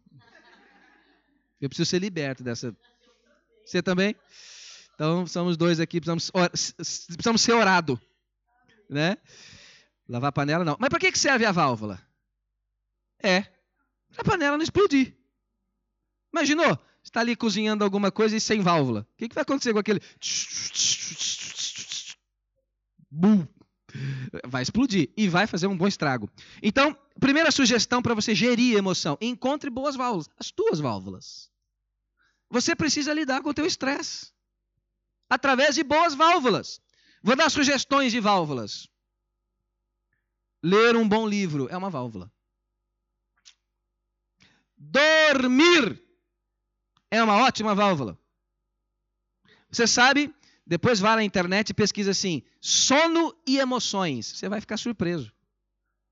Eu 1.62 1.70
preciso 1.70 1.90
ser 1.90 2.00
liberto 2.00 2.44
dessa. 2.44 2.76
Você 3.66 3.82
também? 3.82 4.16
Então, 4.96 5.26
somos 5.28 5.56
dois 5.56 5.80
aqui, 5.80 6.02
precisamos, 6.02 6.32
precisamos 6.76 7.42
ser 7.42 7.54
orado. 7.54 8.00
Né? 8.90 9.18
Lavar 10.08 10.32
panela 10.32 10.66
não. 10.66 10.76
Mas 10.80 10.90
para 10.90 11.00
que 11.00 11.18
serve 11.18 11.46
a 11.46 11.52
válvula? 11.52 12.02
É, 13.22 13.42
para 14.12 14.22
a 14.22 14.24
panela 14.24 14.58
não 14.58 14.64
explodir. 14.64 15.16
Imaginou? 16.34 16.78
Está 17.04 17.22
ali 17.22 17.36
cozinhando 17.36 17.84
alguma 17.84 18.12
coisa 18.12 18.36
e 18.36 18.42
sem 18.42 18.62
válvula. 18.62 19.02
O 19.02 19.18
que, 19.18 19.30
que 19.30 19.36
vai 19.36 19.44
acontecer 19.44 19.74
com 19.74 19.80
aquele. 19.80 20.02
Bum! 23.10 23.48
Vai 24.48 24.62
explodir 24.62 25.12
e 25.18 25.28
vai 25.28 25.48
fazer 25.48 25.68
um 25.68 25.78
bom 25.78 25.88
estrago. 25.88 26.30
Então, 26.62 26.96
primeira 27.20 27.52
sugestão 27.52 28.02
para 28.02 28.14
você 28.14 28.36
gerir 28.36 28.78
emoção: 28.78 29.18
encontre 29.20 29.70
boas 29.70 29.96
válvulas, 29.96 30.30
as 30.38 30.52
tuas 30.52 30.80
válvulas. 30.80 31.50
Você 32.50 32.76
precisa 32.76 33.14
lidar 33.14 33.42
com 33.42 33.50
o 33.50 33.54
teu 33.54 33.66
estresse 33.66 34.32
através 35.30 35.76
de 35.76 35.84
boas 35.84 36.16
válvulas. 36.16 36.82
Vou 37.22 37.36
dar 37.36 37.50
sugestões 37.50 38.12
de 38.12 38.20
válvulas. 38.20 38.88
Ler 40.64 40.96
um 40.96 41.08
bom 41.08 41.28
livro 41.28 41.68
é 41.70 41.78
uma 41.78 41.90
válvula. 41.90 42.32
Dormir 44.78 46.02
é 47.12 47.22
uma 47.22 47.38
ótima 47.38 47.76
válvula. 47.76 48.18
Você 49.70 49.86
sabe, 49.86 50.34
depois 50.70 51.00
vá 51.00 51.16
na 51.16 51.24
internet 51.24 51.72
e 51.72 51.74
pesquisa 51.74 52.12
assim: 52.12 52.44
sono 52.62 53.36
e 53.44 53.58
emoções. 53.58 54.28
Você 54.28 54.48
vai 54.48 54.62
ficar 54.62 54.78
surpreso. 54.78 55.34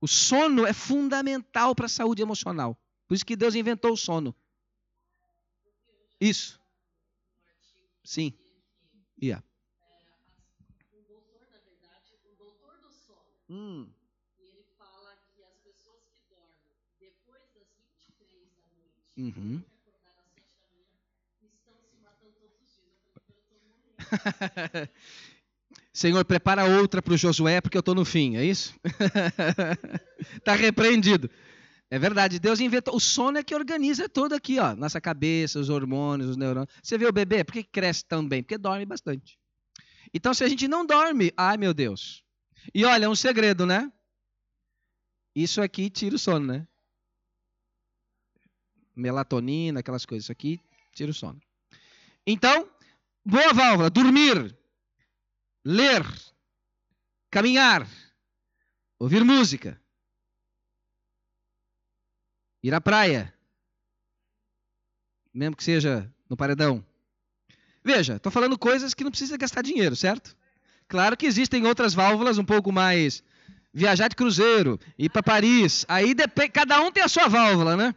O 0.01 0.07
sono 0.07 0.65
é 0.65 0.73
fundamental 0.73 1.75
para 1.75 1.85
a 1.85 1.89
saúde 1.89 2.23
emocional. 2.23 2.75
Por 3.07 3.13
isso 3.13 3.23
que 3.23 3.35
Deus 3.35 3.53
inventou 3.53 3.93
o 3.93 3.97
sono. 3.97 4.35
Isso. 6.19 6.59
Sim. 8.03 8.34
Yeah. 9.21 9.43
Hum. 13.47 13.88
Uhum. 19.15 19.63
Senhor, 25.93 26.23
prepara 26.25 26.65
outra 26.65 27.01
para 27.01 27.13
o 27.13 27.17
Josué, 27.17 27.59
porque 27.59 27.75
eu 27.75 27.81
estou 27.81 27.95
no 27.95 28.05
fim, 28.05 28.35
é 28.35 28.45
isso? 28.45 28.75
Está 30.35 30.53
repreendido. 30.55 31.29
É 31.89 31.97
verdade, 31.97 32.38
Deus 32.39 32.59
inventou. 32.59 32.95
O 32.95 32.99
sono 32.99 33.38
é 33.38 33.43
que 33.43 33.55
organiza 33.55 34.09
tudo 34.09 34.35
aqui, 34.35 34.59
ó, 34.59 34.75
nossa 34.75 34.99
cabeça, 34.99 35.59
os 35.59 35.69
hormônios, 35.69 36.31
os 36.31 36.38
neurônios. 36.38 36.73
Você 36.84 36.97
vê 36.97 37.05
o 37.05 37.13
bebê, 37.13 37.43
por 37.43 37.53
que 37.53 37.63
cresce 37.63 38.05
tão 38.05 38.27
bem? 38.27 38.43
Porque 38.43 38.57
dorme 38.57 38.85
bastante. 38.85 39.39
Então, 40.13 40.34
se 40.34 40.43
a 40.43 40.47
gente 40.47 40.67
não 40.67 40.85
dorme, 40.85 41.31
ai 41.35 41.57
meu 41.57 41.73
Deus. 41.73 42.23
E 42.73 42.84
olha, 42.85 43.05
é 43.05 43.09
um 43.09 43.15
segredo, 43.15 43.65
né? 43.65 43.91
Isso 45.35 45.61
aqui 45.61 45.89
tira 45.89 46.15
o 46.15 46.19
sono, 46.19 46.45
né? 46.45 46.67
Melatonina, 48.95 49.79
aquelas 49.79 50.05
coisas. 50.05 50.25
Isso 50.25 50.31
aqui 50.31 50.59
tira 50.93 51.11
o 51.11 51.13
sono. 51.13 51.39
Então, 52.25 52.67
boa 53.27 53.53
válvula: 53.53 53.89
dormir, 53.89 54.55
ler, 55.63 56.03
caminhar, 57.29 57.85
ouvir 58.97 59.23
música, 59.23 59.79
ir 62.63 62.73
à 62.73 62.79
praia, 62.79 63.33
mesmo 65.33 65.55
que 65.55 65.63
seja 65.63 66.11
no 66.29 66.37
paredão. 66.37 66.83
Veja, 67.83 68.15
estou 68.15 68.31
falando 68.31 68.57
coisas 68.57 68.93
que 68.93 69.03
não 69.03 69.11
precisa 69.11 69.37
gastar 69.37 69.61
dinheiro, 69.61 69.95
certo? 69.95 70.35
Claro 70.87 71.15
que 71.15 71.25
existem 71.25 71.65
outras 71.65 71.93
válvulas 71.93 72.37
um 72.37 72.45
pouco 72.45 72.71
mais. 72.71 73.23
Viajar 73.73 74.07
de 74.07 74.15
cruzeiro, 74.15 74.79
ir 74.97 75.09
para 75.09 75.21
Paris. 75.21 75.85
Aí 75.87 76.13
depende, 76.13 76.49
cada 76.49 76.81
um 76.81 76.91
tem 76.91 77.03
a 77.03 77.07
sua 77.07 77.27
válvula, 77.27 77.77
né? 77.77 77.93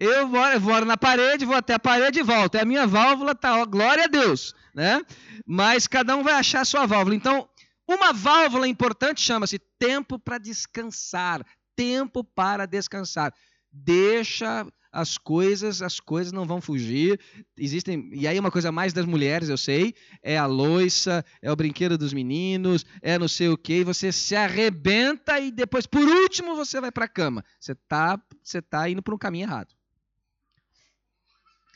Eu 0.00 0.26
moro, 0.26 0.54
eu 0.54 0.84
na 0.86 0.96
parede, 0.96 1.44
vou 1.44 1.54
até 1.54 1.74
a 1.74 1.78
parede 1.78 2.20
e 2.20 2.22
volto. 2.22 2.54
É 2.54 2.62
a 2.62 2.64
minha 2.64 2.86
válvula, 2.86 3.34
tá, 3.34 3.60
ó, 3.60 3.66
glória 3.66 4.04
a 4.04 4.06
Deus, 4.06 4.54
né? 4.74 5.04
Mas 5.46 5.86
cada 5.86 6.16
um 6.16 6.22
vai 6.22 6.32
achar 6.32 6.62
a 6.62 6.64
sua 6.64 6.86
válvula. 6.86 7.14
Então, 7.14 7.46
uma 7.86 8.10
válvula 8.10 8.66
importante 8.66 9.20
chama-se 9.20 9.58
tempo 9.78 10.18
para 10.18 10.38
descansar. 10.38 11.44
Tempo 11.76 12.24
para 12.24 12.64
descansar. 12.64 13.34
Deixa 13.70 14.66
as 14.90 15.18
coisas, 15.18 15.82
as 15.82 16.00
coisas 16.00 16.32
não 16.32 16.46
vão 16.46 16.62
fugir. 16.62 17.20
Existem, 17.58 18.10
e 18.14 18.26
aí 18.26 18.38
uma 18.38 18.50
coisa 18.50 18.72
mais 18.72 18.94
das 18.94 19.04
mulheres, 19.04 19.50
eu 19.50 19.58
sei, 19.58 19.94
é 20.22 20.38
a 20.38 20.46
loiça, 20.46 21.22
é 21.42 21.52
o 21.52 21.56
brinquedo 21.56 21.98
dos 21.98 22.14
meninos, 22.14 22.86
é 23.02 23.18
não 23.18 23.28
sei 23.28 23.50
o 23.50 23.58
quê, 23.58 23.80
e 23.80 23.84
você 23.84 24.10
se 24.10 24.34
arrebenta 24.34 25.38
e 25.38 25.50
depois 25.50 25.86
por 25.86 26.02
último 26.02 26.56
você 26.56 26.80
vai 26.80 26.90
para 26.90 27.04
a 27.04 27.08
cama. 27.08 27.44
Você 27.60 27.74
tá, 27.74 28.18
você 28.42 28.62
tá 28.62 28.88
indo 28.88 29.02
por 29.02 29.12
um 29.12 29.18
caminho 29.18 29.44
errado. 29.44 29.79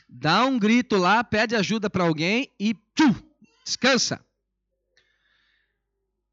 Dá 0.07 0.45
um 0.45 0.57
grito 0.57 0.97
lá, 0.97 1.23
pede 1.23 1.55
ajuda 1.55 1.89
para 1.89 2.03
alguém 2.03 2.51
e 2.59 2.75
descansa. 3.65 4.23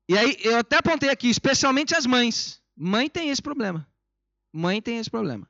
E 0.09 0.17
aí 0.17 0.37
eu 0.43 0.59
até 0.59 0.77
apontei 0.77 1.09
aqui, 1.09 1.29
especialmente 1.29 1.95
as 1.95 2.07
mães. 2.07 2.63
Mãe 2.77 3.09
tem 3.09 3.31
esse 3.31 3.41
problema. 3.41 3.89
Mãe 4.53 4.83
tem 4.83 4.99
esse 4.99 5.11
problema. 5.11 5.49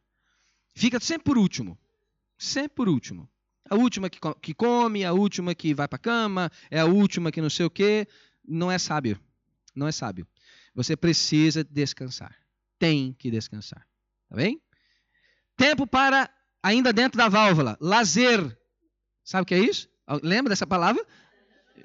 Fica 0.74 1.00
sempre 1.00 1.24
por 1.24 1.38
último. 1.38 1.78
Sempre 2.38 2.76
por 2.76 2.88
último. 2.88 3.28
A 3.68 3.74
última 3.74 4.10
que, 4.10 4.18
que 4.40 4.54
come, 4.54 5.04
a 5.04 5.12
última 5.12 5.54
que 5.54 5.74
vai 5.74 5.88
para 5.88 5.98
cama, 5.98 6.50
é 6.70 6.80
a 6.80 6.86
última 6.86 7.32
que 7.32 7.40
não 7.40 7.50
sei 7.50 7.66
o 7.66 7.70
quê. 7.70 8.06
Não 8.46 8.70
é 8.70 8.78
sábio. 8.78 9.20
Não 9.74 9.88
é 9.88 9.92
sábio. 9.92 10.26
Você 10.74 10.96
precisa 10.96 11.64
descansar. 11.64 12.36
Tem 12.78 13.12
que 13.14 13.30
descansar. 13.30 13.86
Tá 14.28 14.36
bem? 14.36 14.60
Tempo 15.56 15.86
para, 15.86 16.30
ainda 16.62 16.92
dentro 16.92 17.18
da 17.18 17.28
válvula, 17.28 17.76
lazer. 17.80 18.40
Sabe 19.24 19.42
o 19.42 19.46
que 19.46 19.54
é 19.54 19.58
isso? 19.58 19.88
Lembra 20.22 20.50
dessa 20.50 20.66
palavra? 20.66 21.04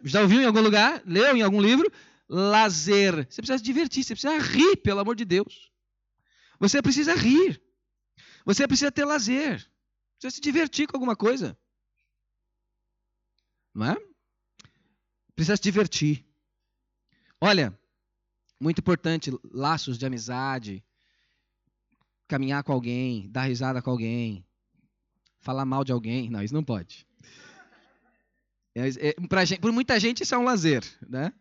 Já 0.04 0.22
ouviu 0.22 0.42
em 0.42 0.46
algum 0.46 0.62
lugar? 0.62 1.02
Leu 1.06 1.36
em 1.36 1.42
algum 1.42 1.62
livro? 1.62 1.92
Lazer. 2.30 3.26
Você 3.30 3.42
precisa 3.42 3.58
se 3.58 3.64
divertir, 3.64 4.04
você 4.04 4.14
precisa 4.14 4.38
rir, 4.38 4.78
pelo 4.78 5.00
amor 5.00 5.16
de 5.16 5.26
Deus. 5.26 5.72
Você 6.60 6.82
precisa 6.82 7.16
rir. 7.16 7.62
Você 8.46 8.68
precisa 8.68 8.92
ter 8.92 9.06
lazer. 9.06 9.70
Precisa 10.20 10.36
se 10.36 10.42
divertir 10.42 10.88
com 10.88 10.98
alguma 10.98 11.16
coisa. 11.16 11.58
Não 13.74 13.86
é? 13.92 13.98
Precisa 15.36 15.56
se 15.56 15.62
divertir. 15.62 16.26
Olha, 17.40 17.78
muito 18.60 18.80
importante, 18.80 19.32
laços 19.52 19.98
de 19.98 20.06
amizade, 20.06 20.84
caminhar 22.28 22.64
com 22.64 22.74
alguém, 22.74 23.30
dar 23.30 23.44
risada 23.44 23.82
com 23.82 23.92
alguém, 23.92 24.47
falar 25.48 25.66
mal 25.66 25.84
de 25.84 25.92
alguém. 25.92 26.30
Não, 26.30 26.44
isso 26.44 26.54
não 26.54 26.64
pode. 26.64 27.08
É, 28.76 28.88
é, 28.88 29.46
gente, 29.46 29.60
por 29.60 29.72
muita 29.72 30.00
gente 30.00 30.22
isso 30.22 30.36
é 30.36 30.38
um 30.38 30.44
lazer, 30.44 30.84
né? 31.10 31.34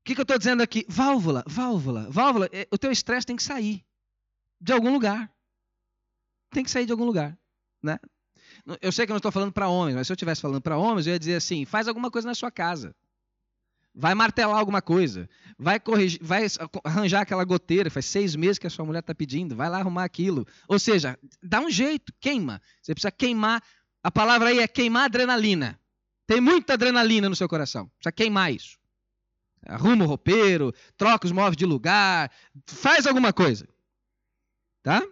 O 0.00 0.04
que, 0.04 0.14
que 0.14 0.20
eu 0.20 0.24
estou 0.24 0.38
dizendo 0.38 0.62
aqui? 0.62 0.84
Válvula, 0.88 1.44
válvula, 1.46 2.08
válvula. 2.10 2.48
É, 2.52 2.68
o 2.70 2.78
teu 2.78 2.92
estresse 2.92 3.26
tem 3.26 3.36
que 3.36 3.42
sair 3.42 3.84
de 4.60 4.72
algum 4.72 4.92
lugar 4.92 5.32
tem 6.52 6.62
que 6.62 6.70
sair 6.70 6.86
de 6.86 6.92
algum 6.92 7.04
lugar, 7.04 7.36
né? 7.82 7.98
Eu 8.80 8.92
sei 8.92 9.06
que 9.06 9.12
eu 9.12 9.14
não 9.14 9.18
estou 9.18 9.32
falando 9.32 9.52
para 9.52 9.68
homens, 9.68 9.96
mas 9.96 10.06
se 10.06 10.12
eu 10.12 10.14
estivesse 10.14 10.42
falando 10.42 10.60
para 10.60 10.76
homens, 10.76 11.06
eu 11.06 11.14
ia 11.14 11.18
dizer 11.18 11.36
assim: 11.36 11.64
faz 11.64 11.88
alguma 11.88 12.10
coisa 12.10 12.28
na 12.28 12.34
sua 12.34 12.50
casa. 12.50 12.94
Vai 13.94 14.14
martelar 14.14 14.58
alguma 14.58 14.80
coisa. 14.80 15.28
Vai 15.58 15.78
corrigir, 15.78 16.18
vai 16.22 16.46
arranjar 16.84 17.20
aquela 17.22 17.44
goteira. 17.44 17.90
Faz 17.90 18.06
seis 18.06 18.34
meses 18.34 18.58
que 18.58 18.66
a 18.66 18.70
sua 18.70 18.84
mulher 18.84 19.00
está 19.00 19.14
pedindo. 19.14 19.54
Vai 19.54 19.68
lá 19.68 19.78
arrumar 19.78 20.04
aquilo. 20.04 20.46
Ou 20.66 20.78
seja, 20.78 21.18
dá 21.42 21.60
um 21.60 21.70
jeito, 21.70 22.12
queima. 22.18 22.60
Você 22.80 22.94
precisa 22.94 23.10
queimar. 23.10 23.62
A 24.02 24.10
palavra 24.10 24.48
aí 24.48 24.60
é 24.60 24.66
queimar 24.66 25.04
adrenalina. 25.04 25.78
Tem 26.26 26.40
muita 26.40 26.72
adrenalina 26.72 27.28
no 27.28 27.36
seu 27.36 27.48
coração. 27.48 27.88
Precisa 27.98 28.12
queimar 28.12 28.52
isso. 28.52 28.78
Arruma 29.66 30.04
o 30.04 30.08
roupeiro, 30.08 30.72
troca 30.96 31.26
os 31.26 31.32
móveis 31.32 31.56
de 31.56 31.66
lugar, 31.66 32.30
faz 32.66 33.06
alguma 33.06 33.32
coisa. 33.32 33.68
Tá? 34.82 35.02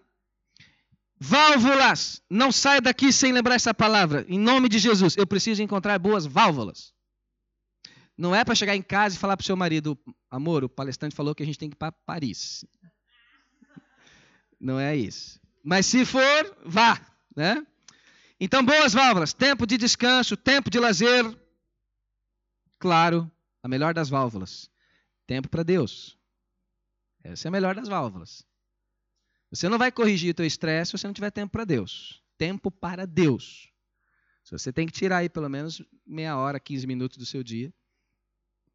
Válvulas. 1.19 2.23
Não 2.29 2.51
saia 2.51 2.81
daqui 2.81 3.13
sem 3.13 3.33
lembrar 3.33 3.55
essa 3.55 3.75
palavra. 3.75 4.25
Em 4.29 4.39
nome 4.39 4.69
de 4.69 4.79
Jesus, 4.79 5.17
eu 5.17 5.27
preciso 5.27 5.63
encontrar 5.63 5.99
boas 5.99 6.27
válvulas. 6.27 6.93
Não 8.21 8.35
é 8.35 8.45
para 8.45 8.55
chegar 8.55 8.77
em 8.77 8.83
casa 8.83 9.17
e 9.17 9.19
falar 9.19 9.35
para 9.35 9.43
o 9.43 9.47
seu 9.47 9.57
marido, 9.57 9.99
amor, 10.31 10.63
o 10.63 10.69
palestrante 10.69 11.17
falou 11.17 11.35
que 11.35 11.43
a 11.43 11.47
gente 11.47 11.59
tem 11.59 11.71
que 11.71 11.75
ir 11.75 11.79
para 11.79 11.91
Paris. 11.91 12.67
Não 14.61 14.79
é 14.79 14.95
isso. 14.95 15.41
Mas 15.65 15.87
se 15.87 16.05
for, 16.05 16.59
vá, 16.63 17.01
né? 17.35 17.67
Então, 18.39 18.63
boas 18.63 18.93
válvulas, 18.93 19.33
tempo 19.33 19.67
de 19.67 19.79
descanso, 19.79 20.37
tempo 20.37 20.69
de 20.69 20.79
lazer. 20.79 21.25
Claro, 22.79 23.31
a 23.63 23.69
melhor 23.69 23.95
das 23.95 24.11
válvulas, 24.11 24.71
tempo 25.27 25.49
para 25.49 25.63
Deus. 25.63 26.19
Essa 27.25 27.49
é 27.49 27.49
a 27.49 27.53
melhor 27.53 27.75
das 27.75 27.89
válvulas. 27.89 28.45
Você 29.51 29.67
não 29.67 29.79
vai 29.79 29.91
corrigir 29.91 30.33
o 30.33 30.35
teu 30.35 30.45
estresse 30.45 30.91
se 30.91 30.99
você 30.99 31.07
não 31.07 31.15
tiver 31.15 31.31
tempo 31.31 31.53
para 31.53 31.65
Deus. 31.65 32.23
Tempo 32.37 32.71
para 32.71 33.07
Deus. 33.07 33.73
Você 34.45 34.71
tem 34.71 34.87
que 34.87 34.93
tirar 34.93 35.19
aí 35.19 35.31
pelo 35.31 35.49
menos 35.49 35.83
meia 36.07 36.37
hora, 36.37 36.61
15 36.61 36.87
minutos 36.87 37.17
do 37.17 37.25
seu 37.25 37.43
dia 37.43 37.73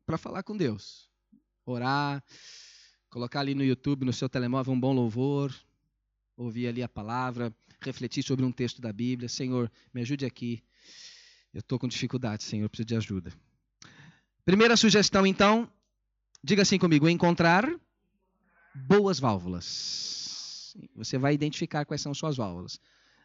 para 0.06 0.18
falar 0.18 0.44
com 0.44 0.56
Deus. 0.56 1.10
Orar, 1.66 2.24
colocar 3.10 3.40
ali 3.40 3.56
no 3.56 3.64
YouTube, 3.64 4.06
no 4.06 4.14
seu 4.14 4.30
telemóvel, 4.30 4.74
um 4.74 4.80
bom 4.80 4.94
louvor, 4.94 5.54
ouvir 6.38 6.68
ali 6.68 6.84
a 6.84 6.90
palavra, 6.90 7.54
refletir 7.82 8.24
sobre 8.24 8.46
um 8.46 8.52
texto 8.52 8.82
da 8.82 8.94
Bíblia. 8.94 9.28
Senhor, 9.28 9.72
me 9.94 10.02
ajude 10.02 10.26
aqui. 10.26 10.64
Eu 11.54 11.60
estou 11.60 11.80
com 11.80 11.88
dificuldade, 11.88 12.44
Senhor, 12.44 12.70
preciso 12.70 12.88
de 12.88 12.96
ajuda. 12.96 13.34
Primeira 14.44 14.78
sugestão, 14.78 15.26
então, 15.26 15.72
diga 16.44 16.62
assim 16.62 16.78
comigo: 16.78 17.10
encontrar 17.10 17.68
boas 18.76 19.20
válvulas. 19.20 20.76
Você 20.96 21.18
vai 21.18 21.34
identificar 21.34 21.86
quais 21.86 22.02
são 22.02 22.14
suas 22.14 22.38
válvulas. 22.38 22.80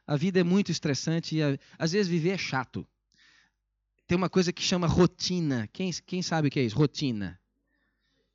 A 0.07 0.17
vida 0.17 0.41
é 0.41 0.45
muito 0.45 0.71
estressante 0.71 1.37
e 1.37 1.41
às 1.79 1.93
vezes 1.93 2.09
viver 2.09 2.31
é 2.31 2.39
chato. 2.39 2.87
Tem 4.11 4.17
uma 4.17 4.29
coisa 4.29 4.53
que 4.53 4.61
chama 4.61 4.89
rotina. 4.89 5.69
Quem, 5.73 5.93
quem 6.05 6.21
sabe 6.21 6.49
o 6.49 6.51
que 6.51 6.59
é 6.59 6.65
isso? 6.65 6.77
Rotina. 6.77 7.41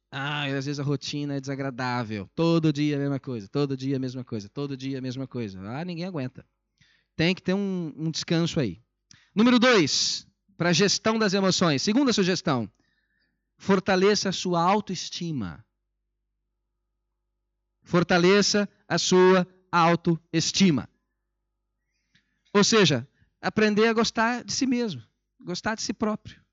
Ah, 0.09 0.45
às 0.45 0.65
vezes 0.65 0.79
a 0.79 0.83
rotina 0.83 1.35
é 1.35 1.41
desagradável. 1.41 2.29
Todo 2.33 2.71
dia 2.71 2.95
a 2.95 2.99
mesma 2.99 3.19
coisa, 3.19 3.49
todo 3.49 3.75
dia 3.75 3.97
a 3.97 3.99
mesma 3.99 4.23
coisa, 4.23 4.47
todo 4.47 4.77
dia 4.77 4.99
a 4.99 5.01
mesma 5.01 5.27
coisa. 5.27 5.59
Ah, 5.59 5.83
ninguém 5.83 6.05
aguenta. 6.05 6.47
Tem 7.13 7.35
que 7.35 7.41
ter 7.41 7.53
um, 7.53 7.93
um 7.97 8.09
descanso 8.09 8.57
aí. 8.57 8.81
Número 9.35 9.59
dois, 9.59 10.25
para 10.55 10.71
gestão 10.71 11.19
das 11.19 11.33
emoções. 11.33 11.81
Segunda 11.81 12.13
sugestão: 12.13 12.71
fortaleça 13.57 14.29
a 14.29 14.31
sua 14.31 14.61
autoestima. 14.61 15.61
Fortaleça 17.83 18.69
a 18.87 18.97
sua 18.97 19.45
autoestima. 19.69 20.87
Ou 22.53 22.63
seja, 22.63 23.05
aprender 23.41 23.89
a 23.89 23.93
gostar 23.93 24.41
de 24.41 24.53
si 24.53 24.65
mesmo, 24.65 25.03
gostar 25.45 25.75
de 25.75 25.81
si 25.81 25.93
próprio. 25.93 26.43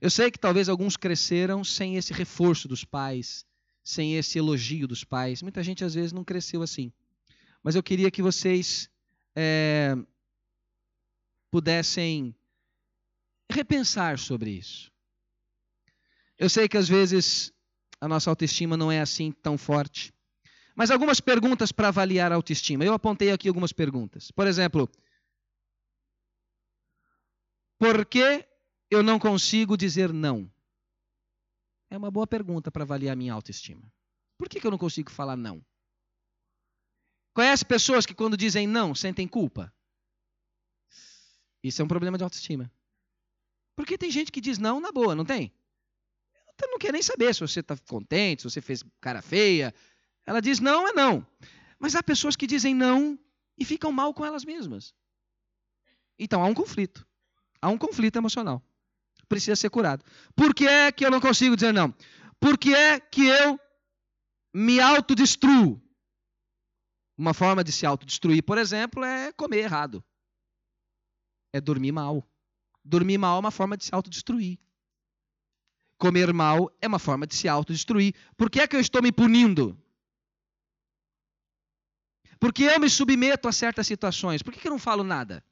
Eu 0.00 0.10
sei 0.10 0.30
que 0.30 0.38
talvez 0.38 0.68
alguns 0.68 0.96
cresceram 0.96 1.64
sem 1.64 1.96
esse 1.96 2.12
reforço 2.12 2.68
dos 2.68 2.84
pais, 2.84 3.46
sem 3.82 4.16
esse 4.16 4.38
elogio 4.38 4.86
dos 4.86 5.04
pais. 5.04 5.42
Muita 5.42 5.62
gente 5.62 5.84
às 5.84 5.94
vezes 5.94 6.12
não 6.12 6.24
cresceu 6.24 6.62
assim. 6.62 6.92
Mas 7.62 7.74
eu 7.74 7.82
queria 7.82 8.10
que 8.10 8.20
vocês 8.20 8.90
é, 9.34 9.96
pudessem 11.50 12.34
repensar 13.50 14.18
sobre 14.18 14.50
isso. 14.50 14.90
Eu 16.38 16.48
sei 16.48 16.68
que 16.68 16.76
às 16.76 16.88
vezes 16.88 17.52
a 18.00 18.08
nossa 18.08 18.28
autoestima 18.28 18.76
não 18.76 18.90
é 18.90 19.00
assim 19.00 19.30
tão 19.30 19.56
forte. 19.56 20.12
Mas 20.74 20.90
algumas 20.90 21.20
perguntas 21.20 21.70
para 21.70 21.88
avaliar 21.88 22.32
a 22.32 22.34
autoestima. 22.34 22.84
Eu 22.84 22.94
apontei 22.94 23.30
aqui 23.30 23.46
algumas 23.46 23.72
perguntas. 23.72 24.30
Por 24.30 24.46
exemplo, 24.46 24.90
por 27.82 28.06
que 28.06 28.46
eu 28.88 29.02
não 29.02 29.18
consigo 29.18 29.76
dizer 29.76 30.12
não? 30.12 30.48
É 31.90 31.98
uma 31.98 32.12
boa 32.12 32.28
pergunta 32.28 32.70
para 32.70 32.84
avaliar 32.84 33.14
a 33.14 33.16
minha 33.16 33.32
autoestima. 33.32 33.92
Por 34.38 34.48
que, 34.48 34.60
que 34.60 34.66
eu 34.68 34.70
não 34.70 34.78
consigo 34.78 35.10
falar 35.10 35.36
não? 35.36 35.66
Conhece 37.34 37.64
pessoas 37.64 38.06
que, 38.06 38.14
quando 38.14 38.36
dizem 38.36 38.68
não, 38.68 38.94
sentem 38.94 39.26
culpa? 39.26 39.74
Isso 41.60 41.82
é 41.82 41.84
um 41.84 41.88
problema 41.88 42.16
de 42.16 42.22
autoestima. 42.22 42.70
Porque 43.74 43.98
tem 43.98 44.12
gente 44.12 44.30
que 44.30 44.40
diz 44.40 44.58
não 44.58 44.78
na 44.78 44.92
boa, 44.92 45.16
não 45.16 45.24
tem? 45.24 45.52
Ela 46.56 46.70
não 46.70 46.78
quer 46.78 46.92
nem 46.92 47.02
saber 47.02 47.34
se 47.34 47.40
você 47.40 47.58
está 47.58 47.76
contente, 47.76 48.42
se 48.42 48.50
você 48.50 48.60
fez 48.60 48.84
cara 49.00 49.20
feia. 49.20 49.74
Ela 50.24 50.40
diz 50.40 50.60
não, 50.60 50.86
é 50.86 50.92
não. 50.92 51.26
Mas 51.80 51.96
há 51.96 52.02
pessoas 52.02 52.36
que 52.36 52.46
dizem 52.46 52.76
não 52.76 53.18
e 53.58 53.64
ficam 53.64 53.90
mal 53.90 54.14
com 54.14 54.24
elas 54.24 54.44
mesmas. 54.44 54.94
Então 56.16 56.44
há 56.44 56.46
um 56.46 56.54
conflito. 56.54 57.04
Há 57.62 57.68
um 57.68 57.78
conflito 57.78 58.16
emocional. 58.16 58.60
Precisa 59.28 59.54
ser 59.54 59.70
curado. 59.70 60.04
Por 60.34 60.52
que 60.52 60.66
é 60.66 60.90
que 60.90 61.06
eu 61.06 61.10
não 61.10 61.20
consigo 61.20 61.54
dizer 61.54 61.72
não? 61.72 61.94
Por 62.40 62.58
que 62.58 62.74
é 62.74 62.98
que 62.98 63.28
eu 63.28 63.58
me 64.52 64.80
autodestruo? 64.80 65.80
Uma 67.16 67.32
forma 67.32 67.62
de 67.62 67.70
se 67.70 67.86
autodestruir, 67.86 68.42
por 68.42 68.58
exemplo, 68.58 69.04
é 69.04 69.32
comer 69.32 69.58
errado. 69.58 70.04
É 71.52 71.60
dormir 71.60 71.92
mal. 71.92 72.28
Dormir 72.84 73.16
mal 73.16 73.36
é 73.36 73.40
uma 73.40 73.52
forma 73.52 73.76
de 73.76 73.84
se 73.84 73.94
autodestruir. 73.94 74.58
Comer 75.96 76.32
mal 76.32 76.68
é 76.80 76.88
uma 76.88 76.98
forma 76.98 77.28
de 77.28 77.36
se 77.36 77.48
autodestruir. 77.48 78.12
Por 78.36 78.50
que 78.50 78.60
é 78.60 78.66
que 78.66 78.74
eu 78.74 78.80
estou 78.80 79.00
me 79.00 79.12
punindo? 79.12 79.80
Por 82.40 82.52
que 82.52 82.64
eu 82.64 82.80
me 82.80 82.90
submeto 82.90 83.46
a 83.46 83.52
certas 83.52 83.86
situações? 83.86 84.42
Por 84.42 84.52
que, 84.52 84.58
que 84.58 84.66
eu 84.66 84.72
não 84.72 84.80
falo 84.80 85.04
nada? 85.04 85.44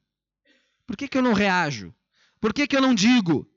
Por 0.85 0.97
que, 0.97 1.07
que 1.07 1.17
eu 1.17 1.21
não 1.21 1.31
reajo? 1.31 1.95
Por 2.41 2.53
que, 2.53 2.67
que 2.67 2.75
eu 2.75 2.81
não 2.81 2.95
digo? 2.95 3.47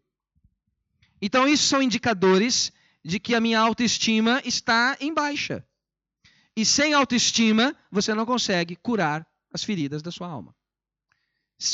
Então, 1.21 1.49
isso 1.49 1.65
são 1.65 1.83
indicadores 1.83 2.71
de 3.03 3.19
que 3.19 3.35
a 3.35 3.41
minha 3.41 3.59
autoestima 3.59 4.43
está 4.45 4.97
em 5.01 5.13
baixa. 5.13 5.67
E 6.55 6.65
sem 6.67 6.93
autoestima, 6.93 7.75
você 7.91 8.15
não 8.15 8.27
consegue 8.27 8.77
curar 8.77 9.27
as 9.51 9.65
feridas 9.65 10.03
da 10.03 10.13
sua 10.13 10.29
alma. 10.29 10.55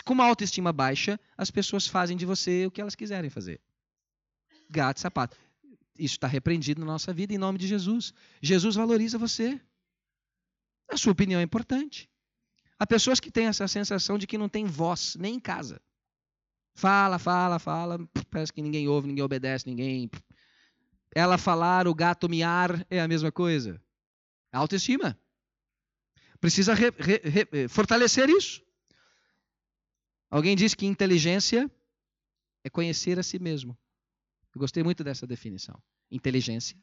Com 0.05 0.15
uma 0.15 0.25
autoestima 0.25 0.73
baixa, 0.73 1.19
as 1.37 1.51
pessoas 1.51 1.87
fazem 1.87 2.17
de 2.17 2.25
você 2.25 2.67
o 2.67 2.71
que 2.71 2.81
elas 2.81 2.95
quiserem 2.95 3.29
fazer. 3.29 3.61
Gato 4.69 5.01
sapato. 5.01 5.37
Isso 5.99 6.15
está 6.15 6.29
repreendido 6.29 6.81
na 6.81 6.87
nossa 6.87 7.13
vida 7.13 7.35
em 7.35 7.39
nome 7.39 7.59
de 7.59 7.67
Jesus. 7.67 8.15
Jesus 8.41 8.77
valoriza 8.77 9.19
você. 9.19 9.61
A 10.89 10.97
sua 10.97 11.13
opinião 11.13 11.41
é 11.41 11.43
importante. 11.43 12.09
Há 12.79 12.87
pessoas 12.87 13.19
que 13.19 13.31
têm 13.31 13.47
essa 13.47 13.67
sensação 13.67 14.17
de 14.17 14.27
que 14.27 14.39
não 14.39 14.49
tem 14.49 14.65
voz, 14.65 15.17
nem 15.17 15.35
em 15.35 15.41
casa. 15.41 15.83
Fala, 16.75 17.19
fala, 17.19 17.59
fala, 17.59 17.99
parece 18.31 18.53
que 18.53 18.63
ninguém 18.63 18.89
ouve, 18.89 19.07
ninguém 19.07 19.25
obedece, 19.25 19.69
ninguém. 19.69 20.11
Ela 21.15 21.37
falar, 21.37 21.87
o 21.89 21.95
gato 21.95 22.29
miar 22.29 22.87
é 22.89 23.01
a 23.01 23.09
mesma 23.09 23.31
coisa. 23.31 23.83
Autoestima. 24.53 25.19
Precisa 26.41 26.73
re, 26.75 26.91
re, 26.99 27.21
re, 27.25 27.69
fortalecer 27.69 28.29
isso. 28.31 28.63
Alguém 30.31 30.57
disse 30.57 30.77
que 30.77 30.87
inteligência 30.87 31.71
é 32.65 32.71
conhecer 32.71 33.19
a 33.19 33.23
si 33.23 33.39
mesmo. 33.39 33.77
Eu 34.55 34.59
gostei 34.59 34.83
muito 34.83 35.05
dessa 35.05 35.27
definição. 35.27 35.81
Inteligência 36.11 36.77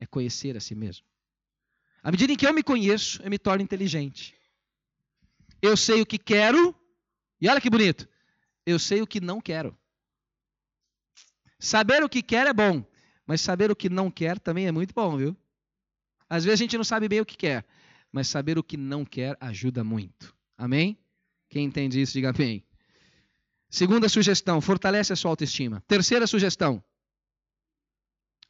é 0.00 0.06
conhecer 0.06 0.56
a 0.56 0.60
si 0.60 0.74
mesmo. 0.74 1.06
À 2.02 2.10
medida 2.10 2.32
em 2.32 2.36
que 2.36 2.46
eu 2.46 2.52
me 2.52 2.62
conheço, 2.62 3.22
eu 3.22 3.30
me 3.30 3.38
torno 3.38 3.62
inteligente. 3.62 4.34
Eu 5.60 5.76
sei 5.76 6.00
o 6.00 6.06
que 6.06 6.18
quero, 6.18 6.74
e 7.40 7.48
olha 7.48 7.60
que 7.60 7.70
bonito, 7.70 8.08
eu 8.66 8.78
sei 8.78 9.02
o 9.02 9.06
que 9.06 9.20
não 9.20 9.40
quero. 9.40 9.76
Saber 11.58 12.02
o 12.02 12.08
que 12.08 12.22
quer 12.22 12.46
é 12.46 12.52
bom, 12.52 12.84
mas 13.26 13.40
saber 13.40 13.70
o 13.70 13.76
que 13.76 13.88
não 13.88 14.10
quer 14.10 14.38
também 14.38 14.66
é 14.66 14.72
muito 14.72 14.94
bom, 14.94 15.16
viu? 15.16 15.36
Às 16.28 16.44
vezes 16.44 16.60
a 16.60 16.62
gente 16.62 16.76
não 16.76 16.84
sabe 16.84 17.08
bem 17.08 17.20
o 17.20 17.26
que 17.26 17.36
quer, 17.36 17.64
mas 18.10 18.28
saber 18.28 18.58
o 18.58 18.62
que 18.62 18.76
não 18.76 19.04
quer 19.04 19.36
ajuda 19.40 19.84
muito. 19.84 20.34
Amém? 20.56 20.98
Quem 21.48 21.64
entende 21.64 22.00
isso, 22.00 22.12
diga 22.12 22.32
bem. 22.32 22.64
Segunda 23.68 24.08
sugestão, 24.08 24.60
fortalece 24.60 25.12
a 25.12 25.16
sua 25.16 25.30
autoestima. 25.30 25.82
Terceira 25.86 26.26
sugestão. 26.26 26.82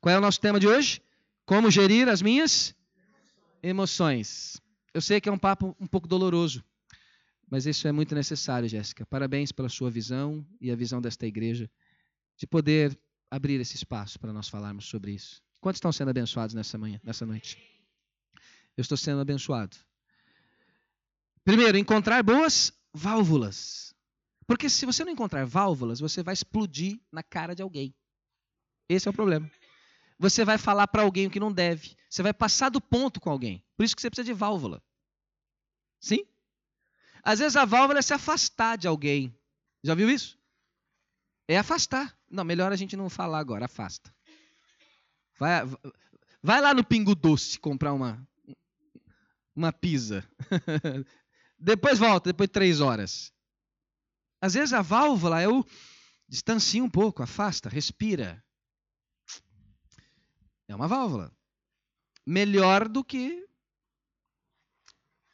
Qual 0.00 0.14
é 0.14 0.18
o 0.18 0.20
nosso 0.20 0.40
tema 0.40 0.60
de 0.60 0.68
hoje? 0.68 1.00
Como 1.46 1.70
gerir 1.70 2.08
as 2.08 2.20
minhas 2.20 2.74
emoções. 3.62 4.60
Eu 4.92 5.00
sei 5.00 5.20
que 5.20 5.28
é 5.28 5.32
um 5.32 5.38
papo 5.38 5.74
um 5.80 5.86
pouco 5.86 6.06
doloroso, 6.06 6.62
mas 7.54 7.66
isso 7.66 7.86
é 7.86 7.92
muito 7.92 8.16
necessário, 8.16 8.68
Jéssica. 8.68 9.06
Parabéns 9.06 9.52
pela 9.52 9.68
sua 9.68 9.88
visão 9.88 10.44
e 10.60 10.72
a 10.72 10.74
visão 10.74 11.00
desta 11.00 11.24
igreja 11.24 11.70
de 12.36 12.48
poder 12.48 12.98
abrir 13.30 13.60
esse 13.60 13.76
espaço 13.76 14.18
para 14.18 14.32
nós 14.32 14.48
falarmos 14.48 14.86
sobre 14.86 15.12
isso. 15.12 15.40
Quantos 15.60 15.76
estão 15.76 15.92
sendo 15.92 16.08
abençoados 16.08 16.52
nessa 16.52 16.76
manhã, 16.76 17.00
nessa 17.04 17.24
noite? 17.24 17.56
Eu 18.76 18.82
estou 18.82 18.98
sendo 18.98 19.20
abençoado. 19.20 19.76
Primeiro, 21.44 21.78
encontrar 21.78 22.24
boas 22.24 22.72
válvulas. 22.92 23.94
Porque 24.48 24.68
se 24.68 24.84
você 24.84 25.04
não 25.04 25.12
encontrar 25.12 25.46
válvulas, 25.46 26.00
você 26.00 26.24
vai 26.24 26.34
explodir 26.34 26.98
na 27.12 27.22
cara 27.22 27.54
de 27.54 27.62
alguém. 27.62 27.94
Esse 28.88 29.06
é 29.06 29.12
o 29.12 29.14
problema. 29.14 29.48
Você 30.18 30.44
vai 30.44 30.58
falar 30.58 30.88
para 30.88 31.04
alguém 31.04 31.28
o 31.28 31.30
que 31.30 31.38
não 31.38 31.52
deve. 31.52 31.94
Você 32.10 32.20
vai 32.20 32.34
passar 32.34 32.68
do 32.68 32.80
ponto 32.80 33.20
com 33.20 33.30
alguém. 33.30 33.64
Por 33.76 33.84
isso 33.84 33.94
que 33.94 34.02
você 34.02 34.10
precisa 34.10 34.26
de 34.26 34.34
válvula. 34.34 34.82
Sim? 36.00 36.26
Às 37.24 37.38
vezes 37.38 37.56
a 37.56 37.64
válvula 37.64 37.98
é 37.98 38.02
se 38.02 38.12
afastar 38.12 38.76
de 38.76 38.86
alguém. 38.86 39.34
Já 39.82 39.94
viu 39.94 40.10
isso? 40.10 40.38
É 41.48 41.56
afastar. 41.56 42.16
Não, 42.30 42.44
melhor 42.44 42.70
a 42.70 42.76
gente 42.76 42.96
não 42.96 43.08
falar 43.08 43.38
agora, 43.38 43.64
afasta. 43.64 44.14
Vai, 45.38 45.62
vai 46.42 46.60
lá 46.60 46.74
no 46.74 46.84
Pingo 46.84 47.14
Doce 47.14 47.58
comprar 47.58 47.94
uma, 47.94 48.26
uma 49.56 49.72
pizza. 49.72 50.28
depois 51.58 51.98
volta, 51.98 52.30
depois 52.30 52.48
de 52.48 52.52
três 52.52 52.80
horas. 52.80 53.32
Às 54.40 54.52
vezes 54.52 54.74
a 54.74 54.82
válvula 54.82 55.40
é 55.40 55.48
o 55.48 55.64
distancia 56.28 56.84
um 56.84 56.90
pouco, 56.90 57.22
afasta, 57.22 57.68
respira. 57.68 58.44
É 60.68 60.74
uma 60.74 60.88
válvula. 60.88 61.32
Melhor 62.26 62.88
do 62.88 63.02
que 63.02 63.46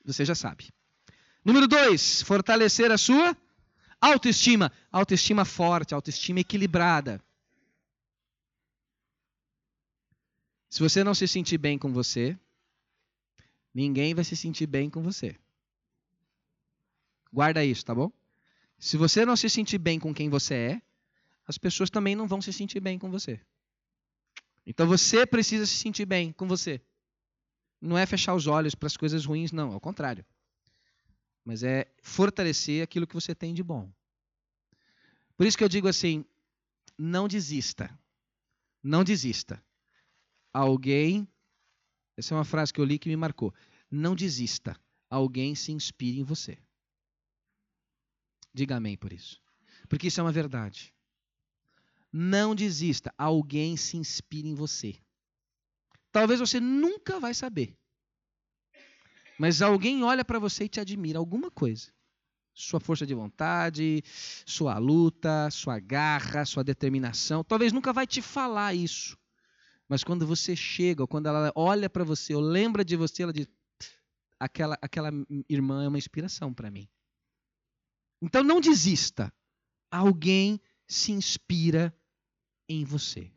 você 0.04 0.24
já 0.24 0.34
sabe. 0.34 0.72
Número 1.44 1.66
dois, 1.66 2.22
fortalecer 2.22 2.90
a 2.90 2.98
sua 2.98 3.36
autoestima. 4.00 4.72
Autoestima 4.92 5.44
forte, 5.44 5.94
autoestima 5.94 6.40
equilibrada. 6.40 7.22
Se 10.68 10.80
você 10.80 11.02
não 11.02 11.14
se 11.14 11.26
sentir 11.26 11.58
bem 11.58 11.78
com 11.78 11.92
você, 11.92 12.38
ninguém 13.74 14.14
vai 14.14 14.24
se 14.24 14.36
sentir 14.36 14.66
bem 14.66 14.88
com 14.88 15.02
você. 15.02 15.36
Guarda 17.32 17.64
isso, 17.64 17.84
tá 17.84 17.94
bom? 17.94 18.10
Se 18.78 18.96
você 18.96 19.24
não 19.24 19.36
se 19.36 19.48
sentir 19.50 19.78
bem 19.78 19.98
com 19.98 20.14
quem 20.14 20.28
você 20.28 20.54
é, 20.54 20.82
as 21.46 21.58
pessoas 21.58 21.90
também 21.90 22.14
não 22.14 22.28
vão 22.28 22.40
se 22.40 22.52
sentir 22.52 22.80
bem 22.80 22.98
com 22.98 23.10
você. 23.10 23.40
Então 24.64 24.86
você 24.86 25.26
precisa 25.26 25.66
se 25.66 25.74
sentir 25.74 26.06
bem 26.06 26.32
com 26.32 26.46
você. 26.46 26.80
Não 27.80 27.98
é 27.98 28.06
fechar 28.06 28.34
os 28.34 28.46
olhos 28.46 28.74
para 28.74 28.86
as 28.86 28.96
coisas 28.96 29.24
ruins, 29.24 29.50
não, 29.50 29.72
ao 29.72 29.80
contrário. 29.80 30.24
Mas 31.44 31.62
é 31.62 31.90
fortalecer 32.02 32.82
aquilo 32.82 33.06
que 33.06 33.14
você 33.14 33.34
tem 33.34 33.54
de 33.54 33.62
bom. 33.62 33.90
Por 35.36 35.46
isso 35.46 35.56
que 35.56 35.64
eu 35.64 35.68
digo 35.68 35.88
assim: 35.88 36.24
não 36.98 37.26
desista. 37.26 37.90
Não 38.82 39.04
desista 39.04 39.62
alguém. 40.52 41.28
Essa 42.16 42.34
é 42.34 42.36
uma 42.36 42.44
frase 42.44 42.72
que 42.72 42.80
eu 42.80 42.84
li 42.84 42.98
que 42.98 43.08
me 43.08 43.16
marcou. 43.16 43.54
Não 43.90 44.14
desista. 44.14 44.78
Alguém 45.08 45.54
se 45.54 45.72
inspire 45.72 46.20
em 46.20 46.24
você. 46.24 46.58
Diga 48.52 48.76
amém 48.76 48.96
por 48.96 49.12
isso. 49.12 49.40
Porque 49.88 50.08
isso 50.08 50.20
é 50.20 50.22
uma 50.22 50.32
verdade. 50.32 50.94
Não 52.12 52.54
desista. 52.54 53.12
Alguém 53.16 53.76
se 53.76 53.96
inspire 53.96 54.48
em 54.48 54.54
você. 54.54 54.96
Talvez 56.12 56.40
você 56.40 56.60
nunca 56.60 57.18
vai 57.18 57.34
saber. 57.34 57.76
Mas 59.40 59.62
alguém 59.62 60.04
olha 60.04 60.22
para 60.22 60.38
você 60.38 60.64
e 60.64 60.68
te 60.68 60.80
admira 60.80 61.18
alguma 61.18 61.50
coisa. 61.50 61.90
Sua 62.52 62.78
força 62.78 63.06
de 63.06 63.14
vontade, 63.14 64.02
sua 64.44 64.76
luta, 64.76 65.48
sua 65.50 65.78
garra, 65.78 66.44
sua 66.44 66.62
determinação. 66.62 67.42
Talvez 67.42 67.72
nunca 67.72 67.90
vai 67.90 68.06
te 68.06 68.20
falar 68.20 68.74
isso. 68.74 69.16
Mas 69.88 70.04
quando 70.04 70.26
você 70.26 70.54
chega, 70.54 71.02
ou 71.02 71.08
quando 71.08 71.24
ela 71.24 71.50
olha 71.54 71.88
para 71.88 72.04
você, 72.04 72.34
ou 72.34 72.42
lembra 72.42 72.84
de 72.84 72.96
você, 72.96 73.22
ela 73.22 73.32
diz: 73.32 73.48
aquela, 74.38 74.76
aquela 74.82 75.10
irmã 75.48 75.84
é 75.84 75.88
uma 75.88 75.96
inspiração 75.96 76.52
para 76.52 76.70
mim. 76.70 76.86
Então 78.20 78.44
não 78.44 78.60
desista. 78.60 79.32
Alguém 79.90 80.60
se 80.86 81.12
inspira 81.12 81.96
em 82.68 82.84
você. 82.84 83.32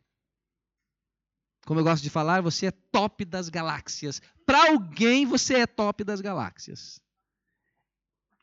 Como 1.66 1.80
eu 1.80 1.84
gosto 1.84 2.02
de 2.02 2.10
falar, 2.10 2.42
você 2.42 2.66
é 2.66 2.70
top 2.70 3.24
das 3.24 3.48
galáxias. 3.48 4.20
Para 4.44 4.70
alguém, 4.70 5.24
você 5.24 5.54
é 5.54 5.66
top 5.66 6.04
das 6.04 6.20
galáxias. 6.20 7.00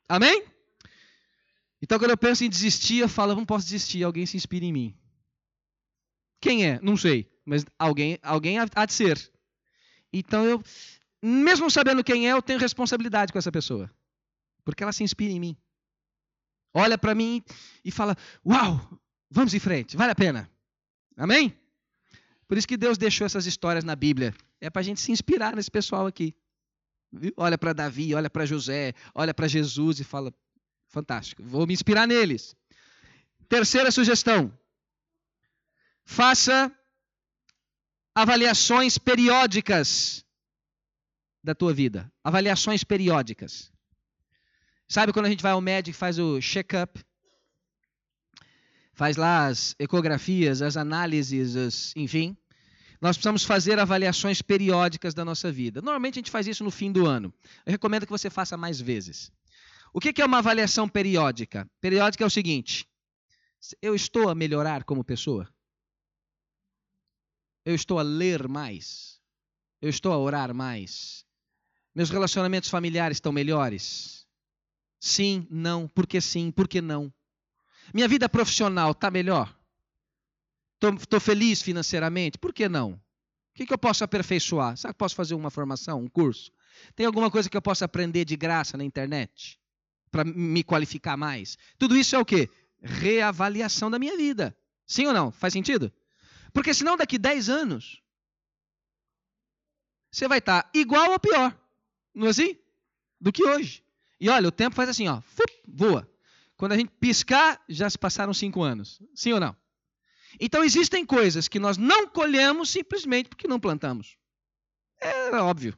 Amém? 0.09 0.43
Então, 1.81 1.97
quando 1.97 2.11
eu 2.11 2.17
penso 2.17 2.43
em 2.43 2.49
desistir, 2.49 2.99
eu 2.99 3.09
falo: 3.09 3.35
não 3.35 3.45
posso 3.45 3.65
desistir, 3.65 4.03
alguém 4.03 4.25
se 4.25 4.37
inspira 4.37 4.65
em 4.65 4.73
mim. 4.73 4.97
Quem 6.39 6.65
é? 6.65 6.79
Não 6.81 6.97
sei, 6.97 7.31
mas 7.45 7.63
alguém, 7.77 8.17
alguém 8.23 8.57
há 8.57 8.85
de 8.85 8.93
ser. 8.93 9.31
Então 10.11 10.43
eu, 10.43 10.63
mesmo 11.21 11.69
sabendo 11.69 12.03
quem 12.03 12.27
é, 12.27 12.33
eu 12.33 12.41
tenho 12.41 12.59
responsabilidade 12.59 13.31
com 13.31 13.37
essa 13.37 13.51
pessoa, 13.51 13.89
porque 14.65 14.81
ela 14.81 14.91
se 14.91 15.03
inspira 15.03 15.31
em 15.31 15.39
mim. 15.39 15.57
Olha 16.73 16.97
para 16.97 17.13
mim 17.13 17.43
e 17.85 17.91
fala: 17.91 18.17
Uau, 18.45 18.99
vamos 19.29 19.53
em 19.53 19.59
frente, 19.59 19.95
vale 19.95 20.11
a 20.11 20.15
pena. 20.15 20.51
Amém? 21.15 21.55
Por 22.51 22.57
isso 22.57 22.67
que 22.67 22.75
Deus 22.75 22.97
deixou 22.97 23.25
essas 23.25 23.45
histórias 23.45 23.85
na 23.85 23.95
Bíblia. 23.95 24.35
É 24.59 24.69
para 24.69 24.81
a 24.81 24.83
gente 24.83 24.99
se 24.99 25.09
inspirar 25.09 25.55
nesse 25.55 25.71
pessoal 25.71 26.05
aqui. 26.05 26.35
Olha 27.37 27.57
para 27.57 27.71
Davi, 27.71 28.13
olha 28.13 28.29
para 28.29 28.45
José, 28.45 28.93
olha 29.15 29.33
para 29.33 29.47
Jesus 29.47 30.01
e 30.01 30.03
fala: 30.03 30.33
fantástico, 30.89 31.41
vou 31.41 31.65
me 31.65 31.73
inspirar 31.73 32.05
neles. 32.05 32.53
Terceira 33.47 33.89
sugestão: 33.89 34.51
faça 36.03 36.69
avaliações 38.13 38.97
periódicas 38.97 40.25
da 41.41 41.55
tua 41.55 41.73
vida. 41.73 42.11
Avaliações 42.21 42.83
periódicas. 42.83 43.71
Sabe 44.89 45.13
quando 45.13 45.27
a 45.27 45.29
gente 45.29 45.41
vai 45.41 45.53
ao 45.53 45.61
médico 45.61 45.95
e 45.95 45.97
faz 45.97 46.19
o 46.19 46.41
check-up? 46.41 47.01
Faz 48.91 49.15
lá 49.15 49.47
as 49.47 49.73
ecografias, 49.79 50.61
as 50.61 50.75
análises, 50.75 51.55
as, 51.55 51.95
enfim. 51.95 52.35
Nós 53.01 53.17
precisamos 53.17 53.43
fazer 53.43 53.79
avaliações 53.79 54.43
periódicas 54.43 55.15
da 55.15 55.25
nossa 55.25 55.51
vida. 55.51 55.81
Normalmente 55.81 56.15
a 56.15 56.19
gente 56.19 56.29
faz 56.29 56.45
isso 56.45 56.63
no 56.63 56.69
fim 56.69 56.91
do 56.91 57.07
ano. 57.07 57.33
Eu 57.65 57.71
recomendo 57.71 58.05
que 58.05 58.11
você 58.11 58.29
faça 58.29 58.55
mais 58.55 58.79
vezes. 58.79 59.31
O 59.91 59.99
que 59.99 60.21
é 60.21 60.25
uma 60.25 60.37
avaliação 60.37 60.87
periódica? 60.87 61.67
Periódica 61.81 62.23
é 62.23 62.27
o 62.27 62.29
seguinte: 62.29 62.87
eu 63.81 63.95
estou 63.95 64.29
a 64.29 64.35
melhorar 64.35 64.83
como 64.83 65.03
pessoa? 65.03 65.51
Eu 67.65 67.73
estou 67.73 67.97
a 67.97 68.03
ler 68.03 68.47
mais? 68.47 69.19
Eu 69.81 69.89
estou 69.89 70.13
a 70.13 70.17
orar 70.17 70.53
mais? 70.53 71.25
Meus 71.93 72.09
relacionamentos 72.09 72.69
familiares 72.69 73.17
estão 73.17 73.31
melhores? 73.31 74.27
Sim, 74.99 75.47
não, 75.49 75.87
por 75.87 76.05
que 76.05 76.21
sim, 76.21 76.51
por 76.51 76.67
que 76.67 76.79
não? 76.79 77.11
Minha 77.93 78.07
vida 78.07 78.29
profissional 78.29 78.91
está 78.91 79.09
melhor? 79.09 79.53
Estou 80.81 81.19
feliz 81.19 81.61
financeiramente? 81.61 82.37
Por 82.37 82.53
que 82.53 82.67
não? 82.67 82.93
O 82.93 82.99
que, 83.53 83.65
que 83.65 83.73
eu 83.73 83.77
posso 83.77 84.03
aperfeiçoar? 84.03 84.77
Será 84.77 84.93
que 84.93 84.97
posso 84.97 85.15
fazer 85.15 85.35
uma 85.35 85.51
formação, 85.51 86.01
um 86.01 86.07
curso? 86.07 86.51
Tem 86.95 87.05
alguma 87.05 87.29
coisa 87.29 87.49
que 87.49 87.55
eu 87.55 87.61
possa 87.61 87.85
aprender 87.85 88.25
de 88.25 88.35
graça 88.35 88.77
na 88.77 88.83
internet? 88.83 89.59
Para 90.09 90.23
me 90.23 90.63
qualificar 90.63 91.15
mais? 91.17 91.57
Tudo 91.77 91.95
isso 91.95 92.15
é 92.15 92.19
o 92.19 92.25
quê? 92.25 92.49
Reavaliação 92.81 93.91
da 93.91 93.99
minha 93.99 94.17
vida. 94.17 94.57
Sim 94.87 95.07
ou 95.07 95.13
não? 95.13 95.31
Faz 95.31 95.53
sentido? 95.53 95.91
Porque 96.53 96.73
senão 96.73 96.97
daqui 96.97 97.17
10 97.17 97.49
anos 97.49 98.01
você 100.11 100.27
vai 100.27 100.39
estar 100.39 100.63
tá 100.63 100.69
igual 100.73 101.11
ou 101.11 101.19
pior. 101.19 101.57
Não 102.13 102.27
é 102.27 102.29
assim? 102.31 102.57
Do 103.19 103.31
que 103.31 103.43
hoje. 103.43 103.83
E 104.19 104.29
olha, 104.29 104.47
o 104.47 104.51
tempo 104.51 104.75
faz 104.75 104.89
assim, 104.89 105.07
ó, 105.07 105.21
voa. 105.67 106.09
Quando 106.57 106.73
a 106.73 106.77
gente 106.77 106.91
piscar, 106.99 107.63
já 107.67 107.89
se 107.89 107.97
passaram 107.97 108.33
cinco 108.33 108.61
anos. 108.61 109.01
Sim 109.15 109.33
ou 109.33 109.39
não? 109.39 109.55
Então 110.39 110.63
existem 110.63 111.05
coisas 111.05 111.47
que 111.47 111.59
nós 111.59 111.77
não 111.77 112.07
colhemos 112.07 112.69
simplesmente 112.69 113.29
porque 113.29 113.47
não 113.47 113.59
plantamos. 113.59 114.15
É 114.99 115.35
óbvio. 115.37 115.77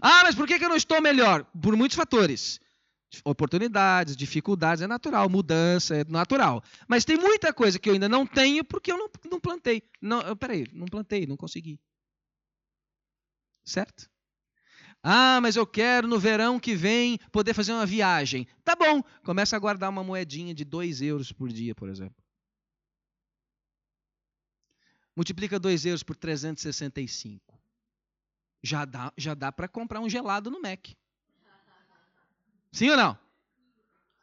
Ah, 0.00 0.22
mas 0.24 0.34
por 0.34 0.46
que 0.46 0.54
eu 0.54 0.68
não 0.68 0.76
estou 0.76 1.00
melhor? 1.00 1.44
Por 1.60 1.76
muitos 1.76 1.96
fatores. 1.96 2.60
Oportunidades, 3.24 4.16
dificuldades, 4.16 4.82
é 4.82 4.86
natural. 4.86 5.28
Mudança, 5.28 5.96
é 5.96 6.04
natural. 6.04 6.62
Mas 6.88 7.04
tem 7.04 7.16
muita 7.16 7.52
coisa 7.52 7.78
que 7.78 7.88
eu 7.88 7.94
ainda 7.94 8.08
não 8.08 8.26
tenho 8.26 8.64
porque 8.64 8.90
eu 8.90 8.96
não, 8.96 9.10
não 9.30 9.40
plantei. 9.40 9.82
Não, 10.00 10.36
peraí, 10.36 10.66
não 10.72 10.86
plantei, 10.86 11.26
não 11.26 11.36
consegui. 11.36 11.78
Certo? 13.64 14.10
Ah, 15.02 15.40
mas 15.40 15.56
eu 15.56 15.66
quero 15.66 16.06
no 16.06 16.18
verão 16.18 16.60
que 16.60 16.76
vem 16.76 17.18
poder 17.32 17.54
fazer 17.54 17.72
uma 17.72 17.84
viagem. 17.84 18.46
Tá 18.64 18.76
bom, 18.76 19.02
começa 19.24 19.56
a 19.56 19.58
guardar 19.58 19.90
uma 19.90 20.04
moedinha 20.04 20.54
de 20.54 20.64
2 20.64 21.02
euros 21.02 21.32
por 21.32 21.48
dia, 21.48 21.74
por 21.74 21.88
exemplo. 21.88 22.21
Multiplica 25.14 25.58
2 25.58 25.86
euros 25.86 26.02
por 26.02 26.16
365. 26.16 27.60
Já 28.62 28.84
dá, 28.84 29.12
já 29.16 29.34
dá 29.34 29.52
para 29.52 29.68
comprar 29.68 30.00
um 30.00 30.08
gelado 30.08 30.50
no 30.50 30.60
Mac. 30.60 30.88
Sim 32.70 32.90
ou 32.90 32.96
não? 32.96 33.18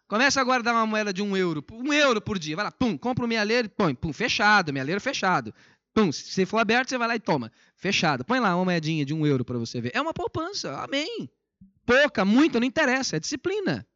Começa 0.08 0.42
a 0.42 0.44
guardar 0.44 0.74
uma 0.74 0.88
moeda 0.88 1.14
de 1.14 1.22
um 1.22 1.38
euro, 1.38 1.64
um 1.72 1.94
euro 1.94 2.20
por 2.20 2.40
dia. 2.40 2.56
Vai 2.56 2.66
lá, 2.66 2.72
pum, 2.72 2.98
compra 2.98 3.24
um 3.24 3.28
mealeiro 3.28 3.68
e 3.68 3.70
põe, 3.70 3.94
pum, 3.94 4.12
fechado, 4.12 4.74
mealeiro 4.74 5.00
fechado. 5.00 5.54
Pum, 5.94 6.12
se 6.12 6.46
for 6.46 6.58
aberto, 6.58 6.90
você 6.90 6.98
vai 6.98 7.08
lá 7.08 7.16
e 7.16 7.20
toma. 7.20 7.52
Fechado. 7.76 8.26
Põe 8.26 8.40
lá 8.40 8.56
uma 8.56 8.66
moedinha 8.66 9.06
de 9.06 9.14
um 9.14 9.26
euro 9.28 9.46
para 9.46 9.60
você 9.60 9.80
ver. 9.80 9.92
É 9.94 10.02
uma 10.02 10.14
poupança, 10.14 10.76
amém. 10.82 11.30
Pouca, 11.86 12.26
muita, 12.26 12.60
não 12.60 12.66
interessa, 12.66 13.18
é 13.18 13.20
disciplina. 13.20 13.88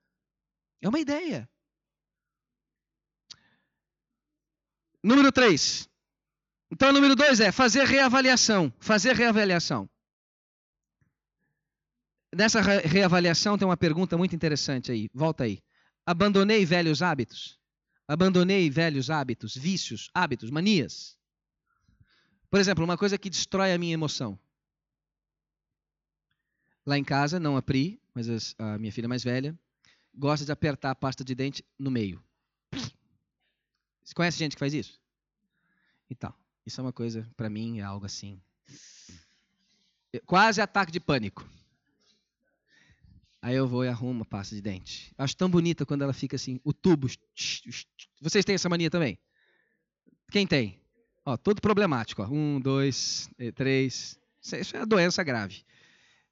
É 0.82 0.90
uma 0.90 1.00
ideia. 1.00 1.50
Número 5.04 5.32
3. 5.32 5.90
Então, 6.74 6.92
número 6.92 7.16
dois 7.16 7.40
é 7.40 7.52
fazer 7.52 7.86
reavaliação. 7.86 8.74
Fazer 8.80 9.16
reavaliação. 9.16 9.88
Nessa 12.36 12.62
reavaliação 12.62 13.60
tem 13.60 13.68
uma 13.68 13.78
pergunta 13.78 14.18
muito 14.18 14.36
interessante 14.36 14.92
aí. 14.92 15.08
Volta 15.14 15.44
aí. 15.44 15.62
Abandonei 16.04 16.66
velhos 16.66 17.04
hábitos? 17.04 17.60
Abandonei 18.08 18.72
velhos 18.72 19.12
hábitos, 19.12 19.56
vícios, 19.56 20.10
hábitos, 20.16 20.50
manias? 20.50 21.16
Por 22.50 22.60
exemplo, 22.60 22.84
uma 22.84 22.98
coisa 22.98 23.20
que 23.20 23.30
destrói 23.30 23.72
a 23.72 23.78
minha 23.78 23.94
emoção. 23.94 24.38
Lá 26.84 26.98
em 26.98 27.04
casa, 27.04 27.40
não 27.40 27.56
a 27.56 27.62
Pri, 27.62 28.02
mas 28.16 28.56
a 28.58 28.80
minha 28.80 28.92
filha 28.92 29.08
mais 29.08 29.24
velha, 29.24 29.56
gosta 30.12 30.44
de 30.44 30.52
apertar 30.52 30.90
a 30.90 30.96
pasta 30.96 31.24
de 31.24 31.36
dente 31.36 31.64
no 31.78 31.92
meio. 31.92 32.22
Você 34.04 34.16
conhece 34.16 34.40
gente 34.40 34.56
que 34.56 34.60
faz 34.60 34.74
isso? 34.74 35.00
Então, 36.10 36.34
isso 36.66 36.80
é 36.80 36.84
uma 36.84 36.94
coisa, 36.94 37.30
para 37.36 37.50
mim, 37.50 37.80
é 37.80 37.84
algo 37.84 38.06
assim. 38.06 38.42
Quase 40.26 40.62
ataque 40.62 40.92
de 40.92 41.00
pânico. 41.00 41.48
Aí 43.42 43.56
eu 43.56 43.68
vou 43.68 43.84
e 43.84 43.90
arrumo 43.90 44.22
a 44.22 44.26
pasta 44.26 44.56
de 44.56 44.62
dente. 44.62 45.14
Acho 45.18 45.36
tão 45.36 45.50
bonita 45.50 45.86
quando 45.86 46.02
ela 46.02 46.14
fica 46.14 46.38
assim, 46.38 46.62
o 46.64 46.72
tubo. 46.72 47.08
Vocês 48.22 48.46
têm 48.46 48.56
essa 48.56 48.70
mania 48.70 48.90
também? 48.90 49.20
Quem 50.32 50.48
tem? 50.48 50.80
Ó, 51.26 51.36
todo 51.36 51.62
problemático. 51.62 52.22
Ó. 52.22 52.28
Um, 52.28 52.60
dois, 52.62 53.30
eh, 53.38 53.52
três. 53.52 54.18
Isso 54.42 54.78
é 54.78 54.80
a 54.80 54.86
doença 54.86 55.22
grave. 55.24 55.66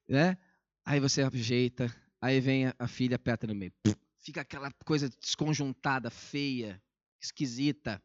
Né? 0.08 0.38
Aí 0.86 1.00
você 1.00 1.22
ajeita, 1.22 1.94
aí 2.22 2.40
vem 2.40 2.72
a 2.80 2.88
filha, 2.88 3.16
aperta 3.16 3.46
no 3.46 3.56
meio. 3.56 3.74
Fica 4.22 4.42
aquela 4.42 4.72
coisa 4.86 5.10
desconjuntada, 5.10 6.10
feia, 6.10 6.82
esquisita. 7.20 8.02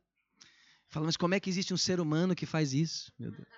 Fala, 0.88 1.06
mas 1.06 1.16
como 1.16 1.34
é 1.34 1.40
que 1.40 1.50
existe 1.50 1.74
um 1.74 1.76
ser 1.76 2.00
humano 2.00 2.34
que 2.34 2.46
faz 2.46 2.72
isso? 2.72 3.12
Meu 3.18 3.30
Deus. 3.30 3.48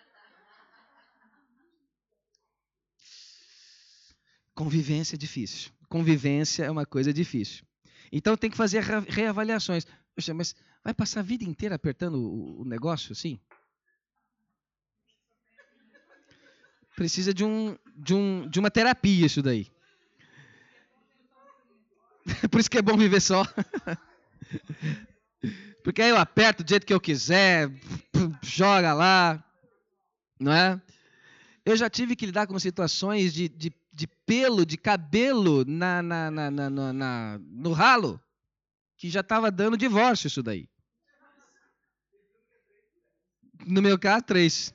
Convivência 4.55 5.15
é 5.15 5.19
difícil. 5.19 5.71
Convivência 5.89 6.65
é 6.65 6.71
uma 6.71 6.85
coisa 6.85 7.13
difícil. 7.13 7.65
Então 8.11 8.37
tem 8.37 8.51
que 8.51 8.57
fazer 8.57 8.83
reavaliações. 8.83 9.87
Poxa, 10.15 10.35
mas 10.35 10.55
vai 10.83 10.93
passar 10.93 11.21
a 11.21 11.23
vida 11.23 11.45
inteira 11.45 11.77
apertando 11.77 12.17
o 12.17 12.65
negócio 12.65 13.13
assim? 13.13 13.39
Precisa 16.97 17.33
de, 17.33 17.45
um, 17.45 17.79
de, 17.95 18.15
um, 18.15 18.49
de 18.49 18.59
uma 18.59 18.71
terapia 18.71 19.27
isso 19.27 19.41
daí. 19.41 19.71
Por 22.51 22.59
isso 22.59 22.69
que 22.69 22.79
é 22.79 22.83
bom 22.83 22.97
viver 22.97 23.21
só. 23.21 23.45
Porque 25.89 26.03
aí 26.03 26.11
eu 26.11 26.19
aperto 26.19 26.63
do 26.63 26.69
jeito 26.69 26.85
que 26.85 26.93
eu 26.93 27.01
quiser, 27.01 27.73
joga 28.43 28.93
lá, 28.93 29.43
não 30.39 30.53
é? 30.53 30.79
Eu 31.65 31.79
já 31.79 31.89
tive 31.89 32.15
que 32.15 32.27
lidar 32.27 32.47
com 32.47 32.59
situações 32.59 33.33
de, 33.33 33.49
de, 33.49 33.73
de 33.91 34.07
pelo, 34.07 34.67
de 34.67 34.77
cabelo 34.77 35.65
na, 35.65 36.03
na, 36.03 36.31
na, 36.31 36.51
na, 36.71 37.41
no 37.41 37.73
ralo, 37.73 38.21
que 38.99 39.09
já 39.09 39.21
estava 39.21 39.51
dando 39.51 39.79
divórcio 39.79 40.27
isso 40.27 40.43
daí. 40.43 40.69
No 43.65 43.81
meu 43.81 43.99
caso, 43.99 44.25
três. 44.25 44.75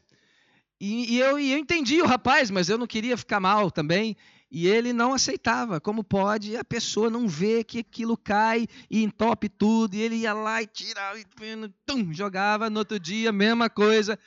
E, 0.81 1.14
e, 1.14 1.19
eu, 1.19 1.38
e 1.38 1.52
eu 1.52 1.60
entendi 1.60 2.02
o 2.02 2.07
rapaz, 2.07 2.49
mas 2.49 2.69
eu 2.69 2.77
não 2.80 2.88
queria 2.88 3.15
ficar 3.15 3.40
mal 3.40 3.69
também. 3.69 4.18
E 4.55 4.67
ele 4.67 4.93
não 4.93 5.15
aceitava. 5.15 5.81
Como 5.81 6.03
pode 6.03 6.55
a 6.55 6.63
pessoa 6.63 7.09
não 7.09 7.27
ver 7.27 7.63
que 7.63 7.80
aquilo 7.80 8.15
cai 8.15 8.67
e 8.88 9.01
entope 9.01 9.49
tudo? 9.49 9.95
E 9.95 10.01
ele 10.01 10.17
ia 10.17 10.34
lá 10.35 10.61
e 10.61 10.67
tirava, 10.67 11.19
e 11.19 11.25
tum, 11.88 12.13
jogava. 12.13 12.69
No 12.69 12.77
outro 12.77 12.99
dia, 12.99 13.31
mesma 13.31 13.67
coisa. 13.67 14.17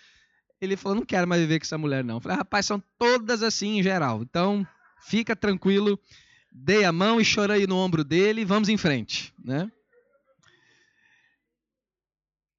Ele 0.61 0.77
falou: 0.77 0.97
Não 0.97 1.07
quero 1.07 1.29
mais 1.29 1.41
viver 1.41 1.61
com 1.61 1.65
essa 1.65 1.79
mulher, 1.79 2.03
não. 2.03 2.17
Eu 2.17 2.21
falei: 2.21 2.39
Rapaz, 2.39 2.67
são 2.67 2.83
todas 2.99 3.41
assim 3.41 3.79
em 3.79 3.83
geral. 3.85 4.21
Então, 4.21 4.67
fica 5.01 5.37
tranquilo. 5.37 5.97
Dei 6.51 6.85
a 6.85 6.91
mão 6.91 7.21
e 7.21 7.25
chorei 7.25 7.65
no 7.65 7.77
ombro 7.77 8.03
dele. 8.03 8.45
Vamos 8.45 8.69
em 8.69 8.77
frente. 8.77 9.33
Né? 9.39 9.71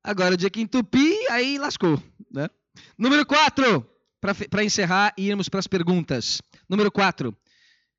Agora, 0.01 0.35
o 0.35 0.37
dia 0.37 0.49
que 0.49 0.61
entupir, 0.61 1.17
aí 1.29 1.57
lascou. 1.57 2.01
Né? 2.31 2.47
Número 2.97 3.25
4, 3.25 3.85
para 4.49 4.63
encerrar 4.63 5.13
e 5.17 5.27
irmos 5.27 5.49
para 5.49 5.59
as 5.59 5.67
perguntas. 5.67 6.41
Número 6.69 6.89
4. 6.89 7.35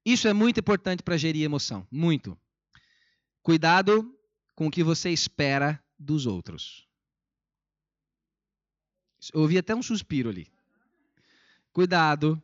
Isso 0.08 0.26
é 0.26 0.32
muito 0.32 0.58
importante 0.58 1.02
para 1.02 1.18
gerir 1.18 1.44
emoção. 1.44 1.86
Muito. 1.90 2.34
Cuidado 3.42 4.10
com 4.54 4.66
o 4.66 4.70
que 4.70 4.82
você 4.82 5.10
espera 5.10 5.78
dos 5.98 6.24
outros. 6.24 6.88
Eu 9.34 9.42
ouvi 9.42 9.58
até 9.58 9.74
um 9.74 9.82
suspiro 9.82 10.30
ali. 10.30 10.48
Cuidado 11.74 12.42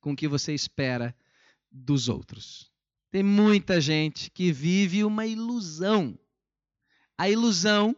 com 0.00 0.12
o 0.12 0.16
que 0.16 0.26
você 0.26 0.54
espera 0.54 1.14
dos 1.70 2.08
outros. 2.08 2.72
Tem 3.10 3.22
muita 3.22 3.82
gente 3.82 4.30
que 4.30 4.50
vive 4.50 5.04
uma 5.04 5.26
ilusão. 5.26 6.18
A 7.18 7.28
ilusão 7.28 7.94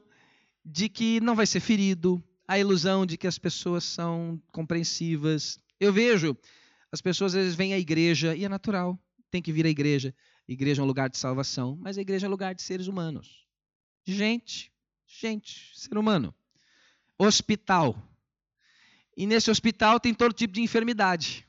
de 0.64 0.88
que 0.88 1.20
não 1.20 1.36
vai 1.36 1.46
ser 1.46 1.60
ferido, 1.60 2.20
a 2.48 2.58
ilusão 2.58 3.06
de 3.06 3.16
que 3.16 3.28
as 3.28 3.38
pessoas 3.38 3.84
são 3.84 4.42
compreensivas. 4.50 5.60
Eu 5.78 5.92
vejo 5.92 6.36
as 6.92 7.00
pessoas 7.00 7.34
às 7.34 7.42
vezes 7.42 7.56
vêm 7.56 7.74
à 7.74 7.78
igreja 7.78 8.34
e 8.34 8.44
é 8.44 8.48
natural, 8.48 8.98
tem 9.30 9.42
que 9.42 9.52
vir 9.52 9.66
à 9.66 9.68
igreja. 9.68 10.14
Igreja 10.48 10.80
é 10.80 10.84
um 10.84 10.86
lugar 10.86 11.10
de 11.10 11.18
salvação, 11.18 11.76
mas 11.80 11.98
a 11.98 12.00
igreja 12.00 12.26
é 12.26 12.28
um 12.28 12.30
lugar 12.30 12.54
de 12.54 12.62
seres 12.62 12.86
humanos. 12.86 13.44
Gente, 14.04 14.72
gente, 15.06 15.72
ser 15.74 15.98
humano. 15.98 16.34
Hospital. 17.18 17.96
E 19.16 19.26
nesse 19.26 19.50
hospital 19.50 19.98
tem 19.98 20.14
todo 20.14 20.32
tipo 20.32 20.54
de 20.54 20.60
enfermidade. 20.60 21.46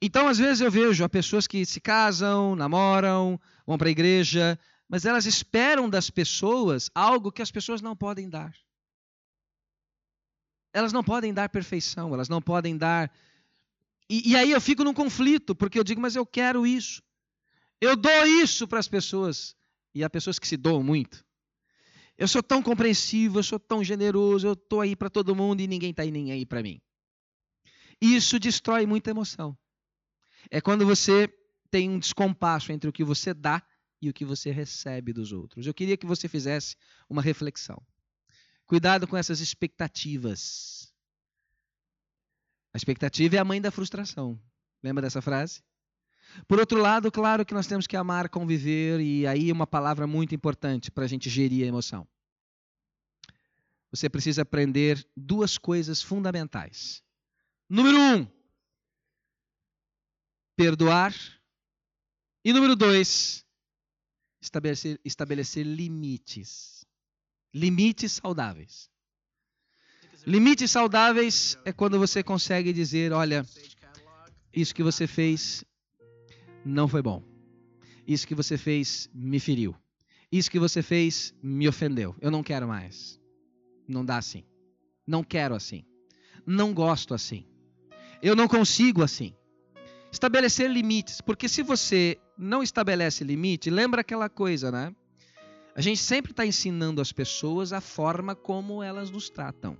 Então, 0.00 0.26
às 0.26 0.38
vezes 0.38 0.60
eu 0.60 0.70
vejo 0.70 1.08
pessoas 1.08 1.46
que 1.46 1.64
se 1.66 1.80
casam, 1.80 2.56
namoram, 2.56 3.38
vão 3.66 3.78
para 3.78 3.88
a 3.88 3.90
igreja, 3.90 4.58
mas 4.88 5.04
elas 5.04 5.26
esperam 5.26 5.88
das 5.88 6.10
pessoas 6.10 6.90
algo 6.94 7.30
que 7.30 7.42
as 7.42 7.50
pessoas 7.50 7.80
não 7.80 7.94
podem 7.94 8.28
dar. 8.28 8.52
Elas 10.72 10.92
não 10.92 11.04
podem 11.04 11.32
dar 11.32 11.48
perfeição, 11.48 12.14
elas 12.14 12.28
não 12.28 12.40
podem 12.40 12.76
dar. 12.76 13.12
E, 14.08 14.30
e 14.30 14.36
aí 14.36 14.50
eu 14.50 14.60
fico 14.60 14.84
num 14.84 14.94
conflito, 14.94 15.54
porque 15.54 15.78
eu 15.78 15.84
digo, 15.84 16.00
mas 16.00 16.16
eu 16.16 16.26
quero 16.26 16.66
isso. 16.66 17.02
Eu 17.80 17.96
dou 17.96 18.26
isso 18.26 18.68
para 18.68 18.78
as 18.78 18.88
pessoas. 18.88 19.56
E 19.94 20.04
há 20.04 20.10
pessoas 20.10 20.38
que 20.38 20.46
se 20.46 20.56
doam 20.56 20.82
muito. 20.82 21.24
Eu 22.16 22.28
sou 22.28 22.42
tão 22.42 22.62
compreensivo, 22.62 23.38
eu 23.38 23.42
sou 23.42 23.58
tão 23.58 23.82
generoso, 23.82 24.46
eu 24.46 24.52
estou 24.52 24.80
aí 24.80 24.94
para 24.94 25.10
todo 25.10 25.34
mundo 25.34 25.60
e 25.60 25.66
ninguém 25.66 25.90
está 25.90 26.02
aí 26.02 26.10
nem 26.10 26.30
aí 26.30 26.46
para 26.46 26.62
mim. 26.62 26.80
Isso 28.00 28.38
destrói 28.38 28.86
muita 28.86 29.10
emoção. 29.10 29.56
É 30.50 30.60
quando 30.60 30.86
você 30.86 31.28
tem 31.70 31.88
um 31.88 31.98
descompasso 31.98 32.70
entre 32.70 32.88
o 32.88 32.92
que 32.92 33.02
você 33.02 33.32
dá 33.32 33.62
e 34.00 34.10
o 34.10 34.12
que 34.12 34.24
você 34.24 34.50
recebe 34.50 35.12
dos 35.12 35.32
outros. 35.32 35.66
Eu 35.66 35.72
queria 35.72 35.96
que 35.96 36.06
você 36.06 36.28
fizesse 36.28 36.76
uma 37.08 37.22
reflexão. 37.22 37.80
Cuidado 38.66 39.06
com 39.06 39.16
essas 39.16 39.40
expectativas. 39.40 40.91
A 42.72 42.76
expectativa 42.76 43.36
é 43.36 43.38
a 43.38 43.44
mãe 43.44 43.60
da 43.60 43.70
frustração. 43.70 44.40
Lembra 44.82 45.02
dessa 45.02 45.20
frase? 45.20 45.62
Por 46.46 46.58
outro 46.58 46.80
lado, 46.80 47.10
claro 47.10 47.44
que 47.44 47.54
nós 47.54 47.66
temos 47.66 47.86
que 47.86 47.96
amar, 47.96 48.28
conviver, 48.28 49.00
e 49.00 49.26
aí 49.26 49.52
uma 49.52 49.66
palavra 49.66 50.06
muito 50.06 50.34
importante 50.34 50.90
para 50.90 51.04
a 51.04 51.08
gente 51.08 51.28
gerir 51.28 51.64
a 51.64 51.68
emoção. 51.68 52.08
Você 53.90 54.08
precisa 54.08 54.42
aprender 54.42 55.06
duas 55.14 55.58
coisas 55.58 56.00
fundamentais. 56.00 57.02
Número 57.68 57.98
um, 57.98 58.26
perdoar. 60.56 61.14
E 62.44 62.52
número 62.52 62.74
dois, 62.74 63.46
estabelecer, 64.40 65.00
estabelecer 65.04 65.64
limites. 65.64 66.84
Limites 67.54 68.12
saudáveis. 68.12 68.90
Limites 70.26 70.70
saudáveis 70.70 71.58
é 71.64 71.72
quando 71.72 71.98
você 71.98 72.22
consegue 72.22 72.72
dizer: 72.72 73.12
olha, 73.12 73.44
isso 74.54 74.74
que 74.74 74.82
você 74.82 75.06
fez 75.06 75.64
não 76.64 76.86
foi 76.86 77.02
bom. 77.02 77.22
Isso 78.06 78.26
que 78.26 78.34
você 78.34 78.56
fez 78.56 79.10
me 79.12 79.40
feriu. 79.40 79.74
Isso 80.30 80.50
que 80.50 80.58
você 80.58 80.82
fez 80.82 81.34
me 81.42 81.68
ofendeu. 81.68 82.14
Eu 82.20 82.30
não 82.30 82.42
quero 82.42 82.68
mais. 82.68 83.20
Não 83.86 84.04
dá 84.04 84.16
assim. 84.16 84.44
Não 85.06 85.24
quero 85.24 85.54
assim. 85.54 85.84
Não 86.46 86.72
gosto 86.72 87.14
assim. 87.14 87.44
Eu 88.22 88.36
não 88.36 88.46
consigo 88.46 89.02
assim. 89.02 89.34
Estabelecer 90.10 90.70
limites, 90.70 91.20
porque 91.20 91.48
se 91.48 91.62
você 91.62 92.18
não 92.38 92.62
estabelece 92.62 93.24
limite, 93.24 93.70
lembra 93.70 94.02
aquela 94.02 94.28
coisa, 94.28 94.70
né? 94.70 94.94
A 95.74 95.80
gente 95.80 96.00
sempre 96.00 96.32
está 96.32 96.44
ensinando 96.46 97.00
as 97.00 97.12
pessoas 97.12 97.72
a 97.72 97.80
forma 97.80 98.34
como 98.34 98.82
elas 98.82 99.10
nos 99.10 99.30
tratam. 99.30 99.76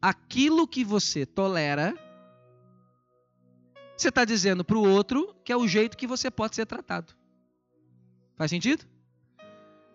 Aquilo 0.00 0.66
que 0.66 0.84
você 0.84 1.24
tolera 1.24 1.94
você 3.96 4.10
está 4.10 4.24
dizendo 4.24 4.62
para 4.62 4.76
o 4.76 4.86
outro 4.86 5.34
que 5.42 5.50
é 5.50 5.56
o 5.56 5.66
jeito 5.66 5.96
que 5.96 6.06
você 6.06 6.30
pode 6.30 6.54
ser 6.54 6.66
tratado. 6.66 7.14
Faz 8.36 8.50
sentido? 8.50 8.84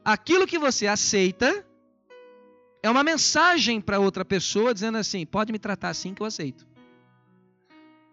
Aquilo 0.04 0.48
que 0.48 0.58
você 0.58 0.88
aceita 0.88 1.66
é 2.82 2.90
uma 2.90 3.04
mensagem 3.04 3.80
para 3.80 4.00
outra 4.00 4.26
pessoa 4.26 4.74
dizendo 4.74 4.98
assim: 4.98 5.26
pode 5.26 5.52
me 5.52 5.60
tratar 5.60 5.90
assim 5.90 6.16
que 6.16 6.22
eu 6.22 6.26
aceito. 6.26 6.66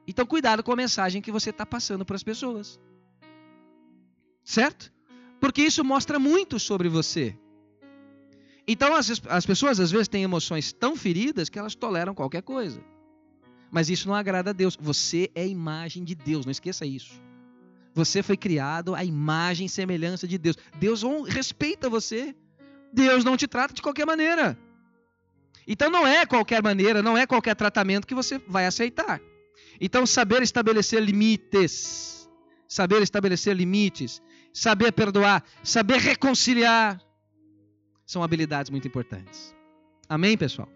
Então, 0.07 0.27
cuidado 0.27 0.63
com 0.63 0.73
a 0.73 0.77
mensagem 0.77 1.21
que 1.21 1.33
você 1.33 1.51
está 1.51 1.67
passando 1.67 2.05
para 2.05 2.17
as 2.17 2.23
pessoas. 2.23 2.79
Certo? 4.43 4.93
Porque 5.41 5.63
isso 5.63 5.85
mostra 5.85 6.19
muito 6.19 6.59
sobre 6.59 6.89
você. 6.89 7.39
Então, 8.71 8.95
as, 8.95 9.11
as 9.29 9.47
pessoas 9.47 9.81
às 9.81 9.91
vezes 9.91 10.09
têm 10.09 10.23
emoções 10.23 10.75
tão 10.75 10.95
feridas 10.95 11.49
que 11.49 11.59
elas 11.59 11.75
toleram 11.75 12.15
qualquer 12.15 12.43
coisa. 12.43 12.79
Mas 13.71 13.89
isso 13.89 14.07
não 14.07 14.15
agrada 14.15 14.51
a 14.51 14.53
Deus. 14.53 14.77
Você 14.79 15.31
é 15.35 15.47
imagem 15.47 16.05
de 16.05 16.15
Deus, 16.15 16.45
não 16.45 16.53
esqueça 16.53 16.85
isso. 16.85 17.13
Você 17.95 18.23
foi 18.23 18.37
criado 18.37 18.95
à 18.95 19.03
imagem 19.03 19.67
e 19.67 19.71
semelhança 19.71 20.29
de 20.29 20.37
Deus. 20.37 20.57
Deus 20.79 21.03
respeita 21.27 21.89
você. 21.89 22.37
Deus 22.93 23.25
não 23.25 23.39
te 23.39 23.49
trata 23.49 23.73
de 23.73 23.81
qualquer 23.81 24.07
maneira. 24.07 24.57
Então 25.67 25.91
não 25.91 26.07
é 26.07 26.27
qualquer 26.27 26.63
maneira, 26.63 27.03
não 27.03 27.17
é 27.17 27.27
qualquer 27.27 27.55
tratamento 27.55 28.07
que 28.07 28.15
você 28.15 28.39
vai 28.47 28.67
aceitar. 28.67 29.21
Então 29.81 30.07
saber 30.07 30.43
estabelecer 30.43 31.03
limites, 31.03 32.29
saber 32.67 33.03
estabelecer 33.03 33.57
limites, 33.57 34.23
saber 34.53 34.93
perdoar, 34.93 35.43
saber 35.63 35.99
reconciliar, 35.99 36.99
são 38.09 38.23
habilidades 38.23 38.71
muito 38.71 38.89
importantes. 38.89 39.55
Amém, 40.09 40.37
pessoal? 40.37 40.67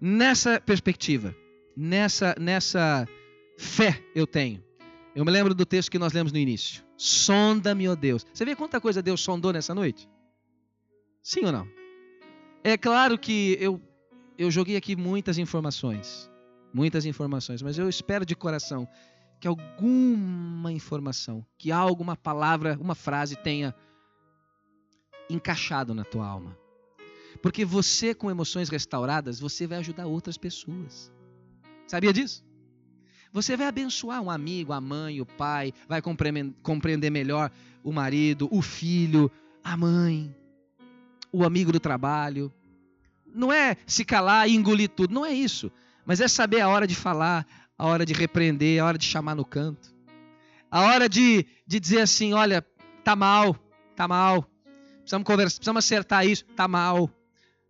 Nessa 0.00 0.60
perspectiva, 0.60 1.34
nessa, 1.76 2.36
nessa 2.38 3.06
fé 3.58 4.00
eu 4.14 4.28
tenho. 4.28 4.64
Eu 5.12 5.24
me 5.24 5.30
lembro 5.32 5.52
do 5.54 5.66
texto 5.66 5.90
que 5.90 5.98
nós 5.98 6.12
lemos 6.12 6.30
no 6.30 6.38
início. 6.38 6.84
Sonda-me, 6.96 7.88
ó 7.88 7.96
Deus. 7.96 8.24
Você 8.32 8.44
vê 8.44 8.54
quanta 8.54 8.80
coisa 8.80 9.02
Deus 9.02 9.20
sondou 9.20 9.52
nessa 9.52 9.74
noite? 9.74 10.08
Sim 11.20 11.46
ou 11.46 11.52
não? 11.52 11.68
É 12.62 12.78
claro 12.78 13.18
que 13.18 13.58
eu, 13.60 13.82
eu 14.38 14.52
joguei 14.52 14.76
aqui 14.76 14.94
muitas 14.94 15.36
informações. 15.36 16.30
Muitas 16.72 17.04
informações, 17.04 17.60
mas 17.60 17.76
eu 17.76 17.88
espero 17.88 18.24
de 18.24 18.36
coração 18.36 18.86
que 19.40 19.48
alguma 19.48 20.70
informação, 20.70 21.44
que 21.58 21.72
alguma 21.72 22.14
palavra, 22.14 22.78
uma 22.80 22.94
frase 22.94 23.34
tenha 23.34 23.74
encaixado 25.30 25.94
na 25.94 26.04
tua 26.04 26.26
alma. 26.26 26.56
Porque 27.42 27.64
você, 27.64 28.14
com 28.14 28.30
emoções 28.30 28.68
restauradas, 28.68 29.40
você 29.40 29.66
vai 29.66 29.78
ajudar 29.78 30.06
outras 30.06 30.36
pessoas. 30.36 31.10
Sabia 31.86 32.12
disso? 32.12 32.44
Você 33.32 33.56
vai 33.56 33.68
abençoar 33.68 34.20
um 34.20 34.30
amigo, 34.30 34.72
a 34.72 34.80
mãe, 34.80 35.20
o 35.20 35.26
pai, 35.26 35.72
vai 35.88 36.02
compreender 36.02 37.10
melhor 37.10 37.50
o 37.82 37.92
marido, 37.92 38.48
o 38.50 38.60
filho, 38.60 39.30
a 39.62 39.76
mãe, 39.76 40.34
o 41.32 41.44
amigo 41.44 41.70
do 41.70 41.78
trabalho. 41.78 42.52
Não 43.32 43.52
é 43.52 43.76
se 43.86 44.04
calar 44.04 44.48
e 44.48 44.56
engolir 44.56 44.88
tudo, 44.88 45.14
não 45.14 45.24
é 45.24 45.32
isso. 45.32 45.70
Mas 46.04 46.20
é 46.20 46.26
saber 46.26 46.60
a 46.60 46.68
hora 46.68 46.86
de 46.86 46.96
falar, 46.96 47.46
a 47.78 47.86
hora 47.86 48.04
de 48.04 48.12
repreender, 48.12 48.82
a 48.82 48.86
hora 48.86 48.98
de 48.98 49.06
chamar 49.06 49.36
no 49.36 49.44
canto. 49.44 49.94
A 50.68 50.82
hora 50.82 51.08
de, 51.08 51.46
de 51.66 51.78
dizer 51.78 52.00
assim: 52.00 52.32
olha, 52.32 52.66
tá 53.04 53.14
mal, 53.14 53.56
tá 53.94 54.08
mal. 54.08 54.44
Precisamos 55.10 55.26
conversar, 55.26 55.56
precisamos 55.56 55.84
acertar 55.84 56.24
isso, 56.24 56.44
tá 56.54 56.68
mal. 56.68 57.10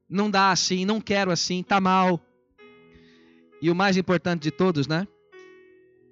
Não 0.07 0.31
dá 0.31 0.51
assim, 0.51 0.85
não 0.85 1.01
quero 1.01 1.31
assim, 1.31 1.63
tá 1.63 1.81
mal. 1.81 2.21
E 3.63 3.71
o 3.71 3.75
mais 3.75 3.97
importante 3.97 4.43
de 4.43 4.51
todos, 4.51 4.87
né? 4.87 5.09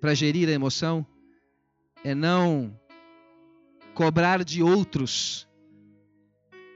Para 0.00 0.14
gerir 0.14 0.48
a 0.48 0.52
emoção, 0.52 1.06
é 2.02 2.14
não 2.14 2.74
cobrar 3.92 4.42
de 4.42 4.62
outros 4.62 5.46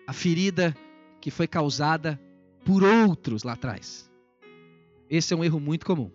a 0.06 0.12
ferida 0.12 0.76
que 1.18 1.30
foi 1.30 1.48
causada 1.48 2.20
por 2.62 2.84
outros 2.84 3.44
lá 3.44 3.54
atrás. 3.54 4.10
Esse 5.08 5.32
é 5.32 5.36
um 5.36 5.42
erro 5.42 5.60
muito 5.60 5.86
comum. 5.86 6.10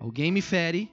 Alguém 0.00 0.32
me 0.32 0.40
fere 0.40 0.90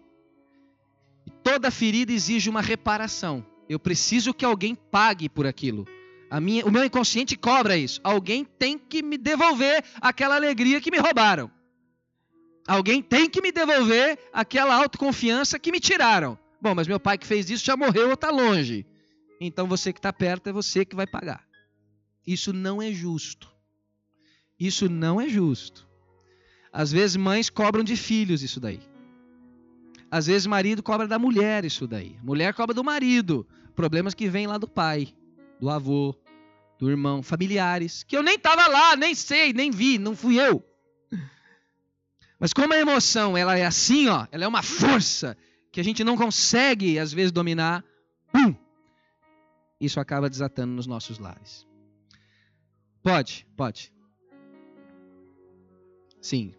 e 1.25 1.29
toda 1.29 1.71
ferida 1.71 2.11
exige 2.11 2.49
uma 2.49 2.61
reparação. 2.61 3.45
Eu 3.69 3.79
preciso 3.79 4.33
que 4.33 4.43
alguém 4.43 4.73
pague 4.73 5.29
por 5.29 5.45
aquilo. 5.45 5.87
A 6.29 6.41
minha, 6.41 6.65
o 6.65 6.71
meu 6.71 6.83
inconsciente 6.83 7.37
cobra 7.37 7.77
isso. 7.77 8.01
Alguém 8.03 8.43
tem 8.43 8.77
que 8.77 9.03
me 9.03 9.17
devolver 9.17 9.83
aquela 10.01 10.35
alegria 10.35 10.81
que 10.81 10.91
me 10.91 10.97
roubaram. 10.97 11.51
Alguém 12.67 13.01
tem 13.01 13.29
que 13.29 13.41
me 13.41 13.51
devolver 13.51 14.19
aquela 14.33 14.75
autoconfiança 14.75 15.59
que 15.59 15.71
me 15.71 15.79
tiraram. 15.79 16.37
Bom, 16.61 16.75
mas 16.75 16.87
meu 16.87 16.99
pai 16.99 17.17
que 17.17 17.25
fez 17.25 17.49
isso 17.49 17.65
já 17.65 17.77
morreu 17.77 18.07
ou 18.07 18.13
está 18.13 18.29
longe. 18.29 18.85
Então 19.39 19.67
você 19.67 19.93
que 19.93 19.99
está 19.99 20.11
perto 20.11 20.49
é 20.49 20.51
você 20.51 20.83
que 20.83 20.95
vai 20.95 21.07
pagar. 21.07 21.43
Isso 22.25 22.51
não 22.51 22.81
é 22.81 22.91
justo. 22.91 23.49
Isso 24.59 24.89
não 24.89 25.21
é 25.21 25.29
justo. 25.29 25.87
Às 26.71 26.91
vezes 26.91 27.15
mães 27.15 27.49
cobram 27.49 27.83
de 27.83 27.95
filhos 27.95 28.43
isso 28.43 28.59
daí. 28.59 28.81
Às 30.11 30.27
vezes 30.27 30.45
marido 30.45 30.83
cobra 30.83 31.07
da 31.07 31.17
mulher 31.17 31.65
isso 31.65 31.87
daí. 31.87 32.17
Mulher 32.21 32.53
cobra 32.53 32.73
do 32.73 32.83
marido. 32.83 33.47
Problemas 33.79 34.13
que 34.13 34.27
vêm 34.27 34.45
lá 34.45 34.57
do 34.57 34.67
pai, 34.67 35.07
do 35.57 35.69
avô, 35.69 36.13
do 36.77 36.89
irmão, 36.89 37.23
familiares, 37.23 38.03
que 38.03 38.17
eu 38.17 38.21
nem 38.21 38.35
estava 38.35 38.67
lá, 38.67 38.93
nem 38.97 39.15
sei, 39.15 39.53
nem 39.53 39.71
vi, 39.71 39.97
não 39.97 40.17
fui 40.17 40.37
eu. 40.37 40.61
Mas 42.37 42.51
como 42.51 42.73
a 42.73 42.77
emoção, 42.77 43.37
ela 43.37 43.57
é 43.57 43.65
assim, 43.65 44.09
ó, 44.09 44.27
ela 44.33 44.43
é 44.43 44.47
uma 44.49 44.61
força 44.61 45.37
que 45.71 45.79
a 45.79 45.83
gente 45.83 46.03
não 46.03 46.17
consegue 46.17 46.99
às 46.99 47.13
vezes 47.13 47.31
dominar, 47.31 47.81
pum, 48.33 48.53
isso 49.79 50.01
acaba 50.01 50.29
desatando 50.29 50.73
nos 50.73 50.85
nossos 50.85 51.17
lares. 51.17 51.65
Pode, 53.01 53.47
pode. 53.55 53.93
Sim. 56.19 56.53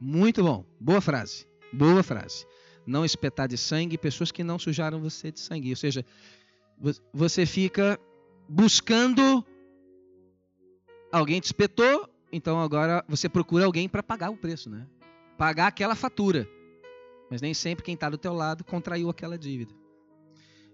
Muito 0.00 0.44
bom. 0.44 0.64
Boa 0.78 1.00
frase. 1.00 1.49
Boa 1.72 2.02
frase. 2.02 2.46
Não 2.86 3.04
espetar 3.04 3.46
de 3.46 3.56
sangue 3.56 3.98
pessoas 3.98 4.32
que 4.32 4.42
não 4.42 4.58
sujaram 4.58 5.00
você 5.00 5.30
de 5.30 5.40
sangue. 5.40 5.70
Ou 5.70 5.76
seja, 5.76 6.04
você 7.12 7.46
fica 7.46 7.98
buscando. 8.48 9.44
Alguém 11.12 11.40
te 11.40 11.46
espetou, 11.46 12.08
então 12.32 12.60
agora 12.60 13.04
você 13.08 13.28
procura 13.28 13.64
alguém 13.64 13.88
para 13.88 14.02
pagar 14.02 14.30
o 14.30 14.36
preço, 14.36 14.70
né? 14.70 14.86
Pagar 15.36 15.66
aquela 15.66 15.94
fatura. 15.94 16.48
Mas 17.30 17.40
nem 17.40 17.54
sempre 17.54 17.84
quem 17.84 17.94
está 17.94 18.08
do 18.08 18.18
teu 18.18 18.32
lado 18.32 18.64
contraiu 18.64 19.08
aquela 19.10 19.38
dívida. 19.38 19.72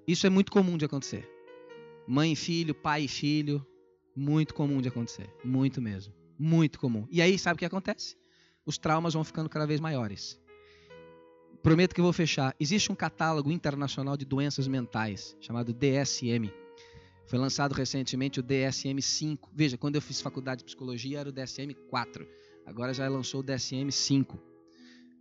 Isso 0.06 0.26
é 0.26 0.30
muito 0.30 0.52
comum 0.52 0.78
de 0.78 0.84
acontecer. 0.84 1.28
Mãe 2.06 2.32
e 2.32 2.36
filho, 2.36 2.74
pai 2.74 3.02
e 3.04 3.08
filho, 3.08 3.66
muito 4.14 4.54
comum 4.54 4.80
de 4.80 4.88
acontecer, 4.88 5.28
muito 5.44 5.82
mesmo, 5.82 6.14
muito 6.38 6.78
comum. 6.78 7.06
E 7.10 7.20
aí 7.20 7.38
sabe 7.38 7.56
o 7.56 7.58
que 7.58 7.64
acontece? 7.64 8.16
Os 8.64 8.78
traumas 8.78 9.14
vão 9.14 9.24
ficando 9.24 9.48
cada 9.48 9.66
vez 9.66 9.80
maiores. 9.80 10.40
Prometo 11.66 11.96
que 11.96 12.00
vou 12.00 12.12
fechar. 12.12 12.54
Existe 12.60 12.92
um 12.92 12.94
catálogo 12.94 13.50
internacional 13.50 14.16
de 14.16 14.24
doenças 14.24 14.68
mentais 14.68 15.36
chamado 15.40 15.72
DSM. 15.72 16.48
Foi 17.26 17.40
lançado 17.40 17.72
recentemente 17.72 18.38
o 18.38 18.42
DSM-5. 18.44 19.48
Veja, 19.52 19.76
quando 19.76 19.96
eu 19.96 20.00
fiz 20.00 20.20
faculdade 20.20 20.60
de 20.60 20.66
psicologia 20.66 21.18
era 21.18 21.28
o 21.28 21.32
DSM-4. 21.32 22.24
Agora 22.64 22.94
já 22.94 23.08
lançou 23.08 23.40
o 23.40 23.42
DSM-5. 23.42 24.38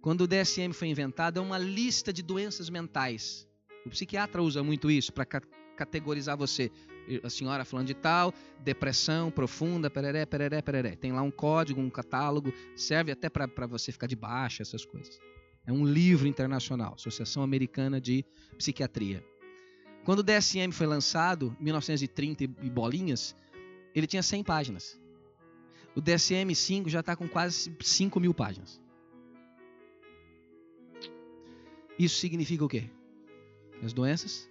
Quando 0.03 0.21
o 0.21 0.27
DSM 0.27 0.71
foi 0.71 0.89
inventado, 0.89 1.39
é 1.39 1.41
uma 1.41 1.57
lista 1.57 2.13
de 2.13 2.21
doenças 2.21 2.69
mentais. 2.69 3.47
O 3.83 3.89
psiquiatra 3.89 4.43
usa 4.43 4.61
muito 4.61 4.91
isso 4.91 5.11
para 5.11 5.25
categorizar 5.25 6.37
você. 6.37 6.71
A 7.23 7.29
senhora 7.31 7.65
falando 7.65 7.87
de 7.87 7.95
tal, 7.95 8.31
depressão 8.59 9.31
profunda, 9.31 9.89
pereré, 9.89 10.27
pereré, 10.27 10.61
pereré. 10.61 10.95
Tem 10.95 11.11
lá 11.11 11.23
um 11.23 11.31
código, 11.31 11.81
um 11.81 11.89
catálogo, 11.89 12.53
serve 12.75 13.11
até 13.11 13.31
para 13.31 13.65
você 13.65 13.91
ficar 13.91 14.05
de 14.05 14.15
baixa, 14.15 14.61
essas 14.61 14.85
coisas. 14.85 15.19
É 15.65 15.71
um 15.71 15.85
livro 15.85 16.27
internacional, 16.27 16.93
Associação 16.93 17.41
Americana 17.41 17.99
de 17.99 18.23
Psiquiatria. 18.57 19.23
Quando 20.03 20.19
o 20.19 20.23
DSM 20.23 20.71
foi 20.71 20.85
lançado, 20.85 21.55
1930 21.59 22.43
e 22.43 22.69
bolinhas, 22.69 23.35
ele 23.95 24.05
tinha 24.05 24.21
100 24.21 24.43
páginas. 24.43 25.01
O 25.95 26.01
DSM-5 26.01 26.89
já 26.89 26.99
está 26.99 27.15
com 27.15 27.27
quase 27.27 27.75
5 27.81 28.19
mil 28.19 28.33
páginas. 28.33 28.81
Isso 31.97 32.19
significa 32.19 32.65
o 32.65 32.67
quê? 32.67 32.89
As 33.81 33.93
doenças 33.93 34.49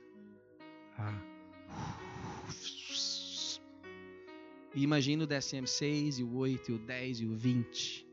ah. 0.98 1.20
E 4.74 4.82
imagina 4.82 5.24
o 5.24 5.26
DSM-6, 5.26 6.18
e 6.18 6.24
o 6.24 6.36
8, 6.36 6.70
e 6.70 6.74
o 6.74 6.78
10 6.78 7.20
e 7.20 7.26
o 7.26 7.36
20. 7.36 8.06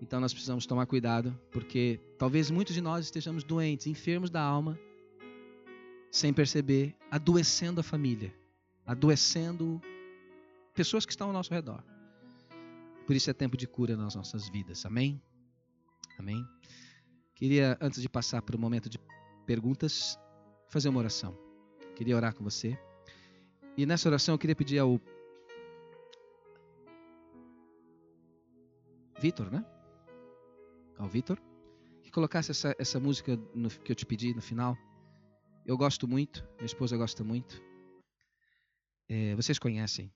Então 0.00 0.20
nós 0.20 0.32
precisamos 0.32 0.66
tomar 0.66 0.86
cuidado, 0.86 1.38
porque 1.50 2.00
talvez 2.16 2.50
muitos 2.50 2.74
de 2.74 2.80
nós 2.80 3.06
estejamos 3.06 3.42
doentes, 3.42 3.86
enfermos 3.86 4.30
da 4.30 4.40
alma, 4.40 4.78
sem 6.10 6.32
perceber, 6.32 6.94
adoecendo 7.10 7.80
a 7.80 7.82
família, 7.82 8.34
adoecendo 8.86 9.80
pessoas 10.74 11.04
que 11.04 11.12
estão 11.12 11.28
ao 11.28 11.32
nosso 11.32 11.52
redor. 11.52 11.82
Por 13.06 13.16
isso 13.16 13.28
é 13.30 13.32
tempo 13.32 13.56
de 13.56 13.66
cura 13.66 13.96
nas 13.96 14.14
nossas 14.14 14.48
vidas. 14.48 14.86
Amém? 14.86 15.20
Amém? 16.18 16.46
Queria, 17.34 17.76
antes 17.80 18.00
de 18.00 18.08
passar 18.08 18.42
para 18.42 18.56
o 18.56 18.58
momento 18.58 18.88
de 18.88 18.98
perguntas, 19.46 20.18
fazer 20.68 20.88
uma 20.88 20.98
oração. 20.98 21.36
Queria 21.96 22.16
orar 22.16 22.34
com 22.34 22.44
você. 22.44 22.78
E 23.76 23.86
nessa 23.86 24.08
oração 24.08 24.34
eu 24.34 24.38
queria 24.38 24.56
pedir 24.56 24.78
ao 24.78 25.00
Vitor, 29.20 29.50
né? 29.50 29.64
Ao 30.98 31.08
Vitor, 31.08 31.40
que 32.02 32.10
colocasse 32.10 32.50
essa, 32.50 32.74
essa 32.78 32.98
música 32.98 33.38
no, 33.54 33.70
que 33.70 33.92
eu 33.92 33.96
te 33.96 34.04
pedi 34.04 34.34
no 34.34 34.42
final. 34.42 34.76
Eu 35.64 35.76
gosto 35.76 36.08
muito, 36.08 36.44
minha 36.56 36.66
esposa 36.66 36.96
gosta 36.96 37.22
muito. 37.22 37.62
É, 39.08 39.34
vocês 39.34 39.58
conhecem. 39.58 40.12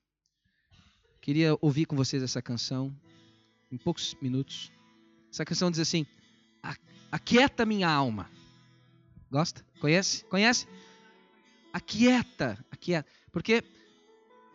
Queria 1.21 1.57
ouvir 1.61 1.87
com 1.87 1.95
vocês 1.95 2.23
essa 2.23 2.43
canção 2.43 2.95
em 3.71 3.79
poucos 3.79 4.15
minutos. 4.21 4.73
Essa 5.31 5.45
canção 5.45 5.71
diz 5.71 5.81
assim: 5.81 6.05
Aquieta 7.11 7.65
minha 7.65 7.89
alma. 7.89 8.29
Gosta? 9.31 9.65
Conhece? 9.81 10.25
Conhece? 10.25 10.67
aquieta, 11.73 12.59
aquieta. 12.71 13.09
Porque 13.33 13.65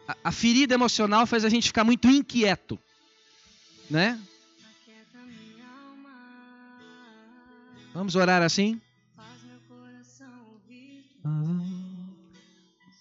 a, 0.07 0.15
a 0.25 0.31
ferida 0.31 0.73
emocional 0.75 1.25
faz 1.25 1.43
a 1.43 1.49
gente 1.49 1.67
ficar 1.67 1.83
muito 1.83 2.07
inquieto, 2.07 2.79
né? 3.89 4.21
Vamos 7.98 8.14
orar 8.14 8.44
assim? 8.44 8.80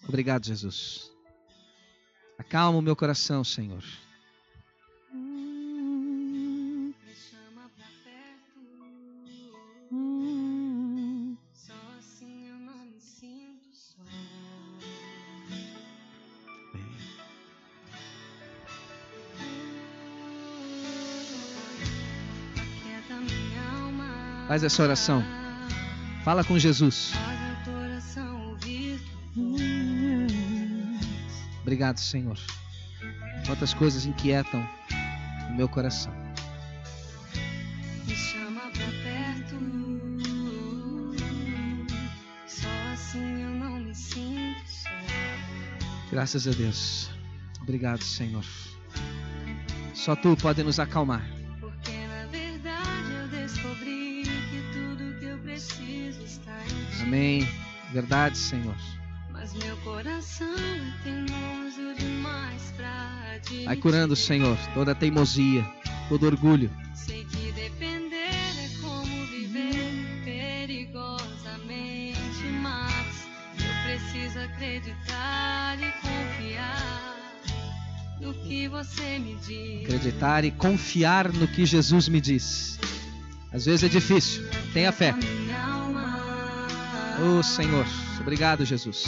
Obrigado, 0.08 0.46
Jesus. 0.46 1.12
Acalma 2.38 2.78
o 2.78 2.82
meu 2.82 2.96
coração, 2.96 3.44
Senhor. 3.44 3.84
Faz 24.56 24.64
essa 24.64 24.82
oração. 24.82 25.22
Fala 26.24 26.42
com 26.42 26.58
Jesus. 26.58 27.12
Obrigado, 31.60 31.98
Senhor. 31.98 32.38
Quantas 33.44 33.74
coisas 33.74 34.06
inquietam 34.06 34.66
o 35.50 35.54
meu 35.54 35.68
coração. 35.68 36.10
Me 38.06 38.14
chama 38.14 38.62
pra 38.72 38.86
perto. 39.04 39.56
Só 42.46 42.68
assim 42.94 43.42
eu 43.42 43.50
não 43.50 43.78
me 43.80 43.94
sinto 43.94 44.62
só. 44.66 44.88
Graças 46.10 46.48
a 46.48 46.52
Deus. 46.52 47.10
Obrigado, 47.60 48.02
Senhor. 48.02 48.44
Só 49.92 50.16
tu 50.16 50.34
pode 50.34 50.62
nos 50.62 50.80
acalmar. 50.80 51.35
Amém. 57.06 57.48
Verdade, 57.92 58.36
Senhor. 58.36 58.74
Mas 59.30 59.54
meu 59.54 59.76
coração 59.78 60.54
é 60.54 60.92
teimoso 61.04 61.94
demais 61.98 62.74
pra 62.76 63.16
Vai 63.64 63.76
curando, 63.76 64.16
Senhor, 64.16 64.58
toda 64.74 64.92
teimosia, 64.94 65.64
todo 66.08 66.26
orgulho. 66.26 66.68
Sei 66.94 67.24
que 67.24 67.52
depender 67.52 68.16
é 68.16 68.68
como 68.80 69.26
viver 69.26 70.24
perigosamente, 70.24 72.18
mas 72.60 73.28
eu 73.54 73.70
preciso 73.84 74.40
acreditar 74.40 75.78
e 75.78 75.92
confiar 76.00 77.16
no 78.20 78.34
que 78.34 78.66
você 78.66 79.18
me 79.20 79.36
diz. 79.36 79.84
Acreditar 79.84 80.44
e 80.44 80.50
confiar 80.50 81.32
no 81.32 81.46
que 81.46 81.64
Jesus 81.64 82.08
me 82.08 82.20
diz. 82.20 82.80
Às 83.52 83.66
vezes 83.66 83.84
é 83.84 83.88
difícil. 83.88 84.44
Tenha 84.72 84.90
fé. 84.90 85.14
Oh 87.18 87.42
Senhor, 87.42 87.86
obrigado 88.20 88.64
Jesus. 88.64 89.04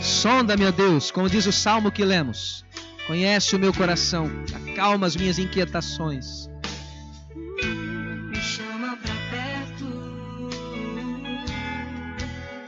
Sonda, 0.00 0.56
meu 0.56 0.70
Deus, 0.70 1.10
como 1.10 1.28
diz 1.28 1.46
o 1.46 1.52
salmo 1.52 1.90
que 1.90 2.04
lemos. 2.04 2.64
Conhece 3.06 3.56
o 3.56 3.58
meu 3.58 3.72
coração, 3.72 4.30
acalma 4.70 5.06
as 5.06 5.16
minhas 5.16 5.38
inquietações. 5.38 6.48
Me 7.64 8.36
chama 8.36 8.96
pra 8.96 9.14
perto. 9.30 10.50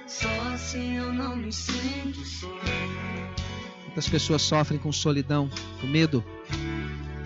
Só 0.07 0.29
assim 0.53 0.97
eu 0.97 1.13
não 1.13 1.37
me 1.37 1.53
sinto 1.53 2.25
só. 2.25 2.49
Muitas 3.85 4.09
pessoas 4.09 4.43
sofrem 4.43 4.81
com 4.81 4.91
solidão, 4.91 5.49
com 5.81 5.87
medo. 5.87 6.25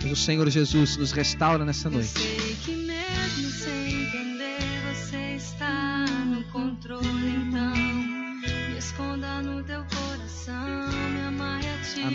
Mas 0.03 0.11
o 0.11 0.15
Senhor 0.15 0.47
Jesus 0.49 0.97
nos 0.97 1.11
restaura 1.11 1.65
nessa 1.65 1.89
noite. 1.89 2.13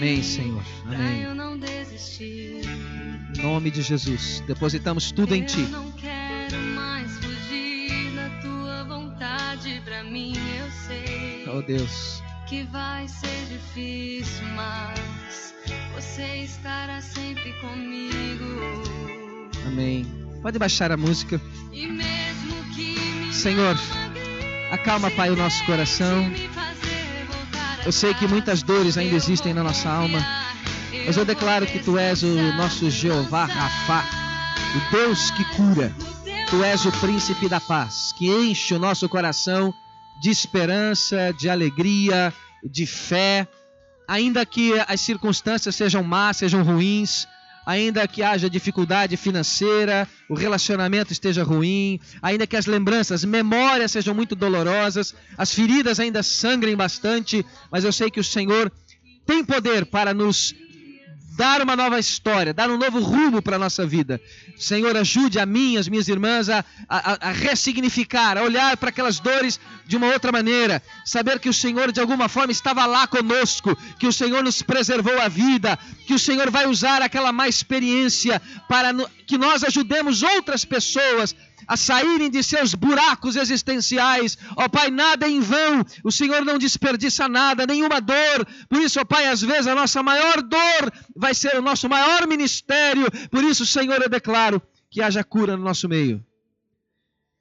Amém, 0.03 0.21
Senhor. 0.21 0.61
Amém. 0.85 1.23
eu 1.23 1.33
não 1.33 1.57
desistir. 1.57 2.63
Em 3.39 3.41
nome 3.41 3.71
de 3.71 3.83
Jesus. 3.83 4.43
Depositamos 4.49 5.13
tudo 5.13 5.33
em 5.33 5.45
Ti. 5.45 5.61
Não 5.71 5.93
quero 5.93 6.57
mais 6.75 7.09
fugir 7.19 8.11
da 8.17 8.29
tua 8.41 8.83
vontade 8.83 9.81
pra 9.85 10.03
mim. 10.03 10.33
Eu 10.59 10.69
sei 10.89 11.45
Oh 11.47 11.63
Deus. 11.63 12.21
que 12.49 12.65
vai 12.65 13.07
ser 13.07 13.47
difícil, 13.49 14.45
mas 14.57 15.55
você 15.95 16.39
estará 16.39 17.01
sempre 17.01 17.53
comigo. 17.61 18.83
Amém. 19.69 20.05
Pode 20.43 20.59
baixar 20.59 20.91
a 20.91 20.97
música. 20.97 21.41
Senhor, 23.31 23.77
acalma, 24.73 25.13
Pai, 25.13 25.31
o 25.31 25.37
nosso 25.37 25.65
coração. 25.65 26.29
Eu 27.85 27.91
sei 27.91 28.15
que 28.15 28.29
muitas 28.29 28.63
dores 28.63 28.97
ainda 28.97 29.17
existem 29.17 29.53
na 29.53 29.65
nossa 29.65 29.91
alma, 29.91 30.19
mas 31.05 31.17
eu 31.17 31.25
declaro 31.25 31.67
que 31.67 31.81
Tu 31.81 31.99
és 31.99 32.23
o 32.23 32.53
nosso 32.53 32.89
Jeová 32.89 33.45
Rafá, 33.45 34.05
o 34.77 34.93
Deus 34.93 35.33
que 35.33 35.45
cura. 35.57 35.93
Tu 36.49 36.63
és 36.63 36.85
o 36.87 36.93
príncipe 36.93 37.49
da 37.49 37.61
paz, 37.61 38.15
que 38.17 38.31
enche 38.31 38.75
o 38.75 38.79
nosso 38.79 39.09
coração 39.09 39.75
de 40.21 40.31
esperança, 40.31 41.35
de 41.37 41.49
alegria, 41.49 42.33
de 42.63 42.87
fé. 42.87 43.49
Ainda 44.07 44.47
que 44.47 44.75
as 44.87 45.01
circunstâncias 45.01 45.75
sejam 45.75 46.05
más, 46.05 46.37
sejam 46.37 46.63
ruins, 46.63 47.27
ainda 47.65 48.07
que 48.09 48.23
haja 48.23 48.51
dificuldade 48.51 49.17
financeira, 49.17 50.09
o 50.29 50.35
relacionamento 50.35 51.13
esteja 51.13 51.43
ruim, 51.43 52.01
ainda 52.21 52.47
que 52.47 52.57
as 52.57 52.67
lembranças, 52.67 53.25
memórias 53.25 53.93
sejam 53.93 54.15
muito 54.15 54.35
dolorosas, 54.35 55.15
as 55.37 55.53
feridas 55.53 56.01
ainda 56.01 56.23
sangrem 56.23 56.77
bastante, 56.77 57.45
mas 57.71 57.85
eu 57.85 57.93
sei 57.93 58.11
que 58.11 58.21
o 58.21 58.25
Senhor 58.25 58.71
tem 59.25 59.45
poder 59.45 59.87
para 59.87 60.13
nos 60.13 60.55
dar 61.37 61.63
uma 61.63 61.75
nova 61.75 61.99
história, 61.99 62.53
dar 62.53 62.71
um 62.71 62.77
novo 62.77 63.01
rumo 63.01 63.41
para 63.41 63.57
a 63.57 63.59
nossa 63.59 63.87
vida. 63.87 64.21
Senhor, 64.57 64.97
ajude 64.97 65.39
a 65.39 65.47
mim, 65.47 65.77
as 65.77 65.89
minhas 65.89 66.09
irmãs, 66.09 66.49
a, 66.49 66.65
a, 66.89 67.29
a 67.29 67.33
ressignificar, 67.33 68.37
a 68.37 68.43
olhar 68.43 68.77
para 68.77 68.91
aquelas 68.91 69.19
dores 69.19 69.59
de 69.87 69.97
uma 69.97 70.09
outra 70.09 70.31
maneira, 70.31 70.83
saber 71.05 71.41
que 71.41 71.49
o 71.49 71.55
Senhor 71.55 71.91
de 71.91 72.01
alguma 72.01 72.29
forma 72.29 72.53
estava 72.53 72.85
lá 72.87 73.07
conosco, 73.07 73.77
que 73.99 74.07
o 74.07 74.13
Senhor 74.13 74.43
nos 74.43 74.63
preservou 74.63 75.19
a 75.21 75.29
vida, 75.29 75.79
que 76.07 76.15
o 76.15 76.19
Senhor 76.19 76.51
vai 76.51 76.67
usar 76.67 77.03
aquela 77.03 77.33
má 77.33 77.49
experiência 77.49 78.41
para 78.69 78.93
que 79.27 79.39
nós 79.39 79.65
ajudemos 79.65 80.23
outras 80.23 80.65
pessoas 80.65 81.35
a 81.67 81.77
saírem 81.77 82.31
de 82.31 82.43
seus 82.43 82.75
buracos 82.75 83.37
existenciais. 83.37 84.37
Ó 84.57 84.69
Pai, 84.69 84.91
nada 84.91 85.27
é 85.27 85.31
em 85.31 85.41
vão. 85.41 85.85
O 86.05 86.11
Senhor 86.11 86.45
não 86.45 86.59
desperdiça 86.59 87.29
nada, 87.29 87.67
nenhuma 87.67 88.01
dor. 88.01 88.47
Por 88.69 88.81
isso, 88.81 89.01
ó 89.01 89.05
Pai, 89.05 89.27
às 89.27 89.41
vezes 89.41 89.67
a 89.67 89.75
nossa 89.75 90.03
maior 90.03 90.43
dor 90.43 90.93
vai 91.17 91.35
ser 91.35 91.57
o 91.57 91.63
nosso 91.63 91.89
maior 91.89 92.27
ministério. 92.27 93.07
Por 93.31 93.45
isso, 93.45 93.65
Senhor, 93.67 94.01
eu 94.03 94.09
declaro 94.09 94.63
que 94.91 95.01
haja 95.01 95.25
cura 95.25 95.57
no 95.57 95.65
nosso 95.65 95.89
meio. 95.89 96.25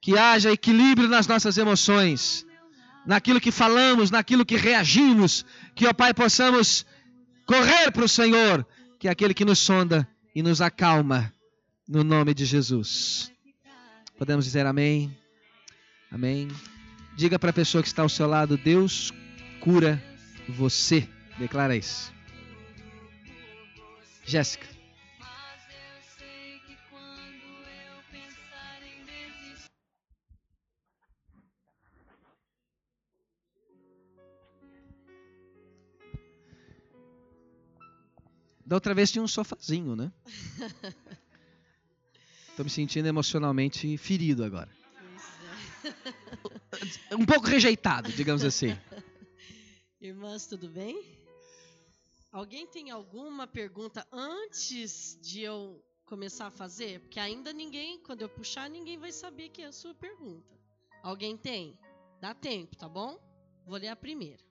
Que 0.00 0.18
haja 0.18 0.50
equilíbrio 0.50 1.08
nas 1.08 1.26
nossas 1.26 1.56
emoções, 1.58 2.44
naquilo 3.06 3.40
que 3.40 3.52
falamos, 3.52 4.10
naquilo 4.10 4.44
que 4.44 4.56
reagimos. 4.56 5.44
Que, 5.74 5.86
ó 5.86 5.92
Pai, 5.92 6.12
possamos 6.12 6.84
correr 7.46 7.90
para 7.92 8.04
o 8.04 8.08
Senhor, 8.08 8.66
que 8.98 9.08
é 9.08 9.10
aquele 9.10 9.34
que 9.34 9.44
nos 9.44 9.58
sonda 9.58 10.08
e 10.34 10.42
nos 10.42 10.60
acalma. 10.60 11.32
No 11.88 12.02
nome 12.02 12.32
de 12.32 12.44
Jesus. 12.44 13.31
Podemos 14.22 14.44
dizer 14.44 14.64
amém? 14.66 15.12
Amém. 16.08 16.46
Diga 17.16 17.40
para 17.40 17.50
a 17.50 17.52
pessoa 17.52 17.82
que 17.82 17.88
está 17.88 18.02
ao 18.02 18.08
seu 18.08 18.28
lado: 18.28 18.56
Deus 18.56 19.12
cura 19.58 20.00
você. 20.48 21.08
Declara 21.40 21.74
isso. 21.76 22.12
Jéssica. 24.24 24.64
Da 38.64 38.76
outra 38.76 38.94
vez 38.94 39.10
tinha 39.10 39.24
um 39.24 39.26
sofazinho, 39.26 39.96
né? 39.96 40.12
Estou 42.62 42.66
me 42.66 42.70
sentindo 42.70 43.08
emocionalmente 43.08 43.96
ferido 43.98 44.44
agora. 44.44 44.68
Um 47.10 47.26
pouco 47.26 47.48
rejeitado, 47.48 48.12
digamos 48.12 48.44
assim. 48.44 48.68
Irmãs, 50.00 50.46
tudo 50.46 50.68
bem? 50.68 51.02
Alguém 52.30 52.64
tem 52.68 52.90
alguma 52.92 53.48
pergunta 53.48 54.06
antes 54.12 55.18
de 55.20 55.40
eu 55.40 55.84
começar 56.04 56.46
a 56.46 56.50
fazer? 56.52 57.00
Porque 57.00 57.18
ainda 57.18 57.52
ninguém, 57.52 57.98
quando 57.98 58.22
eu 58.22 58.28
puxar, 58.28 58.70
ninguém 58.70 58.96
vai 58.96 59.10
saber 59.10 59.48
que 59.48 59.62
é 59.62 59.66
a 59.66 59.72
sua 59.72 59.92
pergunta. 59.94 60.54
Alguém 61.02 61.36
tem? 61.36 61.76
Dá 62.20 62.32
tempo, 62.32 62.76
tá 62.76 62.88
bom? 62.88 63.18
Vou 63.66 63.76
ler 63.76 63.88
a 63.88 63.96
primeira. 63.96 64.42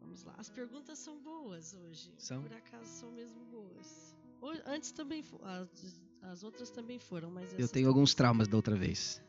Vamos 0.00 0.22
lá. 0.22 0.34
As 0.38 0.48
perguntas 0.48 0.98
são 0.98 1.18
boas 1.20 1.74
hoje. 1.74 2.10
São? 2.16 2.42
Por 2.42 2.54
acaso 2.54 2.86
são 2.86 3.12
mesmo 3.12 3.44
boas. 3.44 4.16
Antes 4.64 4.92
também 4.92 5.22
fo- 5.22 5.40
as, 6.22 6.30
as 6.30 6.44
outras 6.44 6.70
também 6.70 6.98
foram, 6.98 7.30
mas 7.30 7.52
Eu 7.58 7.68
tenho 7.68 7.88
alguns 7.88 8.14
traumas 8.14 8.48
da 8.48 8.56
outra 8.56 8.76
vez. 8.76 9.22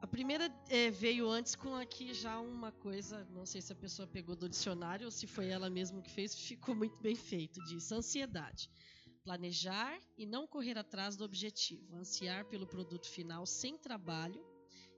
A 0.00 0.06
primeira 0.06 0.48
eh, 0.68 0.90
veio 0.90 1.28
antes 1.28 1.56
com 1.56 1.74
aqui 1.74 2.14
já 2.14 2.38
uma 2.38 2.70
coisa, 2.70 3.24
não 3.30 3.44
sei 3.44 3.60
se 3.60 3.72
a 3.72 3.76
pessoa 3.76 4.06
pegou 4.06 4.36
do 4.36 4.48
dicionário 4.48 5.06
ou 5.06 5.10
se 5.10 5.26
foi 5.26 5.48
ela 5.48 5.68
mesma 5.68 6.00
que 6.00 6.10
fez, 6.10 6.34
ficou 6.34 6.74
muito 6.74 6.96
bem 7.02 7.16
feito. 7.16 7.60
Diz 7.64 7.90
ansiedade. 7.90 8.70
Planejar 9.24 9.98
e 10.16 10.24
não 10.24 10.46
correr 10.46 10.78
atrás 10.78 11.16
do 11.16 11.24
objetivo. 11.24 11.96
Ansiar 11.96 12.44
pelo 12.46 12.66
produto 12.66 13.08
final 13.08 13.44
sem 13.44 13.76
trabalho 13.76 14.40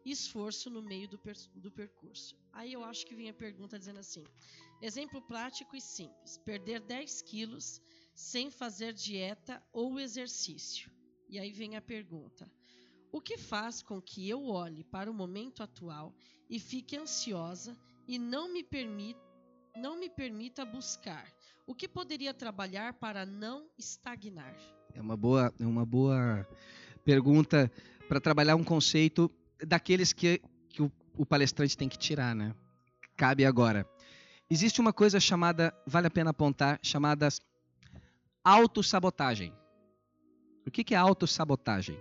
e 0.04 0.10
esforço 0.12 0.68
no 0.70 0.82
meio 0.82 1.08
do, 1.08 1.18
per- 1.18 1.48
do 1.54 1.70
percurso. 1.72 2.36
Aí 2.52 2.72
eu 2.72 2.84
acho 2.84 3.04
que 3.06 3.14
vem 3.14 3.28
a 3.30 3.34
pergunta 3.34 3.78
dizendo 3.78 3.98
assim: 4.00 4.22
exemplo 4.82 5.20
prático 5.22 5.74
e 5.74 5.80
simples. 5.80 6.36
Perder 6.44 6.80
10 6.80 7.22
quilos 7.22 7.80
sem 8.14 8.50
fazer 8.50 8.92
dieta 8.92 9.62
ou 9.72 9.98
exercício. 9.98 10.90
E 11.28 11.38
aí 11.38 11.52
vem 11.52 11.76
a 11.76 11.80
pergunta: 11.80 12.50
o 13.12 13.20
que 13.20 13.36
faz 13.36 13.82
com 13.82 14.00
que 14.00 14.28
eu 14.28 14.46
olhe 14.46 14.84
para 14.84 15.10
o 15.10 15.14
momento 15.14 15.62
atual 15.62 16.14
e 16.48 16.58
fique 16.58 16.96
ansiosa 16.96 17.76
e 18.06 18.18
não 18.18 18.52
me 18.52 18.62
permita, 18.62 19.20
não 19.76 19.98
me 19.98 20.08
permita 20.08 20.64
buscar? 20.64 21.26
O 21.66 21.74
que 21.74 21.88
poderia 21.88 22.34
trabalhar 22.34 22.94
para 22.94 23.24
não 23.24 23.68
estagnar? 23.78 24.56
É 24.92 25.00
uma 25.00 25.16
boa, 25.16 25.54
é 25.58 25.66
uma 25.66 25.86
boa 25.86 26.46
pergunta 27.04 27.70
para 28.08 28.20
trabalhar 28.20 28.56
um 28.56 28.64
conceito 28.64 29.30
daqueles 29.64 30.12
que, 30.12 30.40
que 30.68 30.82
o, 30.82 30.90
o 31.16 31.24
palestrante 31.24 31.76
tem 31.76 31.88
que 31.88 31.98
tirar, 31.98 32.34
né? 32.34 32.54
Cabe 33.16 33.44
agora. 33.44 33.86
Existe 34.50 34.80
uma 34.80 34.92
coisa 34.92 35.20
chamada, 35.20 35.72
vale 35.86 36.08
a 36.08 36.10
pena 36.10 36.30
apontar, 36.30 36.80
chamada 36.82 37.28
autossabotagem. 38.50 39.52
O 40.66 40.70
que 40.70 40.94
é 40.94 40.96
autossabotagem? 40.96 41.98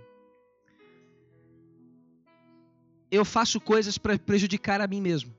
Eu 3.12 3.26
faço 3.26 3.60
coisas 3.60 3.98
para 3.98 4.18
prejudicar 4.18 4.82
a 4.82 4.88
mim 4.88 5.02
mesmo. 5.02 5.36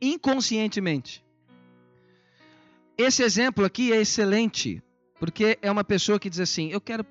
Inconscientemente. 0.00 1.24
Esse 2.96 3.22
exemplo 3.22 3.64
aqui 3.64 3.92
é 3.92 4.00
excelente, 4.00 4.82
porque 5.18 5.58
é 5.62 5.70
uma 5.70 5.84
pessoa 5.84 6.18
que 6.18 6.30
diz 6.30 6.40
assim: 6.40 6.70
Eu 6.70 6.80
quero 6.80 7.04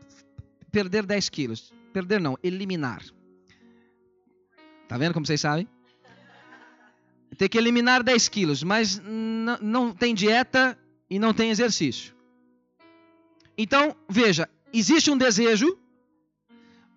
perder 0.72 1.06
10 1.06 1.30
quilos. 1.30 1.74
Perder 1.92 2.20
não, 2.20 2.38
eliminar. 2.44 3.04
Tá 4.88 4.98
vendo 4.98 5.14
como 5.14 5.26
vocês 5.26 5.42
sabem? 5.42 5.68
Tem 7.38 7.50
que 7.50 7.58
eliminar 7.58 8.04
10 8.04 8.30
quilos, 8.30 8.64
mas 8.64 9.02
não 9.62 9.94
tem 9.94 10.16
dieta 10.16 10.78
e 11.10 11.20
não 11.20 11.34
tem 11.34 11.50
exercício. 11.50 12.17
Então, 13.58 13.96
veja, 14.08 14.48
existe 14.72 15.10
um 15.10 15.18
desejo, 15.18 15.78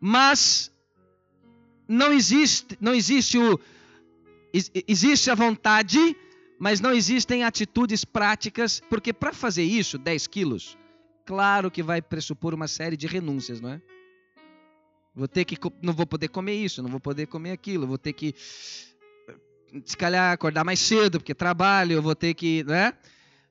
mas 0.00 0.70
não 1.88 2.12
existe, 2.12 2.76
não 2.80 2.94
existe 2.94 3.38
o 3.38 3.58
existe 4.52 5.30
a 5.30 5.34
vontade, 5.34 6.16
mas 6.58 6.80
não 6.80 6.92
existem 6.92 7.44
atitudes 7.44 8.04
práticas, 8.04 8.80
porque 8.90 9.12
para 9.12 9.32
fazer 9.32 9.62
isso, 9.62 9.96
10 9.96 10.26
quilos, 10.26 10.76
claro 11.24 11.70
que 11.70 11.82
vai 11.82 12.02
pressupor 12.02 12.52
uma 12.52 12.66
série 12.66 12.96
de 12.96 13.06
renúncias, 13.06 13.60
não 13.60 13.70
é? 13.70 13.82
Vou 15.14 15.28
ter 15.28 15.44
que 15.44 15.56
não 15.80 15.92
vou 15.92 16.06
poder 16.06 16.28
comer 16.28 16.54
isso, 16.54 16.82
não 16.82 16.90
vou 16.90 17.00
poder 17.00 17.26
comer 17.26 17.52
aquilo, 17.52 17.86
vou 17.86 17.98
ter 17.98 18.12
que 18.12 18.34
se 19.84 19.96
calhar 19.96 20.32
acordar 20.32 20.64
mais 20.64 20.80
cedo 20.80 21.20
porque 21.20 21.34
trabalho, 21.34 22.02
vou 22.02 22.14
ter 22.14 22.34
que, 22.34 22.64
né? 22.64 22.92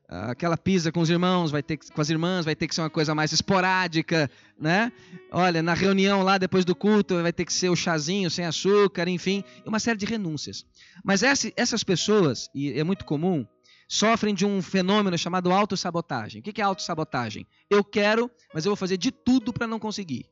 Aquela 0.10 0.58
pisa 0.58 0.92
com 0.92 1.02
os 1.02 1.10
irmãos, 1.10 1.52
vai 1.52 1.62
ter 1.62 1.78
que, 1.78 1.92
com 1.92 2.02
as 2.02 2.10
irmãs, 2.10 2.44
vai 2.44 2.56
ter 2.56 2.68
que 2.68 2.74
ser 2.74 2.82
uma 2.82 2.90
coisa 2.90 3.14
mais 3.14 3.32
esporádica, 3.32 4.30
né? 4.60 4.92
Olha, 5.32 5.62
na 5.62 5.76
reunião 5.76 6.24
lá 6.24 6.40
depois 6.40 6.66
do 6.66 6.76
culto 6.76 7.22
vai 7.22 7.32
ter 7.32 7.46
que 7.46 7.54
ser 7.54 7.70
o 7.70 7.76
chazinho 7.76 8.30
sem 8.30 8.44
açúcar, 8.44 9.08
enfim, 9.08 9.44
uma 9.64 9.80
série 9.80 10.00
de 10.00 10.08
renúncias. 10.08 10.66
Mas 11.04 11.22
essa, 11.22 11.52
essas 11.56 11.84
pessoas, 11.84 12.50
e 12.56 12.72
é 12.72 12.84
muito 12.84 13.06
comum, 13.06 13.46
sofrem 13.88 14.34
de 14.34 14.46
um 14.46 14.62
fenômeno 14.64 15.18
chamado 15.18 15.52
autossabotagem. 15.52 16.42
O 16.42 16.44
que 16.44 16.60
é 16.60 16.64
autossabotagem? 16.64 17.46
Eu 17.70 17.84
quero, 17.84 18.32
mas 18.52 18.66
eu 18.66 18.72
vou 18.72 18.78
fazer 18.78 18.98
de 18.98 19.12
tudo 19.12 19.54
para 19.54 19.68
não 19.68 19.78
conseguir. 19.78 20.26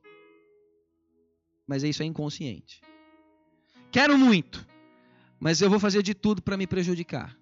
Mas 1.68 1.84
isso 1.84 2.02
é 2.02 2.06
inconsciente. 2.06 2.82
Quero 3.91 4.18
muito, 4.18 4.66
mas 5.40 5.62
eu 5.62 5.70
vou 5.70 5.80
fazer 5.80 6.02
de 6.02 6.16
tudo 6.16 6.41
para 6.41 6.58
me 6.58 6.66
prejudicar. 6.66 7.38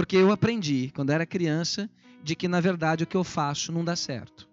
Porque 0.00 0.16
eu 0.16 0.32
aprendi, 0.32 0.90
quando 0.96 1.10
era 1.10 1.26
criança, 1.26 1.86
de 2.22 2.34
que 2.34 2.48
na 2.48 2.58
verdade 2.58 3.04
o 3.04 3.06
que 3.06 3.18
eu 3.18 3.22
faço 3.22 3.70
não 3.70 3.84
dá 3.84 3.94
certo. 3.94 4.48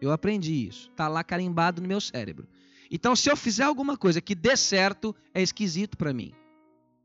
Eu 0.00 0.12
aprendi 0.12 0.68
isso. 0.68 0.90
Está 0.90 1.08
lá 1.08 1.24
carimbado 1.24 1.82
no 1.82 1.88
meu 1.88 2.00
cérebro. 2.00 2.46
Então, 2.88 3.16
se 3.16 3.28
eu 3.28 3.36
fizer 3.36 3.64
alguma 3.64 3.96
coisa 3.96 4.20
que 4.20 4.32
dê 4.32 4.56
certo, 4.56 5.12
é 5.34 5.42
esquisito 5.42 5.98
para 5.98 6.12
mim. 6.12 6.32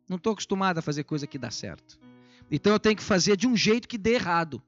Não 0.07 0.17
estou 0.17 0.33
acostumado 0.33 0.77
a 0.77 0.81
fazer 0.83 1.05
coisa 1.05 1.25
que 1.25 1.39
dá 1.39 1.49
certo. 1.49 1.99
Então, 2.51 2.71
eu 2.71 2.79
tenho 2.79 2.95
que 2.95 3.01
fazer 3.01 3.35
de 3.35 3.47
um 3.47 3.57
jeito 3.57 3.87
que 3.87 3.97
dê 3.97 4.13
errado. 4.13 4.61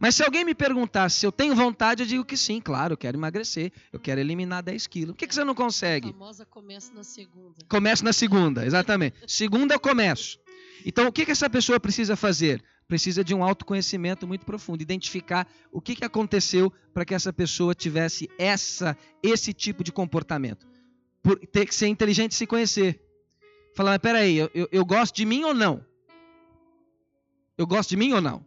Mas 0.00 0.14
se 0.14 0.24
alguém 0.24 0.42
me 0.42 0.54
perguntar 0.54 1.10
se 1.10 1.26
eu 1.26 1.32
tenho 1.32 1.54
vontade, 1.54 2.04
eu 2.04 2.06
digo 2.06 2.24
que 2.24 2.38
sim, 2.38 2.58
claro, 2.58 2.94
eu 2.94 2.96
quero 2.96 3.18
emagrecer, 3.18 3.70
eu 3.92 4.00
quero 4.00 4.18
eliminar 4.18 4.62
10 4.62 4.86
quilos. 4.86 5.12
Por 5.12 5.18
que, 5.18 5.26
que 5.26 5.34
você 5.34 5.44
não 5.44 5.54
consegue? 5.54 6.08
A 6.08 6.12
famosa 6.12 6.46
começa 6.46 6.90
na 6.94 7.04
segunda. 7.04 7.56
Começo 7.68 8.02
na 8.02 8.14
segunda, 8.14 8.64
exatamente. 8.64 9.18
segunda 9.26 9.74
eu 9.74 9.80
começo. 9.80 10.38
Então, 10.84 11.06
o 11.08 11.12
que, 11.12 11.24
que 11.24 11.32
essa 11.32 11.48
pessoa 11.48 11.80
precisa 11.80 12.16
fazer? 12.16 12.62
Precisa 12.86 13.24
de 13.24 13.34
um 13.34 13.42
autoconhecimento 13.42 14.26
muito 14.26 14.46
profundo, 14.46 14.82
identificar 14.82 15.48
o 15.72 15.80
que, 15.80 15.96
que 15.96 16.04
aconteceu 16.04 16.72
para 16.94 17.04
que 17.04 17.14
essa 17.14 17.32
pessoa 17.32 17.74
tivesse 17.74 18.30
essa, 18.38 18.96
esse 19.22 19.52
tipo 19.52 19.82
de 19.82 19.90
comportamento. 19.90 20.66
Por 21.22 21.38
ter 21.38 21.66
que 21.66 21.74
ser 21.74 21.88
inteligente 21.88 22.32
e 22.32 22.36
se 22.36 22.46
conhecer. 22.46 23.00
Falar, 23.74 23.92
mas 23.92 23.98
peraí, 23.98 24.36
eu, 24.36 24.50
eu, 24.54 24.68
eu 24.70 24.84
gosto 24.84 25.14
de 25.16 25.24
mim 25.24 25.42
ou 25.42 25.52
não? 25.52 25.84
Eu 27.58 27.66
gosto 27.66 27.90
de 27.90 27.96
mim 27.96 28.12
ou 28.12 28.20
não? 28.20 28.44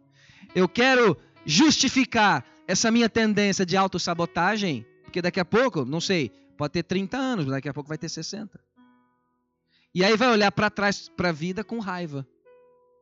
Eu 0.54 0.68
quero 0.68 1.16
justificar 1.44 2.44
essa 2.66 2.90
minha 2.90 3.08
tendência 3.08 3.66
de 3.66 3.76
autossabotagem, 3.76 4.86
porque 5.02 5.20
daqui 5.20 5.40
a 5.40 5.44
pouco, 5.44 5.84
não 5.84 6.00
sei, 6.00 6.30
pode 6.56 6.72
ter 6.72 6.82
30 6.82 7.16
anos, 7.16 7.46
daqui 7.46 7.68
a 7.68 7.74
pouco 7.74 7.88
vai 7.88 7.98
ter 7.98 8.08
60. 8.08 8.58
E 9.94 10.04
aí 10.04 10.16
vai 10.16 10.28
olhar 10.28 10.52
para 10.52 10.70
trás 10.70 11.08
para 11.08 11.30
a 11.30 11.32
vida 11.32 11.64
com 11.64 11.78
raiva. 11.78 12.26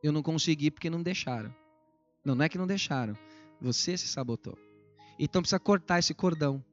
Eu 0.01 0.11
não 0.11 0.23
consegui 0.23 0.71
porque 0.71 0.89
não 0.89 1.03
deixaram. 1.03 1.53
Não, 2.25 2.35
não 2.35 2.45
é 2.45 2.49
que 2.49 2.57
não 2.57 2.65
deixaram. 2.65 3.15
Você 3.61 3.97
se 3.97 4.07
sabotou. 4.07 4.57
Então 5.19 5.41
precisa 5.41 5.59
cortar 5.59 5.99
esse 5.99 6.13
cordão 6.13 6.63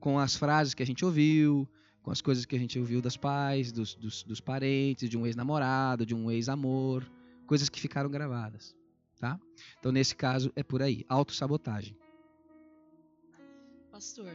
com 0.00 0.18
as 0.18 0.34
frases 0.34 0.74
que 0.74 0.82
a 0.82 0.86
gente 0.86 1.04
ouviu, 1.04 1.68
com 2.02 2.10
as 2.10 2.20
coisas 2.20 2.44
que 2.44 2.56
a 2.56 2.58
gente 2.58 2.78
ouviu 2.78 3.00
das 3.00 3.16
pais, 3.16 3.70
dos, 3.70 3.94
dos, 3.94 4.24
dos 4.24 4.40
parentes, 4.40 5.08
de 5.08 5.16
um 5.16 5.26
ex-namorado, 5.26 6.04
de 6.04 6.14
um 6.14 6.30
ex-amor, 6.30 7.08
coisas 7.46 7.68
que 7.68 7.80
ficaram 7.80 8.10
gravadas. 8.10 8.74
Tá? 9.20 9.38
Então, 9.78 9.92
nesse 9.92 10.16
caso, 10.16 10.52
é 10.56 10.64
por 10.64 10.82
aí. 10.82 11.04
Autossabotagem. 11.08 11.96
Pastor, 13.92 14.34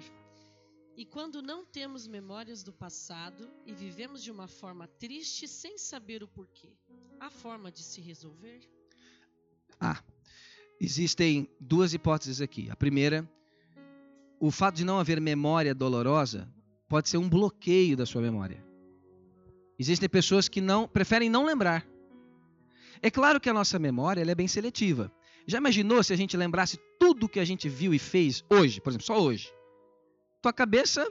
e 0.97 1.05
quando 1.05 1.43
não 1.43 1.63
temos 1.63 2.07
memórias 2.07 2.63
do 2.63 2.73
passado 2.73 3.47
e 3.67 3.71
vivemos 3.71 4.23
de 4.23 4.31
uma 4.31 4.47
forma 4.47 4.87
triste 4.87 5.47
sem 5.47 5.77
saber 5.77 6.23
o 6.23 6.27
porquê, 6.27 6.69
há 7.19 7.29
forma 7.29 7.71
de 7.71 7.83
se 7.83 8.01
resolver? 8.01 8.59
Ah, 9.79 10.01
existem 10.81 11.47
duas 11.59 11.93
hipóteses 11.93 12.41
aqui. 12.41 12.67
A 12.71 12.75
primeira, 12.75 13.29
o 14.39 14.49
fato 14.49 14.77
de 14.77 14.83
não 14.83 14.97
haver 14.97 15.21
memória 15.21 15.75
dolorosa 15.75 16.51
pode 16.89 17.09
ser 17.09 17.17
um 17.17 17.29
bloqueio 17.29 17.95
da 17.95 18.07
sua 18.07 18.23
memória. 18.23 18.65
Existem 19.77 20.09
pessoas 20.09 20.49
que 20.49 20.59
não 20.59 20.87
preferem 20.87 21.29
não 21.29 21.45
lembrar. 21.45 21.87
É 23.03 23.11
claro 23.11 23.39
que 23.39 23.49
a 23.49 23.53
nossa 23.53 23.77
memória 23.77 24.23
é 24.27 24.35
bem 24.35 24.47
seletiva. 24.47 25.11
Já 25.45 25.59
imaginou 25.59 26.01
se 26.01 26.11
a 26.11 26.17
gente 26.17 26.35
lembrasse 26.35 26.79
tudo 26.99 27.29
que 27.29 27.39
a 27.39 27.45
gente 27.45 27.69
viu 27.69 27.93
e 27.93 27.99
fez 27.99 28.43
hoje, 28.49 28.81
por 28.81 28.89
exemplo, 28.89 29.05
só 29.05 29.21
hoje? 29.21 29.55
Tua 30.47 30.53
cabeça, 30.53 31.05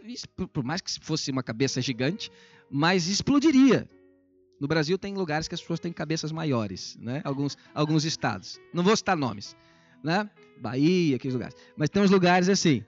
por 0.53 0.65
mais 0.65 0.81
que 0.81 0.91
fosse 1.03 1.31
uma 1.31 1.43
cabeça 1.43 1.81
gigante, 1.83 2.31
mas 2.71 3.07
explodiria. 3.07 3.89
No 4.59 4.67
Brasil 4.67 4.97
tem 4.97 5.15
lugares 5.15 5.47
que 5.47 5.55
as 5.55 5.61
pessoas 5.61 5.79
têm 5.79 5.93
cabeças 5.93 6.33
maiores, 6.33 6.97
né? 6.99 7.21
Alguns, 7.23 7.59
alguns 7.75 8.07
estados. 8.07 8.59
Não 8.73 8.83
vou 8.83 8.97
citar 8.97 9.15
nomes, 9.15 9.55
né? 10.03 10.31
Bahia, 10.59 11.17
aqueles 11.17 11.35
lugares. 11.35 11.55
Mas 11.77 11.91
tem 11.91 12.03
uns 12.03 12.11
lugares 12.11 12.49
assim, 12.49 12.83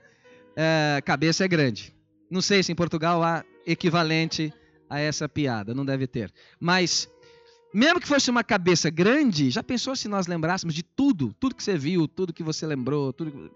é, 0.55 0.99
cabeça 1.05 1.45
é 1.45 1.47
grande. 1.47 1.95
Não 2.31 2.41
sei 2.41 2.63
se 2.63 2.71
em 2.71 2.75
Portugal 2.75 3.21
há 3.21 3.45
equivalente 3.65 4.51
a 4.89 4.99
essa 4.99 5.29
piada, 5.29 5.75
não 5.75 5.85
deve 5.85 6.07
ter. 6.07 6.33
Mas 6.59 7.07
mesmo 7.71 7.99
que 7.99 8.07
fosse 8.07 8.31
uma 8.31 8.43
cabeça 8.43 8.89
grande, 8.89 9.51
já 9.51 9.61
pensou 9.61 9.95
se 9.95 10.07
nós 10.07 10.25
lembrássemos 10.25 10.73
de 10.73 10.81
tudo, 10.81 11.31
tudo 11.39 11.53
que 11.53 11.61
você 11.61 11.77
viu, 11.77 12.07
tudo 12.07 12.33
que 12.33 12.41
você 12.41 12.65
lembrou, 12.65 13.13
tudo 13.13 13.51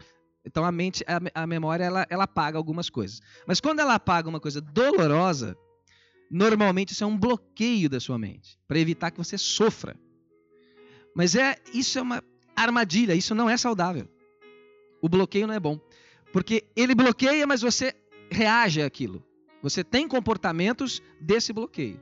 então 0.45 0.65
a 0.65 0.71
mente, 0.71 1.03
a, 1.07 1.43
a 1.43 1.47
memória, 1.47 1.83
ela, 1.83 2.05
ela 2.09 2.23
apaga 2.25 2.57
algumas 2.57 2.89
coisas. 2.89 3.21
Mas 3.47 3.59
quando 3.61 3.79
ela 3.79 3.95
apaga 3.95 4.27
uma 4.27 4.39
coisa 4.39 4.59
dolorosa, 4.59 5.57
normalmente 6.29 6.91
isso 6.91 7.03
é 7.03 7.07
um 7.07 7.17
bloqueio 7.17 7.89
da 7.89 7.99
sua 7.99 8.17
mente 8.17 8.59
para 8.67 8.79
evitar 8.79 9.11
que 9.11 9.17
você 9.17 9.37
sofra. 9.37 9.95
Mas 11.15 11.35
é 11.35 11.55
isso 11.73 11.99
é 11.99 12.01
uma 12.01 12.23
armadilha, 12.55 13.13
isso 13.13 13.33
não 13.33 13.49
é 13.49 13.55
saudável. 13.55 14.07
O 15.01 15.07
bloqueio 15.07 15.47
não 15.47 15.53
é 15.53 15.59
bom, 15.59 15.79
porque 16.31 16.63
ele 16.75 16.95
bloqueia, 16.95 17.45
mas 17.45 17.61
você 17.61 17.93
reage 18.29 18.81
àquilo. 18.81 19.23
Você 19.61 19.83
tem 19.83 20.07
comportamentos 20.07 21.01
desse 21.21 21.53
bloqueio. 21.53 21.99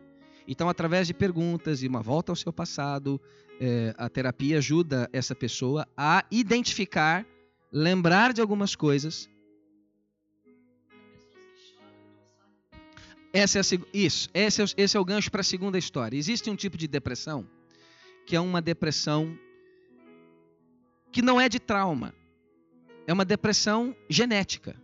Então, 0.48 0.68
através 0.68 1.08
de 1.08 1.14
perguntas 1.14 1.84
e 1.84 1.88
uma 1.88 2.02
volta 2.02 2.32
ao 2.32 2.36
seu 2.36 2.52
passado, 2.52 3.22
é, 3.60 3.94
a 3.98 4.10
terapia 4.10 4.58
ajuda 4.58 5.08
essa 5.14 5.36
pessoa 5.36 5.88
a 5.96 6.26
identificar 6.32 7.26
lembrar 7.72 8.34
de 8.34 8.42
algumas 8.42 8.76
coisas. 8.76 9.30
Essa 13.34 13.60
é 13.60 13.62
a, 13.62 13.64
isso, 13.94 14.30
esse 14.34 14.62
é, 14.62 14.66
esse 14.78 14.98
é 14.98 15.00
o 15.00 15.06
gancho 15.06 15.32
para 15.32 15.42
a 15.42 15.44
segunda 15.44 15.78
história. 15.78 16.18
Existe 16.18 16.50
um 16.50 16.56
tipo 16.56 16.78
de 16.78 16.88
depressão 16.88 17.48
que 18.26 18.36
é 18.36 18.40
uma 18.40 18.62
depressão 18.62 19.38
que 21.12 21.22
não 21.22 21.40
é 21.40 21.50
de 21.50 21.60
trauma, 21.60 22.14
é 23.08 23.14
uma 23.14 23.26
depressão 23.26 23.96
genética. 24.10 24.76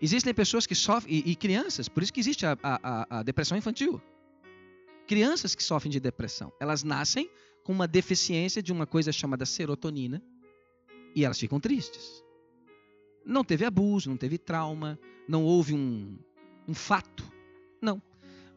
Existem 0.00 0.34
pessoas 0.34 0.66
que 0.66 0.74
sofrem, 0.74 1.16
e, 1.16 1.32
e 1.32 1.36
crianças, 1.36 1.88
por 1.88 2.02
isso 2.02 2.12
que 2.12 2.20
existe 2.20 2.44
a, 2.44 2.56
a, 2.62 3.18
a 3.18 3.22
depressão 3.22 3.56
infantil. 3.56 4.00
Crianças 5.06 5.54
que 5.54 5.62
sofrem 5.62 5.90
de 5.90 5.98
depressão, 5.98 6.52
elas 6.60 6.82
nascem 6.84 7.30
com 7.64 7.72
uma 7.72 7.88
deficiência 7.88 8.62
de 8.62 8.72
uma 8.72 8.86
coisa 8.86 9.10
chamada 9.10 9.46
serotonina, 9.46 10.22
e 11.16 11.24
elas 11.24 11.40
ficam 11.40 11.58
tristes. 11.58 12.22
Não 13.24 13.42
teve 13.42 13.64
abuso, 13.64 14.10
não 14.10 14.18
teve 14.18 14.36
trauma, 14.36 15.00
não 15.26 15.42
houve 15.42 15.74
um, 15.74 16.18
um 16.68 16.74
fato. 16.74 17.24
Não. 17.80 18.00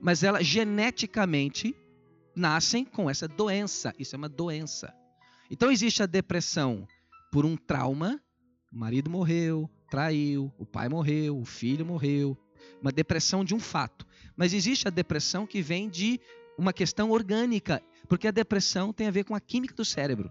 Mas 0.01 0.23
elas 0.23 0.45
geneticamente 0.45 1.73
nascem 2.35 2.83
com 2.83 3.09
essa 3.09 3.29
doença. 3.29 3.95
Isso 3.97 4.13
é 4.13 4.17
uma 4.17 4.27
doença. 4.27 4.93
Então 5.49 5.71
existe 5.71 6.03
a 6.03 6.05
depressão 6.05 6.85
por 7.31 7.45
um 7.45 7.55
trauma. 7.55 8.21
O 8.71 8.77
marido 8.77 9.09
morreu, 9.09 9.69
traiu, 9.89 10.53
o 10.57 10.65
pai 10.65 10.89
morreu, 10.89 11.39
o 11.39 11.45
filho 11.45 11.85
morreu. 11.85 12.37
Uma 12.81 12.91
depressão 12.91 13.43
de 13.43 13.55
um 13.55 13.59
fato. 13.59 14.05
Mas 14.35 14.53
existe 14.53 14.85
a 14.85 14.91
depressão 14.91 15.47
que 15.47 15.61
vem 15.61 15.89
de 15.89 16.19
uma 16.57 16.73
questão 16.73 17.09
orgânica, 17.09 17.81
porque 18.09 18.27
a 18.27 18.31
depressão 18.31 18.91
tem 18.91 19.07
a 19.07 19.11
ver 19.11 19.23
com 19.23 19.33
a 19.33 19.39
química 19.39 19.73
do 19.73 19.85
cérebro 19.85 20.29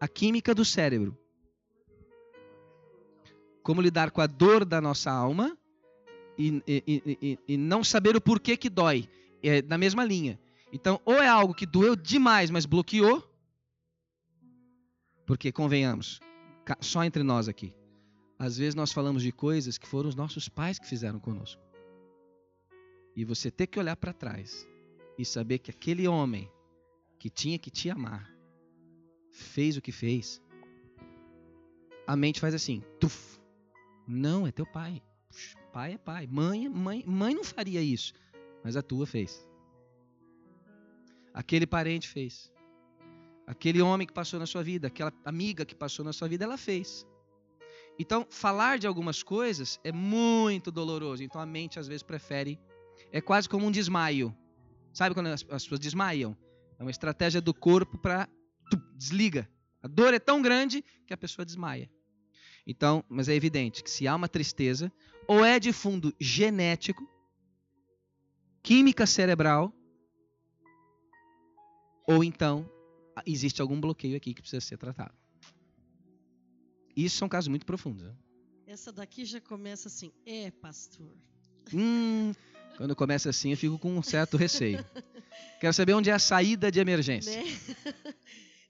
a 0.00 0.06
química 0.06 0.54
do 0.54 0.64
cérebro. 0.64 1.16
Como 3.62 3.80
lidar 3.80 4.10
com 4.10 4.20
a 4.20 4.26
dor 4.26 4.64
da 4.64 4.80
nossa 4.80 5.10
alma 5.10 5.56
e, 6.38 6.62
e, 6.66 6.82
e, 6.86 7.38
e 7.48 7.56
não 7.56 7.82
saber 7.84 8.16
o 8.16 8.20
porquê 8.20 8.56
que 8.56 8.70
dói. 8.70 9.08
É 9.42 9.62
na 9.62 9.76
mesma 9.78 10.04
linha. 10.04 10.40
Então, 10.72 11.00
ou 11.04 11.14
é 11.14 11.28
algo 11.28 11.54
que 11.54 11.66
doeu 11.66 11.94
demais, 11.96 12.50
mas 12.50 12.66
bloqueou. 12.66 13.22
Porque, 15.26 15.52
convenhamos, 15.52 16.20
só 16.80 17.04
entre 17.04 17.22
nós 17.22 17.48
aqui. 17.48 17.74
Às 18.38 18.56
vezes 18.56 18.74
nós 18.74 18.92
falamos 18.92 19.22
de 19.22 19.32
coisas 19.32 19.76
que 19.76 19.86
foram 19.86 20.08
os 20.08 20.14
nossos 20.14 20.48
pais 20.48 20.78
que 20.78 20.86
fizeram 20.86 21.18
conosco. 21.18 21.60
e 23.16 23.24
você 23.24 23.50
ter 23.50 23.66
que 23.66 23.80
olhar 23.80 23.96
para 23.96 24.12
trás 24.12 24.66
e 25.18 25.24
saber 25.24 25.58
que 25.58 25.72
aquele 25.72 26.06
homem 26.06 26.48
que 27.18 27.28
tinha 27.28 27.58
que 27.58 27.68
te 27.68 27.90
amar 27.90 28.37
fez 29.42 29.76
o 29.76 29.82
que 29.82 29.92
fez, 29.92 30.42
a 32.06 32.16
mente 32.16 32.40
faz 32.40 32.54
assim, 32.54 32.82
tuf. 32.98 33.38
Não, 34.06 34.46
é 34.46 34.50
teu 34.50 34.66
pai. 34.66 35.02
Pai 35.72 35.92
é 35.92 35.98
pai. 35.98 36.26
Mãe, 36.26 36.68
mãe, 36.68 37.04
mãe 37.06 37.34
não 37.34 37.44
faria 37.44 37.82
isso, 37.82 38.14
mas 38.64 38.76
a 38.76 38.82
tua 38.82 39.06
fez. 39.06 39.46
Aquele 41.34 41.66
parente 41.66 42.08
fez. 42.08 42.50
Aquele 43.46 43.80
homem 43.80 44.06
que 44.06 44.12
passou 44.12 44.40
na 44.40 44.46
sua 44.46 44.62
vida, 44.62 44.88
aquela 44.88 45.12
amiga 45.24 45.64
que 45.64 45.74
passou 45.74 46.04
na 46.04 46.12
sua 46.12 46.28
vida, 46.28 46.44
ela 46.44 46.56
fez. 46.56 47.06
Então, 47.98 48.26
falar 48.30 48.78
de 48.78 48.86
algumas 48.86 49.22
coisas 49.22 49.78
é 49.84 49.92
muito 49.92 50.70
doloroso. 50.70 51.22
Então, 51.22 51.40
a 51.40 51.46
mente 51.46 51.78
às 51.78 51.86
vezes 51.88 52.02
prefere. 52.02 52.58
É 53.12 53.20
quase 53.20 53.48
como 53.48 53.66
um 53.66 53.70
desmaio. 53.70 54.34
Sabe 54.92 55.14
quando 55.14 55.26
as, 55.26 55.44
as 55.50 55.62
pessoas 55.62 55.80
desmaiam? 55.80 56.36
É 56.78 56.82
uma 56.82 56.90
estratégia 56.90 57.40
do 57.40 57.52
corpo 57.52 57.98
para 57.98 58.28
desliga. 58.96 59.48
A 59.82 59.88
dor 59.88 60.12
é 60.12 60.18
tão 60.18 60.42
grande 60.42 60.84
que 61.06 61.14
a 61.14 61.16
pessoa 61.16 61.44
desmaia. 61.44 61.90
Então, 62.66 63.04
mas 63.08 63.28
é 63.28 63.34
evidente 63.34 63.82
que 63.82 63.90
se 63.90 64.06
há 64.06 64.14
uma 64.14 64.28
tristeza, 64.28 64.92
ou 65.26 65.44
é 65.44 65.58
de 65.58 65.72
fundo 65.72 66.14
genético, 66.20 67.08
química 68.62 69.06
cerebral, 69.06 69.72
ou 72.06 72.22
então 72.22 72.70
existe 73.26 73.62
algum 73.62 73.80
bloqueio 73.80 74.16
aqui 74.16 74.34
que 74.34 74.42
precisa 74.42 74.60
ser 74.60 74.76
tratado. 74.76 75.14
Isso 76.94 77.16
são 77.16 77.28
casos 77.28 77.48
muito 77.48 77.64
profundos. 77.64 78.04
Né? 78.04 78.14
Essa 78.66 78.92
daqui 78.92 79.24
já 79.24 79.40
começa 79.40 79.88
assim, 79.88 80.12
é 80.26 80.50
pastor. 80.50 81.16
Hum, 81.72 82.32
quando 82.76 82.94
começa 82.96 83.30
assim, 83.30 83.50
eu 83.50 83.56
fico 83.56 83.78
com 83.78 83.96
um 83.96 84.02
certo 84.02 84.36
receio. 84.36 84.84
Quero 85.60 85.72
saber 85.72 85.94
onde 85.94 86.10
é 86.10 86.12
a 86.12 86.18
saída 86.18 86.70
de 86.70 86.80
emergência. 86.80 87.42
Né? 87.42 87.58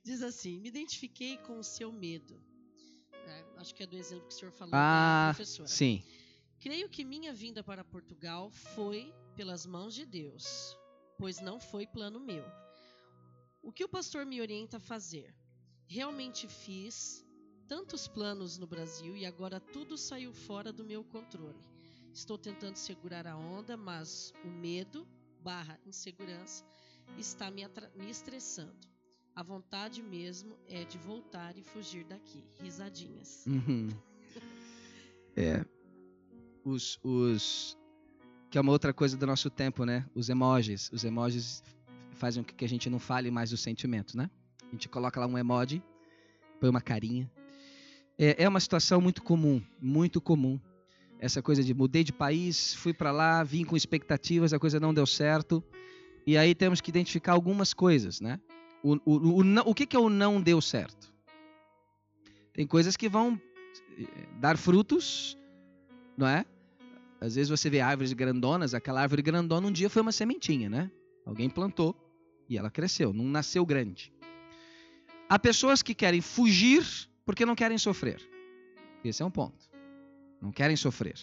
Diz 0.09 0.22
assim: 0.22 0.59
me 0.59 0.68
identifiquei 0.68 1.36
com 1.36 1.59
o 1.59 1.62
seu 1.62 1.93
medo. 1.93 2.40
É, 3.12 3.44
acho 3.59 3.74
que 3.74 3.82
é 3.82 3.86
do 3.86 3.94
exemplo 3.94 4.26
que 4.26 4.32
o 4.32 4.39
senhor 4.39 4.52
falou 4.52 4.72
ah, 4.74 5.32
professora. 5.35 5.68
Sim. 5.68 6.02
Creio 6.59 6.89
que 6.89 7.05
minha 7.05 7.30
vinda 7.30 7.62
para 7.62 7.85
Portugal 7.85 8.51
foi 8.51 9.14
pelas 9.36 9.66
mãos 9.66 9.94
de 9.94 10.06
Deus, 10.06 10.74
pois 11.18 11.40
não 11.40 11.60
foi 11.60 11.86
plano 11.86 12.18
meu. 12.18 12.43
O 13.60 13.70
que 13.70 13.85
o 13.85 13.89
pastor 13.89 14.24
me 14.24 14.40
orienta 14.40 14.78
a 14.78 14.80
fazer? 14.80 15.36
Realmente 15.86 16.48
fiz 16.48 17.22
tantos 17.66 18.09
planos 18.09 18.56
no 18.56 18.66
Brasil 18.66 19.14
e 19.14 19.26
agora 19.26 19.60
tudo 19.60 19.98
saiu 19.98 20.32
fora 20.32 20.72
do 20.72 20.86
meu 20.86 21.05
controle. 21.05 21.62
Estou 22.14 22.39
tentando 22.39 22.76
segurar 22.76 23.26
a 23.26 23.36
onda, 23.36 23.76
mas 23.76 24.32
o 24.43 24.48
medo 24.48 25.06
barra 25.43 25.78
insegurança 25.85 26.64
está 27.18 27.51
me, 27.51 27.62
me 27.94 28.10
estressando. 28.10 28.89
A 29.39 29.43
vontade 29.44 30.02
mesmo 30.02 30.59
é 30.69 30.82
de 30.82 30.98
voltar 30.98 31.56
e 31.56 31.62
fugir 31.62 32.02
daqui. 32.02 32.43
Risadinhas. 32.60 33.47
Uhum. 33.47 33.89
É. 35.36 35.65
Os, 36.65 36.98
os. 37.05 37.78
Que 38.51 38.59
é 38.59 38.60
uma 38.60 38.73
outra 38.73 38.93
coisa 38.93 39.16
do 39.16 39.24
nosso 39.24 39.48
tempo, 39.48 39.85
né? 39.85 40.05
Os 40.12 40.28
emojis. 40.28 40.90
Os 40.93 41.05
emojis 41.05 41.62
fazem 42.10 42.43
com 42.43 42.52
que 42.52 42.65
a 42.65 42.69
gente 42.69 42.90
não 42.90 42.98
fale 42.98 43.31
mais 43.31 43.52
os 43.52 43.60
sentimentos, 43.60 44.16
né? 44.16 44.28
A 44.66 44.70
gente 44.73 44.89
coloca 44.89 45.20
lá 45.20 45.28
um 45.28 45.39
emoji, 45.39 45.81
põe 46.59 46.69
uma 46.69 46.81
carinha. 46.81 47.31
É, 48.19 48.43
é 48.43 48.48
uma 48.48 48.59
situação 48.59 49.01
muito 49.01 49.23
comum, 49.23 49.62
muito 49.81 50.20
comum. 50.20 50.59
Essa 51.20 51.40
coisa 51.40 51.62
de 51.62 51.73
mudei 51.73 52.02
de 52.02 52.12
país, 52.12 52.74
fui 52.74 52.93
para 52.93 53.12
lá, 53.12 53.44
vim 53.44 53.65
com 53.65 53.77
expectativas, 53.77 54.52
a 54.52 54.59
coisa 54.59 54.81
não 54.81 54.93
deu 54.93 55.06
certo. 55.06 55.62
E 56.27 56.36
aí 56.36 56.52
temos 56.52 56.81
que 56.81 56.90
identificar 56.90 57.35
algumas 57.35 57.73
coisas, 57.73 58.20
né? 58.20 58.40
O, 58.82 58.94
o, 59.05 59.42
o, 59.42 59.70
o, 59.70 59.74
que, 59.74 59.86
que 59.86 59.96
é 59.96 59.98
o 59.98 60.09
não 60.09 60.40
deu 60.40 60.60
certo? 60.60 61.12
Tem 62.52 62.66
coisas 62.66 62.96
que 62.96 63.09
vão 63.09 63.40
eh, 63.98 64.06
dar 64.40 64.56
frutos, 64.56 65.36
não 66.16 66.26
é? 66.26 66.44
Às 67.20 67.34
vezes 67.34 67.50
você 67.50 67.68
vê 67.68 67.80
árvores 67.80 68.12
grandonas, 68.12 68.74
aquela 68.74 69.00
árvore 69.00 69.22
grandona 69.22 69.66
um 69.66 69.72
dia 69.72 69.90
foi 69.90 70.02
uma 70.02 70.12
sementinha, 70.12 70.70
né? 70.70 70.90
Alguém 71.26 71.50
plantou 71.50 71.96
e 72.48 72.56
ela 72.56 72.70
cresceu, 72.70 73.12
não 73.12 73.24
nasceu 73.24 73.66
grande. 73.66 74.12
Há 75.28 75.38
pessoas 75.38 75.82
que 75.82 75.94
querem 75.94 76.20
fugir 76.20 76.84
porque 77.24 77.44
não 77.44 77.55
querem 77.55 77.76
sofrer. 77.76 78.20
Esse 79.05 79.22
é 79.22 79.26
um 79.26 79.30
ponto. 79.30 79.68
Não 80.40 80.50
querem 80.50 80.76
sofrer. 80.76 81.18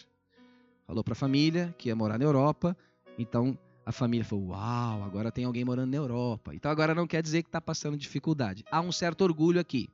Falou 0.85 1.03
para 1.03 1.13
a 1.13 1.15
família 1.15 1.73
que 1.77 1.89
ia 1.89 1.95
morar 1.95 2.19
na 2.19 2.25
Europa, 2.25 2.77
então 3.17 3.57
a 3.85 3.91
família 3.91 4.25
falou: 4.25 4.47
Uau, 4.47 5.03
agora 5.03 5.31
tem 5.31 5.45
alguém 5.45 5.63
morando 5.63 5.91
na 5.91 5.97
Europa. 5.97 6.55
Então 6.55 6.71
agora 6.71 6.95
não 6.95 7.05
quer 7.05 7.21
dizer 7.21 7.43
que 7.43 7.49
está 7.49 7.61
passando 7.61 7.95
dificuldade. 7.95 8.65
Há 8.71 8.81
um 8.81 8.91
certo 8.91 9.21
orgulho 9.21 9.59
aqui. 9.59 9.89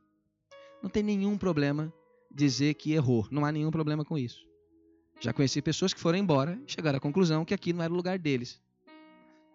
Não 0.81 0.89
tem 0.89 1.03
nenhum 1.03 1.37
problema 1.37 1.93
dizer 2.33 2.75
que 2.75 2.93
errou. 2.93 3.27
Não 3.29 3.43
há 3.43 3.51
nenhum 3.51 3.69
problema 3.69 4.05
com 4.05 4.17
isso. 4.17 4.47
Já 5.19 5.33
conheci 5.33 5.61
pessoas 5.61 5.93
que 5.93 5.99
foram 5.99 6.17
embora 6.17 6.59
e 6.65 6.71
chegaram 6.71 6.97
à 6.97 6.99
conclusão 6.99 7.43
que 7.43 7.53
aqui 7.53 7.73
não 7.73 7.83
era 7.83 7.91
o 7.91 7.95
lugar 7.95 8.17
deles. 8.17 8.59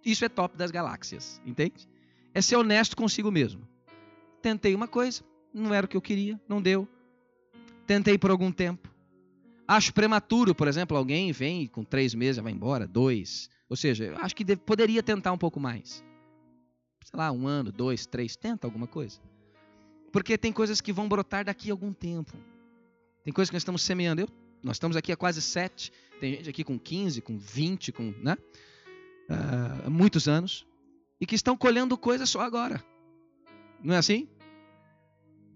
Isso 0.05 0.25
é 0.25 0.29
top 0.29 0.57
das 0.57 0.71
galáxias, 0.71 1.41
entende? 1.45 1.89
É 2.33 2.41
ser 2.41 2.57
honesto 2.57 2.97
consigo 2.97 3.33
mesmo. 3.33 3.67
Tentei 4.41 4.75
uma 4.75 4.87
coisa, 4.87 5.25
não 5.53 5.75
era 5.75 5.87
o 5.87 5.89
que 5.89 5.97
eu 5.97 6.03
queria, 6.03 6.41
não 6.47 6.63
deu. 6.63 6.87
Tentei 7.87 8.17
por 8.17 8.31
algum 8.31 8.53
tempo. 8.53 8.89
Acho 9.69 9.93
prematuro, 9.93 10.55
por 10.55 10.69
exemplo, 10.69 10.97
alguém 10.97 11.33
vem 11.33 11.67
com 11.67 11.83
três 11.83 12.15
meses, 12.15 12.43
vai 12.43 12.53
embora, 12.53 12.87
dois. 12.87 13.51
Ou 13.69 13.77
seja, 13.77 14.15
acho 14.19 14.37
que 14.37 14.45
deve, 14.45 14.61
poderia 14.61 15.03
tentar 15.03 15.33
um 15.33 15.39
pouco 15.39 15.59
mais. 15.59 16.05
Sei 17.05 17.19
lá, 17.19 17.33
um 17.33 17.47
ano, 17.47 17.73
dois, 17.73 18.07
três, 18.07 18.37
tenta 18.37 18.67
alguma 18.67 18.87
coisa. 18.87 19.21
Porque 20.13 20.39
tem 20.39 20.53
coisas 20.53 20.81
que 20.81 20.93
vão 20.93 21.09
brotar 21.09 21.45
daqui 21.45 21.71
a 21.71 21.73
algum 21.73 21.93
tempo. 21.93 22.33
Tem 23.25 23.33
coisas 23.33 23.51
que 23.51 23.55
nós 23.55 23.63
estamos 23.63 23.83
semeando. 23.83 24.23
Eu, 24.23 24.29
nós 24.63 24.77
estamos 24.77 24.97
aqui 24.97 25.11
há 25.11 25.17
quase 25.17 25.43
sete. 25.43 25.93
Tem 26.21 26.35
gente 26.35 26.49
aqui 26.49 26.63
com 26.63 26.79
15, 26.79 27.21
com 27.21 27.37
20, 27.37 27.93
com 27.93 28.15
né? 28.23 28.37
Uh, 29.29 29.91
muitos 29.91 30.29
anos. 30.29 30.65
E 31.21 31.27
que 31.27 31.35
estão 31.35 31.57
colhendo 31.57 31.99
coisas 31.99 32.31
só 32.31 32.41
agora. 32.41 32.83
Não 33.83 33.95
é 33.95 33.99
assim? 33.99 34.29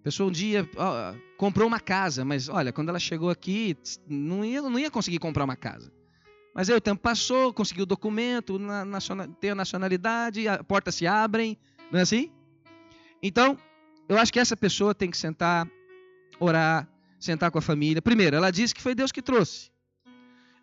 A 0.00 0.02
pessoa 0.02 0.30
um 0.30 0.32
dia 0.32 0.68
ó, 0.76 1.14
comprou 1.36 1.68
uma 1.68 1.78
casa, 1.78 2.24
mas 2.24 2.48
olha, 2.48 2.72
quando 2.72 2.88
ela 2.88 2.98
chegou 2.98 3.28
aqui, 3.28 3.76
não 4.08 4.42
ia, 4.42 4.62
não 4.62 4.78
ia 4.78 4.90
conseguir 4.90 5.18
comprar 5.18 5.44
uma 5.44 5.56
casa. 5.56 5.92
Mas 6.54 6.70
aí 6.70 6.76
o 6.76 6.80
tempo 6.80 7.02
passou, 7.02 7.52
conseguiu 7.52 7.82
o 7.82 7.86
documento, 7.86 8.58
na, 8.58 8.84
tem 9.38 9.50
a 9.50 9.54
nacionalidade, 9.54 10.48
a 10.48 10.64
porta 10.64 10.90
se 10.90 11.06
abrem, 11.06 11.58
não 11.92 11.98
é 11.98 12.02
assim? 12.02 12.32
Então, 13.22 13.58
eu 14.08 14.18
acho 14.18 14.32
que 14.32 14.40
essa 14.40 14.56
pessoa 14.56 14.94
tem 14.94 15.10
que 15.10 15.18
sentar, 15.18 15.68
orar, 16.40 16.88
sentar 17.18 17.50
com 17.50 17.58
a 17.58 17.62
família. 17.62 18.00
Primeiro, 18.00 18.34
ela 18.34 18.50
disse 18.50 18.74
que 18.74 18.82
foi 18.82 18.94
Deus 18.94 19.12
que 19.12 19.20
trouxe. 19.20 19.70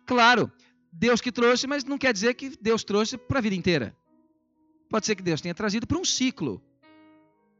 Claro, 0.04 0.50
Deus 0.92 1.20
que 1.20 1.30
trouxe, 1.30 1.68
mas 1.68 1.84
não 1.84 1.96
quer 1.96 2.12
dizer 2.12 2.34
que 2.34 2.50
Deus 2.60 2.82
trouxe 2.82 3.16
para 3.16 3.38
a 3.38 3.42
vida 3.42 3.54
inteira. 3.54 3.96
Pode 4.90 5.06
ser 5.06 5.14
que 5.14 5.22
Deus 5.22 5.40
tenha 5.40 5.54
trazido 5.54 5.86
para 5.86 5.98
um 5.98 6.04
ciclo. 6.04 6.60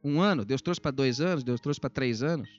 Um 0.03 0.21
ano, 0.21 0.45
Deus 0.45 0.61
trouxe 0.61 0.79
para 0.79 0.91
dois 0.91 1.19
anos, 1.19 1.43
Deus 1.43 1.59
trouxe 1.59 1.79
para 1.79 1.89
três 1.89 2.23
anos, 2.23 2.49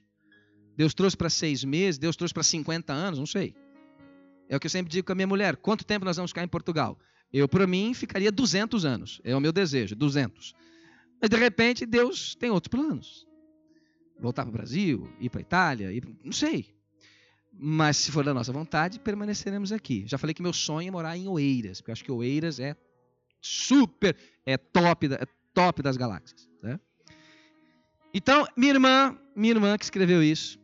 Deus 0.77 0.95
trouxe 0.95 1.17
para 1.17 1.31
seis 1.31 1.65
meses, 1.65 1.99
Deus 1.99 2.17
trouxe 2.17 2.35
para 2.35 2.43
50 2.43 2.93
anos, 2.93 3.19
não 3.19 3.27
sei. 3.27 3.55
É 4.49 4.57
o 4.57 4.61
que 4.61 4.67
eu 4.67 4.71
sempre 4.71 4.91
digo 4.91 5.07
com 5.07 5.13
a 5.13 5.15
minha 5.15 5.27
mulher: 5.27 5.57
quanto 5.57 5.85
tempo 5.85 6.05
nós 6.05 6.17
vamos 6.17 6.31
ficar 6.31 6.43
em 6.43 6.49
Portugal? 6.49 6.99
Eu, 7.33 7.49
para 7.49 7.67
mim, 7.67 7.95
ficaria 7.95 8.33
200 8.33 8.85
anos. 8.85 9.21
É 9.23 9.35
o 9.37 9.41
meu 9.41 9.53
desejo, 9.53 9.95
200. 9.95 10.53
Mas, 11.21 11.31
de 11.31 11.37
repente, 11.37 11.87
Deus 11.87 12.35
tem 12.35 12.51
outros 12.51 12.69
planos. 12.69 13.27
Voltar 14.19 14.43
para 14.43 14.51
o 14.51 14.53
Brasil, 14.53 15.09
ir 15.21 15.31
para 15.31 15.41
a 15.41 15.43
Itália, 15.43 15.93
ir... 15.93 16.05
não 16.25 16.33
sei. 16.33 16.75
Mas, 17.53 17.99
se 17.99 18.11
for 18.11 18.25
da 18.25 18.35
nossa 18.35 18.53
vontade, 18.53 18.99
permaneceremos 18.99 19.71
aqui. 19.71 20.05
Já 20.07 20.19
falei 20.19 20.35
que 20.35 20.43
meu 20.43 20.53
sonho 20.53 20.89
é 20.89 20.91
morar 20.91 21.17
em 21.17 21.29
Oeiras, 21.29 21.81
porque 21.81 21.91
eu 21.91 21.93
acho 21.93 22.05
que 22.05 22.11
Oeiras 22.11 22.59
é 22.59 22.75
super, 23.41 24.17
é 24.45 24.57
top, 24.57 25.07
é 25.13 25.27
top 25.55 25.83
das 25.83 25.97
galáxias. 25.97 26.49
Né? 26.63 26.81
Então, 28.13 28.47
minha 28.57 28.73
irmã, 28.73 29.19
minha 29.37 29.55
irmã 29.55 29.79
que 29.79 29.85
escreveu 29.85 30.23
isso, 30.23 30.59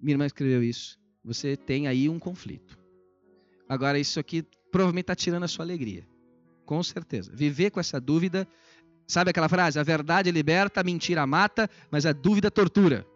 minha 0.00 0.14
irmã 0.14 0.26
escreveu 0.26 0.62
isso, 0.62 0.98
você 1.24 1.56
tem 1.56 1.88
aí 1.88 2.08
um 2.08 2.18
conflito. 2.18 2.78
Agora, 3.68 3.98
isso 3.98 4.20
aqui 4.20 4.44
provavelmente 4.70 5.04
está 5.04 5.16
tirando 5.16 5.42
a 5.42 5.48
sua 5.48 5.64
alegria. 5.64 6.06
Com 6.64 6.82
certeza. 6.82 7.30
Viver 7.34 7.70
com 7.70 7.80
essa 7.80 8.00
dúvida. 8.00 8.46
Sabe 9.06 9.30
aquela 9.30 9.48
frase? 9.48 9.78
A 9.78 9.82
verdade 9.82 10.30
liberta, 10.30 10.80
a 10.80 10.84
mentira 10.84 11.26
mata, 11.26 11.68
mas 11.90 12.06
a 12.06 12.12
dúvida 12.12 12.50
tortura. 12.50 13.06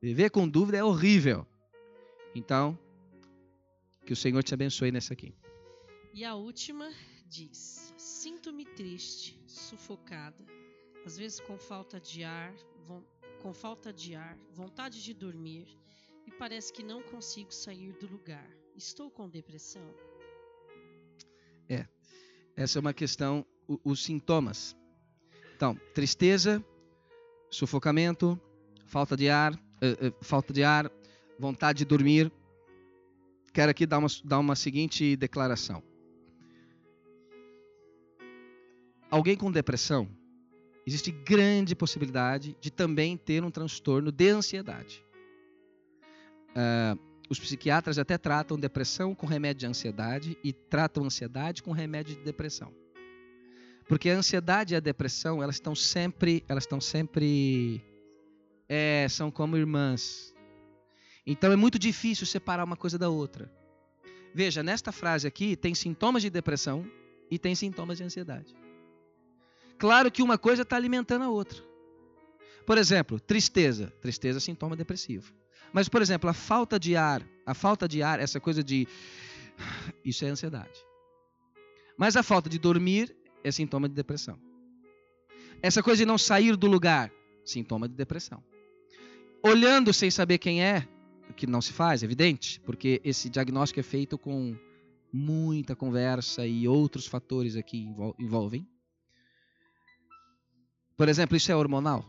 Viver 0.00 0.30
com 0.30 0.48
dúvida 0.48 0.78
é 0.78 0.84
horrível. 0.84 1.46
Então, 2.34 2.78
que 4.06 4.12
o 4.12 4.16
Senhor 4.16 4.42
te 4.42 4.54
abençoe 4.54 4.92
nessa 4.92 5.12
aqui. 5.12 5.34
E 6.14 6.24
a 6.24 6.34
última 6.34 6.90
diz: 7.26 7.92
Sinto-me 7.96 8.64
triste, 8.64 9.42
sufocada, 9.46 10.44
às 11.04 11.16
vezes 11.16 11.40
com 11.40 11.58
falta 11.58 12.00
de 12.00 12.24
ar, 12.24 12.54
com 13.42 13.52
falta 13.52 13.92
de 13.92 14.14
ar, 14.14 14.36
vontade 14.52 15.02
de 15.02 15.14
dormir 15.14 15.66
e 16.26 16.30
parece 16.30 16.72
que 16.72 16.82
não 16.82 17.02
consigo 17.02 17.52
sair 17.52 17.92
do 17.92 18.06
lugar. 18.06 18.48
Estou 18.76 19.10
com 19.10 19.28
depressão? 19.28 19.82
É. 21.68 21.86
Essa 22.56 22.78
é 22.78 22.80
uma 22.80 22.92
questão, 22.92 23.46
o, 23.66 23.80
os 23.84 24.02
sintomas. 24.02 24.76
Então, 25.56 25.74
tristeza, 25.94 26.64
sufocamento, 27.50 28.40
falta 28.84 29.16
de 29.16 29.28
ar, 29.28 29.54
uh, 29.54 30.08
uh, 30.08 30.24
falta 30.24 30.52
de 30.52 30.62
ar, 30.62 30.90
vontade 31.38 31.78
de 31.78 31.84
dormir. 31.84 32.30
Quero 33.52 33.70
aqui 33.70 33.86
dar 33.86 33.98
uma, 33.98 34.08
dar 34.24 34.38
uma 34.38 34.54
seguinte 34.54 35.16
declaração. 35.16 35.82
Alguém 39.10 39.36
com 39.36 39.50
depressão, 39.50 40.08
existe 40.88 41.10
grande 41.10 41.76
possibilidade 41.76 42.56
de 42.60 42.70
também 42.70 43.16
ter 43.16 43.44
um 43.44 43.50
transtorno 43.50 44.10
de 44.10 44.30
ansiedade. 44.30 45.04
Uh, 46.50 46.98
os 47.28 47.38
psiquiatras 47.38 47.98
até 47.98 48.16
tratam 48.16 48.58
depressão 48.58 49.14
com 49.14 49.26
remédio 49.26 49.60
de 49.60 49.66
ansiedade 49.66 50.38
e 50.42 50.50
tratam 50.50 51.04
ansiedade 51.04 51.62
com 51.62 51.72
remédio 51.72 52.16
de 52.16 52.22
depressão. 52.22 52.72
Porque 53.86 54.08
a 54.08 54.16
ansiedade 54.16 54.72
e 54.72 54.76
a 54.76 54.80
depressão, 54.80 55.42
elas 55.42 55.56
estão 55.56 55.74
sempre, 55.74 56.42
elas 56.48 56.64
estão 56.64 56.80
sempre 56.80 57.82
é, 58.66 59.06
são 59.10 59.30
como 59.30 59.58
irmãs. 59.58 60.34
Então 61.26 61.52
é 61.52 61.56
muito 61.56 61.78
difícil 61.78 62.26
separar 62.26 62.64
uma 62.64 62.76
coisa 62.76 62.98
da 62.98 63.10
outra. 63.10 63.52
Veja, 64.34 64.62
nesta 64.62 64.90
frase 64.90 65.26
aqui 65.26 65.54
tem 65.54 65.74
sintomas 65.74 66.22
de 66.22 66.30
depressão 66.30 66.90
e 67.30 67.38
tem 67.38 67.54
sintomas 67.54 67.98
de 67.98 68.04
ansiedade. 68.04 68.56
Claro 69.78 70.10
que 70.10 70.22
uma 70.22 70.36
coisa 70.36 70.62
está 70.62 70.76
alimentando 70.76 71.24
a 71.24 71.30
outra. 71.30 71.62
Por 72.66 72.76
exemplo, 72.76 73.18
tristeza. 73.20 73.92
Tristeza 74.00 74.38
é 74.38 74.40
sintoma 74.40 74.76
depressivo. 74.76 75.32
Mas, 75.72 75.88
por 75.88 76.02
exemplo, 76.02 76.28
a 76.28 76.34
falta 76.34 76.78
de 76.78 76.96
ar, 76.96 77.22
a 77.46 77.54
falta 77.54 77.86
de 77.86 78.02
ar, 78.02 78.20
essa 78.20 78.40
coisa 78.40 78.62
de. 78.62 78.86
Isso 80.04 80.24
é 80.24 80.28
ansiedade. 80.28 80.84
Mas 81.96 82.16
a 82.16 82.22
falta 82.22 82.48
de 82.48 82.58
dormir 82.58 83.14
é 83.42 83.50
sintoma 83.50 83.88
de 83.88 83.94
depressão. 83.94 84.38
Essa 85.62 85.82
coisa 85.82 86.02
de 86.02 86.06
não 86.06 86.18
sair 86.18 86.56
do 86.56 86.66
lugar, 86.66 87.10
sintoma 87.44 87.88
de 87.88 87.94
depressão. 87.94 88.42
Olhando 89.42 89.92
sem 89.92 90.10
saber 90.10 90.38
quem 90.38 90.62
é, 90.62 90.86
que 91.36 91.46
não 91.46 91.60
se 91.60 91.72
faz, 91.72 92.02
evidente, 92.02 92.60
porque 92.60 93.00
esse 93.04 93.28
diagnóstico 93.28 93.80
é 93.80 93.82
feito 93.82 94.18
com 94.18 94.56
muita 95.12 95.74
conversa 95.74 96.46
e 96.46 96.68
outros 96.68 97.06
fatores 97.06 97.56
aqui 97.56 97.88
envolvem. 98.18 98.66
Por 100.98 101.08
exemplo, 101.08 101.36
isso 101.36 101.52
é 101.52 101.54
hormonal. 101.54 102.04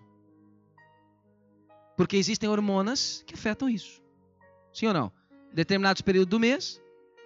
Porque 1.96 2.18
existem 2.18 2.50
hormonas 2.50 3.24
que 3.28 3.36
afetam 3.36 3.70
isso. 3.70 4.02
Sim 4.74 4.88
ou 4.88 4.94
não? 4.94 5.12
Determinados 5.54 6.02
períodos 6.02 6.32
do 6.32 6.40
mês, 6.40 6.82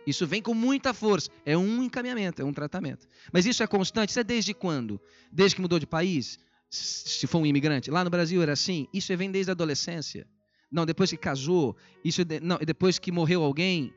isso 0.06 0.28
vem 0.28 0.42
com 0.42 0.54
muita 0.54 0.94
força. 0.94 1.30
É 1.46 1.58
um 1.58 1.82
encaminhamento, 1.84 2.42
é 2.42 2.46
um 2.46 2.52
tratamento. 2.52 3.08
Mas 3.32 3.46
isso 3.46 3.64
é 3.64 3.68
constante? 3.68 4.10
Isso 4.10 4.20
é 4.20 4.24
desde 4.26 4.54
quando? 4.54 5.00
Desde 5.32 5.56
que 5.56 5.62
mudou 5.62 5.80
de 5.80 5.88
país? 5.88 6.38
Se 6.70 7.26
for 7.28 7.40
um 7.40 7.46
imigrante? 7.46 7.90
Lá 7.90 8.04
no 8.04 8.10
Brasil 8.10 8.42
era 8.42 8.52
assim? 8.52 8.88
Isso 8.94 9.16
vem 9.16 9.32
desde 9.32 9.52
a 9.52 9.54
adolescência? 9.54 10.28
Não, 10.70 10.86
depois 10.86 11.12
que 11.12 11.18
casou? 11.18 11.78
Isso 12.04 12.26
de... 12.26 12.42
não, 12.42 12.58
depois 12.58 13.00
que 13.00 13.12
morreu 13.12 13.42
alguém? 13.42 13.94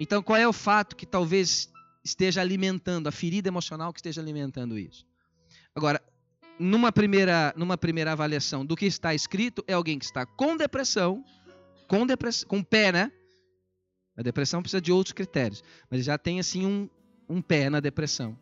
Então, 0.00 0.22
qual 0.22 0.38
é 0.38 0.48
o 0.48 0.52
fato 0.52 0.96
que 0.96 1.06
talvez 1.06 1.70
esteja 2.02 2.40
alimentando, 2.40 3.06
a 3.06 3.12
ferida 3.12 3.48
emocional 3.48 3.92
que 3.92 4.00
esteja 4.00 4.20
alimentando 4.20 4.76
isso? 4.76 5.09
Numa 6.62 6.92
primeira, 6.92 7.54
numa 7.56 7.78
primeira 7.78 8.12
avaliação 8.12 8.66
do 8.66 8.76
que 8.76 8.84
está 8.84 9.14
escrito, 9.14 9.64
é 9.66 9.72
alguém 9.72 9.98
que 9.98 10.04
está 10.04 10.26
com 10.26 10.58
depressão, 10.58 11.24
com 11.88 12.06
depressão, 12.06 12.46
com 12.46 12.62
pé, 12.62 12.92
né? 12.92 13.10
A 14.14 14.20
depressão 14.22 14.60
precisa 14.60 14.78
de 14.78 14.92
outros 14.92 15.14
critérios, 15.14 15.64
mas 15.90 16.04
já 16.04 16.18
tem 16.18 16.38
assim 16.38 16.66
um, 16.66 16.86
um 17.26 17.40
pé 17.40 17.70
na 17.70 17.80
depressão. 17.80 18.38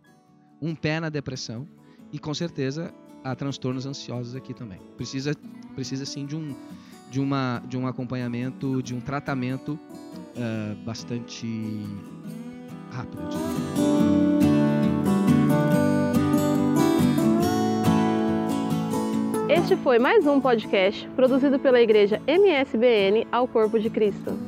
Um 0.61 0.74
pé 0.74 0.99
na 0.99 1.09
depressão 1.09 1.69
e 2.12 2.19
com 2.19 2.35
certeza 2.35 2.93
há 3.23 3.36
transtornos 3.36 3.86
ansiosos 3.86 4.35
aqui 4.35 4.53
também. 4.53 4.81
Precisa 4.97 5.32
precisa 5.77 6.05
sim 6.05 6.27
de 6.27 6.35
um 6.35 6.57
de 7.12 7.20
uma 7.20 7.62
de 7.69 7.77
um 7.77 7.86
acompanhamento, 7.86 8.82
de 8.82 8.97
um 8.97 9.01
tratamento 9.01 9.78
uh, 10.35 10.74
bastante 10.85 11.47
rápido. 12.90 14.38
Este 19.49 19.77
foi 19.77 19.99
mais 19.99 20.27
um 20.27 20.39
podcast 20.39 21.09
produzido 21.16 21.59
pela 21.59 21.81
Igreja 21.81 22.20
MSBN 22.27 23.27
ao 23.33 23.49
Corpo 23.49 23.79
de 23.81 23.89
Cristo. 23.89 24.48